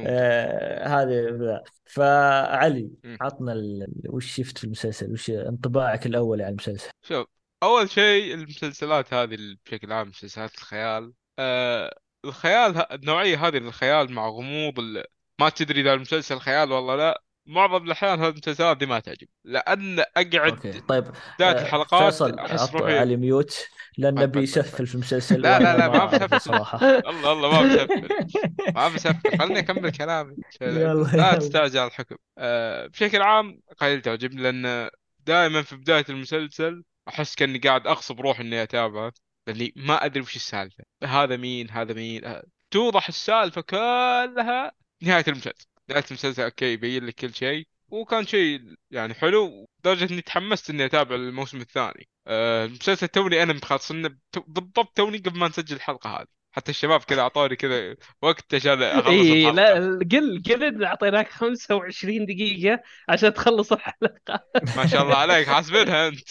آه 0.07 0.87
هذا 0.87 1.63
فعلي. 1.85 2.89
عطنا 3.21 3.53
ال... 3.53 3.87
وش 4.09 4.35
شفت 4.35 4.57
في 4.57 4.63
المسلسل؟ 4.63 5.11
وش 5.11 5.29
انطباعك 5.29 6.05
الأول 6.05 6.41
عن 6.41 6.49
المسلسل؟ 6.49 6.89
شوف 7.01 7.27
أول 7.63 7.89
شيء 7.89 8.33
المسلسلات 8.33 9.13
هذه 9.13 9.37
بشكل 9.65 9.91
عام 9.91 10.07
مسلسلات 10.07 10.55
الخيال. 10.55 11.13
آه 11.39 11.95
الخيال 12.25 12.91
النوعية 12.91 13.47
هذه 13.47 13.59
من 13.59 13.67
الخيال 13.67 14.11
مع 14.11 14.27
غموض 14.27 14.79
ال... 14.79 15.03
ما 15.39 15.49
تدري 15.49 15.81
إذا 15.81 15.93
المسلسل 15.93 16.39
خيال 16.39 16.71
ولا 16.71 16.97
لا. 16.97 17.23
معظم 17.45 17.85
الأحيان 17.85 18.19
هذه 18.19 18.29
المسلسلات 18.29 18.77
دي 18.77 18.85
ما 18.85 18.99
تعجب 18.99 19.27
لأن 19.43 19.99
أقعد 19.99 20.35
okay 20.35 20.79
طيب 20.79 21.03
بدايه 21.35 21.57
آه، 21.57 21.61
الحلقات 21.61 22.13
فيصل 22.13 22.39
أحس 22.39 22.59
عط 22.59 22.75
روحي 22.75 22.97
علي 22.97 23.17
mute. 23.17 23.67
لأن 23.97 24.15
طيب، 24.15 24.23
نبي 24.23 24.23
طيب، 24.23 24.33
طيب، 24.33 24.43
يسفل 24.43 24.87
في 24.87 24.95
المسلسل 24.95 25.41
لا، 25.41 25.59
لا، 25.59 25.77
لا، 25.77 25.87
ما 25.87 26.05
بسفل. 26.05 26.41
صراحة. 26.41 26.77
الله 26.83 27.31
الله 27.31 27.51
ما 27.51 27.61
بسفل 27.61 28.07
ما 28.75 28.89
بسفل 28.89 29.37
خليني 29.39 29.59
أكمل 29.59 29.91
كلامي. 29.91 30.35
لا. 30.61 31.35
تستعجل 31.39 31.79
على 31.79 31.87
الحكم. 31.87 32.15
أه 32.37 32.87
بشكل 32.87 33.21
عام 33.21 33.61
قليل 33.77 34.01
تعجبني 34.01 34.41
لأن 34.41 34.89
دائما 35.19 35.61
في 35.61 35.75
بداية 35.75 36.05
المسلسل 36.09 36.83
أحس 37.07 37.35
كأني 37.35 37.57
قاعد 37.59 37.87
أغصب 37.87 38.21
روحي 38.21 38.43
إني 38.43 38.63
أتابعه. 38.63 39.13
لاني 39.47 39.73
ما 39.75 40.05
أدري 40.05 40.21
وش 40.21 40.35
السالفة. 40.35 40.83
هذا 41.03 41.37
مين؟ 41.37 41.69
هذا 41.71 41.93
مين؟ 41.93 42.25
أه 42.25 42.43
توضح 42.71 43.07
السالفة 43.07 43.61
كلها 43.61 44.71
نهاية 45.01 45.23
المسلسل. 45.27 45.65
نهاية 45.89 46.03
المسلسل 46.11 46.43
okay 46.43 46.73
يبين 46.73 47.05
لك 47.05 47.15
كل 47.15 47.33
شيء. 47.33 47.67
وكان 47.91 48.25
شيء 48.27 48.61
يعني 48.91 49.13
حلو 49.13 49.67
لدرجة 49.79 50.13
إني 50.13 50.21
تحمست 50.21 50.69
إني 50.69 50.85
أتابع 50.85 51.15
الموسم 51.15 51.61
الثاني. 51.61 52.09
أه 52.27 52.65
المسلسل 52.65 53.07
توني 53.07 53.43
أنا 53.43 53.53
مخلصنه 53.53 54.07
بت- 54.09 54.43
بالضبط 54.47 54.97
توني 54.97 55.17
قبل 55.17 55.39
ما 55.39 55.47
نسجل 55.47 55.75
الحلقة 55.75 56.09
هذه. 56.21 56.27
حتى 56.51 56.71
الشباب 56.71 56.99
كذا 57.03 57.21
أعطوني 57.21 57.55
كذا 57.55 57.95
وقت 58.21 58.55
عشان 58.55 58.83
أخلص 58.83 59.31
إي 59.31 59.51
لا 59.51 59.73
قل 60.11 60.43
قل 60.49 60.83
أعطيناك 60.85 61.27
25 61.29 62.25
دقيقة 62.25 62.81
عشان 63.09 63.33
تخلص 63.33 63.71
الحلقة. 63.73 64.45
ما 64.75 64.85
شاء 64.85 65.03
الله 65.03 65.15
عليك 65.15 65.47
حاسبينها 65.47 66.07
أنت. 66.07 66.29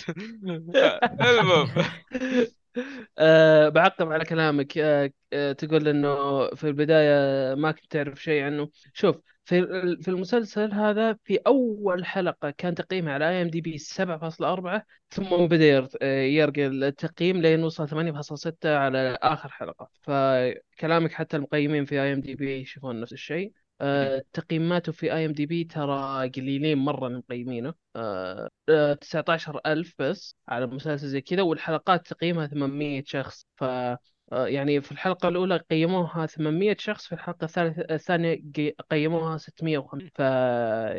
المهم. 1.21 1.69
أه 3.19 3.69
بعقب 3.69 4.13
على 4.13 4.25
كلامك. 4.25 4.79
أه 4.79 5.11
أه 5.33 5.53
تقول 5.53 5.89
إنه 5.89 6.09
في 6.55 6.65
البداية 6.65 7.55
ما 7.55 7.73
كنت 7.73 7.93
تعرف 7.93 8.23
شيء 8.23 8.43
عنه. 8.45 8.71
شوف 8.95 9.17
في 9.51 9.97
في 10.03 10.09
المسلسل 10.09 10.73
هذا 10.73 11.17
في 11.25 11.39
أول 11.47 12.05
حلقة 12.07 12.51
كان 12.51 12.75
تقييمها 12.75 13.13
على 13.15 13.29
IMDb 13.29 13.79
7.4 13.79 14.87
ثم 15.11 15.47
بدأ 15.47 15.89
آه، 16.03 16.23
يرقى 16.23 16.67
التقييم 16.67 17.43
لين 17.43 17.65
وصل 17.65 17.89
8.6 17.89 18.77
على 18.77 19.19
آخر 19.23 19.49
حلقة. 19.49 19.89
فكلامك 20.03 21.13
حتى 21.13 21.37
المقيمين 21.37 21.85
في 21.85 22.03
IMDb 22.03 22.61
يشوفون 22.61 23.01
نفس 23.01 23.13
الشيء. 23.13 23.53
أه 23.81 24.23
تقييماته 24.33 24.93
في 24.93 25.13
اي 25.15 25.27
ام 25.27 25.33
دي 25.33 25.47
بي 25.47 25.65
ترى 25.65 26.29
قليلين 26.29 26.79
مرة 26.79 27.07
اللي 27.07 27.19
مقيمينه. 27.19 27.75
أه 27.97 28.49
آه، 28.69 28.95
19000 28.95 29.95
بس 29.99 30.37
على 30.49 30.67
مسلسل 30.67 31.09
زي 31.09 31.21
كذا 31.21 31.43
والحلقات 31.43 32.07
تقييمها 32.07 32.47
800 32.47 33.03
شخص. 33.07 33.47
ف 33.57 33.65
آه، 33.65 33.99
يعني 34.33 34.81
في 34.81 34.93
الحلقة 34.93 35.29
الأولى 35.29 35.57
قيموها 35.57 36.27
800 36.27 36.77
شخص 36.79 37.07
في 37.07 37.13
الحلقة 37.15 37.45
الثانية 37.91 38.43
قي- 38.57 38.75
قيموها 38.91 39.37
650 39.39 40.11
فقل. 40.15 40.25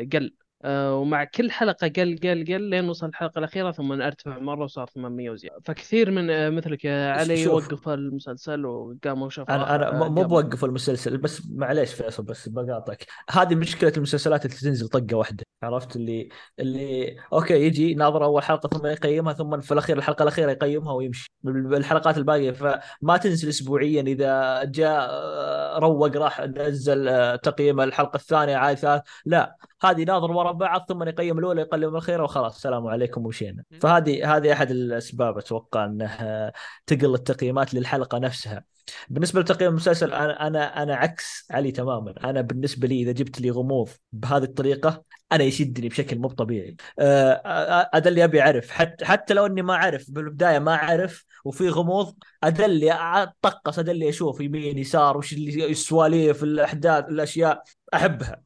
ومع 0.64 1.24
كل 1.24 1.50
حلقة 1.50 1.88
قل 1.88 2.18
قل 2.22 2.44
قل 2.48 2.60
لين 2.62 2.88
وصل 2.88 3.06
الحلقة 3.06 3.38
الأخيرة 3.38 3.70
ثم 3.72 4.02
أرتفع 4.02 4.38
مرة 4.38 4.64
وصار 4.64 4.86
800 4.86 5.30
وزيادة. 5.30 5.60
فكثير 5.64 6.10
من 6.10 6.30
آه، 6.30 6.50
مثلك 6.50 6.84
يا 6.84 7.12
علي 7.12 7.44
شوف. 7.44 7.54
وقف 7.72 7.88
المسلسل 7.88 8.66
وقاموا 8.66 9.28
شافوا 9.30 9.54
أنا 9.54 9.74
أنا 9.74 10.08
مو- 10.08 10.24
بوقف 10.24 10.64
المسلسل 10.64 11.16
بس 11.18 11.42
معليش 11.50 11.94
فيصل 11.94 12.22
بس 12.22 12.48
بقاطعك. 12.48 13.06
هذه 13.30 13.54
مشكلة 13.54 13.92
المسلسلات 13.96 14.44
اللي 14.46 14.56
تنزل 14.56 14.88
طقة 14.88 15.16
واحدة 15.16 15.44
عرفت؟ 15.62 15.96
اللي 15.96 16.28
اللي 16.58 17.16
أوكي 17.32 17.54
يجي 17.54 17.94
ناظر 17.94 18.24
أول 18.24 18.42
حلقة 18.42 18.68
ثم 18.78 18.86
يقيمها 18.86 19.32
ثم 19.32 19.60
في 19.60 19.72
الأخير 19.72 19.98
الحلقة 19.98 20.22
الأخيرة 20.22 20.50
يقيمها 20.50 20.92
ويمشي. 20.92 21.32
الحلقات 21.46 22.18
الباقية 22.18 22.50
فما 22.50 23.16
تنزل 23.16 23.48
اسبوعيا 23.48 24.02
إذا 24.02 24.64
جاء 24.64 25.08
آه، 25.10 25.78
روق 25.78 26.16
راح 26.16 26.40
نزل 26.40 27.08
آه، 27.08 27.36
تقييم 27.36 27.80
الحلقة 27.80 28.16
الثانية 28.16 28.56
عاد 28.56 28.76
ثالث. 28.76 29.02
لا 29.26 29.56
هذه 29.82 30.04
ناظر 30.04 30.30
ورا 30.32 30.51
بعض 30.52 30.84
ثم 30.88 31.02
يقيم 31.02 31.38
الأولى 31.38 31.60
يقيم 31.60 31.88
الأخيرة 31.88 32.22
وخلاص. 32.22 32.54
السلام 32.56 32.86
عليكم 32.86 33.24
ومشينا. 33.24 33.64
فهذه 33.80 34.36
هذه 34.36 34.52
أحد 34.52 34.70
الأسباب 34.70 35.38
أتوقع 35.38 35.84
انه 35.84 36.52
تقل 36.86 37.14
التقييمات 37.14 37.74
للحلقة 37.74 38.18
نفسها. 38.18 38.64
بالنسبة 39.08 39.40
لتقييم 39.40 39.70
المسلسل 39.70 40.12
أنا 40.12 40.46
أنا 40.46 40.82
أنا 40.82 40.94
عكس 40.96 41.46
علي 41.50 41.72
تماما. 41.72 42.14
أنا 42.24 42.40
بالنسبة 42.40 42.88
لي 42.88 43.02
إذا 43.02 43.12
جبت 43.12 43.40
لي 43.40 43.50
غموض 43.50 43.88
بهذه 44.12 44.42
الطريقة 44.42 45.04
أنا 45.32 45.44
يشدني 45.44 45.88
بشكل 45.88 46.18
مو 46.18 46.28
طبيعي. 46.28 46.76
آه، 46.98 47.32
آه، 47.32 47.90
هذا 47.94 48.08
اللي 48.08 48.24
أبي 48.24 48.42
أعرف. 48.42 48.70
حتى 48.70 49.04
حتى 49.04 49.34
لو 49.34 49.46
إني 49.46 49.62
ما 49.62 49.74
أعرف 49.74 50.10
بالبداية 50.10 50.58
ما 50.58 50.74
أعرف 50.74 51.24
وفي 51.44 51.68
غموض 51.68 52.14
أدلي 52.44 52.92
اتطقس 52.92 53.78
أدلي 53.78 54.08
أشوف 54.08 54.40
يمين 54.40 54.78
يسار 54.78 55.16
وش 55.16 55.32
السواليف 55.32 56.42
الأحداث 56.42 57.04
الأشياء. 57.04 57.62
أحبها. 57.94 58.42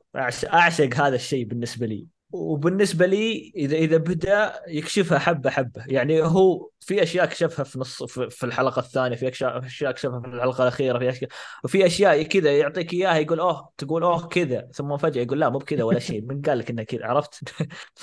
أعشق 0.55 0.95
هذا 0.95 1.15
الشيء 1.15 1.45
بالنسبة 1.45 1.87
لي. 1.87 2.16
وبالنسبة 2.31 3.07
لي 3.07 3.53
اذا 3.57 3.77
إذا 3.77 3.97
بدأ 3.97 4.53
يكشفها 4.69 5.19
حبه 5.19 5.51
حبة. 5.51 5.85
يعني 5.87 6.23
هو 6.23 6.69
في 6.81 7.03
أشياء 7.03 7.27
كشفها 7.27 7.65
في 7.65 7.79
نص 7.79 8.03
في 8.19 8.45
الحلقة 8.47 8.81
الثانية 8.81 9.17
في 9.17 9.29
اشياء 9.29 9.93
كشفها 9.93 10.21
في 10.21 10.27
الحلقة 10.27 10.63
الأخيرة 10.63 10.99
في 10.99 11.09
اشياء 11.09 11.31
وفي 11.65 11.87
أشياء 11.87 12.23
كذا 12.23 12.59
يعطيك 12.59 12.93
إياها 12.93 13.17
يقول 13.19 13.41
أوه 13.41 13.71
تقول 13.79 14.03
أوه 14.03 14.27
كذا 14.29 14.69
ثم 14.75 14.97
فجأة 14.97 15.23
يقول 15.23 15.41
لا 15.41 15.49
مو 15.49 15.59
بكذا 15.59 15.85
ولا 15.85 15.99
شيء 15.99 16.23
من 16.23 16.43
قال 16.43 16.59
لك 16.59 16.71
انها 16.71 16.85
كذا 16.85 17.07
عرفت؟ 17.07 17.41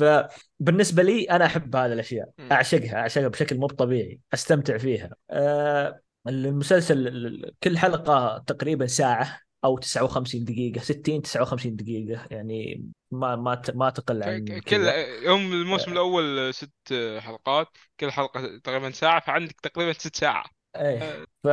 فبالنسبة 0.60 1.04
لي 1.04 1.24
أنا 1.24 1.46
أحب 1.46 1.76
هذه 1.76 1.94
الأشياء. 1.94 2.30
أعشقها 2.52 2.96
أعشقها 2.96 3.28
بشكل 3.28 3.58
مو 3.58 3.68
طبيعي 3.68 4.20
أستمتع 4.34 4.78
فيها. 4.78 5.10
أه 5.30 6.00
المسلسل 6.28 7.08
ال- 7.08 7.26
ال- 7.28 7.52
كل 7.64 7.78
حلقة 7.78 8.44
تقريبا 8.48 8.88
ساعة. 8.88 9.40
أو 9.66 9.78
59 9.78 10.46
دقيقة 10.46 10.82
60 10.82 11.22
59 11.22 11.76
دقيقة 11.76 12.28
يعني 12.32 12.86
ما 13.12 13.36
ما 13.36 13.62
ما 13.76 13.90
تقل 13.90 14.24
عن 14.24 14.60
كل 14.60 14.82
يوم 15.24 15.54
الموسم 15.54 15.92
الأول 15.92 16.54
ست 16.54 16.72
حلقات 17.20 17.68
كل 18.00 18.12
حلقة 18.12 18.58
تقريبا 18.64 18.92
ساعة 18.92 19.20
فعندك 19.20 19.62
تقريبا 19.62 19.94
ست 19.94 20.16
ساعات. 20.16 20.50
إيه 20.76 21.26
ف 21.44 21.48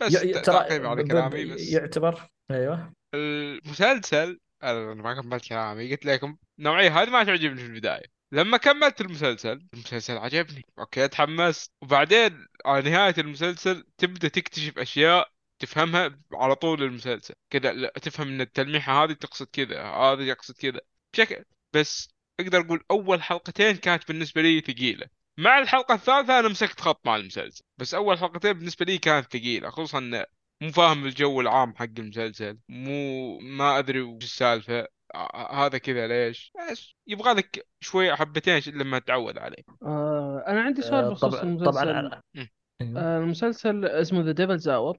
بس 0.00 0.22
ي- 0.24 0.32
ترى 0.40 0.86
على 0.86 1.04
كلامي 1.04 1.44
بس. 1.44 1.60
يعتبر 1.72 2.28
أيوه. 2.50 2.92
المسلسل 3.14 4.40
أنا 4.62 4.94
ما 4.94 5.14
كملت 5.14 5.48
كلامي 5.48 5.90
قلت 5.90 6.04
لكم 6.06 6.36
النوعية 6.58 7.02
هذه 7.02 7.10
ما 7.10 7.24
تعجبني 7.24 7.60
في 7.60 7.66
البداية. 7.66 8.04
لما 8.32 8.56
كملت 8.56 9.00
المسلسل 9.00 9.66
المسلسل 9.74 10.18
عجبني 10.18 10.64
أوكي 10.78 11.08
تحمست. 11.08 11.72
وبعدين 11.82 12.46
على 12.66 12.90
نهاية 12.90 13.14
المسلسل 13.18 13.84
تبدأ 13.98 14.28
تكتشف 14.28 14.78
أشياء 14.78 15.28
تفهمها 15.62 16.18
على 16.32 16.54
طول 16.56 16.82
المسلسل 16.82 17.34
كذا 17.50 17.88
تفهم 17.88 18.28
إن 18.28 18.40
التلميحة 18.40 19.04
هذه 19.04 19.12
تقصد 19.12 19.46
كذا 19.52 19.82
هذه 19.82 20.22
يقصد 20.22 20.54
كذا 20.56 20.80
بشكل 21.14 21.44
بس 21.72 22.08
أقدر 22.40 22.60
أقول 22.60 22.84
أول 22.90 23.22
حلقتين 23.22 23.76
كانت 23.76 24.08
بالنسبة 24.08 24.42
لي 24.42 24.60
ثقيلة 24.60 25.06
مع 25.38 25.58
الحلقة 25.58 25.94
الثالثة 25.94 26.38
أنا 26.38 26.48
مسكت 26.48 26.80
خط 26.80 27.06
مع 27.06 27.16
المسلسل 27.16 27.62
بس 27.78 27.94
أول 27.94 28.18
حلقتين 28.18 28.52
بالنسبة 28.52 28.84
لي 28.86 28.98
كانت 28.98 29.32
ثقيلة 29.32 29.70
خصوصا 29.70 29.98
إن 29.98 30.24
مو 30.62 30.70
فاهم 30.72 31.04
الجو 31.06 31.40
العام 31.40 31.74
حق 31.76 31.88
المسلسل 31.98 32.58
مو 32.68 33.38
ما 33.38 33.78
أدري 33.78 34.00
وش 34.00 34.24
السالفة 34.24 34.88
ع- 35.14 35.66
هذا 35.66 35.78
كذا 35.78 36.06
ليش 36.06 36.52
بس 36.72 36.94
يبغى 37.06 37.32
لك 37.34 37.66
شوي 37.80 38.16
حبتين 38.16 38.62
لما 38.66 38.98
تتعود 38.98 39.38
عليه 39.38 39.64
آه 39.82 40.44
أنا 40.48 40.62
عندي 40.62 40.82
سؤال 40.82 41.04
آه، 41.04 41.10
بخصوص 41.10 41.34
طبعا 41.34 41.42
المسلسل 41.42 41.70
طبعا 41.70 42.22
مم. 42.34 42.48
أيوة. 42.80 43.00
آه، 43.00 43.18
المسلسل 43.18 43.84
اسمه 43.84 44.20
The 44.22 44.32
Devil's 44.32 44.68
Hour. 44.68 44.98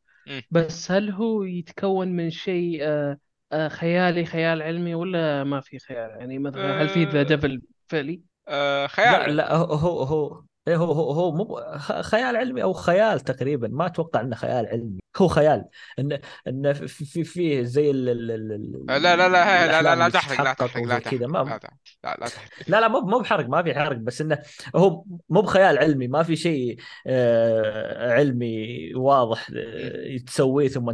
بس 0.52 0.92
هل 0.92 1.12
هو 1.12 1.44
يتكون 1.44 2.08
من 2.08 2.30
شيء 2.32 2.80
آه، 2.84 3.18
آه، 3.52 3.68
خيالي 3.68 4.26
خيال 4.26 4.62
علمي 4.62 4.96
ولا 4.96 5.44
ما 5.44 5.62
في 5.62 5.80
خيال؟ 5.80 6.10
يعني 6.12 6.40
مثلا 6.40 6.82
هل 6.84 6.90
في 6.90 7.04
ذا 7.06 7.24
آه، 7.24 7.24
ديفل 7.24 7.62
فعلي؟ 7.88 8.22
آه 8.48 8.88
لا 9.04 9.28
خيال. 9.28 9.32
لا 9.32 9.54
هو 9.56 10.04
هو. 10.04 10.44
هو 10.68 10.72
إيه 10.74 10.78
هو 10.78 10.92
هو 10.92 11.12
هو 11.12 11.32
مو 11.32 11.62
خيال 12.02 12.36
علمي 12.36 12.64
أو 12.64 12.74
خيال 12.74 13.20
تقريبا 13.20 13.68
ما 13.68 13.86
أتوقع 13.86 14.22
إنه 14.22 14.36
خيال 14.36 14.68
علمي. 14.68 15.00
هو 15.18 15.28
خيال. 15.28 15.66
انه 16.00 16.20
انه 16.48 16.74
في 16.74 17.06
في 17.06 17.24
فيه 17.24 17.64
زي 17.64 17.92
ال 17.92 18.10
ال 18.10 18.32
ال 18.32 18.86
لا 18.88 19.00
لا 19.00 19.16
لا 19.16 19.28
لا 19.28 19.82
لا 19.82 19.96
لا 19.96 20.10
تحرق 20.10 20.42
لا 20.42 20.54
تحرق 20.54 20.84
لا 20.84 21.00
تحرق 21.00 21.18
كذا. 21.18 21.26
لا 21.26 21.44
ما 21.44 21.60
لا 22.04 22.18
لا 22.20 22.28
لا 22.68 22.82
لا 22.82 22.88
مو 22.88 23.00
مو 23.00 23.20
بحرق 23.20 23.50
ما 23.50 23.64
في 23.64 23.74
حرق 23.74 23.98
بس 23.98 24.22
إنه 24.22 24.38
هو 24.76 25.04
مو 25.30 25.42
بخيال 25.42 25.78
علمي 25.78 26.08
ما 26.08 26.24
في 26.24 26.36
شيء 26.36 26.78
آه، 27.08 28.14
علمي 28.14 28.94
واضح 28.96 29.48
آه، 29.56 30.18
تسويه 30.18 30.68
ثم 30.68 30.90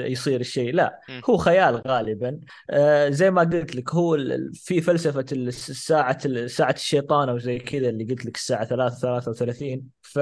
يصير 0.00 0.40
الشيء. 0.40 0.74
لا. 0.74 1.00
هو 1.30 1.36
خيال 1.36 1.82
غالبا. 1.86 2.40
آه، 2.70 3.08
زي 3.08 3.30
ما 3.30 3.40
قلت 3.42 3.76
لك 3.76 3.94
هو 3.94 4.18
في 4.54 4.80
فلسفة 4.80 5.26
الساعة 5.32 6.46
ساعة 6.46 6.72
الشيطان 6.72 7.28
أو 7.28 7.38
زي 7.38 7.58
كذا 7.58 7.88
اللي 7.88 8.04
قلت 8.04 8.26
لك 8.26 8.36
ثلاثة 8.36 8.74
الاحداث 8.74 8.87
33 8.92 9.82
ف 10.02 10.18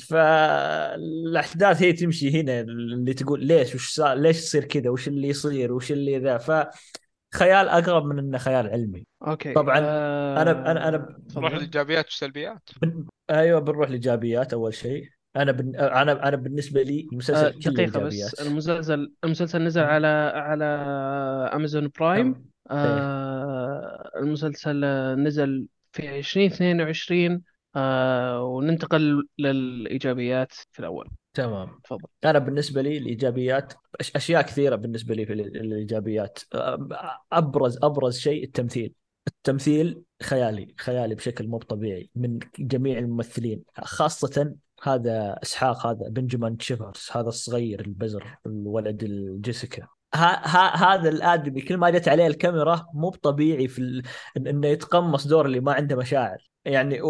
فالاحداث 0.00 1.82
هي 1.82 1.92
تمشي 1.92 2.40
هنا 2.40 2.60
اللي 2.60 3.14
تقول 3.14 3.46
ليش 3.46 3.74
وش 3.74 3.94
صار 3.94 4.16
ليش 4.16 4.38
يصير 4.38 4.64
كذا 4.64 4.90
وش 4.90 5.08
اللي 5.08 5.28
يصير 5.28 5.72
وش 5.72 5.92
اللي 5.92 6.18
ذا. 6.18 6.38
ف 6.38 6.50
خيال 7.34 7.68
أقرب 7.68 8.04
من 8.04 8.18
إنه 8.18 8.38
خيال 8.38 8.66
علمي. 8.66 9.06
أوكي 9.26 9.52
طبعاً 9.52 9.80
آه... 9.82 10.42
أنا 10.42 10.70
أنا 10.70 10.88
أنا. 10.88 11.16
نروح 11.36 11.52
للإيجابيات 11.52 12.04
والسلبيات 12.04 12.70
بن... 12.82 13.06
أيوه 13.30 13.60
بنروح 13.60 13.90
لايجابيات 13.90 14.52
أول 14.52 14.74
شيء. 14.74 15.08
أنا 15.36 15.52
بن... 15.52 15.76
أنا 15.76 16.28
أنا 16.28 16.36
بالنسبة 16.36 16.82
لي 16.82 17.08
المسلسل 17.12 17.46
آه، 17.46 17.52
ايجابيات 17.52 17.96
بس. 17.96 18.34
المسلسل 18.34 19.12
المسلسل 19.24 19.64
نزل 19.64 19.82
على 19.82 20.06
على 20.34 20.64
امازون 21.54 21.90
برايم. 21.98 22.52
آه 22.70 24.10
المسلسل 24.16 24.84
نزل 25.18 25.66
في 25.92 26.18
2022 26.18 27.42
آه 27.76 28.42
وننتقل 28.44 29.28
للإيجابيات 29.38 30.52
في 30.72 30.80
الأول. 30.80 31.08
تمام. 31.34 31.80
تفضل. 31.84 32.08
أنا 32.24 32.38
بالنسبة 32.38 32.82
لي 32.82 32.98
الإيجابيات 32.98 33.72
أشياء 34.16 34.42
كثيرة 34.42 34.76
بالنسبة 34.76 35.14
لي 35.14 35.26
في 35.26 35.32
ال- 35.32 35.56
الإيجابيات. 35.56 36.38
أبرز 37.32 37.78
أبرز 37.82 38.18
شيء 38.18 38.44
التمثيل. 38.44 38.94
التمثيل 39.28 40.02
خيالي 40.22 40.74
خيالي 40.80 41.14
بشكل 41.14 41.48
مو 41.48 41.58
طبيعي 41.58 42.10
من 42.14 42.38
جميع 42.58 42.98
الممثلين 42.98 43.62
خاصة 43.78 44.54
هذا 44.82 45.38
إسحاق 45.42 45.86
هذا 45.86 46.08
بنجمان 46.08 46.58
شيفرز 46.58 47.08
هذا 47.12 47.28
الصغير 47.28 47.80
البزر 47.80 48.36
الولد 48.46 49.02
الجيسيكا 49.02 49.86
ها 50.14 50.46
ها 50.46 50.94
هذا 50.94 51.08
الآدمي 51.08 51.60
كل 51.60 51.76
ما 51.76 51.90
جت 51.90 52.08
عليه 52.08 52.26
الكاميرا 52.26 52.86
مو 52.94 53.10
طبيعي 53.10 53.68
في 53.68 53.78
ال... 53.78 54.02
إنه 54.36 54.68
يتقمص 54.68 55.26
دور 55.26 55.46
اللي 55.46 55.60
ما 55.60 55.72
عنده 55.72 55.96
مشاعر. 55.96 56.51
يعني. 56.64 57.00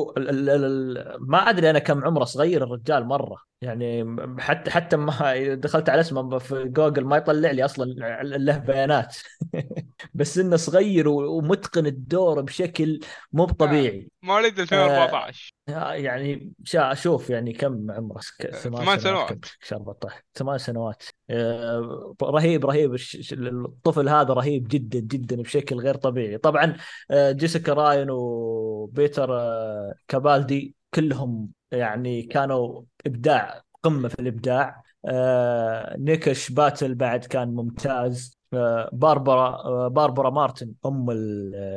ما 1.20 1.38
أدري 1.38 1.70
أنا 1.70 1.78
كم 1.78 2.04
عمره 2.04 2.24
صغير 2.24 2.64
الرجال 2.64 3.04
مرة. 3.04 3.52
يعني 3.62 4.16
حتى 4.38 4.70
حتى 4.70 4.96
ما 4.96 5.14
دخلت 5.54 5.88
على 5.88 6.00
اسمه 6.00 6.38
في 6.38 6.64
جوجل 6.64 7.04
ما 7.04 7.16
يطلع 7.16 7.50
لي 7.50 7.64
أصلا 7.64 7.84
له 8.22 8.58
بيانات. 8.58 9.16
بس 10.14 10.38
إنه 10.38 10.56
صغير 10.56 11.08
ومتقن 11.08 11.86
الدور 11.86 12.40
بشكل 12.40 13.00
مو 13.32 13.44
طبيعي. 13.44 14.08
مواليد 14.22 14.60
2014 14.60 15.54
يعني 15.68 16.52
شا 16.64 16.92
أشوف 16.92 17.30
يعني 17.30 17.52
كم 17.52 17.90
عمره 17.90 18.20
ثمان 18.52 18.98
سنوات. 18.98 19.32
كم 19.32 19.40
شهر 19.62 19.80
14 19.80 20.22
ثمان 20.34 20.58
سنوات. 20.58 21.02
آه، 21.30 22.14
رهيب 22.22 22.66
رهيب. 22.66 22.96
الطفل 23.32 24.08
هذا 24.08 24.34
رهيب 24.34 24.68
جدا 24.68 24.98
جدا 24.98 25.36
بشكل 25.36 25.76
غير 25.76 25.94
طبيعي. 25.94 26.38
طبعا 26.38 26.76
آه، 27.10 27.32
جيسيكا 27.32 27.72
رين 27.72 28.06
وبيتر 28.10 29.38
آه، 29.38 29.41
كابالدي 30.08 30.74
كلهم 30.94 31.48
يعني 31.72 32.22
كانوا 32.22 32.82
إبداع 33.06 33.62
قمة 33.82 34.08
في 34.08 34.20
الإبداع. 34.20 34.82
آه، 35.04 35.96
نيكش 35.98 36.50
باتل 36.50 36.94
بعد 36.94 37.24
كان 37.24 37.48
ممتاز. 37.54 38.38
آه، 38.54 38.90
باربرا 38.92 39.48
آه، 39.48 39.88
باربرا 39.88 40.30
مارتن 40.30 40.72
أم 40.86 41.06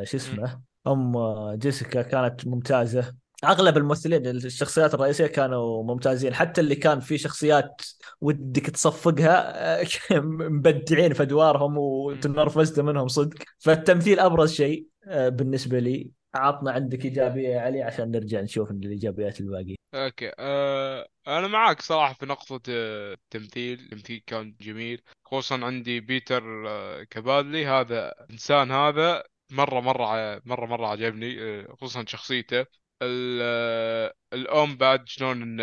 شو 0.03 0.17
اسمه؟ 0.17 0.61
أم 0.87 1.13
جيسيكا 1.55 2.01
كانت 2.01 2.47
ممتازة. 2.47 3.15
أغلب 3.43 3.77
الممثلين 3.77 4.27
الشخصيات 4.27 4.93
الرئيسية 4.93 5.27
كانوا 5.27 5.83
ممتازين. 5.83 6.33
حتى 6.33 6.61
اللي 6.61 6.75
كان 6.75 6.99
في 6.99 7.17
شخصيات 7.17 7.81
ودك 8.21 8.69
تصفقها 8.69 9.83
مبدعين 10.49 11.13
في 11.13 11.23
أدوارهم 11.23 11.77
وتنرفزت 11.77 12.79
منهم 12.79 13.07
صدق. 13.07 13.37
فالتمثيل 13.59 14.19
أبرز 14.19 14.51
شيء 14.51 14.87
بالنسبة 15.07 15.79
لي. 15.79 16.11
عطنا 16.35 16.71
عندك 16.71 17.05
إيجابية 17.05 17.49
يا 17.49 17.59
علي 17.61 17.81
عشان 17.81 18.11
نرجع 18.11 18.41
نشوف 18.41 18.71
الإيجابيات 18.71 19.39
الباقية. 19.39 19.75
أوكي 19.93 20.31
أه 20.39 21.07
أنا 21.27 21.47
معاك 21.47 21.81
صراحة 21.81 22.13
في 22.13 22.25
نقطة 22.25 22.61
آه، 22.69 23.13
التمثيل 23.13 23.79
التمثيل 23.79 24.23
كان 24.27 24.55
جميل 24.61 25.01
خصوصا 25.25 25.65
عندي 25.65 25.99
بيتر 25.99 26.67
آه، 26.69 27.03
كابالدي 27.03 27.65
هذا 27.65 28.13
إنسان 28.31 28.71
هذا 28.71 29.23
مرة 29.51 29.79
مرة 29.79 30.41
مرة 30.45 30.65
مرة 30.65 30.87
عجبني 30.87 31.41
آه، 31.43 31.67
خصوصا 31.75 32.05
شخصيته. 32.07 32.65
ال- 33.01 34.11
الأم 34.33 34.77
بعد 34.77 35.07
شلون 35.07 35.57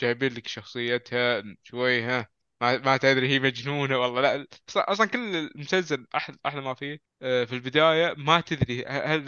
جايبين 0.00 0.32
لك 0.34 0.46
شخصيتها 0.46 1.42
شوي 1.62 2.02
ها 2.02 2.28
ما 2.60 2.96
تدري 2.96 3.28
هي 3.28 3.38
مجنونة 3.38 3.98
والله 3.98 4.20
لا. 4.20 4.46
أصلا 4.76 5.06
كل 5.06 5.18
المسلسل 5.36 6.06
أحلى 6.46 6.60
ما 6.60 6.74
فيه 6.74 7.00
في 7.20 7.52
البداية 7.52 8.14
ما 8.18 8.40
تدري 8.40 8.84
هل 8.84 9.24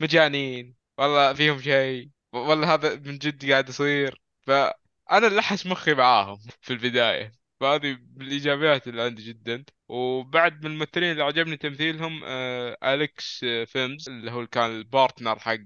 مجانين. 0.00 0.74
والله 0.98 1.32
فيهم 1.34 1.60
شيء. 1.60 2.10
والله 2.32 2.74
هذا 2.74 2.94
من 2.96 3.18
جد 3.18 3.50
قاعد 3.50 3.68
يصير. 3.68 4.20
فانا 4.46 5.26
لحس 5.26 5.66
مخي 5.66 5.94
معاهم 5.94 6.38
في 6.60 6.72
البداية. 6.72 7.32
فهذه 7.60 7.98
من 8.16 8.26
الإيجابيات 8.26 8.88
اللي 8.88 9.02
عندي 9.02 9.22
جدا. 9.22 9.64
وبعد 9.88 10.64
من 10.64 10.70
الممثلين 10.70 11.12
اللي 11.12 11.22
عجبني 11.22 11.56
تمثيلهم 11.56 12.20
آه 12.24 12.76
أليكس 12.84 13.44
آه، 13.44 13.64
فيرنز 13.64 14.08
اللي 14.08 14.30
هو 14.30 14.46
كان 14.46 14.70
ال 14.70 14.78
partner 14.78 15.38
حق 15.38 15.56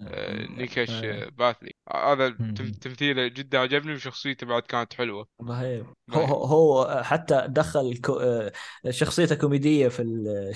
آه 0.00 0.46
نيكش 0.46 1.04
باتل. 1.32 1.72
هذا. 1.94 2.28
تمثيله 2.80 3.28
جدا 3.28 3.58
عجبني 3.58 3.94
وشخصيته 3.94 4.46
بعد 4.46 4.62
كانت 4.62 4.94
حلوة. 4.94 5.28
رهيب 5.42 5.86
هو 6.10 6.44
هو 6.44 7.02
حتى 7.04 7.46
دخل 7.48 7.96
كو 7.96 8.20
شخصيته 8.90 9.34
كوميدية 9.34 9.88
في 9.88 10.02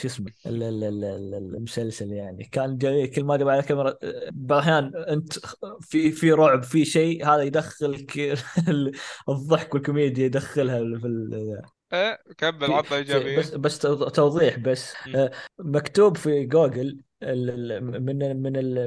شو 0.03 0.07
اسمه 0.09 0.33
ال- 0.47 0.63
ال- 0.63 0.85
ال- 0.85 1.05
ال- 1.05 1.35
المسلسل 1.35 2.13
يعني. 2.13 2.45
كان 2.45 2.79
جميل 2.79 3.07
كل 3.07 3.25
ما 3.25 3.37
جاب 3.37 3.49
على 3.49 3.61
الكاميرا 3.61 3.95
بعض 4.33 4.63
الاحيان 4.63 4.93
أنت 4.97 5.33
في 5.81 6.11
في 6.13 6.33
رعب 6.33 6.63
في 6.63 6.85
شيء 6.85 7.27
هذا 7.27 7.43
يدخلك 7.43 8.19
ال- 8.69 8.93
الضحك 9.29 9.75
والكوميديا 9.75 10.25
يدخلها 10.25 10.79
في 11.01 11.07
إيه 11.95 12.19
كمل 12.39 12.65
عطنا 12.65 12.83
في 12.83 12.95
إيجابية. 12.97 13.39
بس 13.39 13.55
بس 13.55 13.79
تو- 13.79 14.09
توضيح 14.09 14.59
بس. 14.59 14.95
آه، 15.15 15.31
مكتوب 15.59 16.17
في 16.17 16.45
جوجل 16.47 17.01
من 17.23 18.43
من 18.43 18.43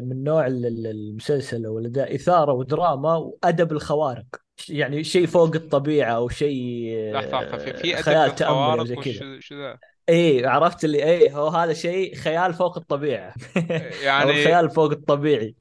من 0.09 0.23
نوع 0.23 0.47
ال- 0.47 0.65
ال- 0.65 0.87
المسلسل 0.87 1.65
أو 1.65 1.79
الاداء 1.79 2.15
إثارة 2.15 2.53
ودراما 2.53 3.15
وأدب 3.15 3.71
الخوارق. 3.71 4.25
يعني 4.69 5.03
شيء 5.03 5.25
فوق 5.25 5.55
الطبيعة 5.55 6.11
أو 6.11 6.29
شيء 6.29 6.57
في 7.81 7.93
أدب 7.95 8.03
خيال 8.03 8.29
للخوارق 8.29 8.83
زي 8.85 8.95
كذا. 8.95 9.39
شو 9.39 9.55
ذا؟ 9.55 9.77
اي 10.09 10.45
عرفت 10.45 10.85
اللي 10.85 11.03
اي 11.03 11.33
هو 11.33 11.47
هذا 11.47 11.73
شيء 11.73 12.15
خيال 12.15 12.53
فوق 12.53 12.77
الطبيعة. 12.77 13.33
يعني 14.03 14.31
الخيال 14.31 14.69
فوق 14.69 14.91
الطبيعي. 14.91 15.55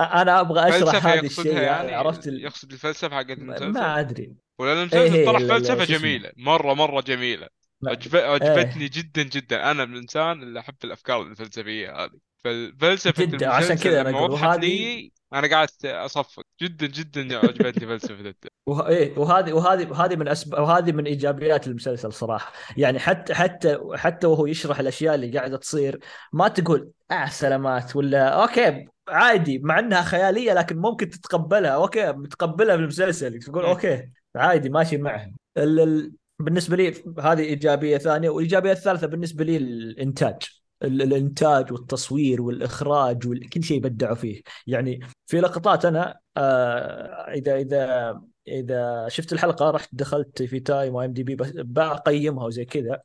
أنا 0.00 0.40
أبغى 0.40 0.68
أشرح 0.68 1.06
هذا 1.06 1.20
الشيء 1.20 1.56
يعني 1.56 1.94
عرفت 1.94 2.28
ال... 2.28 2.44
يقصد 2.44 2.72
الفلسفة 2.72 3.16
حقت 3.16 3.30
المسلسل 3.30 3.72
ما 3.72 4.00
أدري. 4.00 4.32
ولا 4.58 4.72
إيه 4.72 4.80
المسلسل 4.82 5.12
هي 5.16 5.24
طرح 5.24 5.40
ال- 5.40 5.50
ال- 5.52 5.58
فلسفة. 5.64 5.84
جميلة 5.84 6.32
مرة 6.36 6.74
مرة 6.74 7.00
جميلة. 7.00 7.48
عجبتني 7.86 8.88
جدا 8.88 9.22
جدا. 9.22 9.70
أنا 9.70 9.84
من 9.84 9.92
الانسان 9.94 10.42
اللي 10.42 10.60
أحب 10.60 10.74
الأفكار 10.84 11.22
الفلسفية 11.22 12.04
هذه. 12.04 12.18
فالفلسفه 12.44 13.24
جدا 13.24 13.48
عشان 13.48 13.76
كذا 13.76 14.16
وضحت 14.16 14.42
وهذه- 14.42 14.58
لي 14.60 15.12
أنا 15.32 15.56
قعدت 15.56 15.84
أصفق. 15.84 16.42
جدا 16.62 16.86
جدا 16.86 17.38
عجبتني 17.38 17.86
فلسفة 17.86 18.34
وه... 18.66 18.88
إيه 18.88 19.18
وهذه 19.18 19.52
وهذه 19.52 19.90
وهذه 19.90 20.16
من 20.16 20.28
اسباب 20.28 20.62
وهذه 20.62 20.92
من 20.92 21.06
إيجابيات 21.06 21.66
المسلسل 21.66 22.12
صراحة. 22.12 22.52
يعني 22.76 22.98
حتى 22.98 23.34
حتى 23.34 23.78
حتى 23.94 24.26
وهو 24.26 24.46
يشرح 24.46 24.78
الأشياء 24.80 25.14
اللي 25.14 25.38
قاعدة 25.38 25.56
تصير 25.56 25.98
ما 26.32 26.48
تقول 26.48 26.90
آه 27.10 27.26
سلامات 27.26 27.96
ولا 27.96 28.28
أوكي 28.28 28.86
عادي 29.08 29.58
مع 29.58 29.78
انها 29.78 30.02
خيالية 30.02 30.52
لكن 30.52 30.76
ممكن 30.78 31.10
تتقبلها. 31.10 31.70
أوكي 31.70 32.12
متقبلها 32.12 32.76
في 32.76 32.82
المسلسل. 32.82 33.38
تقول. 33.38 33.64
أوكي 33.64 34.10
عادي 34.36 34.68
ماشي 34.68 34.96
معها. 34.96 35.32
ال... 35.56 35.80
ال... 35.80 36.12
بالنسبة 36.38 36.76
لي 36.76 36.94
هذه 37.20 37.40
إيجابية 37.40 37.98
ثانية 37.98 38.30
والإيجابية 38.30 38.72
الثالثة 38.72 39.06
بالنسبة 39.06 39.44
لي 39.44 39.56
الإنتاج. 39.56 40.36
ال- 40.82 41.02
الإنتاج 41.02 41.72
والتصوير 41.72 42.42
والإخراج 42.42 43.26
وكل 43.26 43.62
شيء 43.62 43.80
بدعوا 43.80 44.14
فيه. 44.14 44.42
يعني 44.66 45.00
في 45.26 45.40
لقطات 45.40 45.84
أنا 45.84 46.18
آه 46.36 47.32
إذا 47.32 47.56
إذا 47.56 48.20
إذا 48.48 49.08
شفت 49.08 49.32
الحلقة 49.32 49.70
رحت 49.70 49.88
دخلت 49.92 50.42
في 50.42 50.60
TV 50.60 50.94
Time 50.94 51.12
و 51.12 51.22
IMDb 51.22 51.36
بقيمها 51.54 52.44
وزي 52.44 52.64
كذا 52.64 53.00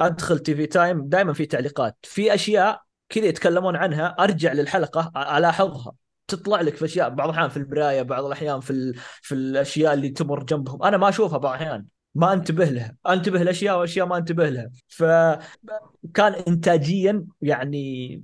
أدخل 0.00 0.38
TV 0.38 0.66
Time 0.66 1.08
دائما 1.08 1.32
في 1.32 1.46
تعليقات. 1.46 1.96
في 2.02 2.34
أشياء 2.34 2.82
كذا 3.12 3.26
يتكلمون 3.26 3.76
عنها 3.76 4.06
أرجع 4.06 4.52
للحلقة 4.52 5.12
ألاحظها. 5.36 5.92
تطلع 6.28 6.60
لك 6.60 6.76
في 6.76 6.84
أشياء 6.84 7.08
بعض 7.08 7.28
الأحيان 7.28 7.48
في 7.48 7.56
المرايه 7.56 8.02
بعض 8.02 8.24
الأحيان 8.24 8.60
في 8.60 8.70
ال... 8.70 8.94
في 9.22 9.34
الأشياء 9.34 9.94
اللي 9.94 10.08
تمر 10.08 10.42
جنبهم. 10.42 10.82
أنا 10.82 10.96
ما 10.96 11.08
أشوفها 11.08 11.38
بعض 11.38 11.54
الأحيان. 11.56 11.84
ما 12.14 12.32
أنتبه 12.32 12.64
لها. 12.64 12.96
أنتبه 13.08 13.42
لأشياء 13.42 13.78
وأشياء 13.78 14.06
ما 14.06 14.16
أنتبه 14.16 14.48
لها. 14.48 14.70
فكان 14.88 16.32
انتاجيا 16.48 17.24
يعني 17.42 18.22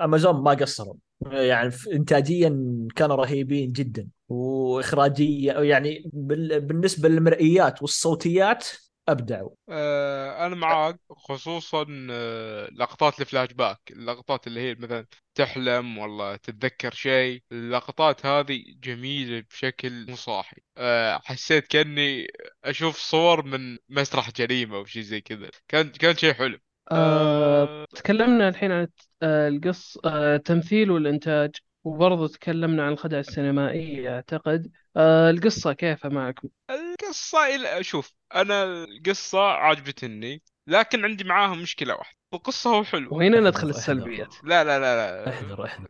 أمازون 0.00 0.42
ما 0.42 0.50
قصروا. 0.50 0.94
يعني 1.30 1.72
انتاجيا 1.92 2.78
كانوا 2.96 3.16
رهيبين 3.16 3.72
جدا. 3.72 4.08
واخراجيا 4.28 5.60
يعني 5.60 6.10
بال- 6.12 6.60
بالنسبة 6.60 7.08
للمرئيات 7.08 7.82
والصوتيات 7.82 8.66
ابدعوا 9.08 9.50
آه، 9.68 10.46
أنا 10.46 10.54
معاك 10.54 11.00
خصوصا 11.10 11.86
آه، 12.10 12.68
لقطات 12.72 13.20
الفلاش 13.20 13.52
باك 13.52 13.80
اللقطات 13.90 14.46
اللي 14.46 14.60
هي 14.60 14.74
مثلا 14.74 15.06
تحلم 15.34 15.98
والله 15.98 16.36
تتذكر 16.36 16.94
شيء 16.94 17.42
اللقطات 17.52 18.26
هذه 18.26 18.64
جميلة 18.68 19.44
بشكل 19.50 20.06
مو 20.10 20.16
صاحي. 20.16 20.56
آه، 20.78 21.20
حسيت 21.24 21.66
كأني 21.66 22.26
أشوف 22.64 22.98
صور 22.98 23.42
من 23.42 23.78
مسرح 23.88 24.30
جريمة 24.30 24.76
أو 24.76 24.84
شيء 24.84 25.02
زي 25.02 25.20
كذا. 25.20 25.50
كان 25.68 25.88
كان 25.88 26.16
شيء 26.16 26.32
حلو. 26.32 26.58
آه، 26.92 27.84
تكلمنا 27.94 28.48
الحين 28.48 28.72
عن 28.72 28.88
القص 29.22 29.98
التمثيل 30.06 30.90
والإنتاج. 30.90 31.56
وبرضه 31.86 32.28
تكلمنا 32.28 32.86
عن 32.86 32.92
الخدعة 32.92 33.20
السينمائية 33.20 34.14
أعتقد. 34.14 34.70
آه، 34.96 35.30
القصة 35.30 35.72
كيف 35.72 36.06
معكم؟ 36.06 36.48
القصة 36.70 37.46
إلى 37.46 37.84
شوف 37.84 38.12
أنا 38.34 38.64
القصة 38.84 39.38
عجبتني 39.40 40.42
لكن 40.66 41.04
عندي 41.04 41.24
معاها 41.24 41.54
مشكلة 41.54 41.94
واحدة. 41.94 42.16
القصة 42.34 42.70
هو 42.70 42.84
حلو 42.84 43.16
وهنا 43.16 43.40
ندخل. 43.40 43.68
السلبيات. 43.68 44.34
لا 44.44 44.64
لا 44.64 44.78
لا 44.78 45.24
لا. 45.24 45.28
احذر 45.30 45.64
احذر 45.64 45.86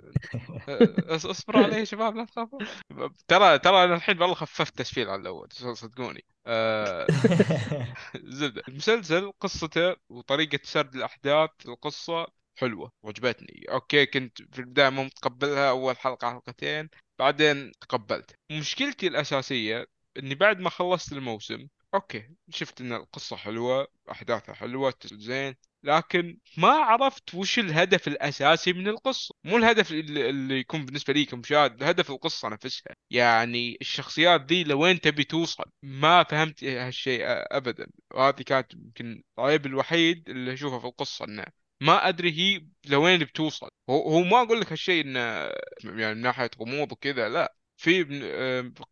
اصبروا 1.31 1.63
علي 1.63 1.79
يا 1.79 1.85
شباب 1.85 2.17
لا 2.17 2.25
تخافوا. 2.25 2.59
ترى 3.29 3.59
ترى 3.59 3.85
أنا 3.85 3.95
الحين 3.95 4.21
والله 4.23 4.35
خففت 4.35 4.79
تسفيل 4.79 5.09
عن 5.09 5.21
الأول 5.21 5.49
صدقوني. 5.53 6.25
آه، 6.47 7.07
زبدة. 8.39 8.63
المسلسل 8.69 9.33
قصته 9.41 9.97
وطريقة 10.09 10.59
سرد 10.65 10.95
الأحداث 10.95 11.51
القصة 11.69 12.27
حلوة 12.57 12.93
وعجبتني. 13.03 13.65
أوكي 13.71 14.07
كنت 14.07 14.43
في 14.55 14.59
البداية 14.59 14.89
مو 14.89 15.05
متقبلها 15.05 15.71
أول 15.71 15.97
حلقة 15.99 16.31
حلقتين 16.31 16.89
بعدين 17.19 17.73
تقبلت. 17.81 18.35
مشكلتي 18.53 19.07
الأساسية 19.07 19.87
إني 20.19 20.35
بعد 20.35 20.61
ما 20.61 20.71
خلصت 20.71 21.13
الموسم 21.13 21.69
أوكي 21.95 22.31
شفت 22.51 22.81
إن 22.81 22.93
القصة 22.93 23.37
حلوة 23.37 23.89
أحداثها 24.11 24.55
حلوة 24.55 24.95
زين 25.05 25.55
لكن 25.85 26.39
ما 26.57 26.69
عرفت 26.69 27.35
وش 27.35 27.59
الهدف 27.59 28.09
الأساسي 28.09 28.73
من 28.73 28.89
القصة. 28.89 29.35
مو 29.45 29.57
الهدف 29.57 29.93
اللي 29.93 30.59
يكون 30.61 30.87
بالنسبة 30.87 31.13
لي 31.13 31.25
كمشاهد 31.25 31.83
هدف 31.83 32.11
القصة 32.11 32.49
نفسها. 32.49 32.95
يعني 33.11 33.79
الشخصيات 33.81 34.53
ذي 34.53 34.65
لوين 34.65 35.01
تبي 35.01 35.25
توصل؟ 35.25 35.65
ما 35.83 36.23
فهمت 36.25 36.65
هالشيء 36.65 37.21
ابدا. 37.27 37.87
وهذه 38.15 38.43
كانت 38.43 38.75
يمكن 38.75 39.23
العيب 39.39 39.67
الوحيد 39.67 40.29
اللي 40.31 40.53
أشوفه 40.53 40.79
في 40.79 40.87
القصة 40.87 41.25
إنه 41.25 41.45
ما 41.81 42.09
أدري 42.09 42.33
هي 42.33 42.67
لوين 42.87 43.21
بتوصل 43.21 43.69
هو, 43.91 44.03
هو 44.03 44.23
ما 44.23 44.43
أقول 44.43 44.61
لك 44.61 44.73
هالشيء 44.73 45.05
إنه 45.05 45.21
يعني 45.85 46.15
من 46.15 46.21
ناحية 46.21 46.51
غموض 46.61 46.93
وكذا 46.93 47.29
لا 47.29 47.55
في 47.77 48.05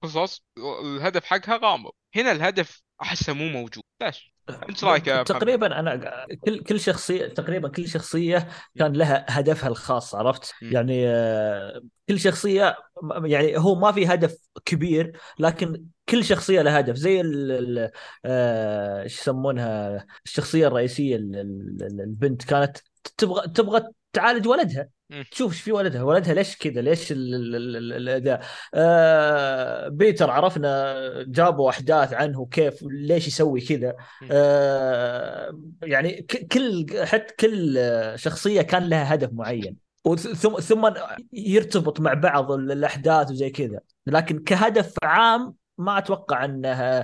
قصص 0.00 0.44
الهدف 0.58 1.24
حقها 1.24 1.56
غامض 1.62 1.90
هنا 2.16 2.32
الهدف 2.32 2.82
أحسه 3.02 3.32
مو 3.32 3.48
موجود 3.48 3.84
ليش 4.02 4.34
أنت 4.68 4.84
رأيك؟ 4.84 5.04
تقريبا 5.04 5.80
أنا 5.80 6.26
كل 6.44 6.62
كل 6.62 6.80
شخصية 6.80 7.26
تقريبا 7.26 7.68
كل 7.68 7.88
شخصية 7.88 8.48
كان 8.78 8.92
لها 8.92 9.26
هدفها 9.28 9.68
الخاص 9.68 10.14
عرفت؟ 10.14 10.52
م. 10.62 10.72
يعني 10.72 11.08
آه، 11.08 11.82
كل 12.08 12.20
شخصية 12.20 12.76
يعني 13.24 13.58
هو 13.58 13.74
ما 13.74 13.92
في 13.92 14.06
هدف 14.06 14.36
كبير 14.64 15.20
لكن 15.38 15.86
كل 16.08 16.24
شخصية 16.24 16.62
لها 16.62 16.80
هدف 16.80 16.94
زي 16.96 17.20
ال 17.20 17.50
ال- 17.52 17.90
آه، 18.24 19.02
إيش 19.02 19.18
يسمونها؟ 19.20 20.06
الشخصية 20.24 20.66
الرئيسية 20.66 21.16
ال- 21.16 21.36
ال- 21.36 21.82
ال- 21.82 22.00
البنت 22.00 22.44
كانت 22.44 22.76
تبغى 23.16 23.48
تبغى 23.48 23.82
تعالج 24.12 24.46
ولدها. 24.48 24.88
تشوف 25.30 25.52
إيش 25.52 25.60
في 25.60 25.72
ولدها 25.72 26.02
ولدها 26.02 26.34
ليش 26.34 26.56
كذا؟ 26.56 26.80
ليش 26.80 27.12
ال- 27.12 27.34
ال- 27.34 27.56
ال- 27.56 27.76
ال- 27.76 27.92
الاداء 27.92 28.40
آه 28.74 29.88
بيتر 29.88 30.30
عرفنا 30.30 30.94
جابوا 31.28 31.70
أحداث 31.70 32.12
عنه 32.12 32.46
كيف 32.46 32.74
ليش 32.82 33.28
يسوي 33.28 33.60
كذا. 33.60 33.94
آه 34.30 35.58
يعني 35.82 36.26
كل 36.52 36.86
حتى 37.04 37.34
كل 37.40 37.78
شخصية 38.14 38.62
كان 38.62 38.88
لها 38.88 39.14
هدف 39.14 39.30
معين. 39.32 39.76
ثم 40.18 40.60
ثم 40.60 40.90
يرتبط 41.32 42.00
مع 42.00 42.14
بعض 42.14 42.52
ال- 42.52 42.72
الأحداث 42.72 43.30
وزي 43.30 43.50
كذا. 43.50 43.80
لكن 44.06 44.38
كهدف 44.38 44.94
عام 45.02 45.54
ما 45.78 45.98
أتوقع 45.98 46.44
انه 46.44 47.00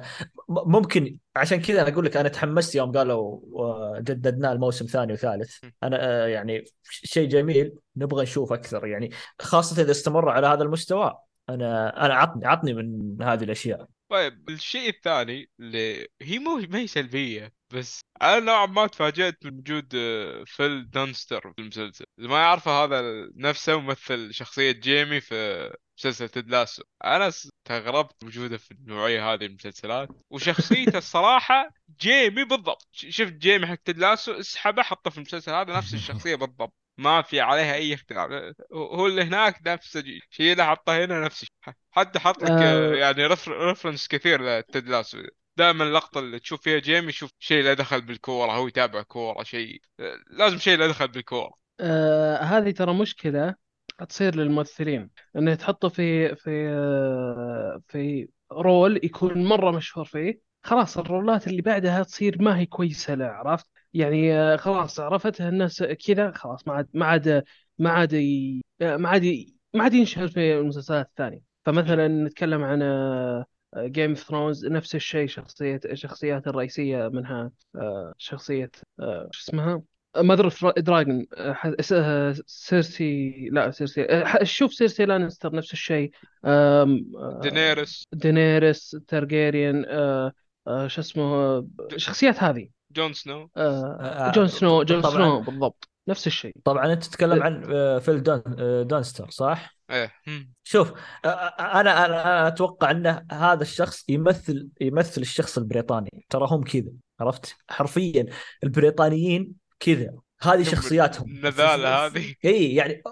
م- 0.48 0.72
ممكن 0.72 1.18
عشان 1.36 1.60
كذا 1.60 1.82
أنا 1.82 1.88
أقول 1.90 2.04
لك 2.04 2.16
أنا 2.16 2.28
تحمست 2.28 2.74
يوم 2.74 2.92
قالوا 2.92 3.40
آه، 3.56 3.98
جددناه 4.00 4.52
الموسم 4.52 4.86
ثاني 4.86 5.12
وثالث. 5.12 5.56
أنا 5.82 5.98
آه، 6.00 6.26
يعني 6.26 6.64
شيء 6.90 7.28
جميل 7.28 7.72
نبغى 7.96 8.22
نشوف 8.22 8.52
أكثر. 8.52 8.86
يعني 8.86 9.10
خاصة 9.40 9.82
إذا 9.82 9.90
استمر 9.90 10.28
على 10.28 10.46
هذا 10.46 10.62
المستوى 10.62 11.18
أنا 11.48 12.06
أنا 12.06 12.14
عطني 12.14 12.46
عطني 12.46 12.74
من 12.74 13.22
هذه 13.22 13.44
الأشياء. 13.44 13.86
طيب 14.08 14.50
الشيء 14.50 14.88
الثاني 14.88 15.50
اللي 15.60 16.06
هي 16.22 16.38
مو 16.38 16.56
ما 16.70 16.78
هي 16.78 16.86
سلبية. 16.86 17.52
بس 17.72 18.00
أنا 18.22 18.40
نوعا 18.40 18.66
ما 18.66 18.86
تفاجأت 18.86 19.46
من 19.46 19.58
وجود 19.58 19.94
آه، 19.94 20.44
فيل 20.46 20.90
دانستر 20.90 21.52
في 21.52 21.60
المسلسل. 21.62 22.04
اللي 22.18 22.28
ما 22.28 22.40
يعرفه 22.40 22.84
هذا 22.84 23.02
نفسه 23.36 23.80
ممثل 23.80 24.34
شخصية 24.34 24.72
جيمي 24.72 25.20
في 25.20 25.70
مسلسل 25.98 26.28
Ted 26.28 26.50
Lasso. 26.50 26.82
أنا 27.04 27.28
استغربت 27.28 28.24
وجوده 28.24 28.58
في 28.58 28.70
النوعية 28.70 29.32
هذه 29.32 29.46
المسلسلات. 29.46 30.08
وشخصيته 30.30 30.98
الصراحة 30.98 31.70
جيمي 32.00 32.44
بالضبط. 32.44 32.88
شفت 32.92 33.32
جيمي 33.32 33.66
حق 33.66 33.74
Ted 33.74 33.98
Lasso 33.98 34.32
اسحبه 34.32 34.82
حطه 34.82 35.10
في 35.10 35.18
المسلسل 35.18 35.52
هذا 35.52 35.76
نفس 35.76 35.94
الشخصية 35.94 36.34
بالضبط. 36.34 36.74
ما 36.98 37.22
في 37.22 37.40
عليها 37.40 37.74
أي 37.74 37.94
اختلاف. 37.94 38.54
هو 38.72 39.06
اللي 39.06 39.22
هناك 39.22 39.60
نفسه 39.66 40.04
شيله 40.30 40.64
حطه 40.64 41.04
هنا 41.04 41.20
نفس 41.20 41.42
الشيء 41.42 41.74
حتى 41.90 42.18
حط 42.18 42.42
لك 42.42 42.50
آه. 42.50 42.92
آه، 42.92 42.94
يعني 42.94 43.26
reference 43.26 44.08
كثير 44.08 44.42
ل 44.42 44.54
Ted 44.54 44.88
Lasso. 44.88 45.22
دائما 45.56 45.84
اللقطة 45.84 46.18
اللي 46.18 46.38
تشوف 46.38 46.60
فيها 46.62 46.78
جيمي 46.78 47.08
يشوف 47.08 47.30
شيء 47.38 47.64
له 47.64 47.74
دخل 47.74 48.00
بالكورة 48.00 48.52
هو 48.52 48.68
يتابع 48.68 49.02
كورة 49.02 49.42
شيء. 49.42 49.80
لازم 50.30 50.58
شيء 50.58 50.78
له 50.78 50.86
دخل 50.86 51.08
بالكورة. 51.08 51.50
آه 51.80 52.36
هذه 52.36 52.70
ترى 52.70 52.94
مشكلة 52.94 53.54
تصير 54.08 54.34
للممثلين 54.36 55.10
إنه 55.36 55.54
تحطه 55.54 55.88
في 55.88 56.34
في 56.36 56.50
آه 56.68 57.80
في 57.88 58.28
role 58.52 59.00
يكون 59.04 59.44
مرة 59.44 59.70
مشهور 59.70 60.04
فيه 60.04 60.40
خلاص 60.62 60.98
ال 60.98 61.06
role 61.06 61.40
ات 61.40 61.48
اللي 61.48 61.62
بعدها 61.62 62.02
تصير 62.02 62.42
ما 62.42 62.58
هي 62.58 62.66
كويسة 62.66 63.14
له 63.14 63.26
عرفت؟ 63.26 63.66
يعني 63.94 64.34
آه 64.34 64.56
خلاص 64.56 65.00
عرفتها 65.00 65.48
الناس 65.48 65.82
كذا 65.82 66.32
خلاص 66.32 66.68
ما 66.68 66.74
عاد 66.74 66.88
ما 66.94 67.06
عاد 67.06 67.44
ما 67.78 67.90
عاد 67.90 68.14
آه، 68.82 68.96
ما 68.96 69.08
عاد 69.08 69.46
ما 69.74 69.82
عاد 69.84 69.94
ينشهر 69.94 70.28
في 70.28 70.58
المسلسلات 70.58 71.06
الثانية 71.06 71.40
فمثلا 71.64 72.08
نتكلم 72.08 72.64
عن 72.64 72.82
Game 73.78 74.10
of 74.10 74.18
Thrones 74.18 74.66
نفس 74.66 74.94
الشيء 74.94 75.28
شخصية 75.28 75.80
الشخصيات 75.84 76.46
الرئيسية 76.48 77.08
منها 77.08 77.50
آه، 77.76 78.12
شخصية 78.18 78.70
آه، 79.00 79.28
شو 79.32 79.42
اسمها؟ 79.50 79.82
Mother 80.16 80.44
of 80.44 80.66
Dragons 80.66 81.26
سيرسي 82.46 83.48
لا 83.52 83.70
سيرسي 83.70 84.06
ح- 84.24 84.42
شوف 84.42 84.74
سيرسي 84.74 85.04
لانستر 85.04 85.54
نفس 85.56 85.72
الشيء 85.72 86.10
آه، 86.44 87.00
دينيرس 87.42 88.04
دينيريس 88.12 88.96
تارجيريان 89.08 89.84
آه، 89.88 90.32
آه، 90.66 90.88
شو 90.88 91.00
اسمه 91.00 91.22
آه، 91.22 91.66
الشخصيات 91.92 92.42
هذه. 92.42 92.68
جون 92.92 93.12
سنو 93.12 93.50
آه، 93.56 93.98
آه، 94.00 94.32
جون 94.32 94.48
سنو 94.48 94.82
جون. 94.82 95.02
سنو 95.02 95.40
بالضبط 95.40 95.88
نفس 96.08 96.26
الشيء. 96.26 96.52
طبعا 96.64 96.92
أنت 96.92 97.04
تتكلم 97.04 97.42
عن 97.42 97.64
آه، 97.72 97.98
فيلدون 97.98 98.42
آه، 98.58 98.82
دونستر 98.82 99.30
صح؟ 99.30 99.74
إيه. 99.90 100.12
شوف 100.64 100.92
أنا 101.24 101.80
أنا 101.80 102.06
أنا 102.06 102.48
أتوقع 102.48 102.90
إن 102.90 103.26
هذا 103.32 103.62
الشخص 103.62 104.04
يمثل 104.08 104.68
يمثل 104.80 105.20
الشخص 105.20 105.58
البريطاني. 105.58 106.24
ترى 106.30 106.46
هم 106.50 106.62
كذا 106.62 106.92
عرفت؟ 107.20 107.56
حرفيا 107.70 108.26
البريطانيين 108.64 109.52
كذا. 109.80 110.14
هذه 110.42 110.62
شخصياتهم. 110.62 111.30
النذالة 111.30 111.88
هذه. 112.06 112.34
إي 112.44 112.74
يعني 112.74 113.02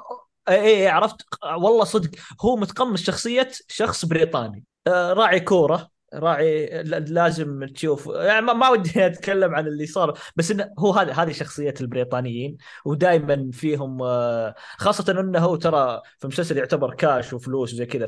إي 0.48 0.88
عرفت؟ 0.88 1.16
والله 1.44 1.84
صدق 1.84 2.10
هو 2.40 2.56
متقمص 2.56 3.02
شخصية 3.02 3.50
شخص 3.68 4.04
بريطاني. 4.04 4.64
راعي 4.88 5.40
كورة. 5.40 5.97
راعي 6.14 6.82
لازم 6.82 7.64
تشوف 7.66 8.06
يعني 8.06 8.46
ما, 8.46 8.68
ودي 8.68 8.90
أتكلم 9.06 9.54
عن 9.54 9.66
اللي 9.66 9.86
صار 9.86 10.18
بس 10.36 10.50
إنه 10.50 10.70
هو 10.78 10.92
هذا 10.92 11.12
هذه 11.12 11.32
شخصية 11.32 11.74
البريطانيين 11.80 12.56
ودائما 12.84 13.50
فيهم 13.52 14.02
آه، 14.02 14.54
خاصة 14.78 15.20
إنه 15.20 15.38
هو 15.38 15.56
ترى 15.56 16.00
في 16.18 16.26
مسلسل 16.26 16.56
يعتبر 16.58 16.94
كاش 16.94 17.32
وفلوس 17.32 17.72
وزي 17.74 17.86
كذا 17.86 18.06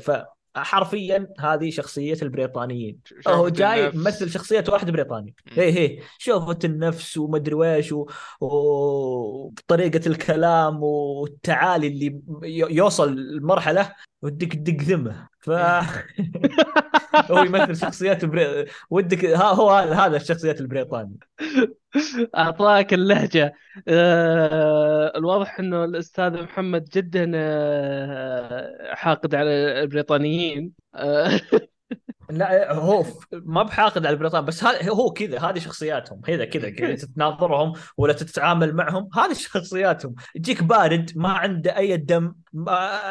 فحرفيا 0.55 1.27
هذه 1.39 1.69
شخصية 1.69 2.17
البريطانيين 2.21 2.99
هو 3.27 3.49
جاي. 3.49 3.91
ممثل 3.91 4.29
شخصية 4.29 4.63
واحد 4.69 4.91
بريطاني. 4.91 5.35
هي 5.53 5.71
هي 5.79 5.99
شوفة 6.17 6.59
النفس 6.63 7.17
ومدري 7.17 7.55
ويش 7.55 7.91
و- 7.91 8.07
وطريقة 8.41 10.07
الكلام 10.07 10.83
والتعالي 10.83 11.87
اللي 11.87 12.21
يوصل 12.75 13.15
لمرحلة 13.15 13.93
ودك 14.21 14.53
تدق 14.53 14.83
ذمه 14.83 15.30
ف 15.41 15.49
هو 17.31 17.39
يمثل 17.43 17.75
شخصيات 17.75 18.25
بري... 18.25 18.65
ودك 18.89 19.25
ها 19.25 19.43
هو 19.43 19.69
هذا 19.71 20.17
الشخصيات 20.17 20.61
البريطاني 20.61 21.19
أعطاك 22.37 22.93
اللهجة. 22.93 23.53
آه، 23.87 25.17
الواضح 25.17 25.59
أنه 25.59 25.83
الأستاذ 25.85 26.43
محمد 26.43 26.83
جدا 26.83 27.31
آه، 27.35 28.95
حاقد 28.95 29.35
على 29.35 29.49
البريطانيين. 29.81 30.73
آه، 30.95 31.39
لا 32.31 32.73
هو 32.73 33.03
ف- 33.03 33.25
ما 33.31 33.63
بحاقد 33.63 34.05
على 34.05 34.13
البريطان 34.13 34.45
بس 34.45 34.63
هذا 34.63 34.89
هو 34.91 35.11
كذا 35.13 35.39
هذه 35.39 35.59
شخصياتهم 35.59 36.21
كذا 36.21 36.45
كذا 36.45 36.69
كذا 36.69 36.95
تتناظرهم 36.95 37.73
ولا 37.97 38.13
تتعامل 38.13 38.75
معهم 38.75 39.09
هذه 39.15 39.33
شخصياتهم. 39.33 40.15
يجيك 40.35 40.63
بارد 40.63 41.11
ما 41.15 41.29
عنده 41.29 41.77
أي 41.77 41.97
دم 41.97 42.33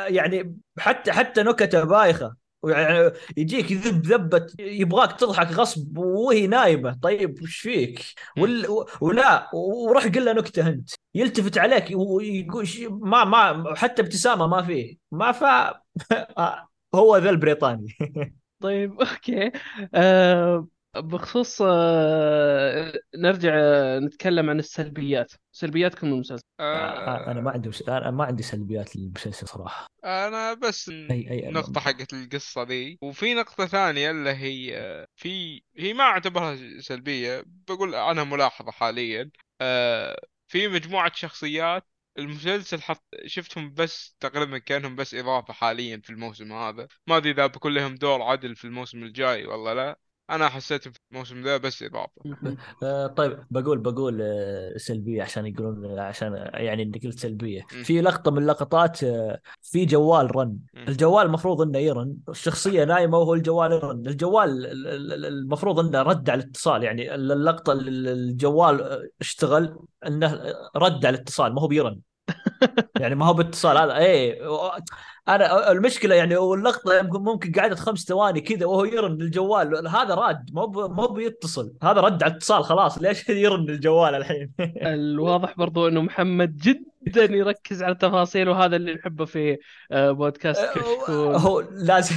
يعني 0.06 0.56
حتى 0.78 1.12
حتى 1.12 1.42
نكتة 1.42 1.84
بايخة 1.84 2.34
يعني 2.64 3.10
يجيك 3.36 3.70
يذب 3.70 4.06
ذبة 4.06 4.47
يبغاك 4.59 5.20
تضحك 5.20 5.47
غصب 5.52 5.98
وهي 5.98 6.47
نايمة. 6.47 6.98
طيب 7.02 7.42
وش 7.42 7.56
فيك؟ 7.59 8.05
وال... 8.38 8.66
ولا 9.01 9.51
وروح 9.55 10.05
قل 10.06 10.24
له 10.24 10.32
نكتة 10.32 10.68
أنت. 10.68 10.90
يلتفت 11.14 11.59
عليك 11.59 11.84
ويقول 11.94 12.66
ما 12.90 13.24
ما 13.24 13.74
حتى 13.76 14.02
ابتسامة 14.02 14.47
ما 14.47 14.62
فيه. 14.62 14.97
ما 15.12 15.32
فا 15.32 15.80
هو 16.94 17.16
ذا 17.16 17.30
البريطاني. 17.30 17.97
طيب 18.60 19.00
أوكي. 19.00 19.52
آه 19.94 20.68
بخصوص 20.96 21.62
آه 21.62 22.92
نرجع 23.16 23.50
آه، 23.54 23.98
نتكلم 23.98 24.50
عن 24.50 24.58
السلبيات. 24.58 25.32
سلبياتكم 25.52 26.06
من 26.06 26.12
المسلسل. 26.12 26.42
آه، 26.60 27.30
أنا 27.30 27.40
ما 27.40 27.50
عندي 27.50 27.70
أنا 27.88 28.10
ما 28.10 28.24
عندي 28.24 28.42
سلبيات 28.42 28.96
للمسلسل 28.96 29.48
صراحة. 29.48 29.86
أنا 30.04 30.54
بس 30.54 30.88
أي- 30.88 30.92
أي- 30.92 31.44
نقطة 31.54 31.80
حقت 31.80 32.12
القصة 32.12 32.62
ذي 32.62 32.98
وفي 33.02 33.34
نقطة 33.34 33.66
ثانية 33.66 34.10
اللي 34.10 34.30
هي 34.30 35.06
في 35.16 35.62
هي 35.76 35.92
ما 35.92 36.04
أعتبرها 36.04 36.80
سلبية. 36.80 37.42
بقول 37.46 37.94
عنها 37.94 38.24
ملاحظة 38.24 38.70
حاليا 38.72 39.30
آه، 39.60 40.16
في 40.48 40.68
مجموعة 40.68 41.12
شخصيات 41.14 41.86
المسلسل 42.20 42.82
حط 42.82 43.05
شفتهم 43.26 43.74
بس 43.74 44.16
تقريبا 44.20 44.59
كأنهم 44.59 44.97
بس 44.97 45.14
إضافة 45.14 45.52
حاليا 45.52 46.01
في 46.05 46.10
الموسم 46.10 46.52
هذا. 46.52 46.86
ما 47.06 47.16
أدري 47.16 47.30
إذا 47.30 47.47
بكون 47.47 47.74
لهم 47.74 47.94
دور 47.94 48.22
عدل 48.22 48.56
في 48.56 48.64
الموسم 48.64 49.02
الجاي 49.02 49.47
والله 49.47 49.72
لا. 49.72 49.98
أنا 50.30 50.48
حسيت 50.48 50.88
في 50.88 50.98
الموسم 51.12 51.42
ذا 51.42 51.56
بس 51.56 51.82
إضافة. 51.82 52.12
مهم. 52.24 52.56
آه، 52.82 53.06
طيب 53.06 53.38
بقول 53.51 53.78
بقول 53.78 54.18
آه، 54.22 54.76
سلبية 54.76 55.22
عشان 55.22 55.47
يقولون 55.47 55.98
عشان 55.98 56.51
يعني 56.55 56.82
اني 56.82 56.98
قلت 57.05 57.18
سلبية. 57.18 57.62
في 57.84 58.01
لقطة 58.01 58.30
من 58.30 58.38
اللقطات 58.38 59.05
آه، 59.05 59.40
في 59.62 59.86
جوال 59.86 60.36
رن. 60.36 60.59
الجوال 60.76 61.26
المفروض 61.26 61.60
إنه 61.62 61.78
يرن. 61.78 62.16
الشخصية 62.28 62.84
نايمة 62.84 63.18
وهو 63.18 63.34
الجوال 63.34 63.72
يرن. 63.72 64.06
الجوال 64.06 64.66
ال- 64.66 64.86
ال- 64.86 65.12
ال- 65.12 65.26
المفروض 65.26 65.78
إنه 65.78 66.02
رد 66.02 66.30
على 66.30 66.42
الاتصال. 66.42 66.82
يعني 66.82 67.14
اللقطة 67.14 67.72
الجوال 67.72 68.82
آه، 68.82 69.09
اشتغل 69.20 69.78
إنه 70.06 70.42
رد 70.76 71.06
على 71.06 71.16
الاتصال 71.16 71.55
ما 71.55 71.60
هو 71.60 71.66
بيرن. 71.68 72.01
يعني 73.01 73.15
ما 73.15 73.27
هو 73.27 73.32
باتصال 73.32 73.78
هذا 73.78 73.97
إيه 73.97 74.40
أنا 75.28 75.73
المشكلة 75.73 76.15
يعني 76.15 76.36
واللقطة 76.36 77.02
ممكن 77.02 77.52
قعدت 77.52 77.78
خمس 77.78 77.98
ثواني 78.05 78.40
كذا 78.40 78.66
وهو 78.66 78.85
يرن 78.85 79.23
الجوال 79.23 79.89
هذا 79.89 80.15
راد 80.15 80.51
مو 80.52 80.66
مو 80.89 81.07
بيتصل 81.07 81.73
هذا 81.82 82.01
رد 82.01 82.23
على 82.23 82.31
الاتصال 82.31 82.65
خلاص 82.65 82.98
ليش 82.98 83.28
يرن 83.44 83.69
الجوال 83.69 84.15
الحين؟ 84.15 84.52
الواضح 84.82 85.55
برضو 85.57 85.89
إنه 85.89 86.01
محمد 86.01 86.57
جدا 86.57 86.90
يركز 87.16 87.82
على 87.82 87.93
التفاصيل 87.93 88.48
وهذا 88.48 88.77
اللي 88.77 88.94
نحبه 88.94 89.24
في 89.24 89.59
آه، 89.93 90.10
بودكاست 90.10 90.64
كشكول 90.74 91.35
هو 91.35 91.60
لازم 91.89 92.14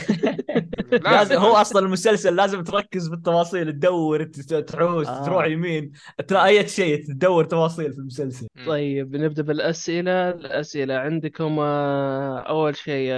لازم 0.92 1.36
هو 1.36 1.54
أصلا 1.54 1.86
المسلسل 1.86 2.36
لازم 2.36 2.64
تركز 2.64 3.08
بالتفاصيل 3.08 3.72
تدور 3.72 4.24
تحوس 4.24 5.08
آه. 5.08 5.26
تروح 5.26 5.46
يمين 5.46 5.92
ترى 6.28 6.46
أي 6.46 6.68
شيء 6.68 7.06
تدور 7.06 7.46
تفاصيل 7.46 7.94
في 7.94 8.00
المسلسل. 8.00 8.48
طيب 8.68 9.16
نبدأ 9.16 9.44
بالأسئلة 9.44 10.30
الأسئلة 10.30 10.96
عندكم 10.96 11.60
آه، 11.60 12.40
أول 12.40 12.76
شيء 12.76 13.14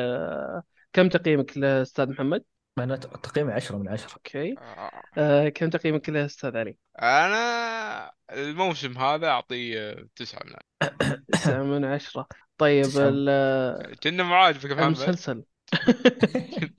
كم 0.94 1.10
تقييمك 1.10 1.58
لأستاذ 1.58 2.10
محمد؟ 2.10 2.44
أنا 2.78 2.96
ت- 2.96 3.06
تقييمي 3.26 3.54
10 3.54 3.78
من 3.78 3.88
10 3.90 4.14
أوكي 4.14 4.56
آه، 4.58 4.92
آه، 5.18 5.50
كم 5.50 5.70
تقييمك 5.70 6.10
لأستاذ 6.10 6.58
علي؟ 6.58 6.78
أنا 7.02 8.12
الموسم 8.32 8.98
هذا 8.98 9.28
أعطيه 9.28 10.08
تسعة 10.16 10.44
من 10.46 10.54
عشرة. 10.56 10.66
تسعة 11.32 11.64
من 11.64 11.86
عشرة 11.86 12.28
طيب 12.58 12.84
تسعة. 12.84 13.10
ال- 13.10 14.00
كنا 14.04 14.24
معاجبك 14.24 14.66
يا 14.70 14.76
محمد 14.76 14.86
المسلسل 14.86 15.44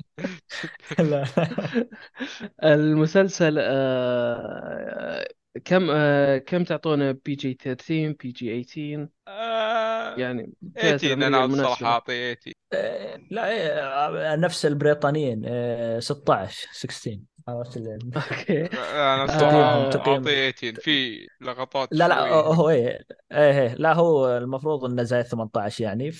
لا. 0.99 1.25
المسلسل 2.65 3.57
آه، 3.59 5.29
كم 5.65 5.91
آه، 5.91 6.39
كم 6.39 6.65
تعطونه 6.65 7.13
PG 7.25 7.55
13 7.55 8.15
PG 8.21 8.65
18 8.65 9.09
آه، 9.29 10.15
يعني 10.17 10.53
فئة 10.77 10.97
18 10.97 11.29
العمرية 11.29 11.45
أنا 11.45 11.45
الصراحه 11.45 11.87
أعطيه 11.87 12.35
18 12.35 12.53
آه، 12.73 13.21
لا 13.31 14.33
آه، 14.33 14.37
نفس 14.37 14.67
البريطانيين 14.67 15.43
آه، 15.49 15.99
16 16.01 16.69
16 16.73 17.21
عرفت 17.49 17.77
أوكي. 17.77 18.67
أنا 18.67 19.25
الصراحه 19.25 20.01
أعطيه 20.11 20.51
18 20.51 20.81
في 20.81 21.27
لقطات 21.41 21.89
لا 21.93 22.09
لا 22.09 22.29
هو 22.31 22.71
إيه 22.71 23.07
إيه 23.33 23.63
إيه، 23.63 23.75
لا 23.75 23.93
هو 23.93 24.37
المفروض 24.37 24.85
إنه 24.85 25.03
زي 25.03 25.23
18 25.23 25.85
يعني 25.85 26.11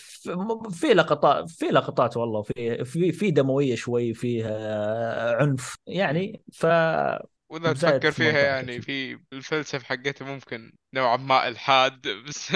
في 0.71 0.95
لقطات 0.95 1.51
في 1.51 1.67
لقطات 1.67 2.17
والله 2.17 2.43
في 2.43 2.85
في 2.85 3.13
في 3.13 3.31
دموية 3.31 3.75
شوي 3.75 4.15
فيها 4.15 5.37
عنف 5.37 5.77
يعني 5.87 6.43
ف 6.53 6.67
وإذا 7.49 7.73
تفكر 7.73 8.11
فيها 8.13 8.33
18 8.33 8.43
يعني. 8.43 8.81
في 8.81 9.19
الفلسفة 9.33 9.85
حقته 9.85 10.25
ممكن 10.25 10.73
نوعا 10.95 11.17
ما 11.17 11.49
الحاد 11.49 12.09
بس 12.09 12.53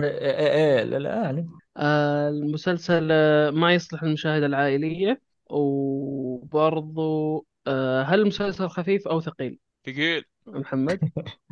إيه 0.00 0.08
إيه 0.10 0.78
إيه، 0.78 0.82
لا 0.84 0.98
لا 0.98 1.14
يعني 1.24 1.48
آه، 1.76 2.28
المسلسل 2.28 3.08
آه، 3.12 3.50
ما 3.50 3.74
يصلح 3.74 4.04
للمشاهدة 4.04 4.46
العائلية 4.46 5.20
وبرضو 5.50 7.46
آه، 7.66 8.02
هل 8.02 8.20
المسلسل 8.20 8.68
خفيف 8.68 9.08
أو 9.08 9.20
ثقيل؟ 9.20 9.58
ثقيل 9.86 10.24
محمد؟ 10.46 11.00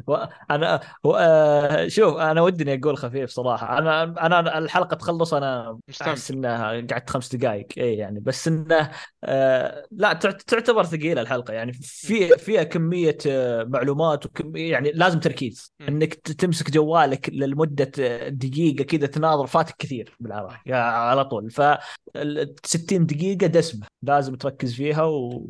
أنا 0.51 0.81
آه، 1.05 1.89
شوف 1.89 2.17
أنا 2.17 2.41
ودي 2.41 2.63
اني 2.65 2.75
أقول 2.75 2.97
خفيف 2.97 3.31
صراحة. 3.31 3.79
أنا 3.79 4.03
أنا 4.03 4.59
الحلقة 4.59 4.95
تخلص 4.97 5.35
أنا. 5.35 5.79
أحس 6.03 6.31
إنها 6.31 6.69
قعدت 6.73 7.11
خمس 7.11 7.35
دقائق 7.37 7.67
إي 7.79 7.95
يعني 7.97 8.21
بس 8.21 8.49
إنه 8.49 8.91
آه 9.25 9.87
لا 9.91 10.13
تعت- 10.13 10.43
تعتبر 10.43 10.85
ثقيلة 10.85 11.21
الحلقة. 11.23 11.55
يعني 11.55 11.73
في 11.73 12.29
فيها 12.39 12.63
كمية 12.63 13.19
آه، 13.27 13.65
معلومات 13.65 14.27
وكم 14.27 14.57
يعني 14.57 14.93
لازم 14.93 15.21
تركيز. 15.21 15.73
إنك 15.89 16.15
تمسك 16.15 16.71
جوالك 16.71 17.31
لمده 17.33 17.85
دقيقة 18.29 18.85
كذا 18.85 19.07
تناظر 19.07 19.47
فاتك 19.47 19.75
كثير 19.79 20.17
بالعربي 20.21 20.55
يا- 20.67 20.77
على 20.77 21.25
طول. 21.25 21.51
ف 21.51 21.61
ال 22.17 22.55
60 22.65 23.07
دقيقة 23.07 23.47
دسمة. 23.47 23.87
لازم 24.03 24.35
تركز 24.35 24.75
فيها 24.75 25.03
و 25.05 25.47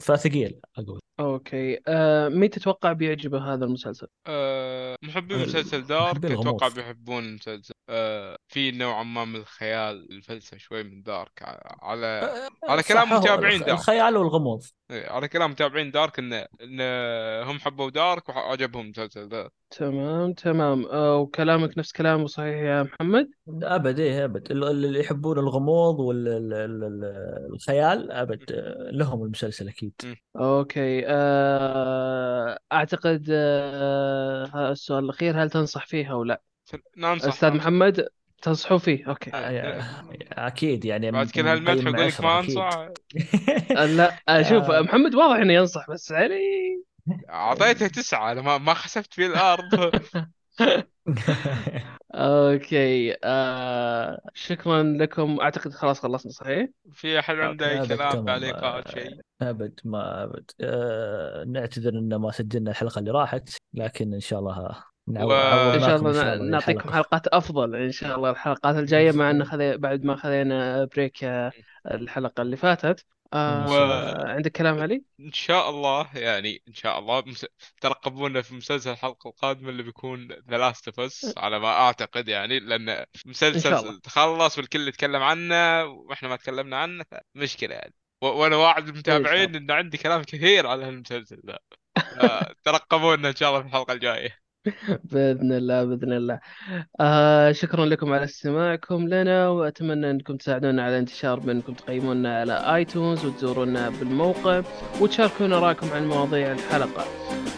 فثقيل 0.00 0.60
أقول. 0.78 1.00
أوكي. 1.20 1.78
آه، 1.88 2.28
مين 2.28 2.50
تتوقع 2.50 2.92
بيعجبه 2.92 3.54
هذا 3.54 3.64
المسلسل؟ 3.64 4.06
آه، 4.26 4.96
محبين 5.02 5.36
ال- 5.40 5.48
مسلسل 5.48 5.86
دارك 5.86 6.24
الغموض. 6.24 6.40
أتوقع 6.46 6.68
بيحبون 6.68 7.24
المسلسل. 7.24 7.74
آه، 7.88 8.36
في 8.48 8.70
نوعا 8.70 9.02
ما 9.02 9.24
من 9.24 9.36
الخيال 9.36 10.12
الفلسفة 10.12 10.56
شوي 10.56 10.82
من 10.82 11.02
دارك. 11.02 11.42
على 11.82 12.32
على 12.68 12.82
صح، 12.82 12.88
كلام 12.88 13.12
هو 13.12 13.20
متابعين 13.20 13.56
الخ- 13.56 13.66
دارك. 13.66 13.78
الخيال 13.78 14.16
والغموض. 14.16 14.62
إيه، 14.90 15.08
على 15.08 15.28
كلام 15.28 15.50
متابعين 15.50 15.90
Dark 15.90 16.18
إن 16.18 16.32
إن 16.32 16.80
هم 17.48 17.58
حبوا 17.58 17.90
Dark 17.90 18.28
وعجبهم 18.28 18.84
المسلسل 18.84 19.28
ذا 19.28 19.50
تمام 19.70 20.32
تمام. 20.32 20.86
آه، 20.86 21.16
وكلامك 21.16 21.78
نفس 21.78 21.92
كلامه 21.92 22.26
صحيح 22.26 22.56
يا 22.56 22.82
محمد؟ 22.82 23.30
أبد 23.62 23.98
إيه 24.00 24.24
أبد. 24.24 24.50
ال- 24.50 24.64
ال- 24.64 24.84
اللي 24.84 25.00
يحبون 25.00 25.38
الغموض 25.38 26.00
والخيال 26.00 28.12
أبد. 28.12 28.52
آه، 28.52 28.90
لهم 28.92 29.24
المسلسل 29.24 29.68
أكيد. 29.68 29.92
أوكي 30.38 31.02
آه، 31.06 32.58
أعتقد 32.72 33.26
آه، 33.30 34.44
هذا 34.54 34.72
السؤال 34.72 35.04
الأخير 35.04 35.42
هل 35.42 35.50
تنصح 35.50 35.86
فيه 35.86 36.12
أو 36.12 36.24
لا؟ 36.24 36.42
ننصح 36.96 37.28
أستاذ 37.28 37.48
ننصح. 37.48 37.62
محمد 37.62 38.08
تنصحوا 38.42 38.78
فيه 38.78 39.08
أوكي 39.08 39.30
إيه. 39.34 39.80
أكيد 40.32 40.84
يعني 40.84 41.10
بعد 41.10 41.30
كل 41.30 41.46
هالمدح 41.48 41.72
يقول 41.86 42.08
لك 42.08 42.20
ما. 42.20 42.38
أنصح 42.38 42.88
آه، 43.76 43.84
لا 43.86 44.16
آه، 44.28 44.42
شوف 44.42 44.70
آه. 44.70 44.80
محمد 44.80 45.14
واضح 45.14 45.36
إنه 45.40 45.52
ينصح 45.52 45.90
بس 45.90 46.10
يعني 46.10 46.34
أعطيته 47.30 47.86
تسعة 47.86 48.32
أنا 48.32 48.42
ما 48.42 48.58
ما 48.58 48.74
خسفت 48.74 49.14
في 49.14 49.26
الأرض 49.26 49.92
أوكي 52.14 53.16
آه 53.24 54.20
شكرا 54.34 54.82
لكم. 54.82 55.40
أعتقد 55.40 55.72
خلاص 55.72 56.00
خلصنا 56.00 56.32
صحيح؟ 56.32 56.68
في 56.92 57.18
أحد 57.18 57.34
عنده 57.36 57.70
أي 57.70 57.86
كلام. 57.86 58.24
تعليقات 58.24 58.88
شيء؟ 58.88 59.20
أبد 59.42 59.80
ما 59.84 60.24
أبد. 60.24 60.50
أه 60.60 61.44
نعتذر 61.44 61.98
إن 61.98 62.14
ما 62.14 62.30
سجلنا 62.30 62.70
الحلقة 62.70 62.98
اللي 62.98 63.10
راحت 63.10 63.48
لكن 63.74 64.14
إن 64.14 64.20
شاء 64.20 64.38
الله 64.38 64.82
نعوض 65.08 65.30
و- 65.30 65.74
إن 65.74 65.80
شاء 65.80 65.96
الله 65.96 66.36
نعطيكم. 66.36 66.90
حلقات 66.90 67.26
أفضل 67.26 67.76
إن 67.76 67.92
شاء 67.92 68.16
الله 68.16 68.30
الحلقات 68.30 68.76
الجاية 68.76 69.12
مع 69.12 69.30
إن 69.30 69.44
خذي 69.44 69.76
بعد 69.76 70.04
ما 70.04 70.16
خذينا 70.16 70.84
break 70.84 71.24
آه، 71.24 71.52
الحلقة 71.90 72.42
اللي 72.42 72.56
فاتت. 72.56 73.04
آه 73.32 73.66
آه 73.66 74.28
عندك 74.28 74.52
كلام 74.52 74.78
علي؟ 74.78 75.04
إن 75.20 75.32
شاء 75.32 75.70
الله 75.70 76.16
يعني 76.16 76.62
إن 76.68 76.74
شاء 76.74 76.98
الله 76.98 77.22
مس... 77.26 77.46
ترقبونا 77.80 78.42
في 78.42 78.54
مسلسل 78.54 78.90
الحلقة 78.90 79.28
القادمة 79.28 79.70
اللي 79.70 79.82
بيكون 79.82 80.28
The 80.32 80.58
Last 80.58 80.88
of 80.88 81.00
Us 81.00 81.34
على 81.36 81.58
ما 81.58 81.68
أعتقد 81.68 82.28
يعني 82.28 82.60
لأن 82.60 83.04
مسلسل. 83.26 84.00
تخلص 84.00 84.58
والكل 84.58 84.88
يتكلم 84.88 85.22
عنه 85.22 85.84
وإحنا 85.84 86.28
ما 86.28 86.36
تكلمنا 86.36 86.76
عنه 86.76 87.04
مشكلة 87.34 87.74
يعني 87.74 87.94
و- 88.22 88.26
وأنا 88.26 88.56
واحد 88.56 88.82
من 88.82 88.88
المتابعين 88.88 89.56
انه 89.56 89.74
عندي 89.74 89.96
كلام 89.98 90.22
كثير 90.22 90.66
على 90.66 90.84
هالمسلسل 90.84 91.40
ذا 91.46 91.58
ترقبونا 92.64 93.28
إن 93.28 93.34
شاء 93.36 93.48
الله 93.50 93.60
في 93.62 93.66
الحلقة 93.68 93.92
الجاية 93.92 94.47
باذن 95.10 95.52
الله 95.52 95.84
بإذن 95.84 96.12
الله. 96.12 96.40
آه 97.00 97.52
شكرا 97.52 97.84
لكم 97.86 98.12
على 98.12 98.24
استماعكم 98.24 99.08
لنا 99.08 99.48
وأتمنى 99.48 100.10
أنكم 100.10 100.36
تساعدونا 100.36 100.82
على 100.84 100.98
انتشار 100.98 101.40
بأنكم 101.40 101.72
تقيمونا 101.74 102.40
على 102.40 102.76
iTunes 102.76 103.24
وتزورونا 103.24 103.90
بالموقع 103.90 104.62
وتشاركونا 105.00 105.58
رأيكم 105.58 105.92
عن 105.92 106.08
مواضيع 106.08 106.52
الحلقة. 106.52 107.04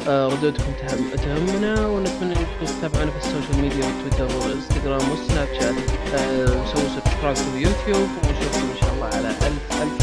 آه 0.09 0.27
ردودكم 0.29 0.73
تهم 0.73 1.11
تهمنا 1.11 1.87
ونتمنى 1.87 2.33
أنكم 2.33 2.65
تتابعونا 2.67 3.11
في 3.11 3.19
ال 3.19 3.24
social 3.24 3.59
media 3.61 3.85
وتويتر 3.87 4.37
وإنستغرام 4.37 5.11
وسناب 5.13 5.49
شات. 5.61 5.75
آه 6.15 6.65
سووا 6.65 6.89
subscribe 6.89 7.37
في 7.37 7.59
يوتيوب 7.59 8.09
ونشوفكم 8.17 8.69
إن 8.71 8.77
شاء 8.81 8.95
الله 8.95 9.07
على 9.07 9.29
ألف 9.29 9.83
ألف, 9.83 10.03